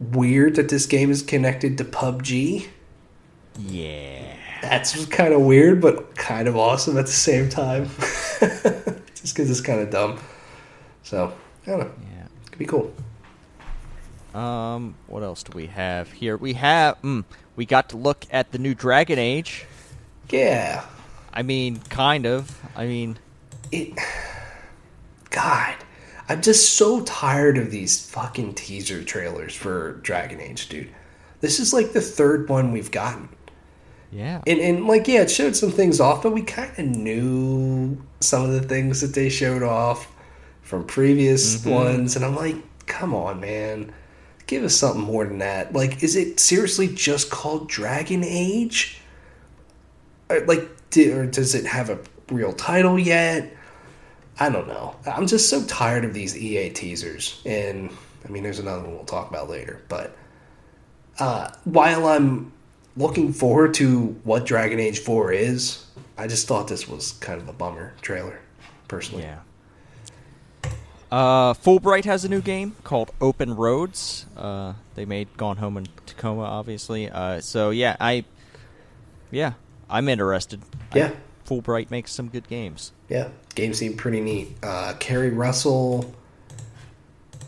Weird 0.00 0.54
that 0.54 0.70
this 0.70 0.86
game 0.86 1.10
is 1.10 1.20
connected 1.20 1.76
to 1.76 1.84
PUBG. 1.84 2.68
yeah. 3.58 4.34
That's 4.62 5.04
kind 5.06 5.34
of 5.34 5.42
weird, 5.42 5.82
but 5.82 6.16
kind 6.16 6.48
of 6.48 6.56
awesome 6.56 6.96
at 6.96 7.04
the 7.04 7.12
same 7.12 7.50
time. 7.50 7.84
Just 9.14 9.34
because 9.34 9.50
it's 9.50 9.60
kind 9.60 9.80
of 9.80 9.90
dumb. 9.90 10.18
So, 11.02 11.34
I 11.66 11.70
don't 11.70 11.80
know. 11.80 11.90
Yeah. 12.16 12.26
Could 12.46 12.58
be 12.58 12.64
cool. 12.64 12.94
Um, 14.34 14.94
what 15.06 15.22
else 15.22 15.42
do 15.42 15.52
we 15.54 15.66
have 15.66 16.12
here? 16.12 16.38
We 16.38 16.54
have, 16.54 17.00
mm, 17.02 17.24
we 17.56 17.64
got 17.66 17.88
to 17.90 17.96
look 17.96 18.26
at 18.30 18.52
the 18.52 18.58
new 18.58 18.74
Dragon 18.74 19.18
Age. 19.18 19.64
Yeah. 20.30 20.84
I 21.32 21.42
mean, 21.42 21.80
kind 21.88 22.26
of. 22.26 22.60
I 22.76 22.86
mean, 22.86 23.18
It. 23.72 23.98
God. 25.30 25.74
I'm 26.28 26.42
just 26.42 26.76
so 26.76 27.02
tired 27.02 27.56
of 27.56 27.70
these 27.70 28.10
fucking 28.10 28.54
teaser 28.54 29.02
trailers 29.04 29.54
for 29.54 29.92
Dragon 30.02 30.40
Age, 30.40 30.68
dude. 30.68 30.88
This 31.40 31.60
is 31.60 31.72
like 31.72 31.92
the 31.92 32.00
third 32.00 32.48
one 32.48 32.72
we've 32.72 32.90
gotten. 32.90 33.28
yeah. 34.10 34.42
And, 34.46 34.58
and 34.60 34.86
like, 34.86 35.06
yeah, 35.06 35.22
it 35.22 35.30
showed 35.30 35.54
some 35.54 35.70
things 35.70 36.00
off, 36.00 36.22
but 36.22 36.32
we 36.32 36.42
kind 36.42 36.72
of 36.78 36.84
knew 36.84 38.02
some 38.20 38.42
of 38.42 38.50
the 38.50 38.62
things 38.62 39.00
that 39.02 39.14
they 39.14 39.28
showed 39.28 39.62
off 39.62 40.10
from 40.62 40.84
previous 40.84 41.58
mm-hmm. 41.58 41.70
ones. 41.70 42.16
And 42.16 42.24
I'm 42.24 42.34
like, 42.34 42.56
come 42.86 43.14
on, 43.14 43.40
man. 43.40 43.92
Give 44.46 44.62
us 44.62 44.74
something 44.76 45.02
more 45.02 45.24
than 45.24 45.38
that. 45.38 45.72
Like, 45.72 46.02
is 46.02 46.14
it 46.16 46.38
seriously 46.38 46.88
just 46.88 47.30
called 47.30 47.68
Dragon 47.68 48.22
Age? 48.24 49.00
uh, 50.30 50.40
like, 50.46 50.68
di- 50.90 51.10
or 51.12 51.26
does 51.26 51.54
it 51.54 51.66
have 51.66 51.90
a 51.90 51.98
real 52.30 52.52
title 52.52 52.98
yet? 52.98 53.52
I 54.38 54.50
don't 54.50 54.68
know. 54.68 54.94
I'm 55.06 55.26
just 55.26 55.48
so 55.48 55.64
tired 55.64 56.04
of 56.04 56.12
these 56.12 56.36
EA 56.36 56.70
teasers, 56.70 57.40
and 57.46 57.90
I 58.24 58.28
mean, 58.28 58.42
there's 58.42 58.58
another 58.58 58.82
one 58.82 58.94
we'll 58.94 59.04
talk 59.04 59.30
about 59.30 59.48
later. 59.48 59.82
But 59.88 60.14
uh, 61.18 61.50
while 61.64 62.06
I'm 62.06 62.52
looking 62.96 63.32
forward 63.32 63.74
to 63.74 64.08
what 64.24 64.44
Dragon 64.44 64.78
Age 64.78 64.98
Four 64.98 65.32
is, 65.32 65.86
I 66.18 66.26
just 66.26 66.46
thought 66.46 66.68
this 66.68 66.86
was 66.86 67.12
kind 67.12 67.40
of 67.40 67.48
a 67.48 67.52
bummer 67.52 67.94
trailer, 68.02 68.38
personally. 68.88 69.22
Yeah. 69.24 69.38
Uh, 71.10 71.54
Fullbright 71.54 72.04
has 72.04 72.24
a 72.24 72.28
new 72.28 72.40
game 72.40 72.74
called 72.82 73.12
Open 73.20 73.54
Roads. 73.54 74.26
Uh, 74.36 74.74
they 74.94 75.04
made 75.04 75.28
Gone 75.36 75.58
Home 75.58 75.76
and 75.76 75.88
Tacoma, 76.06 76.42
obviously. 76.42 77.08
Uh, 77.08 77.40
so 77.40 77.70
yeah, 77.70 77.96
I, 78.00 78.24
yeah, 79.30 79.52
I'm 79.88 80.08
interested. 80.08 80.62
Yeah. 80.94 81.12
I, 81.12 81.48
Fullbright 81.48 81.90
makes 81.90 82.12
some 82.12 82.28
good 82.28 82.48
games. 82.48 82.92
Yeah, 83.08 83.28
game 83.54 83.72
seemed 83.72 83.98
pretty 83.98 84.20
neat. 84.20 84.56
Uh, 84.62 84.94
Keri 84.98 85.30
Russell 85.30 86.12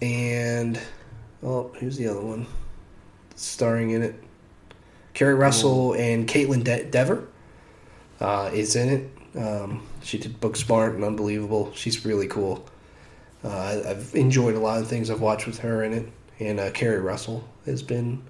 and 0.01 0.81
oh, 1.43 1.73
who's 1.81 1.97
the 1.97 2.07
other 2.07 2.21
one 2.21 2.47
starring 3.35 3.91
in 3.91 4.03
it? 4.03 4.15
Keri 5.15 5.35
Russell 5.35 5.95
and 5.95 6.29
Kaitlyn 6.29 6.63
De- 6.63 6.85
Dever 6.85 7.27
uh, 8.21 8.51
is 8.53 8.77
in 8.77 8.89
it. 8.89 9.37
Um, 9.37 9.85
she 10.01 10.17
did 10.19 10.41
Booksmart 10.41 10.95
and 10.95 11.03
Unbelievable. 11.03 11.73
She's 11.75 12.05
really 12.05 12.29
cool. 12.29 12.65
Uh, 13.45 13.83
I've 13.87 14.15
enjoyed 14.15 14.55
a 14.55 14.59
lot 14.59 14.81
of 14.81 14.89
things 14.89 15.11
I've 15.11 15.21
watched 15.21 15.47
with 15.47 15.59
her 15.61 15.85
in 15.85 15.93
it, 15.93 16.09
and 16.41 16.59
uh, 16.59 16.71
Keri 16.71 16.99
Russell 17.01 17.49
has 17.67 17.83
been 17.83 18.23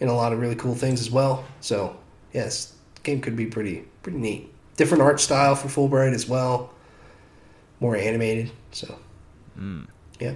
in 0.00 0.08
a 0.08 0.14
lot 0.14 0.32
of 0.32 0.40
really 0.40 0.56
cool 0.56 0.74
things 0.74 1.00
as 1.00 1.10
well. 1.10 1.44
So 1.60 1.96
yes, 2.32 2.74
game 3.04 3.20
could 3.20 3.36
be 3.36 3.46
pretty 3.46 3.84
pretty 4.02 4.18
neat. 4.18 4.52
Different 4.76 5.02
art 5.02 5.20
style 5.20 5.54
for 5.54 5.68
Fullbright 5.68 6.12
as 6.14 6.28
well, 6.28 6.70
more 7.80 7.94
animated. 7.96 8.50
So 8.72 8.98
Mm. 9.58 9.86
yeah, 10.18 10.34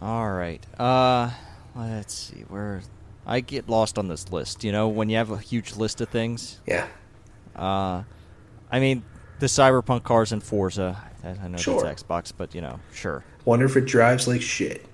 All 0.00 0.30
right. 0.30 0.64
Uh, 0.78 1.30
let's 1.74 2.14
see 2.14 2.44
where 2.48 2.82
I 3.26 3.40
get 3.40 3.68
lost 3.68 3.98
on 3.98 4.08
this 4.08 4.30
list. 4.32 4.62
You 4.64 4.72
know, 4.72 4.88
when 4.88 5.10
you 5.10 5.16
have 5.16 5.30
a 5.30 5.38
huge 5.38 5.76
list 5.76 6.00
of 6.00 6.08
things. 6.08 6.60
yeah, 6.66 6.86
Uh, 7.56 8.04
I 8.70 8.78
mean, 8.80 9.02
the 9.40 9.46
Cyberpunk 9.46 10.04
cars 10.04 10.32
and 10.32 10.42
Forza. 10.42 11.02
I 11.24 11.48
know 11.48 11.58
Sure. 11.58 11.82
that's 11.82 12.02
Xbox, 12.02 12.32
but 12.36 12.54
you 12.54 12.60
know, 12.60 12.78
sure. 12.92 13.24
wonder 13.44 13.66
if 13.66 13.76
it 13.76 13.84
drives 13.86 14.26
like 14.28 14.40
shit. 14.42 14.84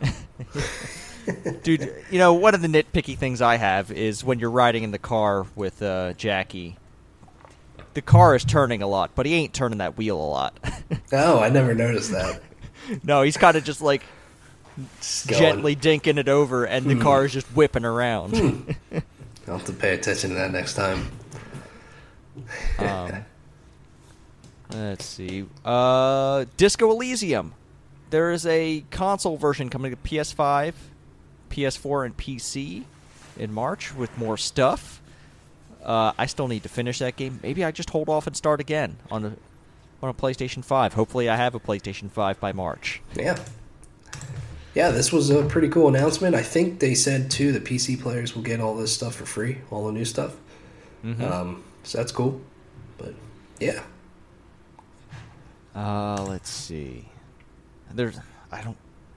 Dude, 1.62 1.94
you 2.10 2.18
know, 2.18 2.34
one 2.34 2.54
of 2.54 2.60
the 2.60 2.68
nitpicky 2.68 3.16
things 3.16 3.40
I 3.40 3.56
have 3.56 3.90
is 3.90 4.22
when 4.22 4.38
you're 4.38 4.50
riding 4.50 4.82
in 4.82 4.90
the 4.90 4.98
car 4.98 5.46
with 5.54 5.80
uh, 5.82 6.12
Jackie, 6.14 6.76
the 7.94 8.02
car 8.02 8.34
is 8.34 8.44
turning 8.44 8.82
a 8.82 8.86
lot, 8.86 9.12
but 9.14 9.24
he 9.24 9.32
ain't 9.34 9.54
turning 9.54 9.78
that 9.78 9.96
wheel 9.96 10.16
a 10.20 10.22
lot. 10.28 10.58
Oh, 11.12 11.38
I 11.38 11.48
never 11.48 11.74
noticed 11.74 12.10
that. 12.10 12.40
no, 13.04 13.22
he's 13.22 13.36
kind 13.36 13.56
of 13.56 13.62
just 13.64 13.80
like 13.80 14.02
going. 15.28 15.38
gently 15.40 15.76
dinking 15.76 16.18
it 16.18 16.28
over, 16.28 16.64
and 16.64 16.86
the 16.86 16.94
Hmm. 16.94 17.02
car 17.02 17.24
is 17.24 17.32
just 17.32 17.46
whipping 17.54 17.84
around. 17.84 18.34
I'll 19.46 19.58
have 19.58 19.66
to 19.66 19.72
pay 19.72 19.94
attention 19.94 20.30
to 20.30 20.36
that 20.36 20.50
next 20.50 20.74
time. 20.74 21.10
um, 22.80 23.24
let's 24.74 25.04
see. 25.04 25.46
Uh, 25.64 26.44
Disco 26.56 26.90
Elysium. 26.90 27.54
There 28.10 28.30
is 28.32 28.46
a 28.46 28.84
console 28.90 29.36
version 29.36 29.68
coming 29.70 29.90
to 29.90 29.96
PS5, 29.96 30.74
PS4, 31.50 32.06
and 32.06 32.16
PC 32.16 32.84
in 33.38 33.52
March 33.52 33.94
with 33.94 34.16
more 34.16 34.36
stuff. 34.36 35.00
Uh, 35.82 36.12
I 36.16 36.26
still 36.26 36.48
need 36.48 36.62
to 36.62 36.68
finish 36.68 36.98
that 37.00 37.16
game. 37.16 37.40
Maybe 37.42 37.64
I 37.64 37.70
just 37.70 37.90
hold 37.90 38.08
off 38.08 38.26
and 38.26 38.36
start 38.36 38.60
again 38.60 38.96
on 39.10 39.24
a 39.24 39.32
on 40.02 40.10
a 40.10 40.14
PlayStation 40.14 40.64
5. 40.64 40.94
Hopefully, 40.94 41.28
I 41.28 41.36
have 41.36 41.54
a 41.54 41.60
PlayStation 41.60 42.10
5 42.10 42.38
by 42.40 42.52
March. 42.52 43.00
Yeah. 43.14 43.38
Yeah, 44.74 44.90
this 44.90 45.12
was 45.12 45.30
a 45.30 45.44
pretty 45.44 45.68
cool 45.68 45.88
announcement. 45.88 46.34
I 46.34 46.42
think 46.42 46.80
they 46.80 46.94
said 46.94 47.30
too 47.30 47.52
the 47.52 47.60
PC 47.60 48.00
players 48.00 48.34
will 48.34 48.42
get 48.42 48.60
all 48.60 48.74
this 48.76 48.92
stuff 48.92 49.14
for 49.14 49.24
free, 49.24 49.58
all 49.70 49.86
the 49.86 49.92
new 49.92 50.04
stuff. 50.04 50.34
Mhm. 51.04 51.20
Um, 51.22 51.64
so 51.84 51.98
that's 51.98 52.12
cool. 52.12 52.40
But 52.98 53.14
yeah, 53.60 53.82
Uh, 55.74 56.24
let's 56.28 56.50
see. 56.50 57.08
There's 57.92 58.18
I 58.52 58.62
don't 58.62 58.76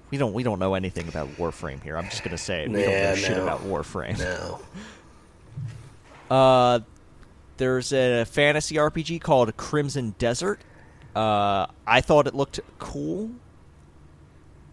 we 0.09 0.17
don't 0.17 0.33
we 0.33 0.43
don't 0.43 0.59
know 0.59 0.73
anything 0.75 1.07
about 1.07 1.27
Warframe 1.37 1.81
here. 1.83 1.97
I'm 1.97 2.05
just 2.05 2.23
gonna 2.23 2.37
say 2.37 2.63
it. 2.63 2.69
We 2.69 2.81
don't 2.81 2.89
Yeah, 2.91 3.09
know 3.11 3.15
shit 3.15 3.37
about 3.37 3.63
Warframe. 3.63 4.19
no. 4.19 4.59
Uh, 6.29 6.81
there's 7.55 7.93
a 7.93 8.25
fantasy 8.25 8.75
RPG 8.75 9.21
called 9.21 9.55
Crimson 9.55 10.13
Desert. 10.19 10.59
Uh, 11.15 11.67
I 11.87 12.01
thought 12.01 12.27
it 12.27 12.35
looked 12.35 12.59
cool. 12.79 13.31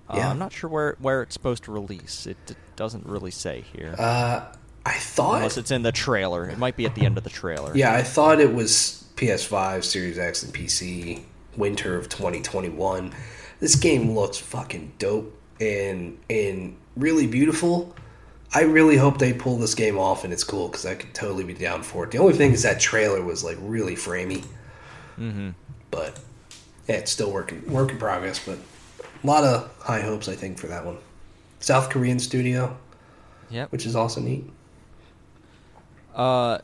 Uh, 0.08 0.14
Yeah. 0.16 0.30
I'm 0.30 0.38
not 0.40 0.52
sure 0.52 0.68
where 0.68 0.96
where 0.98 1.22
it's 1.22 1.32
supposed 1.32 1.62
to 1.64 1.72
release. 1.72 2.26
It, 2.26 2.36
doesn't 2.76 3.06
really 3.06 3.30
say 3.30 3.62
here. 3.72 3.94
Uh, 3.96 4.46
I 4.84 4.94
thought. 4.94 5.36
Unless 5.36 5.58
it's 5.58 5.70
in 5.70 5.82
the 5.82 5.92
trailer. 5.92 6.48
It 6.50 6.58
might 6.58 6.76
be 6.76 6.86
at 6.86 6.96
the 6.96 7.06
end 7.06 7.16
of 7.16 7.22
the 7.22 7.30
trailer. 7.30 7.70
Yeah, 7.76 7.94
I 7.94 8.02
thought 8.02 8.40
it 8.40 8.52
was 8.52 9.04
PS5, 9.14 9.84
Series 9.84 10.18
X, 10.18 10.42
and 10.42 10.52
PC 10.52 11.22
winter 11.56 11.96
of 11.96 12.08
2021. 12.08 13.12
This 13.60 13.76
game 13.76 14.12
looks 14.14 14.38
fucking 14.38 14.92
dope 14.98 15.36
and 15.60 16.18
and 16.28 16.76
really 16.96 17.26
beautiful. 17.26 17.94
I 18.52 18.62
really 18.62 18.96
hope 18.96 19.18
they 19.18 19.32
pull 19.32 19.56
this 19.58 19.74
game 19.74 19.98
off 19.98 20.22
and 20.24 20.32
it's 20.32 20.44
cool 20.44 20.68
because 20.68 20.86
I 20.86 20.94
could 20.94 21.12
totally 21.14 21.44
be 21.44 21.54
down 21.54 21.82
for 21.82 22.04
it. 22.04 22.10
The 22.12 22.18
only 22.18 22.34
thing 22.34 22.52
is 22.52 22.62
that 22.62 22.78
trailer 22.80 23.22
was 23.22 23.42
like 23.44 23.56
really 23.60 23.96
framey, 23.96 24.44
Mm-hmm. 25.18 25.50
but 25.90 26.18
yeah, 26.88 26.96
it's 26.96 27.10
still 27.10 27.32
working 27.32 27.68
work 27.72 27.90
in 27.90 27.98
progress. 27.98 28.40
But 28.44 28.58
a 29.22 29.26
lot 29.26 29.44
of 29.44 29.70
high 29.80 30.00
hopes 30.02 30.28
I 30.28 30.34
think 30.34 30.58
for 30.58 30.66
that 30.68 30.84
one. 30.84 30.98
South 31.60 31.88
Korean 31.88 32.18
studio, 32.18 32.76
yeah, 33.50 33.66
which 33.70 33.86
is 33.86 33.96
also 33.96 34.20
neat. 34.20 34.44
Uh, 36.14 36.58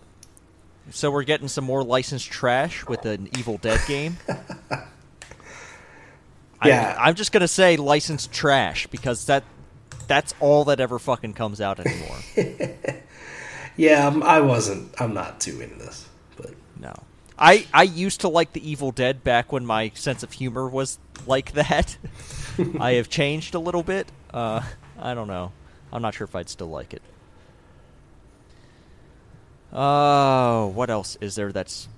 so 0.90 1.10
we're 1.10 1.22
getting 1.24 1.48
some 1.48 1.64
more 1.64 1.82
licensed 1.82 2.30
trash 2.30 2.86
with 2.86 3.04
an 3.06 3.28
Evil 3.38 3.58
Dead 3.58 3.80
game. 3.86 4.18
Yeah. 6.62 6.94
I, 6.98 7.08
I'm 7.08 7.14
just 7.14 7.32
gonna 7.32 7.48
say 7.48 7.78
licensed 7.78 8.32
trash 8.32 8.86
because 8.88 9.24
that 9.24 9.44
that's 10.08 10.34
all 10.40 10.66
that 10.66 10.78
ever 10.78 10.98
fucking 10.98 11.32
comes 11.32 11.58
out 11.58 11.80
anymore. 11.80 12.18
Yeah, 13.76 14.06
I'm, 14.06 14.22
I 14.22 14.40
wasn't. 14.40 14.92
I'm 15.00 15.14
not 15.14 15.40
too 15.40 15.58
into 15.62 15.76
this, 15.76 16.06
but 16.36 16.50
no, 16.78 16.92
I 17.38 17.66
I 17.72 17.84
used 17.84 18.20
to 18.20 18.28
like 18.28 18.52
the 18.52 18.68
Evil 18.68 18.90
Dead 18.90 19.24
back 19.24 19.52
when 19.52 19.64
my 19.64 19.90
sense 19.94 20.22
of 20.22 20.32
humor 20.32 20.68
was 20.68 20.98
like 21.26 21.52
that. 21.52 21.96
I 22.80 22.92
have 22.94 23.08
changed 23.08 23.54
a 23.54 23.58
little 23.58 23.82
bit. 23.82 24.12
Uh, 24.34 24.60
I 24.98 25.14
don't 25.14 25.28
know. 25.28 25.52
I'm 25.92 26.02
not 26.02 26.12
sure 26.12 26.26
if 26.26 26.36
I'd 26.36 26.50
still 26.50 26.68
like 26.68 26.92
it. 26.92 27.00
Oh, 29.72 30.68
what 30.74 30.90
else 30.90 31.16
is 31.20 31.34
there 31.34 31.52
that's 31.52 31.88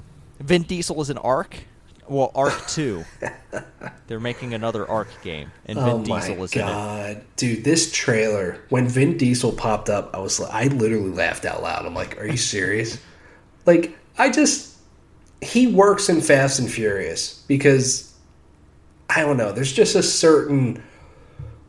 Vin 0.41 0.63
Diesel 0.63 1.01
is 1.01 1.11
an 1.11 1.19
Ark? 1.19 1.65
Well, 2.09 2.31
Ark 2.35 2.55
2. 2.69 3.05
They're 4.07 4.21
making 4.21 4.55
another 4.55 4.89
Ark 4.89 5.09
game 5.23 5.51
and 5.67 5.79
Vin 5.79 5.89
oh 5.89 6.05
Diesel 6.05 6.37
my 6.37 6.43
is 6.43 6.53
in 6.53 6.61
it. 6.61 6.65
god, 6.65 7.25
dude! 7.37 7.65
This 7.65 7.91
trailer 7.93 8.61
when 8.69 8.89
Vin 8.89 9.17
Diesel 9.17 9.53
popped 9.53 9.89
up, 9.89 10.11
I 10.15 10.19
was 10.19 10.41
I 10.41 10.65
literally 10.65 11.11
laughed 11.11 11.45
out 11.45 11.63
loud. 11.63 11.87
I'm 11.87 11.95
like, 11.95 12.21
"Are 12.21 12.27
you 12.27 12.37
serious?" 12.37 13.01
like, 13.67 13.97
I 14.19 14.31
just 14.31 14.77
he 15.41 15.67
works 15.67 16.09
in 16.09 16.21
Fast 16.21 16.59
and 16.59 16.71
Furious 16.71 17.43
because 17.49 18.13
I 19.09 19.21
don't 19.23 19.37
know. 19.37 19.53
There's 19.53 19.73
just 19.73 19.95
a 19.95 20.03
certain 20.03 20.83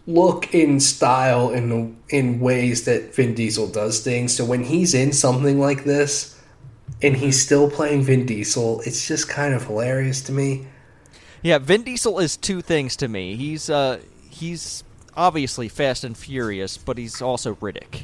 look 0.06 0.54
in 0.54 0.80
style 0.80 1.52
in 1.52 1.70
the, 1.70 1.92
in 2.14 2.40
ways 2.40 2.86
that 2.86 3.14
Vin 3.16 3.34
Diesel 3.34 3.68
does 3.68 4.02
things. 4.02 4.36
So 4.38 4.46
when 4.46 4.64
he's 4.64 4.94
in 4.94 5.12
something 5.12 5.60
like 5.60 5.84
this 5.84 6.40
and 7.02 7.18
he's 7.18 7.42
still 7.44 7.70
playing 7.72 8.04
Vin 8.04 8.28
Diesel, 8.28 8.82
it's 8.82 9.08
just 9.08 9.28
kind 9.28 9.54
of 9.56 9.66
hilarious 9.66 10.22
to 10.24 10.32
me. 10.32 10.68
Yeah, 11.42 11.58
Vin 11.58 11.82
Diesel 11.82 12.20
is 12.20 12.38
two 12.38 12.62
things 12.62 12.96
to 12.98 13.08
me. 13.08 13.36
He's 13.36 13.68
uh 13.68 14.00
he's 14.30 14.84
obviously 15.18 15.68
Fast 15.68 16.04
and 16.04 16.16
Furious, 16.16 16.78
but 16.78 17.00
he's 17.00 17.20
also 17.20 17.56
Riddick. 17.56 18.04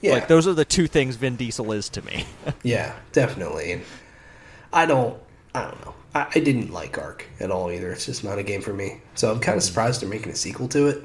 Yeah. 0.00 0.12
Like 0.14 0.28
those 0.28 0.46
are 0.46 0.54
the 0.54 0.64
two 0.64 0.86
things 0.86 1.16
Vin 1.16 1.34
Diesel 1.36 1.72
is 1.72 1.88
to 1.90 2.02
me. 2.02 2.24
Yeah, 2.62 2.94
definitely. 3.10 3.72
And 3.72 3.82
I 4.72 4.86
don't, 4.86 5.20
I 5.52 5.62
don't 5.62 5.84
know. 5.84 5.94
I, 6.14 6.26
I 6.34 6.38
didn't 6.40 6.72
like 6.72 6.96
Ark 6.96 7.26
at 7.40 7.50
all 7.50 7.70
either. 7.72 7.90
It's 7.90 8.06
just 8.06 8.22
not 8.22 8.38
a 8.38 8.44
game 8.44 8.62
for 8.62 8.72
me. 8.72 9.00
So 9.16 9.32
I'm 9.32 9.40
kind 9.40 9.56
of 9.56 9.64
surprised 9.64 10.00
they're 10.00 10.08
making 10.08 10.30
a 10.30 10.36
sequel 10.36 10.68
to 10.68 10.86
it. 10.86 11.02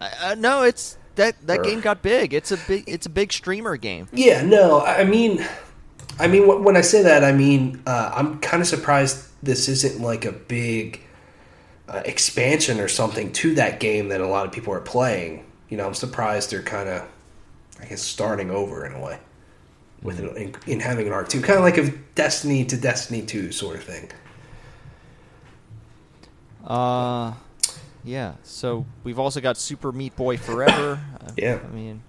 uh, 0.00 0.36
no, 0.38 0.62
it's 0.64 0.97
that 1.18 1.46
that 1.46 1.60
Or- 1.60 1.64
game 1.64 1.80
got 1.82 2.02
big. 2.02 2.34
It's 2.34 2.50
a 2.52 2.58
big 2.58 2.84
it's 2.88 3.06
a 3.06 3.10
big 3.10 3.32
streamer 3.32 3.76
game. 3.76 4.08
Yeah, 4.12 4.42
no, 4.42 4.80
I 4.84 5.04
mean, 5.04 5.46
I 6.18 6.28
mean 6.28 6.46
when 6.64 6.76
I 6.76 6.82
say 6.82 7.02
that, 7.02 7.24
I 7.24 7.32
mean 7.32 7.82
uh, 7.86 8.12
I'm 8.16 8.38
kind 8.40 8.62
of 8.62 8.68
surprised 8.68 9.26
this 9.42 9.68
isn't 9.68 10.00
like 10.02 10.24
a 10.24 10.32
big 10.32 11.00
uh, 11.88 12.02
expansion 12.04 12.80
or 12.80 12.88
something 12.88 13.32
to 13.32 13.54
that 13.56 13.80
game 13.80 14.08
that 14.08 14.20
a 14.20 14.26
lot 14.26 14.46
of 14.46 14.52
people 14.52 14.72
are 14.74 14.80
playing. 14.80 15.44
You 15.70 15.76
know, 15.78 15.86
I'm 15.86 15.94
surprised 15.94 16.50
they're 16.50 16.62
kind 16.62 16.88
of, 16.88 17.02
I 17.80 17.86
guess, 17.86 18.02
starting 18.02 18.50
over 18.50 18.86
in 18.86 18.92
a 18.94 19.00
way. 19.00 19.18
with 20.02 20.20
an, 20.20 20.36
in, 20.36 20.54
in 20.66 20.80
having 20.80 21.06
an 21.08 21.12
Ark 21.12 21.28
too, 21.28 21.40
kind 21.42 21.58
of 21.58 21.64
like 21.64 21.78
a 21.78 21.90
Destiny 22.14 22.64
to 22.66 22.76
Destiny 22.76 23.22
two 23.22 23.52
sort 23.52 23.76
of 23.76 23.84
thing. 23.84 24.10
Uh, 26.66 27.32
yeah. 28.08 28.34
So 28.42 28.86
we've 29.04 29.18
also 29.18 29.40
got 29.40 29.56
Super 29.56 29.92
Meat 29.92 30.16
Boy 30.16 30.36
Forever. 30.36 31.00
Uh, 31.20 31.30
Yeah. 31.36 31.58
I 31.62 31.74
mean, 31.74 32.02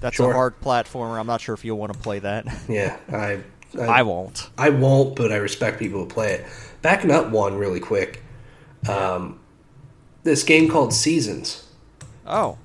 that's 0.00 0.16
Sure. 0.16 0.30
a 0.30 0.34
hard 0.34 0.60
platformer. 0.60 1.18
I'm 1.18 1.26
not 1.26 1.40
sure 1.40 1.54
if 1.54 1.64
you'll 1.64 1.78
want 1.78 1.92
to 1.92 1.98
play 1.98 2.18
that. 2.20 2.46
Yeah, 2.68 2.96
I 3.12 3.40
I 3.78 4.02
won't. 4.02 4.48
I 4.56 4.70
won't, 4.70 5.16
but 5.16 5.32
I 5.32 5.36
respect 5.36 5.78
people 5.78 6.00
who 6.00 6.06
play 6.06 6.32
it. 6.34 6.46
Backing 6.82 7.10
up 7.10 7.30
one 7.30 7.56
really 7.56 7.80
quick. 7.80 8.22
Um, 8.88 9.40
this 10.22 10.42
game 10.44 10.68
called 10.68 10.92
Seasons. 10.94 11.66
Oh. 12.26 12.58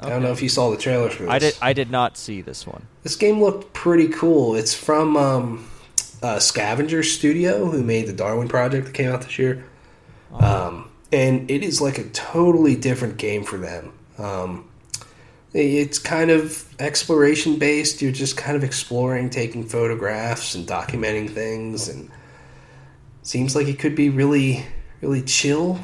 I 0.00 0.08
don't 0.08 0.22
know 0.22 0.32
if 0.32 0.42
you 0.42 0.48
saw 0.48 0.70
the 0.70 0.76
trailer 0.78 1.10
for 1.10 1.24
this. 1.24 1.32
I 1.32 1.38
did. 1.38 1.56
I 1.62 1.72
did 1.74 1.90
not 1.90 2.16
see 2.16 2.40
this 2.40 2.66
one. 2.66 2.86
This 3.02 3.16
game 3.16 3.40
looked 3.40 3.72
pretty 3.74 4.08
cool. 4.08 4.54
It's 4.54 4.74
from 4.74 5.16
um, 5.16 5.68
uh, 6.22 6.38
Scavenger 6.38 7.02
Studio, 7.02 7.66
who 7.66 7.82
made 7.82 8.06
the 8.06 8.12
Darwin 8.14 8.48
Project 8.48 8.86
that 8.86 8.94
came 8.94 9.10
out 9.10 9.22
this 9.22 9.38
year. 9.38 9.64
Um, 10.32 10.89
and 11.12 11.50
it 11.50 11.62
is 11.62 11.80
like 11.80 11.98
a 11.98 12.08
totally 12.10 12.76
different 12.76 13.16
game 13.16 13.44
for 13.44 13.56
them. 13.56 13.92
Um, 14.18 14.68
it's 15.52 15.98
kind 15.98 16.30
of 16.30 16.64
exploration 16.80 17.58
based. 17.58 18.00
You're 18.00 18.12
just 18.12 18.36
kind 18.36 18.56
of 18.56 18.62
exploring, 18.62 19.30
taking 19.30 19.66
photographs 19.66 20.54
and 20.54 20.66
documenting 20.66 21.28
things, 21.28 21.88
and 21.88 22.10
seems 23.22 23.56
like 23.56 23.66
it 23.66 23.78
could 23.78 23.96
be 23.96 24.10
really, 24.10 24.64
really 25.00 25.22
chill, 25.22 25.80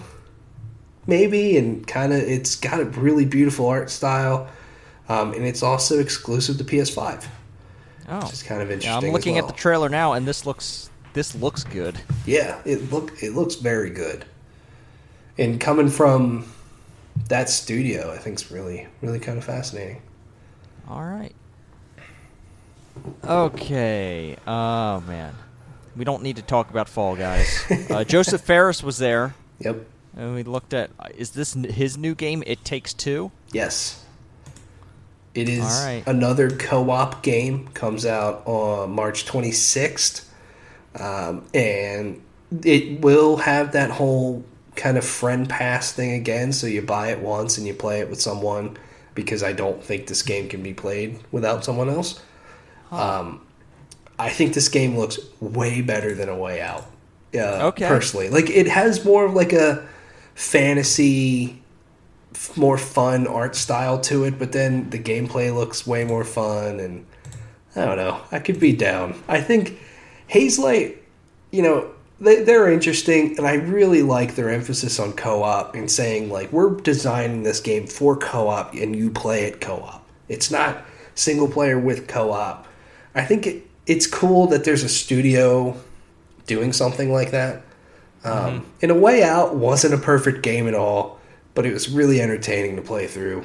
maybe. 1.07 1.57
And 1.57 1.85
kind 1.87 2.13
of, 2.13 2.21
it's 2.21 2.55
got 2.55 2.81
a 2.81 2.85
really 2.85 3.25
beautiful 3.25 3.67
art 3.67 3.91
style, 3.91 4.49
um, 5.09 5.33
and 5.33 5.45
it's 5.45 5.65
also 5.65 5.99
exclusive 5.99 6.59
to 6.59 6.65
PS5. 6.65 7.27
Oh. 8.09 8.21
Which 8.21 8.35
is 8.35 8.43
kind 8.45 8.63
of 8.63 8.71
interesting. 8.71 9.03
Yeah, 9.03 9.09
I'm 9.09 9.13
looking 9.13 9.35
well. 9.35 9.49
at 9.49 9.53
the 9.53 9.61
trailer 9.61 9.89
now, 9.89 10.13
and 10.13 10.29
this 10.29 10.47
looks 10.47 10.91
this 11.13 11.35
looks 11.35 11.65
good. 11.65 11.99
Yeah, 12.25 12.61
it 12.65 12.93
look 12.93 13.21
it 13.21 13.33
looks 13.33 13.57
very 13.57 13.91
good. 13.91 14.25
And 15.39 15.61
coming 15.61 15.89
from 15.89 16.47
that 17.29 17.49
studio, 17.51 18.13
I 18.13 18.19
think 18.19 18.37
is 18.37 18.51
really 18.51 18.87
really 19.03 19.19
kind 19.19 19.39
of 19.39 19.45
fascinating. 19.45 20.03
All 20.89 21.05
right. 21.05 21.35
Okay. 23.25 24.37
Oh 24.47 25.01
man, 25.03 25.35
we 25.97 26.05
don't 26.05 26.23
need 26.23 26.37
to 26.37 26.43
talk 26.43 26.71
about 26.71 26.89
Fall 26.89 27.17
Guys. 27.17 27.65
Uh, 27.91 28.05
Josef 28.05 28.41
Fares 28.41 28.83
was 28.83 28.99
there, 28.99 29.35
Yep. 29.61 29.85
and 30.17 30.35
we 30.35 30.43
looked 30.43 30.75
at. 30.75 30.91
Is 31.17 31.31
this 31.31 31.55
his 31.55 31.97
new 31.97 32.15
game? 32.15 32.43
It 32.47 32.65
Takes 32.65 32.93
Two. 32.93 33.31
Yes. 33.53 34.03
It 35.35 35.51
is 35.51 35.65
right. 35.65 36.03
another 36.07 36.49
co-op 36.51 37.23
game. 37.23 37.69
Comes 37.75 38.07
out 38.07 38.43
on 38.47 38.91
March 38.93 39.27
26th, 39.27 40.25
um, 40.99 41.45
and 41.53 42.23
it 42.65 43.01
will 43.03 43.37
have 43.37 43.73
that 43.73 43.91
whole 43.91 44.43
kind 44.77 44.97
of 44.99 45.05
friend 45.05 45.49
pass 45.49 45.93
thing 45.93 46.13
again. 46.13 46.53
So 46.53 46.67
you 46.67 46.83
buy 46.83 47.09
it 47.09 47.21
once 47.21 47.59
and 47.59 47.67
you 47.67 47.75
play 47.75 48.01
it 48.01 48.11
with 48.11 48.21
someone. 48.21 48.77
Because 49.15 49.43
I 49.43 49.53
don't 49.55 49.83
think 49.83 50.09
this 50.09 50.23
game 50.23 50.47
can 50.47 50.63
be 50.63 50.75
played 50.75 51.19
without 51.33 51.65
someone 51.65 51.89
else. 51.89 52.23
Um, 52.91 53.41
I 54.19 54.29
think 54.29 54.53
this 54.53 54.69
game 54.69 54.99
looks 54.99 55.19
way 55.41 55.81
better 55.81 56.15
than 56.15 56.29
A 56.29 56.37
Way 56.37 56.61
Out. 56.61 56.85
Uh, 57.35 57.69
Okay. 57.69 57.89
Personally, 57.89 58.29
like 58.29 58.51
it 58.51 58.67
has 58.69 59.05
more 59.07 59.25
of 59.25 59.33
like 59.33 59.55
a 59.55 59.87
fantasy, 60.35 61.63
f- 62.35 62.57
more 62.57 62.79
fun 62.79 63.27
art 63.27 63.57
style 63.57 63.99
to 64.01 64.25
it, 64.25 64.39
but 64.39 64.53
then 64.53 64.91
the 64.91 64.99
gameplay 64.99 65.55
looks 65.55 65.87
way 65.87 66.05
more 66.05 66.25
fun, 66.25 66.79
and 66.79 67.07
I 67.75 67.85
don't 67.87 67.97
know. 67.97 68.21
I 68.31 68.39
could 68.39 68.61
be 68.61 68.73
down. 68.73 69.19
I 69.29 69.41
think 69.41 69.79
Hazelight, 70.31 70.97
you 71.51 71.63
know, 71.63 71.91
they, 72.21 72.43
they're 72.43 72.71
interesting, 72.71 73.37
and 73.37 73.47
I 73.47 73.55
really 73.55 74.03
like 74.03 74.35
their 74.35 74.51
emphasis 74.51 74.99
on 74.99 75.13
co-op 75.13 75.75
and 75.75 75.91
saying 75.91 76.31
like 76.31 76.53
we're 76.53 76.71
designing 76.81 77.43
this 77.43 77.61
game 77.61 77.87
for 77.87 78.17
co-op, 78.17 78.75
and 78.75 78.97
you 78.97 79.11
play 79.11 79.45
it 79.45 79.61
co-op. 79.61 80.07
It's 80.29 80.51
not 80.51 80.85
single 81.15 81.49
player 81.49 81.79
with 81.79 82.09
co-op. 82.09 82.67
I 83.15 83.25
think 83.25 83.47
it, 83.47 83.67
it's 83.87 84.07
cool 84.07 84.47
that 84.49 84.65
there's 84.65 84.83
a 84.83 84.89
studio 84.89 85.77
doing 86.47 86.73
something 86.73 87.13
like 87.13 87.31
that. 87.33 87.63
Um, 88.25 88.67
In 88.81 88.91
a 88.91 88.95
way 88.95 89.23
out 89.23 89.55
wasn't 89.55 89.95
a 89.95 89.99
perfect 89.99 90.43
game 90.43 90.67
at 90.67 90.75
all, 90.75 91.19
but 91.55 91.65
it 91.65 91.73
was 91.73 91.89
really 91.89 92.21
entertaining 92.21 92.77
to 92.77 92.83
play 92.83 93.07
through. 93.07 93.45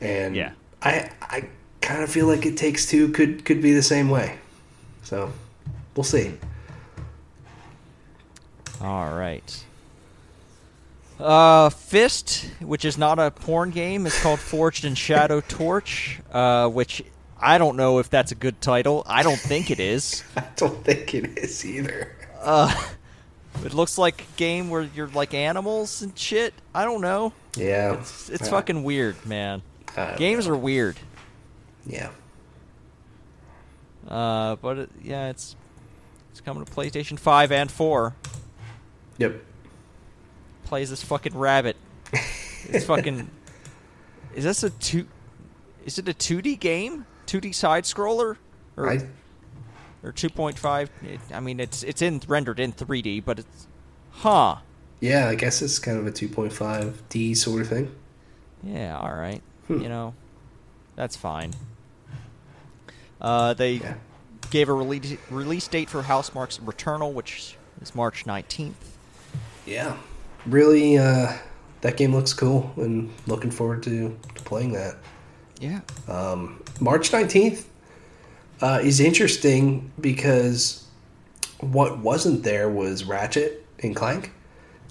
And 0.00 0.34
Yeah. 0.34 0.52
I 0.82 1.10
I 1.20 1.48
kind 1.80 2.02
of 2.02 2.10
feel 2.10 2.26
like 2.26 2.44
it 2.46 2.56
takes 2.56 2.86
two 2.86 3.08
could 3.10 3.44
could 3.44 3.62
be 3.62 3.72
the 3.72 3.82
same 3.82 4.10
way. 4.10 4.38
So 5.02 5.32
we'll 5.94 6.04
see. 6.04 6.34
All 8.80 9.12
right. 9.12 9.64
Uh, 11.18 11.68
Fist, 11.70 12.48
which 12.60 12.84
is 12.84 12.96
not 12.96 13.18
a 13.18 13.30
porn 13.30 13.70
game, 13.70 14.06
is 14.06 14.18
called 14.20 14.38
Forged 14.38 14.84
in 14.84 14.94
Shadow 14.94 15.40
Torch, 15.40 16.20
uh, 16.30 16.68
which 16.68 17.02
I 17.40 17.58
don't 17.58 17.76
know 17.76 17.98
if 17.98 18.08
that's 18.08 18.30
a 18.30 18.36
good 18.36 18.60
title. 18.60 19.02
I 19.06 19.24
don't 19.24 19.38
think 19.40 19.70
it 19.72 19.80
is. 19.80 20.22
I 20.36 20.44
don't 20.54 20.84
think 20.84 21.14
it 21.14 21.36
is 21.38 21.64
either. 21.66 22.14
Uh, 22.40 22.72
it 23.64 23.74
looks 23.74 23.98
like 23.98 24.22
a 24.22 24.36
game 24.36 24.70
where 24.70 24.82
you're 24.82 25.08
like 25.08 25.34
animals 25.34 26.02
and 26.02 26.16
shit. 26.16 26.54
I 26.72 26.84
don't 26.84 27.00
know. 27.00 27.32
Yeah, 27.56 27.94
It's, 27.94 28.30
it's 28.30 28.46
Uh, 28.46 28.50
fucking 28.52 28.84
weird, 28.84 29.26
man. 29.26 29.62
Games 30.18 30.46
know. 30.46 30.54
are 30.54 30.56
weird. 30.56 30.96
Yeah, 31.84 32.10
Uh, 34.06 34.54
but 34.56 34.78
it, 34.78 34.90
yeah, 35.02 35.30
it's 35.30 35.56
it's 36.30 36.40
coming 36.40 36.64
to 36.64 36.70
PlayStation 36.70 37.18
5 37.18 37.50
and 37.50 37.70
4. 37.72 38.14
Yep. 39.18 39.42
Plays 40.64 40.90
this 40.90 41.02
fucking 41.02 41.36
rabbit. 41.36 41.76
It's 42.64 42.84
fucking. 42.84 43.30
Is 44.34 44.44
this 44.44 44.62
a 44.62 44.70
two? 44.70 45.06
Is 45.84 45.98
it 45.98 46.08
a 46.08 46.12
2D 46.12 46.58
game? 46.60 47.06
2D 47.26 47.54
side 47.54 47.84
scroller? 47.84 48.36
Or 48.76 48.90
I 48.90 49.00
or 50.02 50.12
2.5? 50.12 50.88
I 51.32 51.40
mean, 51.40 51.58
it's 51.60 51.82
it's 51.82 52.02
in 52.02 52.20
rendered 52.28 52.60
in 52.60 52.72
3D, 52.72 53.24
but 53.24 53.40
it's 53.40 53.66
huh. 54.10 54.56
yeah, 55.00 55.28
I 55.28 55.34
guess 55.34 55.60
it's 55.62 55.78
kind 55.78 55.98
of 55.98 56.06
a 56.06 56.10
2.5D 56.12 57.36
sort 57.36 57.62
of 57.62 57.68
thing. 57.68 57.94
Yeah, 58.62 58.96
all 58.98 59.12
right. 59.14 59.42
Hmm. 59.66 59.80
You 59.80 59.88
know, 59.88 60.14
that's 60.96 61.16
fine. 61.16 61.52
Uh, 63.20 63.54
they 63.54 63.74
Yeah. 63.74 63.94
gave 64.50 64.68
a 64.68 64.72
release 64.74 65.16
release 65.30 65.66
date 65.68 65.88
for 65.90 66.02
Housemarque's 66.02 66.58
Returnal, 66.58 67.12
which 67.12 67.56
is 67.80 67.94
March 67.94 68.24
19th. 68.24 68.74
Yeah, 69.68 69.96
really. 70.46 70.96
Uh, 70.98 71.32
that 71.82 71.96
game 71.96 72.14
looks 72.14 72.32
cool, 72.32 72.72
and 72.76 73.10
looking 73.26 73.50
forward 73.50 73.82
to, 73.84 74.16
to 74.34 74.42
playing 74.42 74.72
that. 74.72 74.96
Yeah. 75.60 75.80
Um, 76.08 76.62
March 76.80 77.10
19th 77.10 77.64
uh, 78.60 78.80
is 78.82 78.98
interesting 79.00 79.92
because 80.00 80.84
what 81.60 81.98
wasn't 81.98 82.42
there 82.42 82.68
was 82.68 83.04
Ratchet 83.04 83.64
and 83.82 83.94
Clank, 83.94 84.32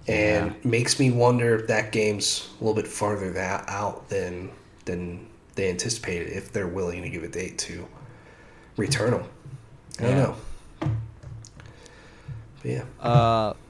and 0.07 0.51
Yeah. 0.51 0.69
makes 0.69 0.99
me 0.99 1.11
wonder 1.11 1.55
if 1.55 1.67
that 1.67 1.91
game's 1.91 2.47
a 2.59 2.63
little 2.63 2.75
bit 2.81 2.87
farther 2.87 3.31
that 3.33 3.65
out 3.67 4.07
than 4.09 4.51
than 4.85 5.27
they 5.55 5.69
anticipated. 5.69 6.29
If 6.31 6.53
they're 6.53 6.67
willing 6.67 7.01
to 7.01 7.09
give 7.09 7.23
a 7.23 7.27
date 7.27 7.57
to 7.59 7.85
Returnal, 8.77 9.25
I 9.99 10.03
don't 10.03 10.11
Yeah. 10.11 10.15
know. 10.15 10.35
But 10.79 12.71
yeah, 12.71 12.83
Uh, 12.99 13.09
there's 13.09 13.55
this 13.55 13.66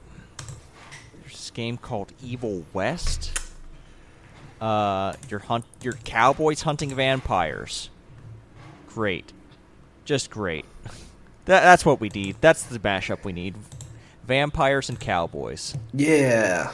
game 1.58 1.76
called 1.76 2.12
Evil 2.22 2.64
West. 2.72 3.36
Uh, 4.60 5.14
you're 5.28 5.40
hunt, 5.40 5.64
you're 5.82 5.98
cowboys 6.04 6.62
hunting 6.62 6.94
vampires. 6.94 7.90
Great, 8.86 9.32
just 10.04 10.30
great. 10.30 10.64
That, 11.46 11.62
that's 11.62 11.86
what 11.86 11.98
we 11.98 12.10
need. 12.10 12.36
That's 12.42 12.62
the 12.64 12.78
mashup 12.78 13.24
we 13.24 13.32
need. 13.32 13.54
Vampires 14.26 14.90
and 14.90 15.00
cowboys. 15.00 15.74
yeah. 15.94 16.72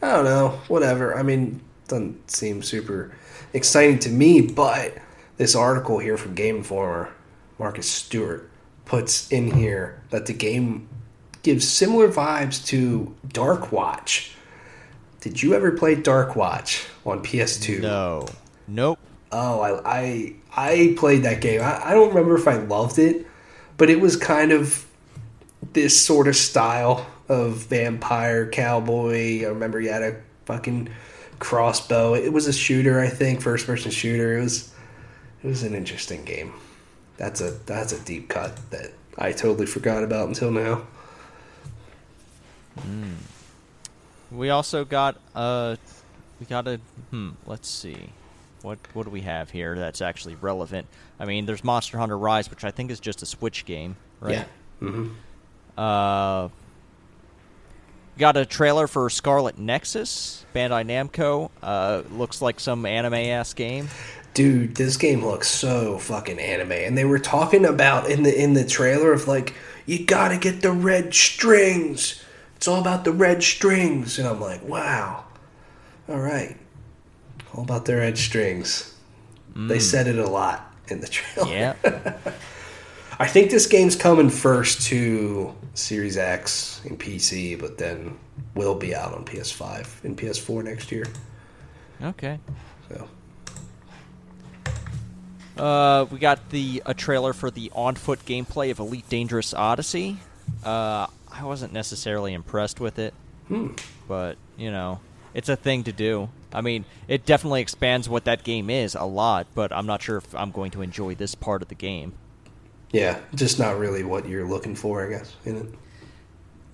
I 0.00 0.08
don't 0.16 0.24
know. 0.24 0.58
Whatever. 0.68 1.14
I 1.18 1.22
mean, 1.22 1.60
doesn't 1.86 2.30
seem 2.30 2.62
super 2.62 3.14
exciting 3.52 3.98
to 3.98 4.08
me, 4.08 4.40
but 4.40 4.96
this 5.36 5.54
article 5.54 5.98
here 5.98 6.16
from 6.16 6.34
Game 6.34 6.56
Informer, 6.56 7.12
Marcus 7.58 7.90
Stewart, 7.90 8.48
puts 8.86 9.30
in 9.30 9.50
here 9.50 10.02
that 10.08 10.24
the 10.24 10.32
game 10.32 10.88
gives 11.46 11.68
similar 11.68 12.08
vibes 12.08 12.66
to 12.66 13.14
Dark 13.28 13.70
Watch. 13.70 14.32
Did 15.20 15.40
you 15.44 15.54
ever 15.54 15.70
play 15.70 15.94
Dark 15.94 16.34
Watch 16.34 16.84
on 17.06 17.22
PS2? 17.22 17.82
No. 17.82 18.26
Nope. 18.66 18.98
Oh, 19.30 19.60
I 19.60 19.80
I, 20.00 20.34
I 20.56 20.94
played 20.98 21.22
that 21.22 21.40
game. 21.40 21.62
I, 21.62 21.90
I 21.90 21.94
don't 21.94 22.08
remember 22.08 22.34
if 22.34 22.48
I 22.48 22.56
loved 22.56 22.98
it, 22.98 23.28
but 23.76 23.90
it 23.90 24.00
was 24.00 24.16
kind 24.16 24.50
of 24.50 24.86
this 25.72 26.04
sort 26.04 26.26
of 26.26 26.34
style 26.34 27.06
of 27.28 27.58
vampire 27.68 28.50
cowboy. 28.50 29.42
I 29.44 29.46
remember 29.46 29.80
you 29.80 29.90
had 29.90 30.02
a 30.02 30.16
fucking 30.46 30.88
crossbow. 31.38 32.14
It 32.14 32.32
was 32.32 32.48
a 32.48 32.52
shooter, 32.52 32.98
I 32.98 33.08
think, 33.08 33.40
first 33.40 33.66
person 33.66 33.92
shooter. 33.92 34.36
It 34.36 34.42
was 34.42 34.74
it 35.44 35.46
was 35.46 35.62
an 35.62 35.76
interesting 35.76 36.24
game. 36.24 36.54
That's 37.18 37.40
a 37.40 37.52
that's 37.52 37.92
a 37.92 38.00
deep 38.00 38.30
cut 38.30 38.58
that 38.70 38.90
I 39.16 39.30
totally 39.30 39.66
forgot 39.66 40.02
about 40.02 40.26
until 40.26 40.50
now. 40.50 40.82
We 44.30 44.50
also 44.50 44.84
got 44.84 45.16
a. 45.34 45.78
we 46.40 46.46
got 46.46 46.66
a 46.66 46.80
hmm, 47.10 47.30
let's 47.46 47.68
see. 47.68 48.10
What 48.62 48.78
what 48.92 49.04
do 49.04 49.10
we 49.10 49.20
have 49.22 49.50
here 49.50 49.76
that's 49.76 50.00
actually 50.00 50.34
relevant? 50.34 50.86
I 51.20 51.24
mean, 51.24 51.46
there's 51.46 51.62
Monster 51.62 51.98
Hunter 51.98 52.18
Rise, 52.18 52.50
which 52.50 52.64
I 52.64 52.70
think 52.70 52.90
is 52.90 53.00
just 53.00 53.22
a 53.22 53.26
Switch 53.26 53.64
game, 53.64 53.96
right? 54.20 54.32
Yeah. 54.34 54.44
hmm 54.80 55.08
Uh 55.78 56.48
got 58.18 58.36
a 58.36 58.46
trailer 58.46 58.86
for 58.86 59.08
Scarlet 59.10 59.58
Nexus, 59.58 60.44
Bandai 60.54 60.84
Namco. 60.84 61.50
Uh 61.62 62.02
looks 62.10 62.42
like 62.42 62.58
some 62.58 62.84
anime 62.86 63.14
ass 63.14 63.54
game. 63.54 63.88
Dude, 64.34 64.74
this 64.74 64.96
game 64.96 65.24
looks 65.24 65.48
so 65.48 65.98
fucking 65.98 66.38
anime. 66.38 66.72
And 66.72 66.98
they 66.98 67.04
were 67.06 67.18
talking 67.18 67.64
about 67.64 68.10
in 68.10 68.22
the 68.22 68.42
in 68.42 68.54
the 68.54 68.66
trailer 68.66 69.12
of 69.12 69.28
like, 69.28 69.54
you 69.86 70.04
gotta 70.04 70.36
get 70.36 70.60
the 70.62 70.72
red 70.72 71.14
strings. 71.14 72.22
It's 72.56 72.66
all 72.68 72.80
about 72.80 73.04
the 73.04 73.12
red 73.12 73.42
strings. 73.42 74.18
And 74.18 74.26
I'm 74.26 74.40
like, 74.40 74.62
wow. 74.66 75.24
All 76.08 76.18
right. 76.20 76.56
All 77.54 77.62
about 77.62 77.84
the 77.84 77.96
red 77.96 78.18
strings. 78.18 78.92
They 79.54 79.78
said 79.78 80.06
it 80.06 80.18
a 80.18 80.28
lot 80.28 80.70
in 80.88 81.00
the 81.00 81.06
trailer. 81.08 81.50
Yeah. 81.50 81.74
I 83.18 83.26
think 83.26 83.50
this 83.50 83.66
game's 83.66 83.96
coming 83.96 84.28
first 84.28 84.82
to 84.88 85.54
Series 85.72 86.18
X 86.18 86.82
and 86.84 86.98
PC, 87.00 87.58
but 87.58 87.78
then 87.78 88.18
will 88.54 88.74
be 88.74 88.94
out 88.94 89.14
on 89.14 89.24
PS5 89.24 90.04
and 90.04 90.16
PS4 90.18 90.62
next 90.64 90.92
year. 90.92 91.06
okay. 92.02 92.38
So 92.90 93.08
Uh, 95.56 96.04
we 96.10 96.18
got 96.18 96.50
the 96.50 96.82
a 96.84 96.92
trailer 96.92 97.32
for 97.32 97.50
the 97.50 97.70
on-foot 97.74 98.24
gameplay 98.26 98.70
of 98.70 98.78
Elite 98.78 99.08
Dangerous 99.08 99.54
Odyssey. 99.54 100.18
Uh, 100.62 101.06
I 101.38 101.44
wasn't 101.44 101.72
necessarily 101.72 102.32
impressed 102.32 102.80
with 102.80 102.98
it, 102.98 103.12
but 104.08 104.36
you 104.56 104.70
know, 104.70 105.00
it's 105.34 105.48
a 105.48 105.56
thing 105.56 105.84
to 105.84 105.92
do. 105.92 106.28
I 106.52 106.60
mean, 106.62 106.84
it 107.08 107.26
definitely 107.26 107.60
expands 107.60 108.08
what 108.08 108.24
that 108.24 108.42
game 108.44 108.70
is 108.70 108.94
a 108.94 109.04
lot, 109.04 109.46
but 109.54 109.72
I'm 109.72 109.86
not 109.86 110.00
sure 110.02 110.16
if 110.16 110.34
I'm 110.34 110.50
going 110.50 110.70
to 110.72 110.82
enjoy 110.82 111.14
this 111.14 111.34
part 111.34 111.60
of 111.62 111.68
the 111.68 111.74
game. 111.74 112.14
yeah, 112.92 113.18
just 113.34 113.58
not 113.58 113.78
really 113.78 114.02
what 114.04 114.26
you're 114.28 114.48
looking 114.48 114.74
for, 114.74 115.04
I 115.04 115.10
guess, 115.10 115.34
in 115.44 115.56
it. 115.56 115.66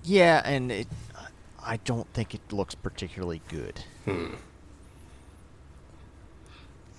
Yeah, 0.05 0.41
and 0.45 0.71
it, 0.71 0.87
I 1.61 1.77
don't 1.77 2.07
think 2.13 2.33
it 2.33 2.41
looks 2.51 2.75
particularly 2.75 3.41
good. 3.49 3.83
Hmm. 4.05 4.35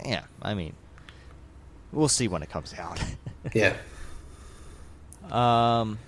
Yeah, 0.04 0.22
I 0.42 0.52
mean, 0.54 0.74
we'll 1.92 2.08
see 2.08 2.28
when 2.28 2.42
it 2.42 2.50
comes 2.50 2.74
out. 2.78 3.00
Yeah. 3.52 3.76
Um, 5.30 5.98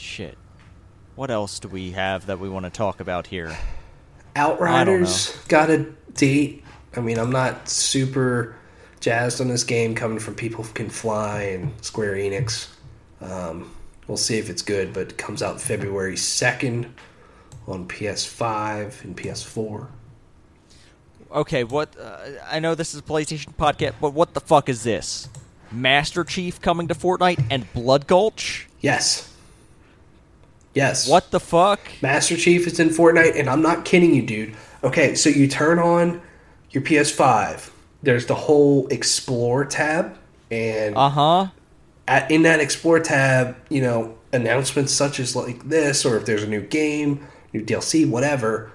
shit. 0.00 0.36
What 1.14 1.30
else 1.30 1.58
do 1.58 1.68
we 1.68 1.90
have 1.92 2.26
that 2.26 2.38
we 2.38 2.48
want 2.48 2.64
to 2.64 2.70
talk 2.70 3.00
about 3.00 3.26
here? 3.26 3.56
Outriders 4.36 5.36
got 5.48 5.70
a 5.70 5.92
date. 6.14 6.64
I 6.96 7.00
mean, 7.00 7.18
I'm 7.18 7.30
not 7.30 7.68
super 7.68 8.56
jazzed 9.00 9.40
on 9.40 9.48
this 9.48 9.64
game 9.64 9.94
coming 9.94 10.18
from 10.18 10.34
people 10.34 10.64
who 10.64 10.72
can 10.72 10.88
fly 10.88 11.42
and 11.42 11.72
Square 11.84 12.14
Enix. 12.14 12.68
Um, 13.20 13.70
we'll 14.06 14.16
see 14.16 14.38
if 14.38 14.48
it's 14.48 14.62
good, 14.62 14.92
but 14.92 15.12
it 15.12 15.18
comes 15.18 15.42
out 15.42 15.60
February 15.60 16.14
2nd 16.14 16.88
on 17.66 17.86
PS5 17.88 19.04
and 19.04 19.16
PS4. 19.16 19.88
Okay, 21.32 21.64
what? 21.64 21.96
Uh, 21.98 22.18
I 22.50 22.58
know 22.58 22.74
this 22.74 22.92
is 22.92 23.00
a 23.00 23.02
PlayStation 23.04 23.54
podcast, 23.54 23.94
but 24.00 24.12
what 24.12 24.34
the 24.34 24.40
fuck 24.40 24.68
is 24.68 24.82
this? 24.82 25.28
Master 25.70 26.24
Chief 26.24 26.60
coming 26.60 26.88
to 26.88 26.94
Fortnite 26.94 27.44
and 27.50 27.72
Blood 27.72 28.08
Gulch? 28.08 28.68
Yes. 28.80 29.29
Yes. 30.74 31.08
What 31.08 31.30
the 31.30 31.40
fuck? 31.40 31.80
Master 32.00 32.36
Chief 32.36 32.66
is 32.66 32.78
in 32.78 32.88
Fortnite, 32.90 33.38
and 33.38 33.48
I'm 33.50 33.62
not 33.62 33.84
kidding 33.84 34.14
you, 34.14 34.22
dude. 34.22 34.54
Okay, 34.84 35.14
so 35.14 35.28
you 35.28 35.48
turn 35.48 35.78
on 35.78 36.22
your 36.70 36.82
PS5. 36.82 37.70
There's 38.02 38.26
the 38.26 38.34
whole 38.34 38.86
Explore 38.88 39.64
tab, 39.66 40.16
and 40.50 40.96
Uh 40.96 41.08
huh. 41.10 41.46
at, 42.08 42.30
in 42.30 42.42
that 42.42 42.60
Explore 42.60 43.00
tab, 43.00 43.56
you 43.68 43.82
know, 43.82 44.16
announcements 44.32 44.92
such 44.92 45.18
as 45.20 45.34
like 45.36 45.68
this, 45.68 46.04
or 46.04 46.16
if 46.16 46.24
there's 46.24 46.44
a 46.44 46.48
new 46.48 46.62
game, 46.62 47.26
new 47.52 47.62
DLC, 47.64 48.08
whatever, 48.08 48.70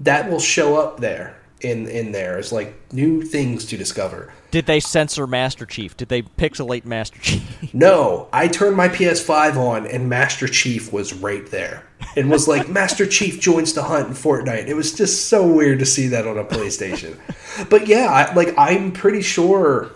that 0.00 0.28
will 0.28 0.40
show 0.40 0.76
up 0.76 1.00
there 1.00 1.40
in 1.62 1.86
in 1.88 2.12
there 2.12 2.36
as 2.36 2.52
like 2.52 2.74
new 2.92 3.22
things 3.22 3.64
to 3.66 3.76
discover. 3.78 4.32
Did 4.56 4.64
they 4.64 4.80
censor 4.80 5.26
Master 5.26 5.66
Chief? 5.66 5.94
Did 5.98 6.08
they 6.08 6.22
pixelate 6.22 6.86
Master 6.86 7.18
Chief? 7.18 7.42
No, 7.74 8.26
I 8.32 8.48
turned 8.48 8.74
my 8.74 8.88
PS5 8.88 9.56
on 9.56 9.86
and 9.86 10.08
Master 10.08 10.48
Chief 10.48 10.94
was 10.94 11.12
right 11.12 11.46
there. 11.50 11.86
And 12.16 12.30
was 12.30 12.48
like, 12.48 12.66
Master 12.66 13.04
Chief 13.04 13.38
joins 13.38 13.74
the 13.74 13.82
hunt 13.82 14.08
in 14.08 14.14
Fortnite. 14.14 14.66
It 14.66 14.72
was 14.72 14.94
just 14.94 15.28
so 15.28 15.46
weird 15.46 15.80
to 15.80 15.84
see 15.84 16.08
that 16.08 16.26
on 16.26 16.38
a 16.38 16.44
PlayStation. 16.44 17.18
but 17.68 17.86
yeah, 17.86 18.06
I, 18.06 18.32
like 18.32 18.54
I'm 18.56 18.92
pretty 18.92 19.20
sure 19.20 19.90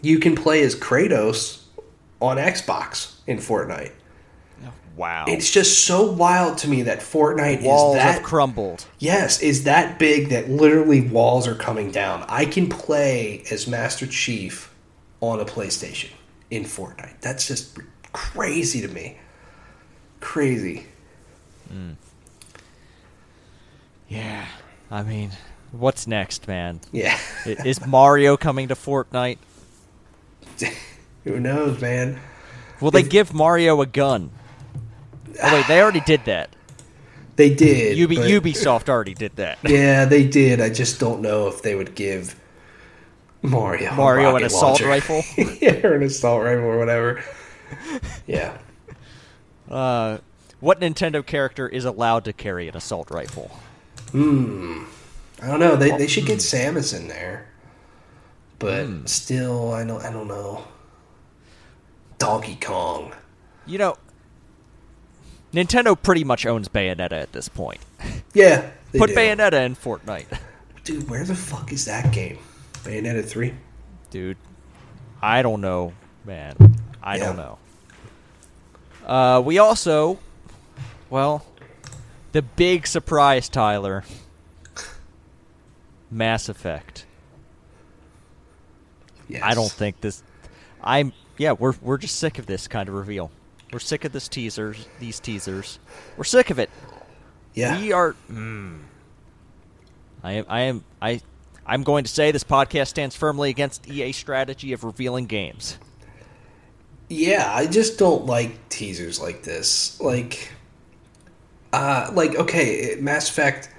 you 0.00 0.18
can 0.18 0.34
play 0.34 0.62
as 0.62 0.74
Kratos 0.74 1.64
on 2.22 2.38
Xbox 2.38 3.16
in 3.26 3.36
Fortnite. 3.36 3.92
Wow. 4.96 5.24
It's 5.28 5.50
just 5.50 5.84
so 5.86 6.10
wild 6.10 6.58
to 6.58 6.68
me 6.68 6.82
that 6.82 7.00
Fortnite 7.00 7.62
Walls 7.62 7.96
is 7.96 8.02
that 8.02 8.14
have 8.14 8.22
crumbled. 8.22 8.86
yes, 8.98 9.40
is 9.42 9.64
that 9.64 9.98
big 9.98 10.28
that 10.30 10.48
literally 10.48 11.00
walls 11.00 11.46
are 11.46 11.54
coming 11.54 11.90
down. 11.90 12.24
I 12.28 12.44
can 12.44 12.68
play 12.68 13.44
as 13.50 13.66
Master 13.66 14.06
Chief 14.06 14.72
on 15.20 15.40
a 15.40 15.44
PlayStation 15.44 16.10
in 16.50 16.64
Fortnite. 16.64 17.20
That's 17.20 17.46
just 17.48 17.78
crazy 18.12 18.80
to 18.80 18.88
me. 18.88 19.18
Crazy. 20.20 20.86
Hmm. 21.68 21.92
Yeah. 24.08 24.46
I 24.90 25.02
mean, 25.02 25.30
what's 25.72 26.06
next, 26.06 26.46
man? 26.46 26.80
Yeah. 26.92 27.18
Is 27.44 27.84
Mario 27.86 28.36
coming 28.36 28.68
to 28.68 28.74
Fortnite? 28.74 29.38
Who 31.24 31.40
knows, 31.40 31.80
man? 31.80 32.20
Will 32.80 32.90
they 32.90 33.02
give 33.02 33.32
Mario 33.32 33.80
a 33.80 33.86
gun? 33.86 34.30
Oh 35.42 35.54
wait, 35.54 35.66
they 35.68 35.80
already 35.80 36.00
did 36.00 36.24
that. 36.26 36.50
They 37.36 37.52
did. 37.52 37.98
But- 38.08 38.16
Ubisoft 38.18 38.88
already 38.88 39.14
did 39.14 39.36
that. 39.36 39.58
Yeah, 39.68 40.04
they 40.04 40.26
did. 40.26 40.60
I 40.60 40.70
just 40.70 41.00
don't 41.00 41.20
know 41.20 41.48
if 41.48 41.62
they 41.62 41.74
would 41.74 41.94
give 41.94 42.36
Mario 43.42 43.92
Mario 43.94 44.36
an 44.36 44.44
assault 44.44 44.80
launcher. 44.80 44.86
rifle? 44.88 45.22
yeah, 45.60 45.84
or 45.86 45.94
an 45.94 46.02
assault 46.04 46.42
rifle 46.44 46.64
or 46.64 46.78
whatever. 46.78 47.22
Yeah. 48.26 48.56
Uh, 49.70 50.18
what 50.60 50.80
Nintendo 50.80 51.24
character 51.24 51.68
is 51.68 51.84
allowed 51.84 52.24
to 52.26 52.32
carry 52.32 52.68
an 52.68 52.76
assault 52.76 53.10
rifle? 53.10 53.50
Hmm. 54.12 54.84
I 55.42 55.48
don't 55.48 55.60
know. 55.60 55.74
They 55.76 55.90
they 55.90 56.06
should 56.06 56.26
get 56.26 56.38
Samus 56.38 56.98
in 56.98 57.08
there, 57.08 57.48
but 58.60 58.86
Hmm. 58.86 59.06
still, 59.06 59.72
I 59.72 59.84
don't 59.84 60.02
I 60.04 60.12
don't 60.12 60.28
know. 60.28 60.64
Donkey 62.18 62.56
Kong. 62.60 63.12
You 63.66 63.78
know, 63.78 63.96
Nintendo 65.54 66.00
pretty 66.00 66.24
much 66.24 66.44
owns 66.44 66.68
Bayonetta 66.68 67.12
at 67.12 67.32
this 67.32 67.48
point. 67.48 67.80
Yeah. 68.34 68.68
Put 68.96 69.10
do. 69.10 69.14
Bayonetta 69.14 69.64
in 69.64 69.76
Fortnite. 69.76 70.26
Dude, 70.84 71.08
where 71.08 71.24
the 71.24 71.36
fuck 71.36 71.72
is 71.72 71.84
that 71.84 72.12
game? 72.12 72.38
Bayonetta 72.82 73.24
three. 73.24 73.54
Dude, 74.10 74.36
I 75.22 75.40
don't 75.42 75.60
know, 75.60 75.92
man. 76.24 76.56
I 77.00 77.16
don't 77.18 77.36
know. 77.36 77.58
Uh, 79.06 79.40
we 79.40 79.58
also, 79.58 80.18
well, 81.10 81.46
the 82.32 82.42
big 82.42 82.88
surprise, 82.88 83.48
Tyler. 83.48 84.02
Mass 86.10 86.48
Effect. 86.48 87.06
Yes. 89.28 89.42
I 89.44 89.54
don't 89.54 89.70
think 89.70 90.00
this. 90.00 90.24
I'm 90.82 91.12
yeah. 91.38 91.52
We're 91.52 91.74
we're 91.80 91.98
just 91.98 92.16
sick 92.16 92.38
of 92.38 92.46
this 92.46 92.66
kind 92.66 92.88
of 92.88 92.96
reveal. 92.96 93.30
We're 93.74 93.80
sick 93.80 94.04
of 94.04 94.12
this 94.12 94.28
teasers. 94.28 94.86
These 95.00 95.18
teasers. 95.18 95.80
We're 96.16 96.22
sick 96.22 96.50
of 96.50 96.60
it. 96.60 96.70
Yeah. 97.54 97.80
We 97.80 97.90
are. 97.90 98.14
Mm, 98.30 98.82
I 100.22 100.32
am. 100.34 100.44
I 100.48 100.60
am. 100.60 100.84
I. 101.02 101.20
I'm 101.66 101.82
going 101.82 102.04
to 102.04 102.10
say 102.10 102.30
this 102.30 102.44
podcast 102.44 102.86
stands 102.86 103.16
firmly 103.16 103.50
against 103.50 103.90
EA 103.90 104.12
strategy 104.12 104.72
of 104.74 104.84
revealing 104.84 105.26
games. 105.26 105.76
Yeah, 107.08 107.50
I 107.52 107.66
just 107.66 107.98
don't 107.98 108.26
like 108.26 108.68
teasers 108.68 109.20
like 109.20 109.42
this. 109.42 110.00
Like, 110.00 110.52
uh, 111.72 112.12
like 112.14 112.36
okay, 112.36 112.96
Mass 113.00 113.28
Effect 113.28 113.70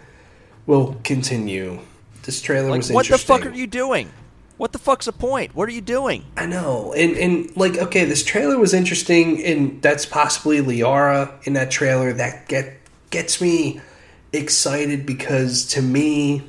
will 0.65 0.97
continue. 1.05 1.79
This 2.23 2.41
trailer 2.41 2.69
Like, 2.69 2.79
was 2.79 2.91
what 2.91 3.07
the 3.07 3.17
fuck 3.17 3.45
are 3.45 3.49
you 3.49 3.65
doing? 3.65 4.11
What 4.57 4.71
the 4.71 4.79
fuck's 4.79 5.05
the 5.05 5.11
point? 5.11 5.53
What 5.53 5.67
are 5.67 5.73
you 5.73 5.81
doing? 5.81 6.25
I 6.37 6.45
know, 6.45 6.93
and 6.93 7.17
and 7.17 7.55
like 7.57 7.77
okay, 7.77 8.05
this 8.05 8.23
trailer 8.23 8.57
was 8.57 8.73
interesting, 8.73 9.43
and 9.43 9.81
that's 9.81 10.05
possibly 10.05 10.59
Liara 10.59 11.45
in 11.45 11.53
that 11.53 11.71
trailer. 11.71 12.13
That 12.13 12.47
get 12.47 12.77
gets 13.09 13.41
me 13.41 13.81
excited 14.31 15.05
because 15.05 15.65
to 15.67 15.81
me, 15.81 16.43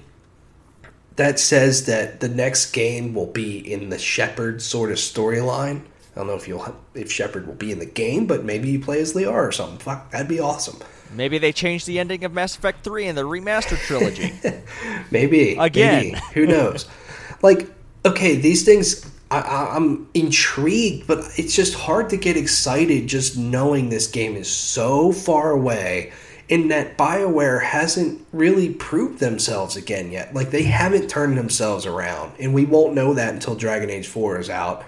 that 1.16 1.41
says 1.41 1.87
that 1.87 2.20
the 2.20 2.28
next 2.28 2.73
game 2.73 3.12
will 3.12 3.27
be 3.27 3.59
in 3.59 3.91
the 3.91 3.99
Shepard 3.99 4.62
sort 4.62 4.93
of 4.93 4.99
storyline. 4.99 5.83
I 6.15 6.20
don't 6.20 6.28
know 6.28 6.35
if 6.35 6.47
you'll 6.47 6.77
if 6.95 7.11
Shepard 7.11 7.47
will 7.47 7.55
be 7.55 7.73
in 7.73 7.81
the 7.81 7.87
game, 7.87 8.27
but 8.27 8.45
maybe 8.45 8.70
you 8.70 8.78
play 8.78 9.01
as 9.01 9.15
Liara 9.15 9.49
or 9.49 9.53
something. 9.53 9.78
Fuck, 9.78 10.12
that'd 10.12 10.28
be 10.28 10.41
awesome. 10.41 10.78
Maybe 11.12 11.39
they 11.39 11.53
changed 11.53 11.87
the 11.87 11.99
ending 11.99 12.24
of 12.24 12.33
Mass 12.33 12.57
Effect 12.57 12.83
3 12.85 13.07
in 13.07 13.15
the 13.15 13.23
remastered 13.23 13.78
trilogy. 13.78 14.33
maybe 15.11 15.57
again. 15.59 16.12
Maybe. 16.12 16.20
Who 16.35 16.47
knows? 16.47 16.87
like, 17.43 17.69
okay, 18.07 18.37
these 18.37 18.65
things. 18.65 19.11
I, 19.28 19.70
I'm 19.74 20.09
intrigued, 20.15 21.09
but 21.09 21.19
it's 21.37 21.55
just 21.55 21.74
hard 21.74 22.11
to 22.11 22.16
get 22.16 22.37
excited 22.37 23.09
just 23.09 23.37
knowing 23.37 23.89
this 23.89 24.07
game 24.07 24.37
is 24.37 24.49
so 24.49 25.11
far 25.11 25.51
away 25.51 26.12
in 26.49 26.69
that 26.69 26.97
BioWare 26.97 27.61
hasn't 27.61 28.24
really 28.33 28.73
proved 28.73 29.19
themselves 29.19 29.74
again 29.77 30.12
yet. 30.12 30.33
Like 30.33 30.51
they 30.51 30.62
haven't 30.62 31.09
turned 31.09 31.37
themselves 31.37 31.87
around, 31.87 32.35
and 32.39 32.55
we 32.55 32.65
won't 32.65 32.95
know 32.95 33.15
that 33.15 33.35
until 33.35 33.57
Dragon 33.57 33.91
Age 33.91 34.07
4 34.07 34.39
is 34.39 34.49
out, 34.49 34.85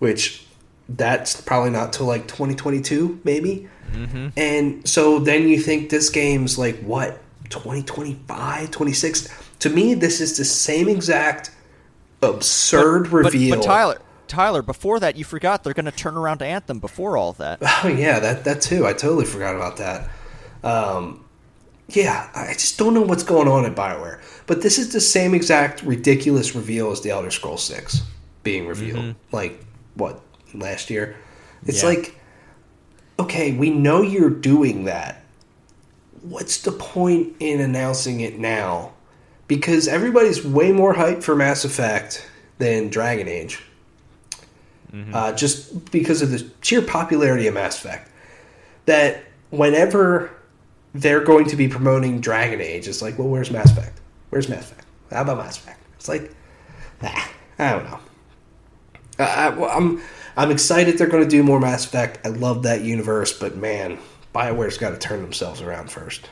which 0.00 0.46
that's 0.88 1.40
probably 1.40 1.70
not 1.70 1.92
till 1.92 2.06
like 2.06 2.28
2022 2.28 3.20
maybe. 3.24 3.68
Mm-hmm. 3.92 4.28
And 4.36 4.86
so 4.88 5.18
then 5.18 5.48
you 5.48 5.58
think 5.58 5.90
this 5.90 6.10
game's 6.10 6.58
like 6.58 6.78
what 6.80 7.20
2025, 7.48 8.70
26. 8.70 9.28
To 9.60 9.70
me, 9.70 9.94
this 9.94 10.20
is 10.20 10.36
the 10.36 10.44
same 10.44 10.88
exact 10.88 11.50
absurd 12.22 13.04
but, 13.04 13.12
reveal. 13.12 13.50
But, 13.50 13.62
but 13.62 13.66
Tyler, 13.66 14.00
Tyler, 14.26 14.62
before 14.62 15.00
that, 15.00 15.16
you 15.16 15.24
forgot 15.24 15.64
they're 15.64 15.74
going 15.74 15.86
to 15.86 15.92
turn 15.92 16.16
around 16.16 16.38
to 16.38 16.46
Anthem 16.46 16.78
before 16.78 17.16
all 17.16 17.32
that. 17.34 17.60
Oh 17.84 17.88
yeah, 17.88 18.18
that 18.18 18.44
that 18.44 18.60
too. 18.60 18.86
I 18.86 18.92
totally 18.92 19.24
forgot 19.24 19.54
about 19.54 19.76
that. 19.78 20.10
Um, 20.64 21.24
yeah, 21.88 22.28
I 22.34 22.52
just 22.52 22.78
don't 22.78 22.92
know 22.92 23.02
what's 23.02 23.22
going 23.22 23.48
on 23.48 23.64
at 23.64 23.74
Bioware. 23.74 24.20
But 24.46 24.62
this 24.62 24.78
is 24.78 24.92
the 24.92 25.00
same 25.00 25.34
exact 25.34 25.82
ridiculous 25.82 26.54
reveal 26.54 26.90
as 26.90 27.00
the 27.00 27.10
Elder 27.10 27.30
Scrolls 27.30 27.62
Six 27.62 28.02
being 28.42 28.66
revealed. 28.66 28.98
Mm-hmm. 28.98 29.36
Like 29.36 29.64
what 29.94 30.20
last 30.54 30.90
year? 30.90 31.16
It's 31.66 31.82
yeah. 31.82 31.88
like, 31.90 32.20
okay, 33.18 33.52
we 33.52 33.70
know 33.70 34.02
you're 34.02 34.30
doing 34.30 34.84
that. 34.84 35.24
What's 36.22 36.62
the 36.62 36.72
point 36.72 37.36
in 37.40 37.60
announcing 37.60 38.20
it 38.20 38.38
now? 38.38 38.92
Because 39.48 39.88
everybody's 39.88 40.44
way 40.44 40.72
more 40.72 40.94
hyped 40.94 41.22
for 41.22 41.34
Mass 41.34 41.64
Effect 41.64 42.28
than 42.58 42.88
Dragon 42.88 43.26
Age. 43.26 43.62
Mm-hmm. 44.92 45.14
Uh, 45.14 45.32
just 45.32 45.90
because 45.90 46.22
of 46.22 46.30
the 46.30 46.48
sheer 46.60 46.82
popularity 46.82 47.46
of 47.46 47.54
Mass 47.54 47.78
Effect. 47.78 48.10
That 48.86 49.24
whenever 49.50 50.30
they're 50.94 51.20
going 51.20 51.46
to 51.46 51.56
be 51.56 51.68
promoting 51.68 52.20
Dragon 52.20 52.60
Age. 52.60 52.88
It's 52.88 53.02
like, 53.02 53.18
well, 53.18 53.28
where's 53.28 53.50
Mass 53.50 53.70
Effect? 53.70 54.00
Where's 54.30 54.48
Mass 54.48 54.70
Effect? 54.70 54.86
How 55.10 55.22
about 55.22 55.38
Mass 55.38 55.58
Effect? 55.58 55.80
It's 55.96 56.08
like, 56.08 56.32
ah, 57.02 57.32
I 57.58 57.72
don't 57.72 57.84
know. 57.84 58.00
I, 59.18 59.46
am 59.48 59.62
I'm, 59.62 60.02
I'm 60.36 60.50
excited 60.50 60.98
they're 60.98 61.08
going 61.08 61.24
to 61.24 61.28
do 61.28 61.42
more 61.42 61.60
Mass 61.60 61.84
Effect. 61.84 62.26
I 62.26 62.30
love 62.30 62.62
that 62.64 62.82
universe, 62.82 63.32
but 63.38 63.56
man, 63.56 63.98
Bioware's 64.32 64.78
got 64.78 64.90
to 64.90 64.98
turn 64.98 65.22
themselves 65.22 65.60
around 65.60 65.90
first. 65.90 66.28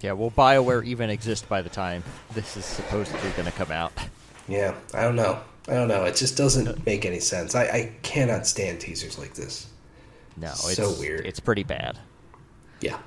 Yeah, 0.00 0.12
will 0.12 0.30
Bioware 0.30 0.84
even 0.84 1.10
exist 1.10 1.48
by 1.48 1.62
the 1.62 1.68
time 1.68 2.02
this 2.32 2.56
is 2.56 2.64
supposedly 2.64 3.30
going 3.30 3.44
to 3.44 3.52
come 3.52 3.70
out? 3.70 3.92
Yeah, 4.48 4.74
I 4.94 5.02
don't 5.02 5.16
know. 5.16 5.40
I 5.68 5.74
don't 5.74 5.88
know. 5.88 6.04
It 6.04 6.16
just 6.16 6.36
doesn't 6.36 6.86
make 6.86 7.04
any 7.04 7.20
sense. 7.20 7.54
I, 7.54 7.64
I 7.64 7.92
cannot 8.02 8.46
stand 8.46 8.80
teasers 8.80 9.18
like 9.18 9.34
this. 9.34 9.68
No, 10.36 10.48
it's 10.48 10.76
so 10.76 10.94
weird. 10.98 11.26
It's 11.26 11.38
pretty 11.38 11.64
bad. 11.64 11.98
Yeah. 12.80 12.98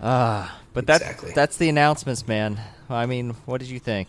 Ah, 0.00 0.50
uh, 0.50 0.58
but 0.72 0.84
exactly. 0.84 1.32
that's 1.32 1.56
the 1.56 1.68
announcements, 1.68 2.26
man. 2.26 2.58
I 2.88 3.06
mean, 3.06 3.30
what 3.44 3.60
did 3.60 3.68
you 3.68 3.78
think? 3.78 4.08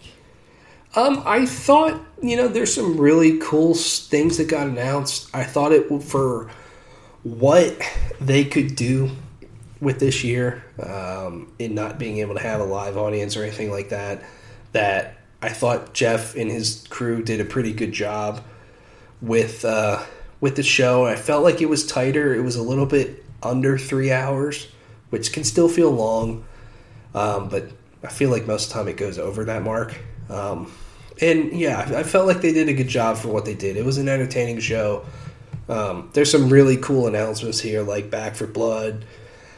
Um, 0.95 1.21
I 1.25 1.45
thought 1.45 2.01
you 2.21 2.37
know 2.37 2.47
there's 2.47 2.73
some 2.73 2.97
really 2.97 3.39
cool 3.39 3.75
things 3.75 4.37
that 4.37 4.47
got 4.47 4.67
announced. 4.67 5.29
I 5.35 5.43
thought 5.43 5.71
it 5.71 5.87
for 6.03 6.49
what 7.23 7.77
they 8.21 8.45
could 8.45 8.75
do 8.75 9.11
with 9.79 9.99
this 9.99 10.23
year, 10.23 10.63
um, 10.81 11.51
in 11.59 11.75
not 11.75 11.99
being 11.99 12.17
able 12.17 12.35
to 12.35 12.41
have 12.41 12.61
a 12.61 12.65
live 12.65 12.97
audience 12.97 13.37
or 13.37 13.43
anything 13.43 13.71
like 13.71 13.89
that. 13.89 14.23
That 14.73 15.17
I 15.41 15.49
thought 15.49 15.93
Jeff 15.93 16.35
and 16.35 16.51
his 16.51 16.85
crew 16.89 17.23
did 17.23 17.39
a 17.39 17.45
pretty 17.45 17.73
good 17.73 17.91
job 17.91 18.43
with 19.21 19.63
uh, 19.65 20.03
with 20.39 20.55
the 20.55 20.63
show. 20.63 21.05
I 21.05 21.15
felt 21.15 21.43
like 21.43 21.61
it 21.61 21.69
was 21.69 21.85
tighter. 21.85 22.35
It 22.35 22.41
was 22.41 22.55
a 22.55 22.63
little 22.63 22.85
bit 22.85 23.23
under 23.43 23.77
three 23.77 24.11
hours 24.11 24.67
which 25.09 25.31
can 25.31 25.43
still 25.43 25.69
feel 25.69 25.91
long, 25.91 26.45
um, 27.13 27.49
but 27.49 27.69
I 28.03 28.07
feel 28.07 28.29
like 28.29 28.45
most 28.45 28.65
of 28.65 28.69
the 28.69 28.73
time 28.75 28.87
it 28.87 28.97
goes 28.97 29.17
over 29.17 29.45
that 29.45 29.63
mark. 29.63 29.95
Um, 30.29 30.71
and 31.21 31.51
yeah, 31.53 31.79
I 31.79 32.03
felt 32.03 32.27
like 32.27 32.41
they 32.41 32.53
did 32.53 32.69
a 32.69 32.73
good 32.73 32.87
job 32.87 33.17
for 33.17 33.29
what 33.29 33.45
they 33.45 33.55
did. 33.55 33.77
It 33.77 33.85
was 33.85 33.97
an 33.97 34.09
entertaining 34.09 34.59
show. 34.59 35.05
Um, 35.69 36.09
there's 36.13 36.31
some 36.31 36.49
really 36.49 36.77
cool 36.77 37.07
announcements 37.07 37.59
here, 37.59 37.81
like 37.81 38.09
Back 38.09 38.35
4 38.35 38.47
Blood, 38.47 39.05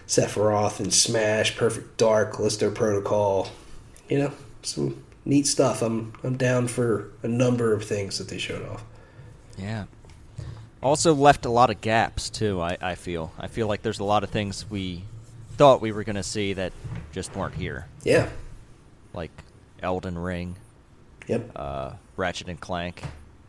Sephiroth, 0.10 0.80
and 0.80 0.92
Smash, 0.92 1.56
Perfect 1.56 1.98
Dark, 1.98 2.34
Callisto 2.34 2.72
Protocol. 2.72 3.48
You 4.10 4.18
know, 4.18 4.32
some 4.64 5.04
neat 5.24 5.46
stuff. 5.46 5.84
I'm 5.84 6.14
I'm 6.24 6.36
down 6.36 6.68
for 6.68 7.12
a 7.22 7.28
number 7.28 7.74
of 7.74 7.86
things 7.86 8.18
that 8.18 8.28
they 8.28 8.40
showed 8.40 8.68
off. 8.68 8.84
Yeah. 9.58 9.86
Also 10.82 11.14
left 11.14 11.46
a 11.46 11.50
lot 11.50 11.70
of 11.70 11.80
gaps 11.82 12.30
too. 12.30 12.60
I, 12.60 12.76
I 12.82 12.96
feel 12.96 13.32
I 13.38 13.48
feel 13.48 13.68
like 13.68 13.84
there's 13.84 14.00
a 14.00 14.04
lot 14.04 14.24
of 14.24 14.32
things 14.32 14.68
we 14.70 15.04
thought 15.58 15.80
we 15.80 15.92
were 15.92 16.04
going 16.04 16.16
to 16.16 16.24
see 16.24 16.54
that 16.54 16.74
just 17.12 17.36
weren't 17.36 17.54
here. 17.54 17.86
Yeah. 18.04 18.30
Like 19.14 19.32
Elden 19.84 20.18
Ring. 20.18 20.56
Yep. 21.28 21.52
Uh, 21.56 21.92
Ratchet 22.18 22.48
and 22.48 22.60
Clank. 22.60 23.04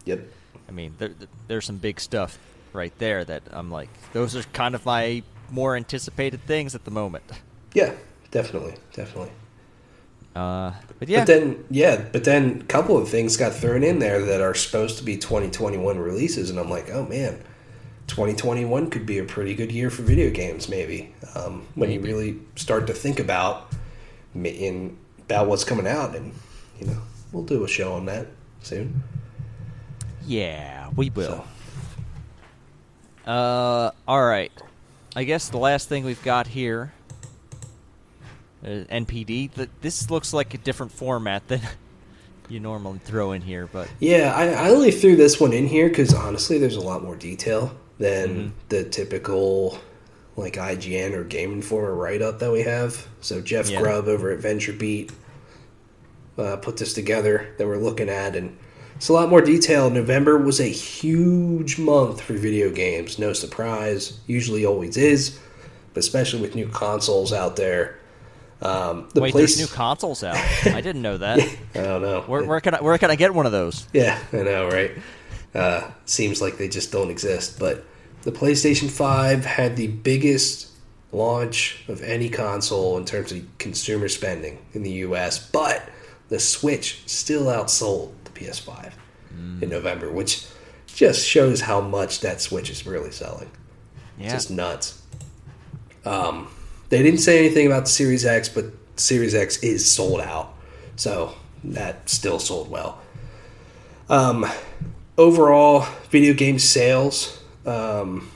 Yep. 0.04 0.20
I 0.68 0.72
mean, 0.72 0.94
there, 0.98 1.12
there's 1.48 1.64
some 1.64 1.78
big 1.78 2.00
stuff 2.00 2.38
right 2.72 2.92
there 2.98 3.24
that 3.24 3.44
I'm 3.50 3.70
like, 3.70 3.88
those 4.12 4.36
are 4.36 4.42
kind 4.52 4.74
of 4.74 4.84
my 4.84 5.22
more 5.50 5.76
anticipated 5.76 6.40
things 6.46 6.74
at 6.74 6.84
the 6.84 6.90
moment. 6.90 7.24
Yeah, 7.74 7.92
definitely, 8.30 8.74
definitely. 8.92 9.30
Uh, 10.34 10.72
but 10.98 11.08
yeah. 11.08 11.20
But 11.20 11.26
then, 11.26 11.64
yeah, 11.70 12.04
but 12.12 12.24
then 12.24 12.60
a 12.60 12.64
couple 12.64 12.96
of 12.96 13.08
things 13.08 13.36
got 13.36 13.52
thrown 13.52 13.82
in 13.82 13.98
there 13.98 14.24
that 14.24 14.40
are 14.40 14.54
supposed 14.54 14.98
to 14.98 15.04
be 15.04 15.16
2021 15.16 15.98
releases, 15.98 16.50
and 16.50 16.58
I'm 16.58 16.70
like, 16.70 16.90
oh 16.90 17.04
man, 17.06 17.42
2021 18.06 18.90
could 18.90 19.06
be 19.06 19.18
a 19.18 19.24
pretty 19.24 19.54
good 19.54 19.72
year 19.72 19.90
for 19.90 20.02
video 20.02 20.30
games, 20.30 20.68
maybe 20.68 21.12
um, 21.34 21.66
when 21.74 21.90
maybe. 21.90 21.94
you 21.94 22.14
really 22.14 22.40
start 22.56 22.86
to 22.86 22.92
think 22.92 23.18
about 23.18 23.72
in 24.34 24.96
about 25.20 25.48
what's 25.48 25.64
coming 25.64 25.86
out, 25.86 26.14
and 26.14 26.32
you 26.78 26.86
know 26.86 26.98
we'll 27.32 27.44
do 27.44 27.64
a 27.64 27.68
show 27.68 27.94
on 27.94 28.06
that 28.06 28.28
soon. 28.62 29.02
Yeah, 30.26 30.90
we 30.94 31.10
will. 31.10 31.44
So. 33.26 33.30
Uh, 33.30 33.90
all 34.08 34.24
right. 34.24 34.52
I 35.14 35.24
guess 35.24 35.48
the 35.48 35.58
last 35.58 35.88
thing 35.88 36.04
we've 36.04 36.22
got 36.22 36.46
here, 36.46 36.92
uh, 38.64 38.84
NPD. 38.90 39.68
This 39.80 40.10
looks 40.10 40.32
like 40.32 40.54
a 40.54 40.58
different 40.58 40.92
format 40.92 41.48
than 41.48 41.60
you 42.48 42.60
normally 42.60 43.00
throw 43.00 43.32
in 43.32 43.42
here, 43.42 43.68
but 43.72 43.88
yeah, 43.98 44.34
I, 44.34 44.48
I 44.48 44.70
only 44.70 44.90
threw 44.90 45.16
this 45.16 45.40
one 45.40 45.52
in 45.52 45.66
here 45.66 45.88
because 45.88 46.14
honestly, 46.14 46.58
there's 46.58 46.76
a 46.76 46.80
lot 46.80 47.02
more 47.02 47.16
detail 47.16 47.76
than 47.98 48.28
mm-hmm. 48.28 48.48
the 48.68 48.84
typical 48.84 49.78
like 50.36 50.54
IGN 50.54 51.12
or 51.12 51.24
Game 51.24 51.52
Informer 51.52 51.94
write 51.94 52.22
up 52.22 52.38
that 52.38 52.50
we 52.50 52.62
have. 52.62 53.06
So 53.20 53.40
Jeff 53.40 53.68
yeah. 53.68 53.80
Grubb 53.80 54.08
over 54.08 54.30
at 54.30 54.40
VentureBeat 54.40 55.12
uh, 56.38 56.56
put 56.56 56.76
this 56.76 56.94
together 56.94 57.54
that 57.58 57.66
we're 57.66 57.76
looking 57.76 58.08
at, 58.08 58.36
and 58.36 58.56
it's 59.00 59.08
a 59.08 59.14
lot 59.14 59.30
more 59.30 59.40
detail. 59.40 59.88
November 59.88 60.36
was 60.36 60.60
a 60.60 60.68
huge 60.68 61.78
month 61.78 62.20
for 62.20 62.34
video 62.34 62.70
games. 62.70 63.18
No 63.18 63.32
surprise, 63.32 64.20
usually 64.26 64.66
always 64.66 64.98
is, 64.98 65.40
but 65.94 66.00
especially 66.00 66.42
with 66.42 66.54
new 66.54 66.68
consoles 66.68 67.32
out 67.32 67.56
there. 67.56 67.98
Um, 68.60 69.08
the 69.14 69.22
Wait, 69.22 69.32
place... 69.32 69.56
there's 69.56 69.70
new 69.70 69.74
consoles 69.74 70.22
out. 70.22 70.36
I 70.66 70.82
didn't 70.82 71.00
know 71.00 71.16
that. 71.16 71.38
I 71.74 71.80
don't 71.80 72.02
know. 72.02 72.20
Where, 72.26 72.44
where, 72.44 72.60
can 72.60 72.74
I 72.74 72.82
where 72.82 72.98
can 72.98 73.10
I 73.10 73.14
get 73.14 73.32
one 73.32 73.46
of 73.46 73.52
those? 73.52 73.88
Yeah, 73.94 74.18
I 74.34 74.42
know, 74.42 74.68
right? 74.68 74.90
Uh, 75.54 75.90
seems 76.04 76.42
like 76.42 76.58
they 76.58 76.68
just 76.68 76.92
don't 76.92 77.08
exist, 77.10 77.58
but 77.58 77.86
the 78.24 78.32
PlayStation 78.32 78.90
5 78.90 79.46
had 79.46 79.76
the 79.76 79.86
biggest 79.86 80.72
launch 81.10 81.84
of 81.88 82.02
any 82.02 82.28
console 82.28 82.98
in 82.98 83.06
terms 83.06 83.32
of 83.32 83.46
consumer 83.56 84.10
spending 84.10 84.58
in 84.74 84.82
the 84.82 84.92
US, 85.06 85.38
but 85.50 85.88
the 86.28 86.38
Switch 86.38 87.02
still 87.06 87.46
outsold 87.46 88.12
PS5 88.40 88.92
mm. 89.34 89.62
in 89.62 89.68
November, 89.68 90.10
which 90.10 90.46
just 90.86 91.26
shows 91.26 91.60
how 91.60 91.80
much 91.80 92.20
that 92.20 92.40
Switch 92.40 92.70
is 92.70 92.86
really 92.86 93.12
selling. 93.12 93.50
Yeah. 94.18 94.30
Just 94.30 94.50
nuts. 94.50 95.02
Um, 96.04 96.48
they 96.88 97.02
didn't 97.02 97.20
say 97.20 97.38
anything 97.38 97.66
about 97.66 97.84
the 97.84 97.90
Series 97.90 98.24
X, 98.24 98.48
but 98.48 98.66
Series 98.96 99.34
X 99.34 99.58
is 99.62 99.90
sold 99.90 100.20
out. 100.20 100.54
So 100.96 101.34
that 101.64 102.08
still 102.08 102.38
sold 102.38 102.70
well. 102.70 103.00
Um, 104.08 104.46
overall, 105.16 105.86
video 106.10 106.34
game 106.34 106.58
sales 106.58 107.38
um, 107.64 108.30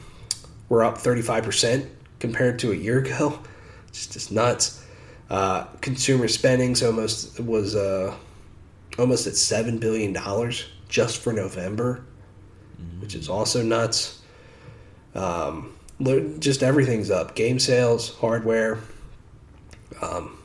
were 0.69 0.85
up 0.85 0.99
35% 0.99 1.89
compared 2.21 2.59
to 2.61 2.73
a 2.73 2.77
year 2.77 2.99
ago. 2.99 3.39
It's 3.89 4.09
just 4.09 4.33
nuts. 4.33 4.85
Uh, 5.31 5.67
consumer 5.81 6.27
spending 6.27 6.75
almost 6.85 7.39
was 7.39 7.77
uh, 7.77 8.13
almost 8.99 9.27
at 9.27 9.37
seven 9.37 9.79
billion 9.79 10.13
dollars 10.13 10.67
just 10.89 11.19
for 11.19 11.33
November, 11.33 12.05
which 13.01 13.15
is 13.15 13.29
also 13.29 13.63
nuts. 13.63 14.21
Um, 15.15 15.77
just 16.39 16.63
everything's 16.63 17.11
up: 17.11 17.35
game 17.35 17.59
sales, 17.59 18.17
hardware, 18.17 18.79
um, 20.03 20.39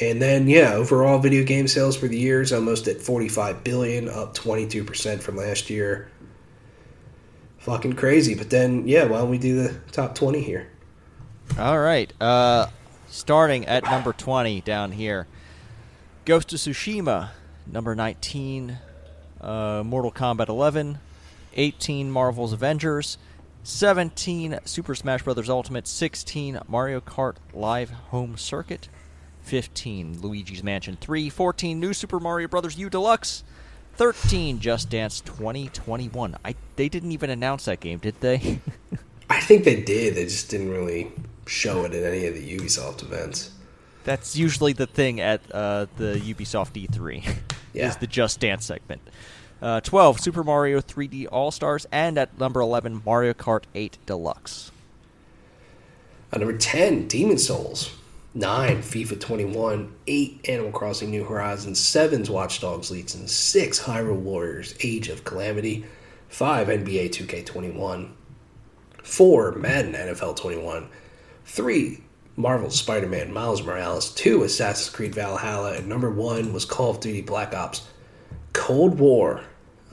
and 0.00 0.20
then 0.20 0.48
yeah, 0.48 0.74
overall 0.74 1.18
video 1.18 1.44
game 1.44 1.68
sales 1.68 1.96
for 1.96 2.08
the 2.08 2.18
year 2.18 2.42
is 2.42 2.52
almost 2.52 2.88
at 2.88 3.00
forty-five 3.00 3.64
billion, 3.64 4.08
up 4.08 4.34
twenty-two 4.34 4.84
percent 4.84 5.22
from 5.22 5.36
last 5.36 5.70
year. 5.70 6.10
Fucking 7.58 7.94
crazy. 7.94 8.34
But 8.34 8.50
then 8.50 8.86
yeah, 8.86 9.04
why 9.04 9.18
don't 9.18 9.30
we 9.30 9.38
do 9.38 9.62
the 9.62 9.74
top 9.92 10.14
twenty 10.14 10.40
here? 10.40 10.70
All 11.58 11.78
right. 11.78 12.12
Uh, 12.20 12.66
starting 13.08 13.66
at 13.66 13.84
number 13.84 14.12
20 14.12 14.60
down 14.60 14.92
here 14.92 15.26
Ghost 16.24 16.52
of 16.52 16.58
Tsushima, 16.58 17.30
number 17.70 17.94
19, 17.94 18.78
uh, 19.40 19.82
Mortal 19.84 20.12
Kombat 20.12 20.48
11, 20.48 20.98
18, 21.54 22.10
Marvel's 22.10 22.52
Avengers, 22.52 23.18
17, 23.62 24.60
Super 24.64 24.94
Smash 24.94 25.22
Bros. 25.22 25.48
Ultimate, 25.48 25.86
16, 25.86 26.60
Mario 26.68 27.00
Kart 27.00 27.36
Live 27.52 27.90
Home 27.90 28.36
Circuit, 28.36 28.88
15, 29.42 30.20
Luigi's 30.20 30.62
Mansion 30.62 30.96
3, 31.00 31.28
14, 31.28 31.78
New 31.78 31.92
Super 31.92 32.20
Mario 32.20 32.48
Bros. 32.48 32.76
U 32.76 32.88
Deluxe, 32.88 33.44
13, 33.94 34.60
Just 34.60 34.90
Dance 34.90 35.20
2021. 35.20 36.36
I 36.44 36.54
they 36.76 36.88
didn't 36.88 37.12
even 37.12 37.30
announce 37.30 37.64
that 37.64 37.80
game, 37.80 37.98
did 37.98 38.20
they? 38.20 38.60
I 39.30 39.40
think 39.40 39.64
they 39.64 39.82
did. 39.82 40.14
They 40.14 40.24
just 40.24 40.48
didn't 40.48 40.70
really 40.70 41.12
show 41.46 41.84
it 41.84 41.92
at 41.92 42.04
any 42.04 42.26
of 42.26 42.34
the 42.34 42.56
Ubisoft 42.56 43.02
events. 43.02 43.50
That's 44.04 44.36
usually 44.36 44.72
the 44.72 44.86
thing 44.86 45.20
at 45.20 45.40
uh, 45.52 45.86
the 45.96 46.14
Ubisoft 46.14 46.72
E3. 46.86 47.36
Yeah. 47.74 47.88
is 47.88 47.96
the 47.98 48.06
Just 48.06 48.40
Dance 48.40 48.64
segment. 48.64 49.02
Uh, 49.60 49.80
12, 49.82 50.20
Super 50.20 50.42
Mario 50.42 50.80
3D 50.80 51.26
All 51.30 51.50
Stars, 51.50 51.86
and 51.92 52.16
at 52.16 52.38
number 52.40 52.60
11, 52.60 53.02
Mario 53.04 53.34
Kart 53.34 53.64
8 53.74 53.98
Deluxe. 54.06 54.72
Uh, 56.32 56.38
number 56.38 56.56
10, 56.56 57.06
Demon 57.08 57.36
Souls. 57.36 57.94
9, 58.34 58.78
FIFA 58.78 59.20
21. 59.20 59.92
8, 60.06 60.40
Animal 60.48 60.72
Crossing 60.72 61.10
New 61.10 61.24
Horizons. 61.24 61.78
7, 61.78 62.24
Watch 62.24 62.60
Dogs 62.60 62.90
Legion. 62.90 63.28
6, 63.28 63.80
Hyrule 63.80 64.16
Warriors 64.16 64.74
Age 64.82 65.08
of 65.08 65.24
Calamity. 65.24 65.84
5, 66.28 66.68
NBA 66.68 67.10
2K21. 67.10 68.10
4, 69.02 69.52
Madden 69.52 69.92
NFL 69.92 70.36
21. 70.36 70.88
3, 71.44 71.98
Marvel 72.38 72.70
Spider 72.70 73.08
Man 73.08 73.32
Miles 73.32 73.62
Morales. 73.62 74.14
2, 74.14 74.44
Assassin's 74.44 74.94
Creed 74.94 75.14
Valhalla. 75.14 75.74
And 75.74 75.88
number 75.88 76.08
1 76.10 76.52
was 76.52 76.64
Call 76.64 76.90
of 76.90 77.00
Duty 77.00 77.20
Black 77.20 77.52
Ops 77.54 77.86
Cold 78.52 78.98
War. 78.98 79.42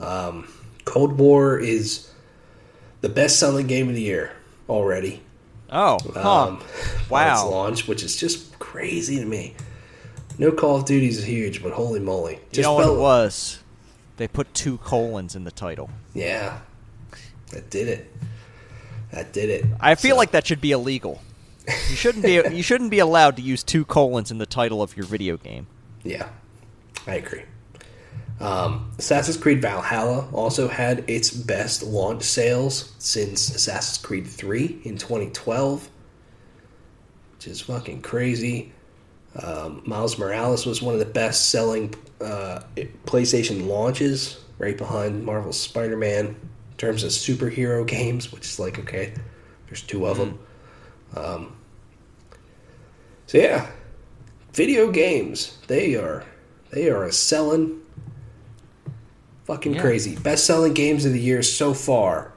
Um, 0.00 0.48
Cold 0.84 1.18
War 1.18 1.58
is 1.58 2.08
the 3.00 3.08
best 3.08 3.38
selling 3.40 3.66
game 3.66 3.88
of 3.88 3.94
the 3.96 4.00
year 4.02 4.32
already. 4.68 5.22
Oh, 5.70 5.98
huh. 6.14 6.20
Um, 6.48 6.58
by 7.10 7.30
its 7.32 7.42
Wow. 7.42 7.50
launch, 7.50 7.88
which 7.88 8.02
is 8.04 8.16
just 8.16 8.56
crazy 8.60 9.18
to 9.18 9.24
me. 9.24 9.54
No 10.38 10.52
Call 10.52 10.76
of 10.76 10.84
Duty 10.84 11.08
is 11.08 11.24
huge, 11.24 11.62
but 11.62 11.72
holy 11.72 11.98
moly! 11.98 12.38
you 12.52 12.62
know 12.62 12.74
what 12.74 12.86
it 12.86 12.98
was? 12.98 13.58
They 14.18 14.28
put 14.28 14.52
two 14.54 14.78
colons 14.78 15.34
in 15.34 15.44
the 15.44 15.50
title. 15.50 15.90
Yeah, 16.14 16.58
that 17.50 17.70
did 17.70 17.88
it. 17.88 18.12
That 19.12 19.32
did 19.32 19.48
it. 19.50 19.64
I 19.80 19.94
feel 19.94 20.14
So, 20.14 20.18
like 20.18 20.30
that 20.32 20.46
should 20.46 20.60
be 20.60 20.72
illegal. 20.72 21.20
You 21.66 21.96
shouldn't 21.96 22.24
be 22.24 22.40
you 22.52 22.62
shouldn't 22.62 22.90
be 22.90 22.98
allowed 23.00 23.36
to 23.36 23.42
use 23.42 23.62
two 23.62 23.84
colons 23.84 24.30
in 24.30 24.38
the 24.38 24.46
title 24.46 24.82
of 24.82 24.96
your 24.96 25.06
video 25.06 25.36
game. 25.36 25.66
Yeah, 26.04 26.28
I 27.06 27.16
agree. 27.16 27.42
Um, 28.38 28.90
Assassin's 28.98 29.36
Creed 29.36 29.62
Valhalla 29.62 30.28
also 30.32 30.68
had 30.68 31.08
its 31.08 31.30
best 31.30 31.82
launch 31.82 32.22
sales 32.22 32.92
since 32.98 33.54
Assassin's 33.54 34.04
Creed 34.04 34.26
3 34.26 34.82
in 34.84 34.98
2012, 34.98 35.88
which 37.34 37.46
is 37.48 37.62
fucking 37.62 38.02
crazy. 38.02 38.72
Um, 39.42 39.82
Miles 39.86 40.18
Morales 40.18 40.66
was 40.66 40.82
one 40.82 40.94
of 40.94 41.00
the 41.00 41.06
best 41.06 41.50
selling 41.50 41.94
uh, 42.20 42.60
PlayStation 43.06 43.66
launches, 43.66 44.40
right 44.58 44.76
behind 44.76 45.24
Marvel's 45.24 45.58
Spider 45.58 45.96
Man, 45.96 46.26
in 46.26 46.36
terms 46.76 47.04
of 47.04 47.10
superhero 47.10 47.86
games, 47.86 48.32
which 48.32 48.44
is 48.44 48.58
like, 48.58 48.78
okay, 48.78 49.14
there's 49.66 49.82
two 49.82 50.06
of 50.06 50.18
them. 50.18 50.38
Um, 51.16 51.55
so, 53.26 53.38
yeah, 53.38 53.66
video 54.52 54.90
games, 54.90 55.58
they 55.66 55.94
are. 55.96 56.24
They 56.70 56.88
are 56.90 57.04
a 57.04 57.12
selling 57.12 57.80
fucking 59.44 59.74
Yeah. 59.74 59.80
crazy. 59.80 60.16
Best 60.16 60.44
selling 60.44 60.72
games 60.72 61.04
of 61.04 61.12
the 61.12 61.20
year 61.20 61.42
so 61.42 61.72
far. 61.74 62.32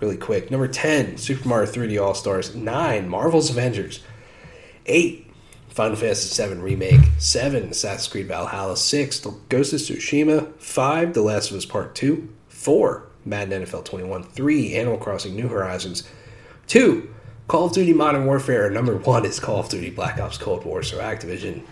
Really 0.00 0.16
quick. 0.16 0.50
Number 0.50 0.66
10, 0.68 1.16
Super 1.18 1.48
Mario 1.48 1.66
3D 1.70 1.98
All 1.98 2.14
Stars. 2.14 2.54
9, 2.54 3.08
Marvel's 3.08 3.50
Avengers. 3.50 4.00
8, 4.86 5.26
Final 5.68 5.96
Fantasy 5.96 6.42
VII 6.42 6.54
Remake. 6.60 7.00
7, 7.18 7.64
Assassin's 7.70 8.08
Creed 8.08 8.28
Valhalla. 8.28 8.76
6, 8.76 9.18
The 9.20 9.34
Ghost 9.48 9.72
of 9.72 9.80
Tsushima. 9.80 10.52
5, 10.58 11.14
The 11.14 11.22
Last 11.22 11.50
of 11.50 11.56
Us 11.56 11.64
Part 11.64 11.94
2. 11.94 12.28
4, 12.48 13.06
Madden 13.24 13.62
NFL 13.62 13.84
21. 13.84 14.24
3, 14.24 14.74
Animal 14.74 14.98
Crossing 14.98 15.36
New 15.36 15.48
Horizons. 15.48 16.02
2, 16.66 17.08
Call 17.46 17.66
of 17.66 17.72
Duty 17.72 17.92
Modern 17.92 18.26
Warfare. 18.26 18.70
Number 18.70 18.96
1 18.96 19.26
is 19.26 19.38
Call 19.38 19.60
of 19.60 19.68
Duty 19.68 19.90
Black 19.90 20.18
Ops 20.18 20.38
Cold 20.38 20.64
War. 20.64 20.82
So 20.82 20.98
Activision 20.98 21.62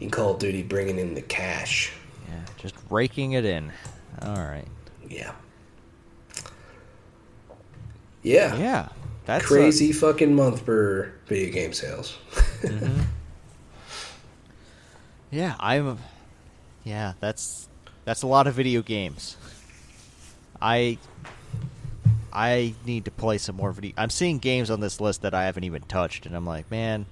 in 0.00 0.10
Call 0.10 0.32
of 0.32 0.38
Duty 0.38 0.62
bringing 0.62 0.98
in 0.98 1.14
the 1.14 1.22
cash. 1.22 1.92
Yeah, 2.28 2.40
just 2.56 2.74
raking 2.90 3.32
it 3.32 3.44
in. 3.44 3.70
All 4.22 4.34
right. 4.36 4.66
Yeah. 5.08 5.32
Yeah. 8.22 8.56
Yeah, 8.56 8.88
that's 9.26 9.44
a- 9.44 9.48
Crazy 9.48 9.92
fucking 9.92 10.34
month 10.34 10.64
for 10.64 11.12
video 11.26 11.52
game 11.52 11.72
sales. 11.74 12.16
Mm-hmm. 12.62 13.00
yeah, 15.30 15.54
I'm. 15.60 15.98
Yeah, 16.84 17.14
that's 17.20 17.68
that's 18.04 18.22
a 18.22 18.26
lot 18.26 18.46
of 18.46 18.54
video 18.54 18.82
games. 18.82 19.36
I 20.60 20.98
I 22.34 22.74
need 22.84 23.04
to 23.04 23.10
play 23.10 23.38
some 23.38 23.56
more 23.56 23.70
video. 23.72 23.92
I'm 23.96 24.10
seeing 24.10 24.38
games 24.38 24.70
on 24.70 24.80
this 24.80 25.00
list 25.00 25.22
that 25.22 25.34
I 25.34 25.44
haven't 25.44 25.64
even 25.64 25.82
touched, 25.82 26.26
and 26.26 26.34
I'm 26.34 26.44
like, 26.46 26.70
man, 26.70 27.06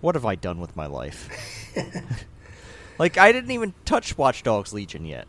what 0.00 0.14
have 0.14 0.26
I 0.26 0.34
done 0.34 0.60
with 0.60 0.76
my 0.76 0.86
life? 0.86 1.28
like, 2.98 3.16
I 3.18 3.32
didn't 3.32 3.50
even 3.52 3.72
touch 3.84 4.18
Watch 4.18 4.42
Dogs 4.42 4.72
Legion 4.72 5.04
yet. 5.06 5.26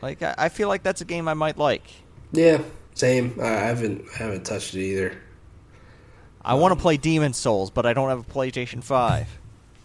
Like, 0.00 0.22
I, 0.22 0.34
I 0.38 0.48
feel 0.48 0.68
like 0.68 0.82
that's 0.82 1.00
a 1.00 1.04
game 1.04 1.28
I 1.28 1.34
might 1.34 1.58
like. 1.58 1.84
yeah, 2.32 2.62
same. 2.94 3.38
I 3.42 3.46
haven't 3.48 4.04
I 4.14 4.18
haven't 4.22 4.44
touched 4.44 4.74
it 4.74 4.80
either. 4.82 5.20
I 6.42 6.54
want 6.54 6.72
to 6.76 6.80
play 6.80 6.96
Demon 6.96 7.32
Souls, 7.34 7.70
but 7.70 7.84
I 7.84 7.92
don't 7.92 8.08
have 8.08 8.20
a 8.20 8.24
PlayStation 8.24 8.82
Five. 8.82 9.28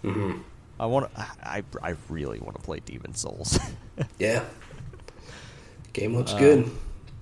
hmm 0.01 0.39
I 0.79 0.85
want. 0.87 1.13
to 1.13 1.21
I 1.43 1.63
I 1.81 1.95
really 2.09 2.39
want 2.39 2.55
to 2.55 2.61
play 2.61 2.79
Demon 2.79 3.13
Souls. 3.15 3.59
Yeah. 4.19 4.43
Game 5.93 6.15
looks 6.15 6.33
Uh, 6.33 6.39
good. 6.39 6.71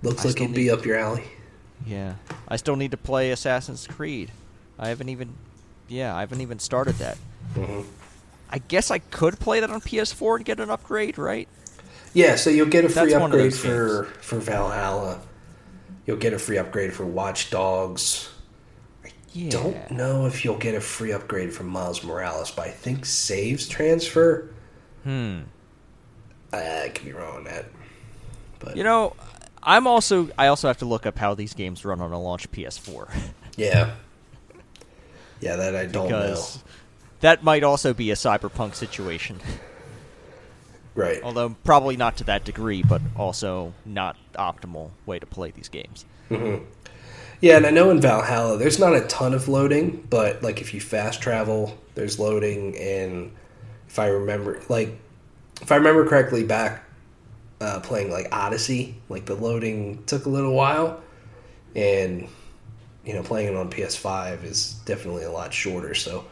Looks 0.04 0.26
I 0.26 0.30
like 0.30 0.42
it'd 0.42 0.56
be 0.56 0.70
up 0.72 0.86
your 0.86 0.98
alley. 0.98 1.24
yeah, 1.86 2.16
I 2.48 2.56
still 2.58 2.76
need 2.76 2.92
to 2.92 2.98
play 2.98 3.32
Assassin's 3.32 3.88
Creed. 3.88 4.32
I 4.80 4.90
haven't 4.90 5.10
even. 5.10 5.36
Yeah, 5.88 6.16
I 6.16 6.22
haven't 6.22 6.42
even 6.42 6.60
started 6.60 6.96
that. 6.96 7.18
hmm 7.56 7.82
I 8.54 8.58
guess 8.60 8.92
I 8.92 9.00
could 9.00 9.40
play 9.40 9.62
that 9.62 9.70
on 9.70 9.80
PS4 9.80 10.36
and 10.38 10.46
get 10.46 10.60
an 10.60 10.70
upgrade, 10.70 11.18
right? 11.18 11.48
Yeah, 12.14 12.36
so 12.36 12.50
you'll 12.50 12.68
get 12.68 12.84
a 12.84 12.90
free 12.90 13.12
That's 13.12 13.24
upgrade 13.24 13.54
for 13.54 14.06
for 14.22 14.40
Valhalla. 14.40 15.22
You'll 16.06 16.18
get 16.18 16.34
a 16.34 16.40
free 16.40 16.58
upgrade 16.58 16.94
for 16.94 17.06
Watch 17.06 17.50
Dogs. 17.50 18.30
Yeah. 19.34 19.50
Don't 19.52 19.92
know 19.92 20.26
if 20.26 20.44
you'll 20.44 20.58
get 20.58 20.76
a 20.76 20.82
free 20.82 21.14
upgrade 21.14 21.54
from 21.54 21.68
Miles 21.68 22.04
Morales, 22.04 22.52
but 22.52 22.68
I 22.68 22.72
think 22.72 23.06
saves 23.06 23.66
transfer. 23.70 24.50
Hmm. 25.06 25.42
I 26.52 26.92
could 26.94 27.06
be 27.06 27.14
wrong 27.14 27.38
on 27.38 27.44
that. 27.46 27.66
But 28.60 28.76
You 28.76 28.84
know, 28.84 29.16
I'm 29.64 29.88
also. 29.88 30.30
I 30.38 30.48
also 30.48 30.68
have 30.68 30.78
to 30.80 30.86
look 30.86 31.06
up 31.06 31.18
how 31.18 31.36
these 31.36 31.54
games 31.54 31.86
run 31.86 32.02
on 32.02 32.12
a 32.12 32.20
launch 32.20 32.52
PS4 32.52 33.14
yeah, 33.58 33.96
yeah, 35.40 35.56
that 35.56 35.76
I 35.76 35.86
don't 35.86 36.08
because 36.08 36.58
know. 36.58 36.64
that 37.22 37.44
might 37.44 37.64
also 37.64 37.94
be 37.94 38.12
a 38.12 38.16
cyberpunk 38.16 38.76
situation. 38.76 39.40
Right. 40.94 41.22
Although 41.24 41.56
probably 41.64 41.96
not 41.96 42.18
to 42.18 42.26
that 42.26 42.44
degree, 42.44 42.84
but 42.84 43.02
also 43.16 43.74
not 43.86 44.18
optimal 44.34 44.92
way 45.06 45.20
to 45.20 45.26
play 45.26 45.52
these 45.52 45.70
games. 45.70 46.06
Mm-hmm. 46.30 46.66
Yeah, 47.40 47.58
and 47.58 47.66
I 47.66 47.72
know 47.72 47.90
in 47.90 48.02
Valhalla 48.02 48.58
there's 48.58 48.78
not 48.78 48.96
a 48.96 49.02
ton 49.02 49.34
of 49.34 49.48
loading, 49.48 50.06
but 50.10 50.44
like 50.44 50.62
if 50.62 50.74
you 50.74 50.82
fast 50.82 51.22
travel, 51.22 51.78
there's 51.96 52.20
loading, 52.20 52.78
and 52.78 53.32
if 53.88 54.00
I 54.00 54.08
remember, 54.08 54.62
like 54.70 55.00
if 55.62 55.72
I 55.72 55.76
remember 55.78 56.08
correctly, 56.08 56.44
back 56.44 56.84
uh, 57.62 57.80
playing 57.82 58.12
like 58.12 58.28
Odyssey, 58.32 58.96
like 59.08 59.26
the 59.26 59.36
loading 59.36 60.04
took 60.06 60.26
a 60.26 60.30
little 60.30 60.54
while, 60.54 61.02
and 61.76 62.28
you 63.06 63.14
know 63.14 63.24
playing 63.24 63.48
it 63.48 63.56
on 63.56 63.70
PS5 63.70 64.44
is 64.44 64.74
definitely 64.86 65.24
a 65.24 65.32
lot 65.32 65.54
shorter. 65.54 65.94
So 65.94 66.26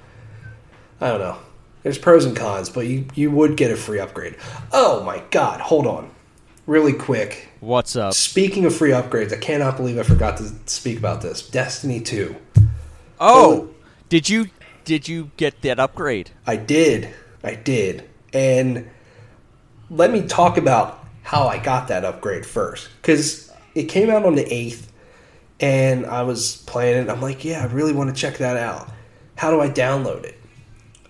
I 0.99 1.09
don't 1.09 1.19
know. 1.19 1.37
There's 1.83 1.97
pros 1.97 2.25
and 2.25 2.35
cons, 2.35 2.69
but 2.69 2.87
you 2.87 3.05
you 3.13 3.31
would 3.31 3.55
get 3.55 3.71
a 3.71 3.75
free 3.75 3.99
upgrade. 3.99 4.35
Oh 4.73 5.03
my 5.03 5.23
god, 5.29 5.61
hold 5.61 5.87
on. 5.87 6.09
Really 6.65 6.93
quick. 6.93 7.49
What's 7.61 7.95
up? 7.95 8.13
Speaking 8.13 8.65
of 8.65 8.75
free 8.75 8.91
upgrades, 8.91 9.33
I 9.33 9.37
cannot 9.37 9.77
believe 9.77 9.97
I 9.97 10.03
forgot 10.03 10.37
to 10.37 10.51
speak 10.65 10.99
about 10.99 11.21
this. 11.21 11.47
Destiny 11.47 11.99
2. 11.99 12.35
Oh, 13.19 13.69
did 14.09 14.29
you 14.29 14.49
did 14.83 15.07
you 15.07 15.31
get 15.37 15.61
that 15.61 15.79
upgrade? 15.79 16.31
I 16.45 16.55
did. 16.55 17.13
I 17.43 17.55
did. 17.55 18.07
And 18.33 18.89
let 19.89 20.11
me 20.11 20.27
talk 20.27 20.57
about 20.57 20.98
how 21.29 21.47
I 21.47 21.59
got 21.59 21.89
that 21.89 22.03
upgrade 22.03 22.43
first. 22.43 22.89
Because 22.99 23.51
it 23.75 23.83
came 23.83 24.09
out 24.09 24.25
on 24.25 24.33
the 24.33 24.45
8th, 24.45 24.87
and 25.59 26.07
I 26.07 26.23
was 26.23 26.63
playing 26.65 27.03
it. 27.03 27.07
I'm 27.07 27.21
like, 27.21 27.45
yeah, 27.45 27.61
I 27.61 27.65
really 27.67 27.93
want 27.93 28.09
to 28.09 28.19
check 28.19 28.39
that 28.39 28.57
out. 28.57 28.89
How 29.35 29.51
do 29.51 29.61
I 29.61 29.69
download 29.69 30.23
it? 30.23 30.39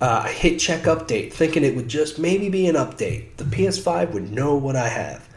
Uh, 0.02 0.24
I 0.26 0.32
hit 0.34 0.60
check 0.60 0.84
update, 0.84 1.32
thinking 1.32 1.64
it 1.64 1.74
would 1.74 1.88
just 1.88 2.20
maybe 2.20 2.50
be 2.50 2.68
an 2.68 2.76
update. 2.76 3.38
The 3.38 3.46
PS5 3.46 4.12
would 4.12 4.30
know 4.30 4.58
what 4.58 4.76
I 4.76 4.90
have. 4.90 5.30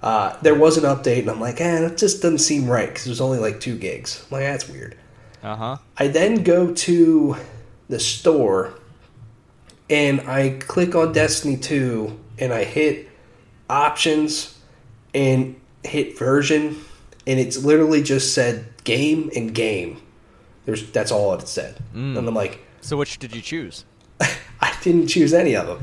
Uh, 0.00 0.36
there 0.40 0.54
was 0.54 0.78
an 0.78 0.84
update, 0.84 1.22
and 1.22 1.30
I'm 1.30 1.40
like, 1.40 1.60
eh, 1.60 1.86
it 1.86 1.98
just 1.98 2.22
doesn't 2.22 2.38
seem 2.38 2.68
right 2.68 2.88
because 2.88 3.06
it 3.06 3.10
was 3.10 3.20
only 3.20 3.40
like 3.40 3.58
two 3.58 3.76
gigs. 3.76 4.24
I'm 4.30 4.38
like, 4.38 4.44
that's 4.44 4.68
weird. 4.68 4.96
Uh 5.42 5.56
huh. 5.56 5.76
I 5.96 6.06
then 6.06 6.44
go 6.44 6.72
to 6.72 7.36
the 7.88 7.98
store 7.98 8.78
and 9.90 10.20
I 10.20 10.58
click 10.60 10.94
on 10.94 11.12
Destiny 11.12 11.56
2 11.56 12.20
and 12.38 12.52
I 12.52 12.62
hit 12.62 13.05
options 13.68 14.58
and 15.14 15.60
hit 15.84 16.18
version 16.18 16.76
and 17.26 17.40
it's 17.40 17.62
literally 17.64 18.02
just 18.02 18.34
said 18.34 18.66
game 18.84 19.30
and 19.34 19.54
game. 19.54 20.00
There's 20.64 20.90
that's 20.90 21.10
all 21.10 21.34
it 21.34 21.46
said. 21.48 21.76
Mm. 21.94 22.18
And 22.18 22.28
I'm 22.28 22.34
like, 22.34 22.60
So 22.80 22.96
which 22.96 23.18
did 23.18 23.34
you 23.34 23.42
choose? 23.42 23.84
I 24.20 24.74
didn't 24.82 25.08
choose 25.08 25.34
any 25.34 25.56
of 25.56 25.66
them. 25.66 25.80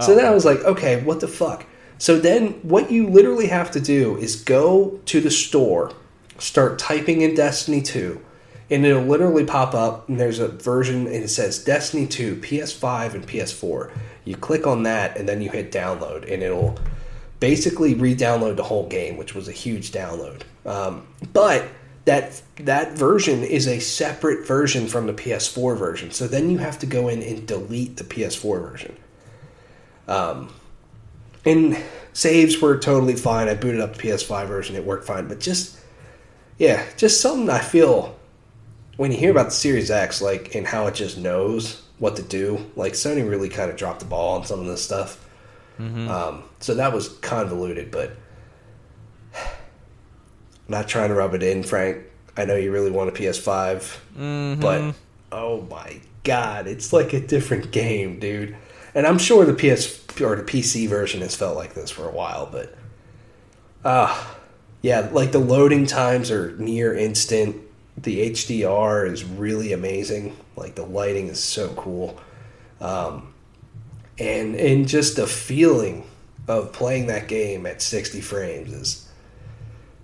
So 0.00 0.12
oh. 0.12 0.14
then 0.16 0.24
I 0.26 0.30
was 0.30 0.44
like, 0.44 0.60
okay, 0.60 1.02
what 1.02 1.20
the 1.20 1.28
fuck? 1.28 1.66
So 1.98 2.18
then 2.18 2.52
what 2.62 2.90
you 2.90 3.08
literally 3.08 3.46
have 3.46 3.70
to 3.72 3.80
do 3.80 4.16
is 4.18 4.36
go 4.36 5.00
to 5.06 5.20
the 5.20 5.30
store, 5.30 5.92
start 6.38 6.78
typing 6.78 7.22
in 7.22 7.34
Destiny 7.34 7.80
2, 7.80 8.20
and 8.68 8.84
it'll 8.84 9.02
literally 9.02 9.44
pop 9.44 9.74
up 9.74 10.08
and 10.08 10.20
there's 10.20 10.38
a 10.38 10.48
version 10.48 11.06
and 11.06 11.24
it 11.24 11.30
says 11.30 11.62
Destiny 11.62 12.06
2, 12.06 12.36
PS5 12.36 13.14
and 13.14 13.26
PS4. 13.26 13.90
You 14.24 14.36
click 14.36 14.66
on 14.66 14.82
that 14.82 15.16
and 15.16 15.28
then 15.28 15.40
you 15.40 15.50
hit 15.50 15.72
download 15.72 16.30
and 16.30 16.42
it'll 16.42 16.78
basically 17.40 17.94
re-download 17.94 18.56
the 18.56 18.64
whole 18.64 18.88
game, 18.88 19.16
which 19.16 19.34
was 19.34 19.48
a 19.48 19.52
huge 19.52 19.92
download. 19.92 20.42
Um, 20.64 21.06
but 21.32 21.68
that 22.06 22.40
that 22.56 22.96
version 22.96 23.42
is 23.42 23.66
a 23.66 23.80
separate 23.80 24.46
version 24.46 24.86
from 24.86 25.06
the 25.06 25.12
PS4 25.12 25.76
version. 25.76 26.10
So 26.10 26.26
then 26.26 26.50
you 26.50 26.58
have 26.58 26.78
to 26.78 26.86
go 26.86 27.08
in 27.08 27.22
and 27.22 27.46
delete 27.46 27.96
the 27.96 28.04
PS4 28.04 28.60
version. 28.60 28.96
Um, 30.08 30.52
and 31.44 31.76
saves 32.12 32.60
were 32.60 32.78
totally 32.78 33.16
fine. 33.16 33.48
I 33.48 33.54
booted 33.54 33.80
up 33.80 33.96
the 33.96 34.02
PS5 34.02 34.46
version; 34.46 34.76
it 34.76 34.84
worked 34.84 35.06
fine. 35.06 35.28
But 35.28 35.40
just 35.40 35.78
yeah, 36.58 36.84
just 36.96 37.20
something 37.20 37.50
I 37.50 37.58
feel 37.58 38.16
when 38.96 39.10
you 39.10 39.18
hear 39.18 39.32
about 39.32 39.46
the 39.46 39.50
Series 39.52 39.90
X, 39.90 40.22
like 40.22 40.54
and 40.54 40.66
how 40.66 40.86
it 40.86 40.94
just 40.94 41.18
knows 41.18 41.82
what 41.98 42.16
to 42.16 42.22
do. 42.22 42.64
Like 42.76 42.92
Sony 42.92 43.28
really 43.28 43.48
kind 43.48 43.70
of 43.70 43.76
dropped 43.76 44.00
the 44.00 44.06
ball 44.06 44.36
on 44.36 44.44
some 44.46 44.60
of 44.60 44.66
this 44.66 44.84
stuff. 44.84 45.25
Um, 46.10 46.42
so 46.60 46.74
that 46.74 46.92
was 46.92 47.08
convoluted, 47.18 47.90
but 47.90 48.16
I'm 49.34 49.42
not 50.68 50.88
trying 50.88 51.08
to 51.10 51.14
rub 51.14 51.34
it 51.34 51.42
in, 51.42 51.62
Frank. 51.62 52.04
I 52.36 52.44
know 52.44 52.56
you 52.56 52.72
really 52.72 52.90
want 52.90 53.08
a 53.08 53.12
PS5, 53.12 54.60
but 54.60 54.94
oh 55.32 55.62
my 55.70 56.00
god, 56.24 56.66
it's 56.66 56.92
like 56.92 57.12
a 57.12 57.20
different 57.20 57.70
game, 57.70 58.18
dude. 58.18 58.56
And 58.94 59.06
I'm 59.06 59.18
sure 59.18 59.44
the 59.44 59.54
PS 59.54 60.02
or 60.20 60.36
the 60.36 60.42
PC 60.42 60.88
version 60.88 61.20
has 61.20 61.34
felt 61.36 61.56
like 61.56 61.74
this 61.74 61.90
for 61.90 62.08
a 62.08 62.12
while, 62.12 62.48
but 62.50 62.74
ah, 63.84 64.36
yeah, 64.82 65.08
like 65.12 65.32
the 65.32 65.38
loading 65.38 65.86
times 65.86 66.30
are 66.30 66.56
near 66.56 66.94
instant. 66.94 67.56
The 67.98 68.30
HDR 68.30 69.10
is 69.10 69.24
really 69.24 69.72
amazing. 69.72 70.36
Like 70.56 70.74
the 70.74 70.84
lighting 70.84 71.28
is 71.28 71.42
so 71.42 71.68
cool. 71.74 72.18
Um, 72.80 73.32
and 74.18 74.54
and 74.56 74.88
just 74.88 75.16
the 75.16 75.26
feeling 75.26 76.04
of 76.48 76.72
playing 76.72 77.06
that 77.08 77.28
game 77.28 77.66
at 77.66 77.82
60 77.82 78.20
frames 78.20 78.72
is 78.72 79.08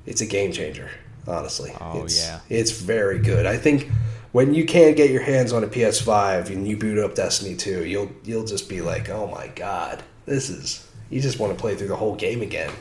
it's 0.07 0.21
a 0.21 0.27
game 0.27 0.53
changer 0.53 0.91
honestly 1.27 1.73
Oh, 1.81 2.03
it's, 2.05 2.21
yeah. 2.21 2.41
it's 2.49 2.73
very 2.73 3.19
good 3.21 3.47
i 3.47 3.57
think 3.57 3.89
when 4.33 4.53
you 4.55 4.65
can't 4.67 4.97
get 4.97 5.11
your 5.11 5.23
hands 5.23 5.53
on 5.53 5.63
a 5.63 5.69
ps5 5.69 6.47
and 6.49 6.67
you 6.67 6.77
boot 6.77 6.99
up 6.99 7.15
destiny 7.15 7.55
2 7.55 7.85
you'll 7.87 8.11
you'll 8.25 8.45
just 8.45 8.69
be 8.69 8.81
like 8.81 9.09
oh 9.09 9.29
my 9.29 9.47
god 9.55 10.03
this 10.27 10.51
is 10.51 10.87
you 11.11 11.21
just 11.21 11.39
want 11.39 11.53
to 11.57 11.61
play 11.61 11.75
through 11.77 11.89
the 11.89 11.97
whole 11.97 12.17
game 12.17 12.43
again 12.43 12.73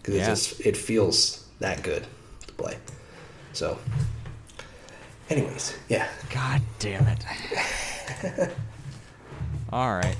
because 0.00 0.14
Yeah. 0.14 0.22
it 0.22 0.26
just 0.26 0.60
it 0.60 0.76
feels 0.76 1.44
that 1.58 1.82
good 1.82 2.06
to 2.46 2.52
play 2.54 2.76
so 3.52 3.76
anyways 5.30 5.76
yeah 5.88 6.08
God 6.32 6.60
damn 6.78 7.06
it. 7.08 7.24
All 9.72 9.90
right. 9.96 10.16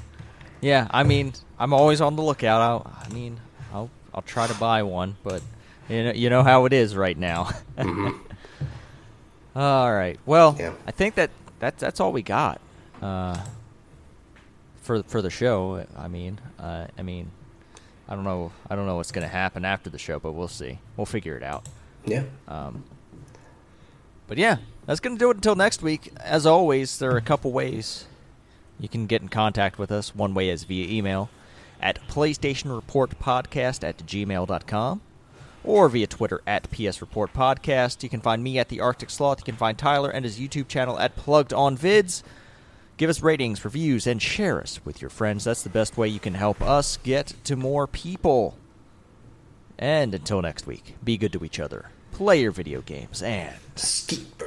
Yeah, 0.64 0.88
I 0.90 1.02
mean, 1.02 1.34
I'm 1.58 1.74
always 1.74 2.00
on 2.00 2.16
the 2.16 2.22
lookout. 2.22 2.62
I'll, 2.62 2.96
I 3.04 3.12
mean, 3.12 3.38
I'll 3.70 3.90
I'll 4.14 4.22
try 4.22 4.46
to 4.46 4.54
buy 4.54 4.82
one, 4.82 5.16
but 5.22 5.42
you 5.90 6.04
know 6.04 6.12
you 6.12 6.30
know 6.30 6.42
how 6.42 6.64
it 6.64 6.72
is 6.72 6.96
right 6.96 7.18
now. 7.18 7.50
All 9.54 9.92
right. 9.92 10.18
Well, 10.24 10.56
Yeah. 10.58 10.72
I 10.86 10.90
think 10.90 11.16
that 11.16 11.30
that's 11.58 11.80
that's 11.80 12.00
all 12.00 12.12
we 12.12 12.22
got 12.22 12.62
uh, 13.02 13.38
for 14.80 15.02
for 15.02 15.20
the 15.20 15.28
show. 15.28 15.84
I 15.98 16.08
mean, 16.08 16.40
uh, 16.58 16.86
I 16.96 17.02
mean, 17.02 17.30
I 18.08 18.14
don't 18.14 18.24
know. 18.24 18.50
I 18.70 18.74
don't 18.74 18.86
know 18.86 18.96
what's 18.96 19.12
going 19.12 19.26
to 19.26 19.32
happen 19.32 19.66
after 19.66 19.90
the 19.90 19.98
show, 19.98 20.18
but 20.18 20.32
we'll 20.32 20.48
see. 20.48 20.78
We'll 20.96 21.04
figure 21.04 21.36
it 21.36 21.42
out. 21.42 21.66
yeah 22.06 22.22
Um, 22.48 22.84
but 24.26 24.38
yeah, 24.38 24.56
that's 24.86 25.00
going 25.00 25.14
to 25.16 25.20
do 25.20 25.30
it 25.30 25.36
until 25.36 25.56
next 25.56 25.82
week. 25.82 26.10
As 26.20 26.46
always, 26.46 26.98
there 26.98 27.12
are 27.12 27.18
a 27.18 27.22
couple 27.22 27.52
ways 27.52 28.06
you 28.78 28.88
can 28.88 29.06
get 29.06 29.22
in 29.22 29.28
contact 29.28 29.78
with 29.78 29.90
us. 29.90 30.14
One 30.14 30.34
way 30.34 30.48
is 30.48 30.64
via 30.64 30.88
email 30.88 31.30
at 31.80 32.06
PlayStation 32.08 32.74
Report 32.74 33.18
Podcast 33.18 33.86
at 33.86 33.98
gmail.com 33.98 35.00
or 35.64 35.88
via 35.88 36.06
Twitter 36.06 36.42
at 36.46 36.70
PS 36.70 37.00
Report 37.00 37.32
Podcast. 37.32 38.02
You 38.02 38.08
can 38.08 38.20
find 38.20 38.42
me 38.42 38.58
at 38.58 38.68
the 38.68 38.80
Arctic 38.80 39.10
Sloth. 39.10 39.40
You 39.40 39.44
can 39.44 39.56
find 39.56 39.78
Tyler 39.78 40.10
and 40.10 40.24
his 40.24 40.38
YouTube 40.38 40.68
channel 40.68 40.98
at 40.98 41.16
Plugged 41.16 41.52
On 41.52 41.76
Vids. 41.76 42.22
Give 42.96 43.10
us 43.10 43.22
ratings, 43.22 43.64
reviews, 43.64 44.06
and 44.06 44.22
share 44.22 44.60
us 44.60 44.80
with 44.84 45.00
your 45.00 45.10
friends. 45.10 45.44
That's 45.44 45.62
the 45.62 45.70
best 45.70 45.96
way 45.96 46.08
you 46.08 46.20
can 46.20 46.34
help 46.34 46.62
us 46.62 46.96
get 46.98 47.34
to 47.44 47.56
more 47.56 47.86
people. 47.86 48.56
And 49.78 50.14
until 50.14 50.40
next 50.40 50.66
week, 50.66 50.94
be 51.02 51.16
good 51.16 51.32
to 51.32 51.44
each 51.44 51.58
other, 51.58 51.90
play 52.12 52.40
your 52.40 52.52
video 52.52 52.80
games, 52.80 53.22
and 53.22 53.56
Skeet 53.74 54.38